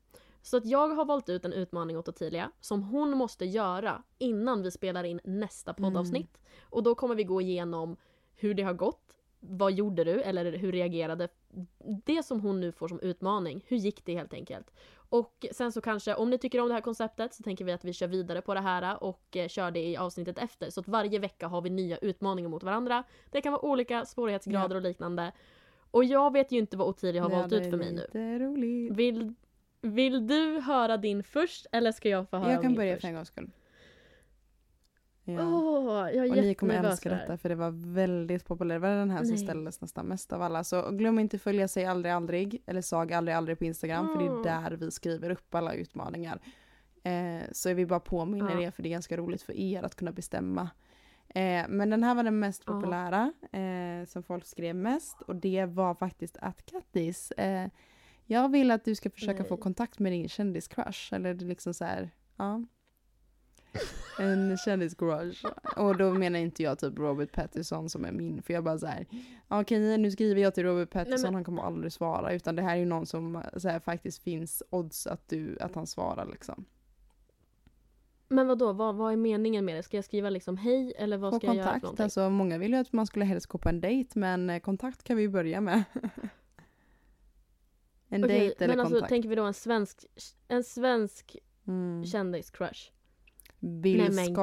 Så 0.47 0.57
att 0.57 0.67
jag 0.67 0.89
har 0.89 1.05
valt 1.05 1.29
ut 1.29 1.45
en 1.45 1.53
utmaning 1.53 1.99
åt 1.99 2.09
Ottilia 2.09 2.51
som 2.61 2.83
hon 2.83 3.11
måste 3.11 3.45
göra 3.45 4.03
innan 4.19 4.63
vi 4.63 4.71
spelar 4.71 5.05
in 5.05 5.21
nästa 5.25 5.75
poddavsnitt. 5.75 6.39
Och 6.63 6.83
då 6.83 6.95
kommer 6.95 7.15
vi 7.15 7.25
gå 7.25 7.41
igenom 7.41 7.97
hur 8.35 8.55
det 8.55 8.63
har 8.63 8.75
gått, 8.75 9.19
vad 9.41 9.73
gjorde 9.73 10.05
du 10.05 10.21
eller 10.23 10.53
hur 10.53 10.73
reagerade? 10.73 11.29
Det 12.05 12.23
som 12.23 12.41
hon 12.41 12.61
nu 12.61 12.73
får 12.73 12.89
som 12.89 13.01
utmaning, 13.01 13.65
hur 13.67 13.77
gick 13.77 14.05
det 14.05 14.15
helt 14.15 14.35
enkelt? 14.35 14.73
Och 15.09 15.47
sen 15.53 15.73
så 15.73 15.81
kanske, 15.81 16.15
om 16.15 16.31
ni 16.31 16.39
tycker 16.39 16.61
om 16.61 16.69
det 16.69 16.75
här 16.75 16.81
konceptet 16.81 17.35
så 17.35 17.43
tänker 17.43 17.65
vi 17.65 17.73
att 17.73 17.85
vi 17.85 17.93
kör 17.93 18.07
vidare 18.07 18.41
på 18.41 18.55
det 18.55 18.61
här 18.61 19.03
och 19.05 19.37
eh, 19.37 19.49
kör 19.49 19.71
det 19.71 19.85
i 19.89 19.97
avsnittet 19.97 20.39
efter. 20.39 20.71
Så 20.71 20.81
att 20.81 20.89
varje 20.89 21.19
vecka 21.19 21.49
har 21.49 21.61
vi 21.61 21.71
nya 21.71 21.97
utmaningar 21.99 22.49
mot 22.49 22.63
varandra. 22.63 23.05
Det 23.31 23.41
kan 23.41 23.53
vara 23.53 23.65
olika 23.65 24.05
svårighetsgrader 24.05 24.77
och 24.77 24.83
liknande. 24.83 25.33
Och 25.91 26.05
jag 26.05 26.33
vet 26.33 26.53
ju 26.53 26.59
inte 26.59 26.77
vad 26.77 26.89
Ottilia 26.89 27.23
har 27.23 27.31
Det 27.31 27.37
valt 27.37 27.53
ut 27.53 27.71
för 27.71 27.77
mig 27.77 27.93
nu. 27.93 28.39
roligt. 28.39 28.93
Vill, 28.97 29.35
vill 29.81 30.27
du 30.27 30.61
höra 30.61 30.97
din 30.97 31.23
först 31.23 31.67
eller 31.73 31.93
ska 31.93 32.09
jag 32.09 32.29
få 32.31 32.37
höra 32.37 32.53
Jag 32.53 32.63
kan 32.63 32.71
min 32.71 32.77
börja 32.77 32.95
först? 32.95 33.01
för 33.01 33.09
en 33.09 33.15
gångs 33.15 33.29
skull. 33.29 33.51
Ja. 35.25 35.43
Åh, 35.43 36.11
jag 36.15 36.27
är 36.27 36.31
Och 36.31 36.37
ni 36.37 36.55
kommer 36.55 36.75
älska 36.85 37.11
här. 37.11 37.21
detta 37.21 37.37
för 37.39 37.49
det 37.49 37.55
var 37.55 37.95
väldigt 37.95 38.45
populärt. 38.45 38.75
Det 38.75 38.79
var 38.79 38.89
den 38.97 39.11
här 39.11 39.19
som 39.25 39.29
Nej. 39.35 39.39
ställdes 39.39 39.81
nästan 39.81 40.07
mest 40.07 40.33
av 40.33 40.43
alla. 40.43 40.65
Så 40.65 40.91
glöm 40.91 41.19
inte 41.19 41.39
följa 41.39 41.69
sig 41.69 41.85
aldrig 41.87 42.13
aldrig 42.15 42.63
eller 42.67 42.81
sag 42.81 43.13
aldrig 43.13 43.37
aldrig 43.37 43.59
på 43.59 43.65
Instagram 43.65 44.07
för 44.09 44.19
det 44.19 44.27
Mm. 44.27 44.39
är 44.39 44.71
där 44.71 44.77
vi 44.77 44.91
skriver 44.91 45.31
upp 45.31 45.55
alla 45.55 45.75
utmaningar. 45.75 46.41
Eh, 47.03 47.43
så 47.53 47.75
vill 47.75 47.87
bara 47.87 48.01
påminna 48.01 48.53
Ja. 48.53 48.61
er 48.61 48.71
för 48.71 48.83
det 48.83 48.89
är 48.89 48.91
ganska 48.91 49.17
roligt 49.17 49.43
för 49.43 49.53
er 49.57 49.83
att 49.83 49.95
kunna 49.95 50.13
bestämma. 50.13 50.71
Eh, 51.29 51.65
men 51.69 51.91
den 51.91 52.03
här 52.05 52.15
var 52.15 52.23
den 52.23 52.39
mest 52.39 52.63
Ja. 52.67 52.73
populära 52.73 53.33
eh, 53.53 54.07
som 54.07 54.23
folk 54.23 54.45
skrev 54.47 54.77
mest 54.77 55.23
och 55.23 55.37
det 55.37 55.65
var 55.67 55.95
faktiskt 55.95 56.37
att 56.41 56.67
Kattis. 56.67 57.33
Jag 58.27 58.49
vill 58.49 58.71
att 58.71 58.85
du 58.85 58.95
ska 58.95 59.11
försöka 59.11 59.45
få 59.45 59.55
Nej. 59.55 59.63
kontakt 59.63 59.99
med 59.99 60.13
din 60.13 60.29
kändiscrush. 60.29 61.15
Eller 61.15 61.35
liksom 61.35 61.75
så 61.75 61.85
här, 61.85 62.11
ja. 62.37 62.63
En 64.21 64.57
kändiscrush. 64.57 65.45
Och 65.77 65.97
då 65.97 66.15
menar 66.15 66.39
inte 66.39 66.63
jag 66.63 66.79
typ 66.79 66.99
Robert 66.99 67.33
Pattinson 67.33 67.91
som 67.91 68.05
är 68.05 68.13
min. 68.13 68.43
För 68.43 68.55
jag 68.55 68.65
bara 68.65 68.79
så 68.79 68.87
här, 68.87 69.07
okej 69.49 69.99
nu 69.99 70.11
skriver 70.11 70.43
jag 70.43 70.55
till 70.55 70.65
Robert 70.65 70.91
Pattinson, 70.91 71.23
men- 71.29 71.35
han 71.35 71.45
kommer 71.45 71.63
aldrig 71.63 71.93
svara. 71.93 72.33
Utan 72.33 72.57
det 72.57 72.63
här 72.63 72.73
är 72.75 72.77
ju 72.81 72.85
någon 72.85 73.07
som 73.07 73.43
så 73.57 73.69
här, 73.69 73.81
faktiskt 73.81 74.23
finns 74.23 74.63
odds 74.71 75.07
att, 75.07 75.29
du, 75.29 75.59
att 75.61 75.75
han 75.75 75.87
svarar 75.87 76.27
liksom. 76.27 76.65
Men 78.29 78.47
vad 78.47 78.59
då? 78.59 78.73
Vad, 78.73 78.95
vad 78.95 79.13
är 79.13 79.17
meningen 79.17 79.65
med 79.65 79.77
det? 79.77 79.83
Ska 79.83 79.97
jag 79.97 80.05
skriva 80.05 80.31
liksom 80.31 80.57
hej 80.57 80.93
eller 80.99 81.17
vad 81.19 81.33
Få 81.33 81.39
ska 81.39 81.47
jag 81.47 81.57
göra 81.57 81.65
för 81.65 81.71
kontakt. 81.73 81.83
någonting? 81.83 82.05
Alltså, 82.05 82.31
många 82.31 82.59
vill 82.59 82.73
ju 82.73 82.79
att 82.79 82.93
man 82.93 83.07
skulle 83.07 83.25
helst 83.25 83.47
gå 83.47 83.59
på 83.59 83.69
en 83.69 83.81
dejt 83.81 84.19
men 84.19 84.51
eh, 84.51 84.59
kontakt 84.61 85.03
kan 85.03 85.17
vi 85.17 85.29
börja 85.29 85.61
med. 85.61 85.85
en 88.09 88.25
Okej, 88.25 88.39
dejt 88.39 88.65
eller 88.65 88.73
men 88.75 88.81
alltså 88.81 88.95
kontakt. 88.95 89.09
tänker 89.09 89.29
vi 89.29 89.35
då 89.35 89.43
en 89.45 89.55
svensk, 89.55 90.05
en 90.49 90.65
svensk 90.65 91.37
Mm. 91.69 92.05
kändis-crush? 92.05 92.91
Bill 93.61 93.99
Nej, 93.99 94.11
men 94.11 94.27
gud, 94.27 94.35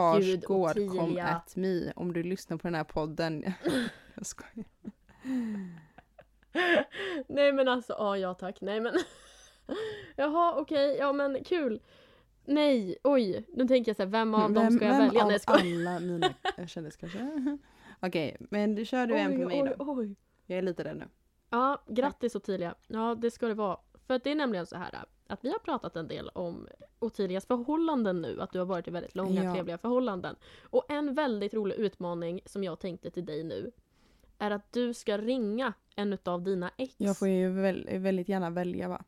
Skarsgård 0.44 0.98
kom 1.00 1.18
at 1.20 1.56
me 1.56 1.92
om 1.96 2.14
du 2.14 2.24
lyssnar 2.24 2.58
på 2.58 2.68
den 2.68 2.76
här 2.76 2.84
podden. 2.84 3.44
jag 4.16 4.26
skojar. 4.26 4.66
Nej 7.28 7.54
men 7.54 7.68
alltså, 7.68 7.94
ja 8.00 8.18
ja 8.18 8.34
tack, 8.34 8.62
nej 8.62 8.80
men. 8.82 8.94
Jaha 10.16 10.56
okej, 10.58 10.96
ja 11.00 11.14
men 11.14 11.44
kul. 11.44 11.82
Nej, 12.46 12.98
oj, 13.04 13.46
nu 13.54 13.68
tänker 13.68 13.90
jag 13.90 13.96
så 13.96 14.04
här, 14.04 14.10
vem 14.10 14.36
av 14.36 14.54
dem 14.54 14.72
ska 14.72 14.86
jag 14.86 14.92
vem 14.98 15.02
välja? 15.08 15.24
av 15.26 15.32
jag 15.32 15.42
skojar. 15.42 15.60
alla 15.62 16.00
mina 16.00 16.34
kändiskanske? 16.68 17.58
Okej, 18.00 18.38
men 18.40 18.76
du 18.76 18.86
kör 18.86 19.08
du 19.08 19.16
en 19.18 19.32
på 19.42 19.48
mig 19.48 19.62
oj, 19.64 19.76
då. 19.78 19.86
oj. 19.94 20.16
Jag 20.46 20.58
är 20.58 20.62
lite 20.62 20.84
rädd 20.84 20.98
nu. 20.98 21.06
Ja, 21.54 21.82
grattis 21.88 22.36
Ottilia. 22.36 22.76
Ja, 22.88 23.16
det 23.16 23.32
ska 23.32 23.48
det 23.48 23.54
vara. 23.54 23.78
För 24.08 24.20
det 24.24 24.32
är 24.32 24.36
nämligen 24.36 24.66
så 24.66 24.76
här 24.78 25.06
att 25.28 25.46
vi 25.46 25.52
har 25.52 25.60
pratat 25.60 25.96
en 25.96 26.08
del 26.08 26.30
om 26.30 26.68
Ottilias 27.00 27.46
förhållanden 27.46 28.22
nu, 28.22 28.42
att 28.42 28.52
du 28.52 28.60
har 28.60 28.66
varit 28.66 28.88
i 28.88 28.92
väldigt 28.92 29.16
långa 29.16 29.44
Ja. 29.44 29.54
trevliga 29.54 29.78
förhållanden. 29.78 30.36
Och 30.64 30.92
en 30.92 31.14
väldigt 31.14 31.54
rolig 31.54 31.76
utmaning 31.76 32.42
som 32.46 32.64
jag 32.64 32.80
tänkte 32.80 33.12
till 33.12 33.26
dig 33.26 33.44
nu 33.44 33.72
är 34.38 34.52
att 34.52 34.74
du 34.74 34.94
ska 34.94 35.18
ringa 35.18 35.74
en 35.96 36.18
av 36.26 36.42
dina 36.44 36.72
ex. 36.78 36.96
Jag 36.98 37.18
får 37.18 37.28
ju 37.28 37.50
väl, 37.50 37.90
väldigt 38.00 38.30
gärna 38.30 38.50
välja 38.50 38.88
va? 38.90 39.04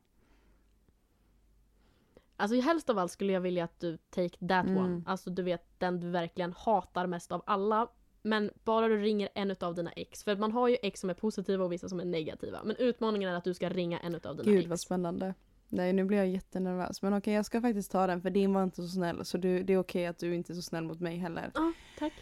Alltså 2.36 2.60
helst 2.60 2.90
av 2.90 2.98
allt 2.98 3.12
skulle 3.12 3.32
jag 3.32 3.40
vilja 3.40 3.64
att 3.64 3.80
du 3.80 3.96
take 3.96 4.38
that 4.48 4.66
Mm. 4.66 4.76
one. 4.76 5.02
Alltså 5.06 5.30
du 5.30 5.42
vet 5.42 5.78
den 5.80 6.00
du 6.00 6.10
verkligen 6.10 6.52
hatar 6.52 7.06
mest 7.06 7.32
av 7.32 7.42
alla. 7.46 7.88
Men 8.26 8.50
bara 8.64 8.88
du 8.88 8.96
ringer 8.96 9.28
en 9.34 9.56
av 9.60 9.74
dina 9.74 9.92
ex. 9.92 10.24
För 10.24 10.36
man 10.36 10.52
har 10.52 10.68
ju 10.68 10.76
ex 10.82 11.00
som 11.00 11.10
är 11.10 11.14
positiva 11.14 11.64
och 11.64 11.72
vissa 11.72 11.88
som 11.88 12.00
är 12.00 12.04
negativa. 12.04 12.60
Men 12.64 12.76
utmaningen 12.76 13.30
är 13.30 13.34
att 13.34 13.44
du 13.44 13.54
ska 13.54 13.68
ringa 13.68 13.98
en 13.98 14.14
av 14.14 14.36
dina 14.36 14.42
Gud 14.42 14.58
ex. 14.60 14.68
vad 14.68 14.80
spännande. 14.80 15.34
Nej 15.68 15.92
nu 15.92 16.04
blir 16.04 16.18
jag 16.18 16.28
jättenervös. 16.28 17.02
Men 17.02 17.14
okej 17.14 17.34
jag 17.34 17.46
ska 17.46 17.60
faktiskt 17.60 17.92
ta 17.92 18.06
den 18.06 18.20
för 18.22 18.30
din 18.30 18.52
var 18.54 18.62
inte 18.62 18.76
så 18.82 18.88
snäll. 18.88 19.24
Så 19.24 19.38
du, 19.38 19.62
det 19.62 19.72
är 19.72 19.78
okej 19.78 20.06
att 20.06 20.18
du 20.18 20.34
inte 20.34 20.52
är 20.52 20.54
så 20.54 20.62
snäll 20.62 20.84
mot 20.84 21.00
mig 21.00 21.16
heller. 21.16 21.50
Ja, 21.54 21.72
tack. 21.98 22.12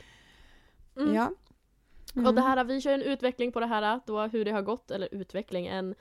Mm. 0.97 1.15
Ja. 1.15 1.31
Mm. 2.15 2.27
Och 2.27 2.35
det 2.35 2.41
här, 2.41 2.65
vi 2.65 2.81
kör 2.81 2.93
en 2.93 3.03
utveckling 3.03 3.53
på 3.53 3.61
det 3.61 3.67
här, 3.67 4.01
då 4.07 4.23
hur 4.23 4.45
det 4.45 4.51
har 4.51 4.63
gått, 4.63 4.91
eller 4.91 5.09
utveckling, 5.15 5.67
en 5.67 5.95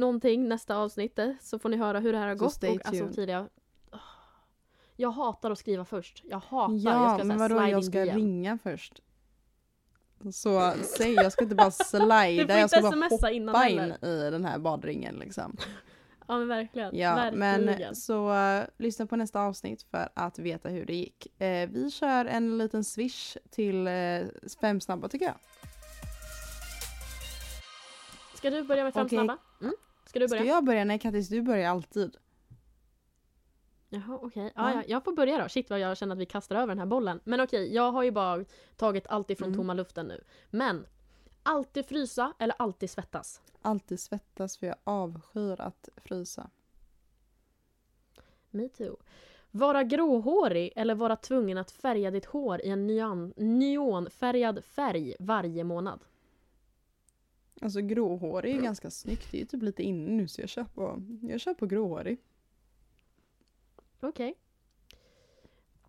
någonting 0.00 0.48
nästa 0.48 0.76
avsnitt 0.76 1.18
så 1.40 1.58
får 1.58 1.68
ni 1.68 1.76
höra 1.76 2.00
hur 2.00 2.12
det 2.12 2.18
här 2.18 2.28
har 2.28 2.36
Så 2.36 2.44
gått. 2.44 2.80
och 2.80 2.86
alltså 2.86 3.08
tidigare. 3.08 3.48
Jag 4.96 5.10
hatar 5.10 5.50
att 5.50 5.58
skriva 5.58 5.84
först. 5.84 6.22
Jag 6.24 6.38
hatar, 6.38 6.74
jag 6.74 6.94
Ja, 6.94 7.14
ska 7.14 7.24
men 7.24 7.38
vadå 7.38 7.68
jag 7.68 7.84
ska 7.84 8.04
DM. 8.04 8.16
ringa 8.16 8.58
först. 8.62 9.02
Så 10.32 10.72
säg, 10.82 11.12
jag 11.14 11.32
ska 11.32 11.44
inte 11.44 11.54
bara 11.56 11.70
slida, 11.70 12.58
jag 12.60 12.70
ska 12.70 12.80
bara 12.80 13.08
hoppa 13.10 13.30
in 13.30 13.48
heller. 13.48 14.04
i 14.04 14.30
den 14.30 14.44
här 14.44 14.58
badringen 14.58 15.14
liksom. 15.14 15.56
Ja 16.28 16.38
men 16.38 16.48
verkligen. 16.48 16.96
Ja, 16.96 17.14
verkligen. 17.14 17.64
men 17.64 17.96
så 17.96 18.32
uh, 18.32 18.64
lyssna 18.78 19.06
på 19.06 19.16
nästa 19.16 19.40
avsnitt 19.40 19.82
för 19.82 20.08
att 20.14 20.38
veta 20.38 20.68
hur 20.68 20.86
det 20.86 20.94
gick. 20.94 21.40
Eh, 21.42 21.68
vi 21.70 21.90
kör 21.90 22.24
en 22.24 22.58
liten 22.58 22.84
swish 22.84 23.36
till 23.50 23.86
eh, 23.86 23.92
fem 24.60 24.80
snabba 24.80 25.08
tycker 25.08 25.26
jag. 25.26 25.34
Ska 28.34 28.50
du 28.50 28.62
börja 28.62 28.84
med 28.84 28.94
fem 28.94 29.06
Okej. 29.06 29.16
snabba? 29.16 29.38
Mm. 29.60 29.74
Ska 30.06 30.18
du 30.18 30.28
börja? 30.28 30.42
Ska 30.42 30.48
jag 30.48 30.64
börja? 30.64 30.84
Nej 30.84 30.98
Kattis, 30.98 31.28
du 31.28 31.42
börjar 31.42 31.70
alltid. 31.70 32.16
Jaha 33.88 34.18
okej. 34.22 34.52
Ja. 34.54 34.70
Ja, 34.70 34.74
ja, 34.74 34.82
jag 34.88 35.04
får 35.04 35.12
börja 35.12 35.42
då. 35.42 35.48
Shit 35.48 35.70
vad 35.70 35.78
jag 35.80 35.96
känner 35.96 36.12
att 36.14 36.20
vi 36.20 36.26
kastar 36.26 36.56
över 36.56 36.66
den 36.66 36.78
här 36.78 36.86
bollen. 36.86 37.20
Men 37.24 37.40
okej, 37.40 37.74
jag 37.74 37.92
har 37.92 38.02
ju 38.02 38.10
bara 38.10 38.44
tagit 38.76 39.06
allt 39.06 39.30
ifrån 39.30 39.48
Mm. 39.48 39.58
tomma 39.58 39.74
luften 39.74 40.06
nu. 40.06 40.24
Men, 40.50 40.86
alltid 41.42 41.86
frysa 41.86 42.32
eller 42.38 42.54
alltid 42.58 42.90
svettas? 42.90 43.42
Alltid 43.62 44.00
svettas 44.00 44.58
för 44.58 44.66
jag 44.66 44.76
avskyr 44.84 45.60
att 45.60 45.88
frysa. 45.96 46.50
Me 48.50 48.68
too. 48.68 48.96
Vara 49.50 49.84
gråhårig 49.84 50.72
eller 50.76 50.94
vara 50.94 51.16
tvungen 51.16 51.58
att 51.58 51.70
färga 51.70 52.10
ditt 52.10 52.24
hår 52.24 52.60
i 52.60 52.68
en 52.68 52.86
nyan, 52.86 53.32
neonfärgad 53.36 54.64
färg 54.64 55.14
varje 55.20 55.64
månad? 55.64 56.00
Alltså 57.60 57.80
gråhårig 57.80 58.56
är 58.56 58.60
ganska 58.60 58.90
snyggt, 58.90 59.28
det 59.30 59.36
är 59.36 59.40
ju 59.40 59.46
typ 59.46 59.62
lite 59.62 59.82
inne 59.82 60.10
nu 60.10 60.28
så 60.28 60.40
jag 60.40 60.48
kör 60.48 60.64
på, 60.64 61.02
jag 61.22 61.40
kör 61.40 61.54
på 61.54 61.66
gråhårig. 61.66 62.18
Okej. 64.00 64.34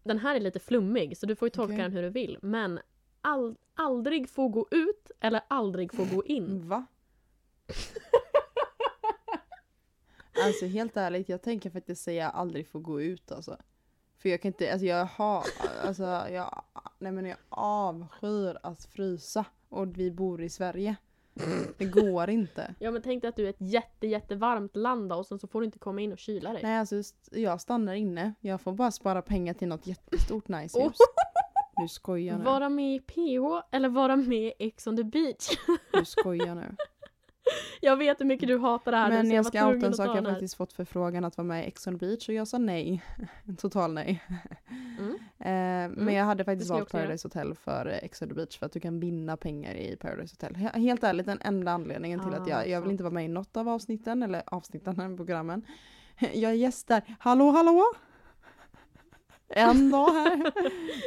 Den 0.03 0.19
här 0.19 0.35
är 0.35 0.39
lite 0.39 0.59
flummig 0.59 1.17
så 1.17 1.25
du 1.25 1.35
får 1.35 1.45
ju 1.45 1.49
tolka 1.49 1.73
Okej. 1.73 1.83
den 1.83 1.91
hur 1.91 2.01
du 2.01 2.09
vill. 2.09 2.37
Men 2.41 2.79
all, 3.21 3.55
aldrig 3.73 4.29
få 4.29 4.47
gå 4.47 4.67
ut 4.71 5.11
eller 5.19 5.41
aldrig 5.47 5.93
få 5.93 6.05
gå 6.05 6.25
in. 6.25 6.67
Va? 6.67 6.85
alltså 10.45 10.65
helt 10.65 10.97
ärligt, 10.97 11.29
jag 11.29 11.41
tänker 11.41 11.69
faktiskt 11.69 12.03
säga 12.03 12.29
aldrig 12.29 12.67
få 12.67 12.79
gå 12.79 13.01
ut 13.01 13.31
alltså. 13.31 13.57
För 14.17 14.29
jag 14.29 14.41
kan 14.41 14.49
inte, 14.49 14.71
alltså 14.71 14.85
jag 14.85 15.05
har, 15.05 15.43
alltså 15.83 16.03
jag, 16.03 16.63
nej 16.99 17.11
men 17.11 17.25
jag 17.25 17.37
avskyr 17.49 18.57
att 18.63 18.85
frysa. 18.85 19.45
Och 19.69 19.97
vi 19.97 20.11
bor 20.11 20.41
i 20.41 20.49
Sverige. 20.49 20.95
Det 21.77 21.85
går 21.85 22.29
inte. 22.29 22.75
Ja 22.79 22.91
men 22.91 23.01
tänk 23.01 23.21
dig 23.21 23.29
att 23.29 23.35
du 23.35 23.45
är 23.45 23.49
ett 23.49 23.61
jätte 23.61 24.07
jättevarmt 24.07 24.75
land 24.75 25.09
då, 25.09 25.15
och 25.15 25.25
sen 25.25 25.39
så 25.39 25.47
får 25.47 25.61
du 25.61 25.65
inte 25.65 25.79
komma 25.79 26.01
in 26.01 26.11
och 26.11 26.19
kyla 26.19 26.53
dig. 26.53 26.63
Nej 26.63 26.77
alltså 26.77 26.95
jag 27.31 27.61
stannar 27.61 27.93
inne. 27.93 28.33
Jag 28.39 28.61
får 28.61 28.71
bara 28.71 28.91
spara 28.91 29.21
pengar 29.21 29.53
till 29.53 29.67
något 29.67 29.87
jättestort 29.87 30.47
nice 30.47 30.83
hus. 30.83 30.97
Du 31.81 31.87
skojar 31.87 32.37
nu. 32.37 32.43
Vara 32.43 32.69
med 32.69 32.95
i 32.95 32.99
PH 32.99 33.67
eller 33.71 33.89
vara 33.89 34.15
med 34.15 34.47
i 34.47 34.53
Ex 34.59 34.87
on 34.87 34.97
the 34.97 35.03
beach? 35.03 35.49
Du 35.93 36.05
skojar 36.05 36.55
nu. 36.55 36.75
Jag 37.81 37.97
vet 37.97 38.19
hur 38.21 38.25
mycket 38.25 38.47
du 38.47 38.57
hatar 38.57 38.91
det 38.91 38.97
här 38.97 39.09
nu, 39.09 39.15
Men 39.15 39.27
så 39.29 39.33
jag 39.35 39.45
ska 39.45 39.67
outa 39.67 40.03
Jag 40.03 40.07
har 40.07 40.15
här. 40.15 40.23
faktiskt 40.31 40.55
fått 40.55 40.73
förfrågan 40.73 41.25
att 41.25 41.37
vara 41.37 41.45
med 41.47 41.63
i 41.63 41.67
Ex 41.67 41.87
on 41.87 41.97
beach 41.97 42.29
och 42.29 42.35
jag 42.35 42.47
sa 42.47 42.57
nej. 42.57 43.03
Total 43.57 43.93
nej. 43.93 44.23
Mm. 44.99 45.13
Eh, 45.39 45.97
Men 46.03 46.13
jag 46.13 46.25
hade 46.25 46.43
faktiskt 46.43 46.69
jag 46.69 46.77
valt. 46.77 46.91
Paradise 46.91 47.25
Hotel 47.27 47.55
för 47.55 47.85
eh, 47.85 47.97
Ex 48.03 48.21
on 48.21 48.27
beach 48.33 48.57
för 48.59 48.65
att 48.65 48.71
du 48.71 48.79
kan 48.79 48.99
vinna 48.99 49.37
pengar 49.37 49.73
i 49.75 49.95
Paradise 49.95 50.33
Hotel. 50.39 50.55
He- 50.55 50.79
Helt 50.79 51.03
ärligt 51.03 51.25
den 51.25 51.39
enda 51.41 51.71
anledningen 51.71 52.19
till 52.19 52.33
att 52.33 52.47
Ah, 52.47 52.49
jag, 52.49 52.69
jag 52.69 52.81
vill 52.81 52.91
inte 52.91 53.03
vara 53.03 53.13
med 53.13 53.25
i 53.25 53.27
något 53.27 53.57
av 53.57 53.69
avsnitten 53.69 54.23
eller 54.23 54.43
avsnitten, 54.45 55.15
programmen. 55.17 55.61
Jag 56.33 56.51
är 56.51 56.55
gäst 56.55 56.87
där. 56.87 57.15
Hallå 57.19 57.49
hallå! 57.51 57.83
En 59.49 59.91
dag 59.91 60.09
här. 60.11 60.51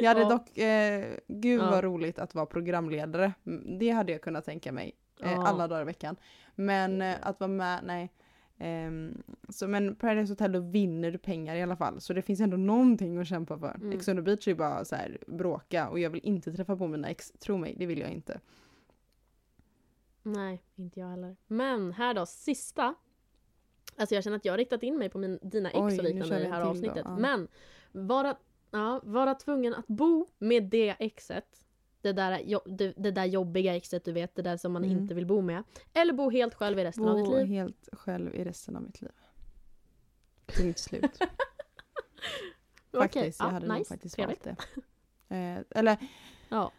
Jag 0.01 0.07
hade 0.07 0.21
Ja. 0.21 0.29
dock, 0.29 0.57
eh, 0.57 1.05
gud 1.27 1.61
Ja. 1.61 1.69
vad 1.71 1.83
roligt 1.83 2.19
att 2.19 2.35
vara 2.35 2.45
programledare. 2.45 3.33
Mm, 3.45 3.79
Det 3.79 3.89
hade 3.89 4.11
jag 4.11 4.21
kunnat 4.21 4.45
tänka 4.45 4.71
mig. 4.71 4.91
Eh, 5.21 5.39
alla 5.39 5.67
dagar 5.67 5.81
i 5.81 5.85
veckan. 5.85 6.15
Men 6.55 7.01
eh, 7.01 7.15
att 7.21 7.39
vara 7.39 7.47
med, 7.47 7.79
nej. 7.83 8.11
Ehm, 8.57 9.23
så, 9.49 9.67
men 9.67 9.95
Paradise 9.95 10.31
Hotel 10.31 10.51
då 10.51 10.59
vinner 10.59 11.11
du 11.11 11.17
pengar 11.17 11.55
i 11.55 11.61
alla 11.61 11.75
fall. 11.75 12.01
Så 12.01 12.13
det 12.13 12.21
finns 12.21 12.41
ändå 12.41 12.57
någonting 12.57 13.17
att 13.17 13.27
kämpa 13.27 13.57
för. 13.59 13.75
Mm. 13.75 13.91
Ex 13.91 14.07
on 14.07 14.15
the 14.15 14.21
beach 14.21 14.47
är 14.47 14.51
ju 14.51 14.55
bara 14.55 14.85
så 14.85 14.95
här 14.95 15.17
bråka 15.27 15.89
och 15.89 15.99
jag 15.99 16.09
vill 16.09 16.21
inte 16.23 16.51
träffa 16.51 16.77
på 16.77 16.87
mina 16.87 17.09
ex. 17.09 17.31
Tro 17.31 17.57
mig, 17.57 17.75
det 17.77 17.85
vill 17.85 17.99
jag 17.99 18.09
inte. 18.09 18.39
Nej, 20.23 20.63
inte 20.75 20.99
jag 20.99 21.07
heller. 21.07 21.35
Men 21.47 21.91
här 21.91 22.13
då, 22.13 22.25
sista. 22.25 22.95
Alltså 23.95 24.15
jag 24.15 24.23
känner 24.23 24.37
att 24.37 24.45
jag 24.45 24.53
har 24.53 24.57
riktat 24.57 24.83
in 24.83 24.97
mig 24.97 25.09
på 25.09 25.17
min, 25.17 25.39
dina 25.41 25.69
ex 25.69 25.79
Oj, 25.79 25.97
och 25.97 26.03
liknande 26.03 26.39
i 26.39 26.43
det 26.43 26.49
här 26.49 26.63
då, 26.63 26.69
avsnittet. 26.69 27.01
ja. 27.05 27.17
Men 27.17 27.47
vara, 27.91 28.35
ja, 28.71 29.01
vara 29.03 29.35
tvungen 29.35 29.73
att 29.73 29.87
bo 29.87 30.27
med 30.37 30.63
det 30.63 30.95
exet. 30.99 31.60
Det 32.01 32.13
där, 32.13 32.59
det, 32.65 32.93
det 32.97 33.11
där 33.11 33.25
jobbiga 33.25 33.75
exet 33.75 34.05
du 34.05 34.11
vet, 34.11 34.35
det 34.35 34.41
där 34.41 34.57
som 34.57 34.71
man 34.73 34.83
Mm. 34.83 34.97
inte 34.97 35.13
vill 35.13 35.25
bo 35.25 35.41
med. 35.41 35.63
Eller 35.93 36.13
bo 36.13 36.29
helt 36.29 36.53
själv 36.53 36.79
i 36.79 36.83
resten 36.83 37.07
av 37.07 37.17
ditt 37.17 37.25
Bo 37.25 37.37
liv. 37.37 37.45
helt 37.47 37.89
själv 37.93 38.35
i 38.35 38.43
resten 38.43 38.75
av 38.75 38.81
mitt 38.83 39.01
liv. 39.01 39.11
Punkt 40.45 40.79
slut. 40.79 41.19
Faktiskt, 42.93 43.39
jag 43.39 43.47
ja, 43.47 43.51
hade 43.51 43.67
nog 43.67 43.77
nice, 43.77 43.89
faktiskt 43.93 44.15
trevligt. 44.15 44.45
valt 44.45 44.67
det. 45.29 45.35
Eh, 45.35 45.79
eller 45.79 45.97
Ja. 46.49 46.71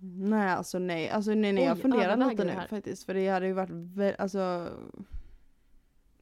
nej, 0.00 0.48
alltså 0.50 0.78
nej. 0.78 1.10
Alltså 1.10 1.30
nej, 1.34 1.52
nej, 1.52 1.64
jag 1.64 1.80
funderar 1.80 2.30
lite 2.30 2.44
nu 2.44 2.52
faktiskt. 2.70 3.04
För 3.04 3.14
det 3.14 3.28
hade 3.28 3.46
ju 3.46 3.52
varit, 3.52 4.20
alltså. 4.20 4.68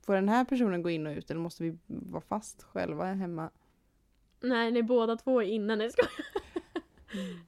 Får 0.03 0.15
den 0.15 0.29
här 0.29 0.45
personen 0.45 0.83
gå 0.83 0.91
in 0.91 1.07
och 1.07 1.17
ut 1.17 1.31
eller 1.31 1.41
måste 1.41 1.63
vi 1.63 1.79
vara 1.87 2.21
fast 2.21 2.63
själva 2.63 3.05
hemma? 3.05 3.51
Nej, 4.41 4.71
ni 4.73 4.83
båda 4.83 5.17
två 5.17 5.43
är 5.43 5.47
inne. 5.47 5.77
Nej, 5.77 5.91
skojar. 5.91 6.11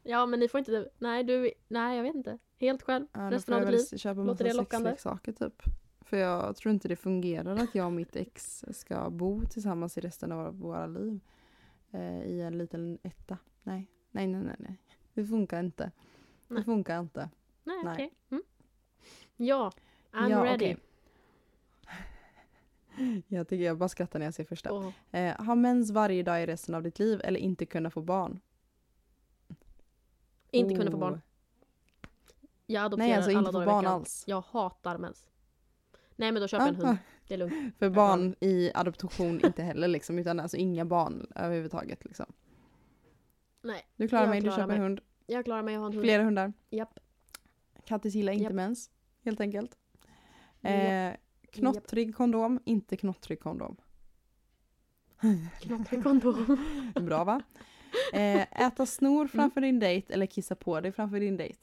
Ja, 0.02 0.26
men 0.26 0.40
ni 0.40 0.48
får 0.48 0.58
inte... 0.58 0.88
Nej, 0.98 1.24
du... 1.24 1.50
Nej, 1.68 1.96
jag 1.96 2.02
vet 2.02 2.14
inte. 2.14 2.38
Helt 2.58 2.82
själv. 2.82 3.06
Ja, 3.12 3.30
resten 3.30 3.54
av 3.54 3.60
ditt 3.60 3.70
liv. 3.92 3.98
köpa 3.98 4.20
Låter 4.22 4.44
det 4.44 4.52
lockande? 4.52 4.90
sexleksaker 4.90 5.32
typ. 5.32 5.62
För 6.00 6.16
jag 6.16 6.56
tror 6.56 6.74
inte 6.74 6.88
det 6.88 6.96
fungerar 6.96 7.56
att 7.56 7.74
jag 7.74 7.86
och 7.86 7.92
mitt 7.92 8.16
ex 8.16 8.64
ska 8.70 9.10
bo 9.10 9.44
tillsammans 9.44 9.98
i 9.98 10.00
resten 10.00 10.32
av 10.32 10.58
våra 10.58 10.86
liv. 10.86 11.20
Eh, 11.90 12.22
I 12.22 12.40
en 12.42 12.58
liten 12.58 12.98
etta. 13.02 13.38
Nej, 13.62 13.90
nej, 14.10 14.26
nej, 14.26 14.42
nej. 14.42 14.56
nej. 14.58 14.76
Det 15.14 15.24
funkar 15.24 15.60
inte. 15.60 15.90
Det 16.48 16.54
Nej. 16.54 16.64
funkar 16.64 17.00
inte. 17.00 17.30
Nej, 17.64 17.76
Nej. 17.84 17.92
okej. 17.94 18.12
Mm. 18.30 18.42
Ja, 19.36 19.72
I'm 20.12 20.30
Ja, 20.30 20.44
ready. 20.44 20.54
okej. 20.56 20.76
Jag 23.28 23.48
tycker 23.48 23.64
jag 23.64 23.78
bara 23.78 23.88
skrattar 23.88 24.18
när 24.18 24.26
jag 24.26 24.34
ser 24.34 24.44
första. 24.44 24.72
Åh, 24.72 24.90
Eh, 25.10 25.44
ha 25.46 25.54
mens 25.54 25.90
varje 25.90 26.22
dag 26.22 26.42
i 26.42 26.46
resten 26.46 26.74
av 26.74 26.82
ditt 26.82 26.98
liv 26.98 27.20
eller 27.24 27.40
inte 27.40 27.66
kunna 27.66 27.90
få 27.90 28.00
barn? 28.02 28.40
Inte 30.51 30.74
kunna 30.74 30.90
få 30.90 30.97
Oh. 30.97 31.01
barn. 31.01 31.20
Jag 32.66 32.84
adopterar 32.84 33.09
Nej, 33.09 33.16
alltså 33.16 33.30
alla 33.30 33.38
inte 33.38 33.53
få 33.53 33.59
dagar 33.59 33.64
i 33.64 33.66
barn 33.72 33.86
alls. 33.86 34.24
Jag 34.26 34.40
hatar 34.40 34.99
mens. 34.99 35.26
Nej 36.16 36.32
men 36.32 36.42
då 36.42 36.49
köper 36.49 36.66
jag 36.66 36.74
en 36.74 36.82
Ah, 36.82 36.86
hund. 36.86 36.99
Det 37.28 37.34
är 37.34 37.38
lugnt. 37.38 37.78
För 37.78 37.90
barn 37.90 38.34
i 38.40 38.70
adoption 38.74 39.40
inte 39.44 39.62
heller 39.62 39.88
liksom, 39.88 40.18
utan 40.18 40.40
alltså 40.40 40.57
inga 40.57 40.84
barn 40.84 41.26
överhuvudtaget 41.34 42.05
liksom. 42.05 42.26
Nej, 43.62 43.86
Du 43.97 44.09
klarar 44.09 44.22
Jag 44.24 44.30
mig, 44.30 44.40
du 44.40 44.44
klarar 44.47 44.57
köper 44.57 44.68
mig. 44.68 44.78
hund. 44.78 45.01
jag 45.26 45.44
klarar 45.44 45.62
mig 45.62 45.74
att 45.74 45.80
ha 45.80 45.86
en 45.86 45.92
hund. 45.92 46.05
Flera 46.05 46.22
hundar. 46.24 46.53
Japp. 46.70 46.99
Kattis 47.84 48.14
gillar 48.14 48.32
inte 48.32 48.44
Japp. 48.44 48.53
mens, 48.53 48.90
helt 49.24 49.40
enkelt. 49.40 49.76
Eh, 50.62 51.12
knottrig 51.53 52.16
kondom, 52.16 52.61
inte 52.64 52.97
knottrig 52.97 53.40
kondom. 53.40 53.76
Knopprig 55.61 56.03
kondom. 56.03 56.59
Bra 56.94 57.24
va? 57.24 57.42
Eh, 58.12 58.62
äta 58.66 58.86
snor 58.86 59.26
framför 59.26 59.61
din 59.61 59.78
dejt 59.78 60.12
eller 60.14 60.26
kissa 60.26 60.54
på 60.54 60.80
dig 60.80 60.92
framför 60.92 61.20
din 61.20 61.36
dejt. 61.36 61.59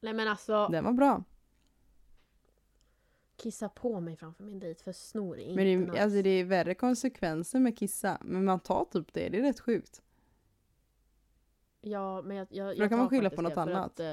Nej 0.00 0.12
men 0.14 0.28
alltså, 0.28 0.68
Den 0.68 0.84
var 0.84 0.92
bra. 0.92 1.22
kissa 3.36 3.68
på 3.68 4.00
mig 4.00 4.16
framför 4.16 4.44
min 4.44 4.60
dejt 4.60 4.82
för 4.84 4.92
snor 4.92 5.38
är 5.38 5.42
inte 5.42 5.54
Men 5.56 5.64
det, 5.64 5.72
är- 5.72 5.78
nice. 5.78 6.02
alltså, 6.02 6.22
det 6.22 6.30
är 6.30 6.44
värre 6.44 6.74
konsekvenser 6.74 7.60
med 7.60 7.78
kissa. 7.78 8.18
Men 8.20 8.44
man 8.44 8.60
tar 8.60 8.84
typ 8.84 9.12
det, 9.12 9.28
det 9.28 9.38
är 9.38 9.42
rätt 9.42 9.60
sjukt. 9.60 10.02
Ja, 11.80 12.22
men 12.22 12.36
jag, 12.36 12.46
jag, 12.50 12.68
För 12.68 12.76
då 12.76 12.82
jag 12.84 12.90
kan 12.90 12.98
man 12.98 13.08
skylla 13.08 13.30
på 13.30 13.42
något 13.42 13.56
annat. 13.56 13.86
Att, 13.86 14.00
eh, 14.00 14.12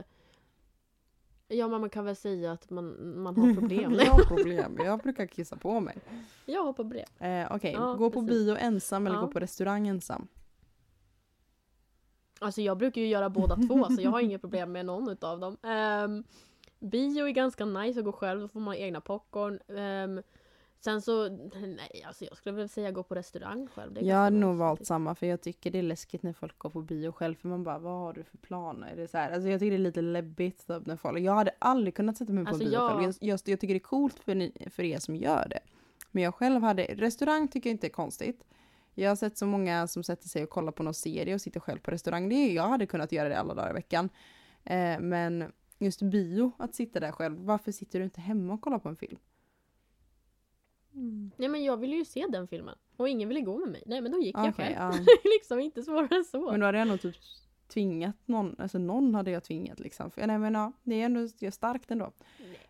ja, 1.47 1.67
men 1.67 1.81
man 1.81 1.89
kan 1.89 2.05
väl 2.05 2.15
säga 2.15 2.51
att 2.51 2.69
man, 2.69 3.17
man 3.21 3.37
har 3.37 3.53
problem. 3.59 3.93
jag 3.93 4.05
har 4.11 4.23
problem, 4.25 4.77
jag 4.83 4.99
brukar 4.99 5.25
kissa 5.27 5.55
på 5.57 5.79
mig. 5.79 5.97
jag 6.45 6.63
har 6.63 6.73
problem. 6.73 7.05
Eh, 7.19 7.47
Okej, 7.55 7.73
Ja, 7.73 7.93
gå 7.93 8.09
på 8.11 8.21
precis. 8.21 8.29
bio 8.45 8.55
ensam 8.55 9.07
eller 9.07 9.15
Ja. 9.17 9.21
gå 9.21 9.31
på 9.31 9.39
restaurang 9.39 9.87
ensam. 9.87 10.27
Alltså 12.43 12.61
jag 12.61 12.77
brukar 12.77 13.01
ju 13.01 13.07
göra 13.07 13.29
båda 13.29 13.55
två 13.55 13.85
så 13.89 14.01
jag 14.01 14.11
har 14.11 14.19
inga 14.21 14.39
problem 14.39 14.71
med 14.71 14.85
någon 14.85 15.09
utav 15.09 15.39
dem. 15.39 15.57
Um, 15.61 16.23
bio 16.79 17.27
är 17.27 17.31
ganska 17.31 17.65
nice 17.65 17.99
att 17.99 18.05
gå 18.05 18.11
själv, 18.11 18.41
då 18.41 18.47
får 18.47 18.59
man 18.59 18.75
egna 18.75 19.01
popcorn. 19.01 19.59
Ehm, 19.77 20.21
sen 20.79 21.01
så, 21.01 21.29
nej 21.29 22.03
alltså 22.07 22.25
jag 22.25 22.37
skulle 22.37 22.55
väl 22.55 22.69
säga 22.69 22.91
gå 22.91 23.03
på 23.03 23.15
restaurang 23.15 23.67
själv. 23.75 23.97
Jag 24.03 24.15
hade 24.15 24.37
nog 24.37 24.55
valt 24.55 24.77
faktiskt. 24.77 24.87
samma 24.87 25.15
för 25.15 25.27
jag 25.27 25.41
tycker 25.41 25.71
det 25.71 25.77
är 25.79 25.83
läskigt 25.83 26.23
när 26.23 26.33
folk 26.33 26.59
går 26.59 26.69
på 26.69 26.81
bio 26.81 27.11
själv 27.11 27.35
för 27.35 27.47
man 27.47 27.63
bara 27.63 27.79
vad 27.79 27.93
har 27.99 28.13
du 28.13 28.23
för 28.23 28.37
planer? 28.37 28.91
Är 28.91 28.95
det 28.95 29.07
så 29.07 29.17
här? 29.17 29.31
Alltså 29.31 29.49
jag 29.49 29.59
tycker 29.59 29.71
det 29.71 29.77
är 29.77 29.79
lite 29.79 30.01
läbbigt 30.01 30.67
typ, 30.67 30.85
när 30.85 30.95
folk, 30.97 31.19
jag 31.19 31.33
hade 31.33 31.51
aldrig 31.59 31.95
kunnat 31.95 32.17
sätta 32.17 32.33
mig 32.33 32.43
på 32.45 32.49
Alltså, 32.49 32.63
en 32.63 32.69
bio 32.69 32.79
jag- 32.79 32.89
själv. 32.91 33.01
Jag, 33.03 33.15
jag, 33.19 33.39
jag 33.45 33.59
tycker 33.59 33.73
det 33.73 33.77
är 33.77 33.79
coolt 33.79 34.19
för, 34.19 34.35
ni, 34.35 34.67
för 34.71 34.83
er 34.83 34.99
som 34.99 35.15
gör 35.15 35.47
det. 35.49 35.59
Men 36.11 36.23
jag 36.23 36.35
själv 36.35 36.61
hade, 36.63 36.83
restaurang 36.83 37.47
tycker 37.47 37.69
jag 37.69 37.73
inte 37.73 37.87
är 37.87 37.91
konstigt. 37.91 38.43
Jag 38.95 39.11
har 39.11 39.15
sett 39.15 39.37
så 39.37 39.45
många 39.45 39.87
som 39.87 40.03
sätter 40.03 40.27
sig 40.27 40.43
och 40.43 40.49
kollar 40.49 40.71
på 40.71 40.83
någon 40.83 40.93
serie 40.93 41.33
och 41.33 41.41
sitter 41.41 41.59
själv 41.59 41.79
på 41.79 41.91
restaurang. 41.91 42.29
Det 42.29 42.35
är, 42.35 42.53
jag 42.53 42.67
hade 42.67 42.85
kunnat 42.85 43.11
göra 43.11 43.29
det 43.29 43.39
alla 43.39 43.53
dagar 43.53 43.69
i 43.69 43.73
veckan. 43.73 44.09
Eh, 44.63 44.99
men 44.99 45.51
just 45.79 46.01
bio, 46.01 46.51
att 46.57 46.75
sitta 46.75 46.99
där 46.99 47.11
själv. 47.11 47.37
Varför 47.37 47.71
sitter 47.71 47.99
du 47.99 48.05
inte 48.05 48.21
hemma 48.21 48.53
och 48.53 48.61
kollar 48.61 48.79
på 48.79 48.89
en 48.89 48.95
film? 48.95 49.17
Nej 51.37 51.49
men 51.49 51.63
jag 51.63 51.77
ville 51.77 51.95
ju 51.95 52.05
se 52.05 52.25
den 52.29 52.47
filmen. 52.47 52.75
Och 52.97 53.09
ingen 53.09 53.29
ville 53.29 53.41
gå 53.41 53.57
med 53.57 53.69
mig. 53.69 53.83
Nej 53.85 54.01
men 54.01 54.11
då 54.11 54.21
gick 54.21 54.35
jag 54.35 54.49
Okej, 54.49 54.65
själv. 54.65 54.75
ja. 54.77 54.91
Det 55.05 55.11
är 55.11 55.33
liksom 55.39 55.59
inte 55.59 55.83
svårare 55.83 56.15
än 56.15 56.25
så. 56.25 56.51
Men 56.51 56.59
då 56.59 56.65
hade 56.65 56.77
jag 56.77 56.87
nog 56.87 57.01
typ 57.01 57.15
tvingat 57.67 58.15
någon, 58.25 58.55
alltså 58.59 58.77
någon 58.77 59.15
hade 59.15 59.31
jag 59.31 59.43
tvingat 59.43 59.79
liksom. 59.79 60.11
För, 60.11 60.27
nej 60.27 60.39
men 60.39 60.53
ja, 60.53 60.71
det 60.83 61.01
är 61.01 61.05
ändå 61.05 61.51
starkt 61.51 61.91
ändå. 61.91 62.11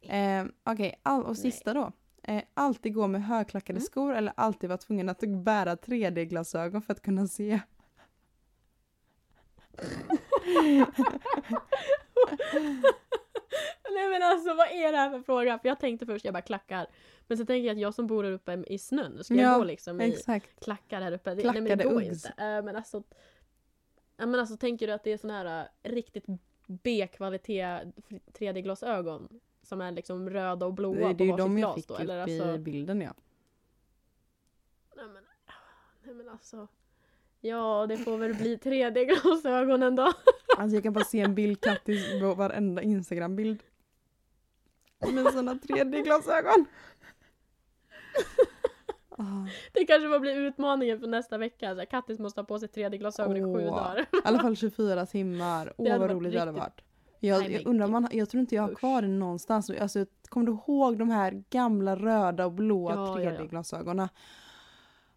Nej. 0.08 0.38
Eh, 0.40 0.46
Okej, 0.64 1.00
all, 1.04 1.24
och 1.24 1.38
sista 1.38 1.74
då. 1.74 1.92
Eh, 2.24 2.44
alltid 2.54 2.94
gå 2.94 3.08
med 3.08 3.24
högklackade 3.26 3.78
Mm. 3.78 3.86
skor 3.86 4.16
eller 4.16 4.34
alltid 4.38 4.70
vara 4.70 4.78
tvungen 4.78 5.10
att 5.10 5.20
bära 5.20 5.76
3D-glasögon 5.76 6.82
för 6.82 6.94
att 6.94 7.02
kunna 7.02 7.28
se. 7.28 7.60
Nej 13.94 14.10
men 14.10 14.24
alltså 14.24 14.54
vad 14.54 14.68
är 14.68 14.92
det 14.92 14.98
här 14.98 15.10
för 15.10 15.22
fråga? 15.22 15.60
För 15.60 15.68
jag 15.70 15.80
tänkte 15.80 16.06
först, 16.06 16.26
jag 16.26 16.34
bara 16.34 16.42
klackar. 16.42 16.88
Men 17.28 17.38
så 17.38 17.46
tänker 17.46 17.68
jag 17.68 17.76
att 17.76 17.82
jag 17.82 17.94
som 17.94 18.08
bor 18.08 18.24
här 18.24 18.32
uppe 18.32 18.64
i 18.68 18.78
snön, 18.78 19.24
ska 19.24 19.34
Ja, 19.34 19.42
jag 19.42 19.58
gå 19.60 19.64
liksom 19.64 20.02
i 20.02 20.12
Exakt. 20.14 20.64
klackar 20.64 21.02
här 21.02 21.12
uppe? 21.12 21.36
Det, 21.36 21.44
nej 21.44 21.54
men 21.54 21.64
det 21.64 21.70
Klackade 21.70 21.94
går 21.94 22.04
inte. 22.04 22.28
Eh, 22.38 22.64
men 22.64 22.76
alltså, 22.76 23.04
ja, 24.18 24.26
men 24.26 24.40
alltså 24.40 24.58
tänker 24.58 24.88
du 24.88 24.94
att 24.94 25.04
det 25.04 25.12
är 25.12 25.18
såna 25.18 25.34
här 25.34 25.68
eh, 25.84 25.90
riktigt 25.92 26.26
B-kvalitet 26.68 27.66
3D-glasögon? 28.34 29.40
Som 29.64 29.82
är 29.82 29.92
liksom 29.92 30.30
röda 30.30 30.66
och 30.66 30.74
blåa 30.74 30.96
Det, 31.08 31.14
det 31.14 31.16
på 31.18 31.24
är 31.24 31.26
ju 31.26 31.32
varsitt 31.32 31.38
de 31.46 31.58
jag 31.58 31.68
glas 31.68 31.76
fick 31.76 31.88
då? 31.88 31.94
upp 31.94 32.00
Eller 32.00 32.28
i 32.28 32.40
alltså, 32.42 32.58
bilden 32.58 33.02
ja. 33.02 33.14
nej, 34.96 35.06
men, 35.14 35.24
nej 36.04 36.16
men 36.16 36.30
alltså. 36.30 36.68
Ja, 37.42 37.86
det 37.90 37.98
får 37.98 38.18
väl 38.18 38.34
bli 38.36 38.58
3D-glasögonen 38.58 39.96
då. 39.96 40.14
Alltså 40.58 40.76
jag 40.76 40.84
kan 40.84 40.94
bara 40.94 41.04
se 41.06 41.20
en 41.20 41.36
bild 41.36 41.62
Kattis 41.62 42.20
på 42.22 42.34
varenda 42.34 42.82
Instagram-bild. 42.82 43.64
Med 45.14 45.26
sådana 45.26 45.54
3D-glasögon. 45.54 46.66
Ah, 49.18 49.46
Det 49.74 49.86
kanske 49.86 50.10
får 50.10 50.20
bli 50.20 50.34
utmaningen 50.34 51.00
för 51.00 51.08
nästa 51.08 51.38
vecka. 51.38 51.76
Så 51.76 51.86
Kattis 51.86 52.20
måste 52.20 52.40
ha 52.42 52.46
på 52.46 52.60
sig 52.60 52.70
3D-glasögon 52.70 53.38
i 53.38 53.42
sju 53.42 53.66
dagar. 53.66 54.00
I 54.02 54.06
alla 54.24 54.40
fall 54.40 54.56
24 54.56 55.06
timmar. 55.06 55.74
Åh 55.78 55.98
vad 56.00 56.12
roligt 56.12 56.34
det 56.34 56.40
hade 56.40 56.52
varit. 56.52 56.82
Jag, 57.28 57.52
jag 57.52 57.68
undrar 57.68 57.88
man, 57.88 58.08
jag 58.12 58.30
tror 58.30 58.42
inte 58.42 58.56
jag 58.56 58.64
har 58.64 58.76
kvar 58.76 59.02
den 59.02 59.20
någonstans. 59.20 59.70
Alltså, 59.70 60.06
kommer 60.30 60.46
du 60.46 60.52
ihåg 60.52 60.98
de 60.98 61.10
här 61.10 61.44
gamla 61.50 61.96
röda 61.96 62.46
och 62.46 62.52
blåa 62.52 62.94
Ja, 62.96 63.22
ja, 63.22 63.32
ja. 63.32 63.40
3D-glasögonen? 63.40 64.10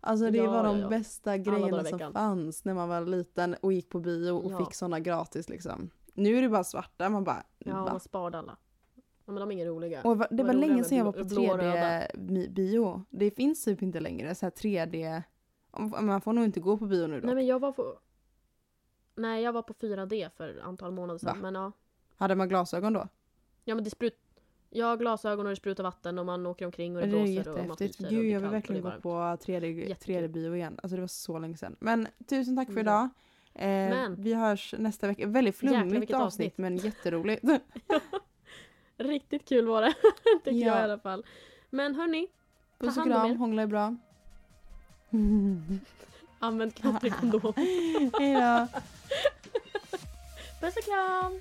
Alltså 0.01 0.31
det 0.31 0.39
Ja, 0.39 0.51
var 0.51 0.65
de 0.65 0.79
ja, 0.79 0.89
bästa 0.89 1.37
grejerna 1.39 1.85
som 1.85 2.13
fanns 2.13 2.65
när 2.65 2.75
man 2.75 2.89
var 2.89 3.01
liten 3.01 3.55
och 3.61 3.73
gick 3.73 3.89
på 3.89 4.01
bio 4.01 4.31
och 4.31 4.59
fick 4.67 4.75
sådana 4.75 5.01
gratis 5.01 5.49
liksom. 5.49 5.91
Nu 6.15 6.39
är 6.39 6.43
det 6.43 6.49
bara 6.49 6.65
svarta, 6.65 7.09
man 7.09 7.25
bara 7.25 7.43
Ja, 7.59 7.75
va? 7.85 7.91
man 7.91 8.01
sparade 8.01 8.39
alla. 8.39 8.57
Ja, 9.25 9.33
men 9.33 9.35
de 9.41 9.51
är 9.51 9.53
inga 9.55 9.65
roliga. 9.67 10.03
Och 10.03 10.17
det 10.17 10.43
var 10.43 10.53
roliga 10.55 10.69
länge 10.69 10.85
sedan 10.85 10.99
jag 10.99 11.05
var 11.05 11.13
på 11.13 11.25
blå-röda. 11.25 12.07
3D-bio. 12.07 13.03
Det 13.11 13.31
finns 13.31 13.65
typ 13.65 13.83
inte 13.83 14.01
längre 14.01 14.35
så 14.35 14.47
här 14.47 14.51
3D. 14.51 15.23
Om- 15.71 15.95
Man 16.07 16.21
får 16.21 16.33
nog 16.33 16.45
inte 16.45 16.61
gå 16.61 16.77
på 16.79 16.87
bio 16.87 17.07
nu 17.07 17.21
då. 17.21 17.27
Nej 17.27 17.35
men 17.35 17.47
jag 17.47 17.59
var 17.59 17.73
på... 17.73 17.99
Nej 19.15 19.43
jag 19.43 19.53
var 19.53 19.63
på 19.63 19.75
4D 19.75 20.31
för 20.37 20.49
ett 20.49 20.63
antal 20.63 20.93
månader 20.93 21.19
sedan. 21.19 21.37
Va? 21.37 21.43
Men 21.43 21.55
ja. 21.55 21.73
Hade 22.17 22.35
man 22.35 22.49
glasögon 22.49 22.93
då? 22.93 23.09
Ja 23.65 23.75
men 23.75 23.85
det 23.85 23.91
sprut... 23.91 24.19
Jag 24.71 24.87
har 24.87 24.97
glasögon 24.97 25.47
och 25.47 25.51
det 25.51 25.57
sprutar 25.57 25.85
vatten 25.85 26.19
och 26.19 26.27
man 26.27 26.47
åker 26.47 26.67
omkring 26.67 26.97
och 26.97 27.03
det 27.03 27.09
Det 27.09 27.19
är 27.19 27.25
blåser 27.45 27.59
och 27.61 27.67
man 27.69 27.77
fryser 27.77 28.05
och 28.05 28.11
Gud, 28.11 28.21
det 28.25 28.29
är 28.29 28.33
jag 28.33 28.41
vill 28.41 28.47
och 28.49 28.55
verkligen 28.55 28.83
det 28.83 28.91
gå 28.91 29.01
på 29.01 29.15
varmt. 29.15 29.47
3D, 29.47 29.89
Jättekul. 29.89 30.15
3D-bio 30.25 30.55
igen. 30.57 30.81
Alltså 30.83 30.97
det 30.97 31.01
var 31.03 31.09
så 31.09 31.39
länge 31.39 31.57
sedan. 31.57 31.77
Men 31.79 32.09
tusen 32.29 32.57
tack 32.57 32.67
för 32.69 32.75
Ja. 32.75 32.81
idag. 32.81 33.09
Eh, 33.55 33.67
Men- 33.69 34.15
Vi 34.23 34.35
hörs 34.35 34.75
nästa 34.79 35.07
vecka. 35.07 35.27
Väldigt 35.27 35.57
flummigt 35.57 35.95
avsnitt, 35.95 36.15
avsnitt. 36.15 36.59
men 36.59 36.77
jätteroligt. 36.77 37.45
Riktigt 38.97 39.49
kul 39.49 39.67
var 39.67 39.83
det. 39.83 39.95
Tycker 40.45 40.67
Ja. 40.67 40.67
jag 40.67 40.81
i 40.81 40.83
alla 40.85 40.99
fall. 40.99 41.25
Men 41.71 41.95
hörni, 41.95 42.27
Puss 42.79 42.97
och 42.99 43.05
kram, 43.05 43.37
hångla 43.37 43.63
är 43.63 43.67
bra. 43.67 43.97
använd 46.39 46.75
knopprig 46.75 47.15
kondom. 47.15 47.53
Hej 47.57 48.35
då. 48.35 48.67
Puss 50.61 50.77
och 50.77 50.85
kram! 50.85 51.41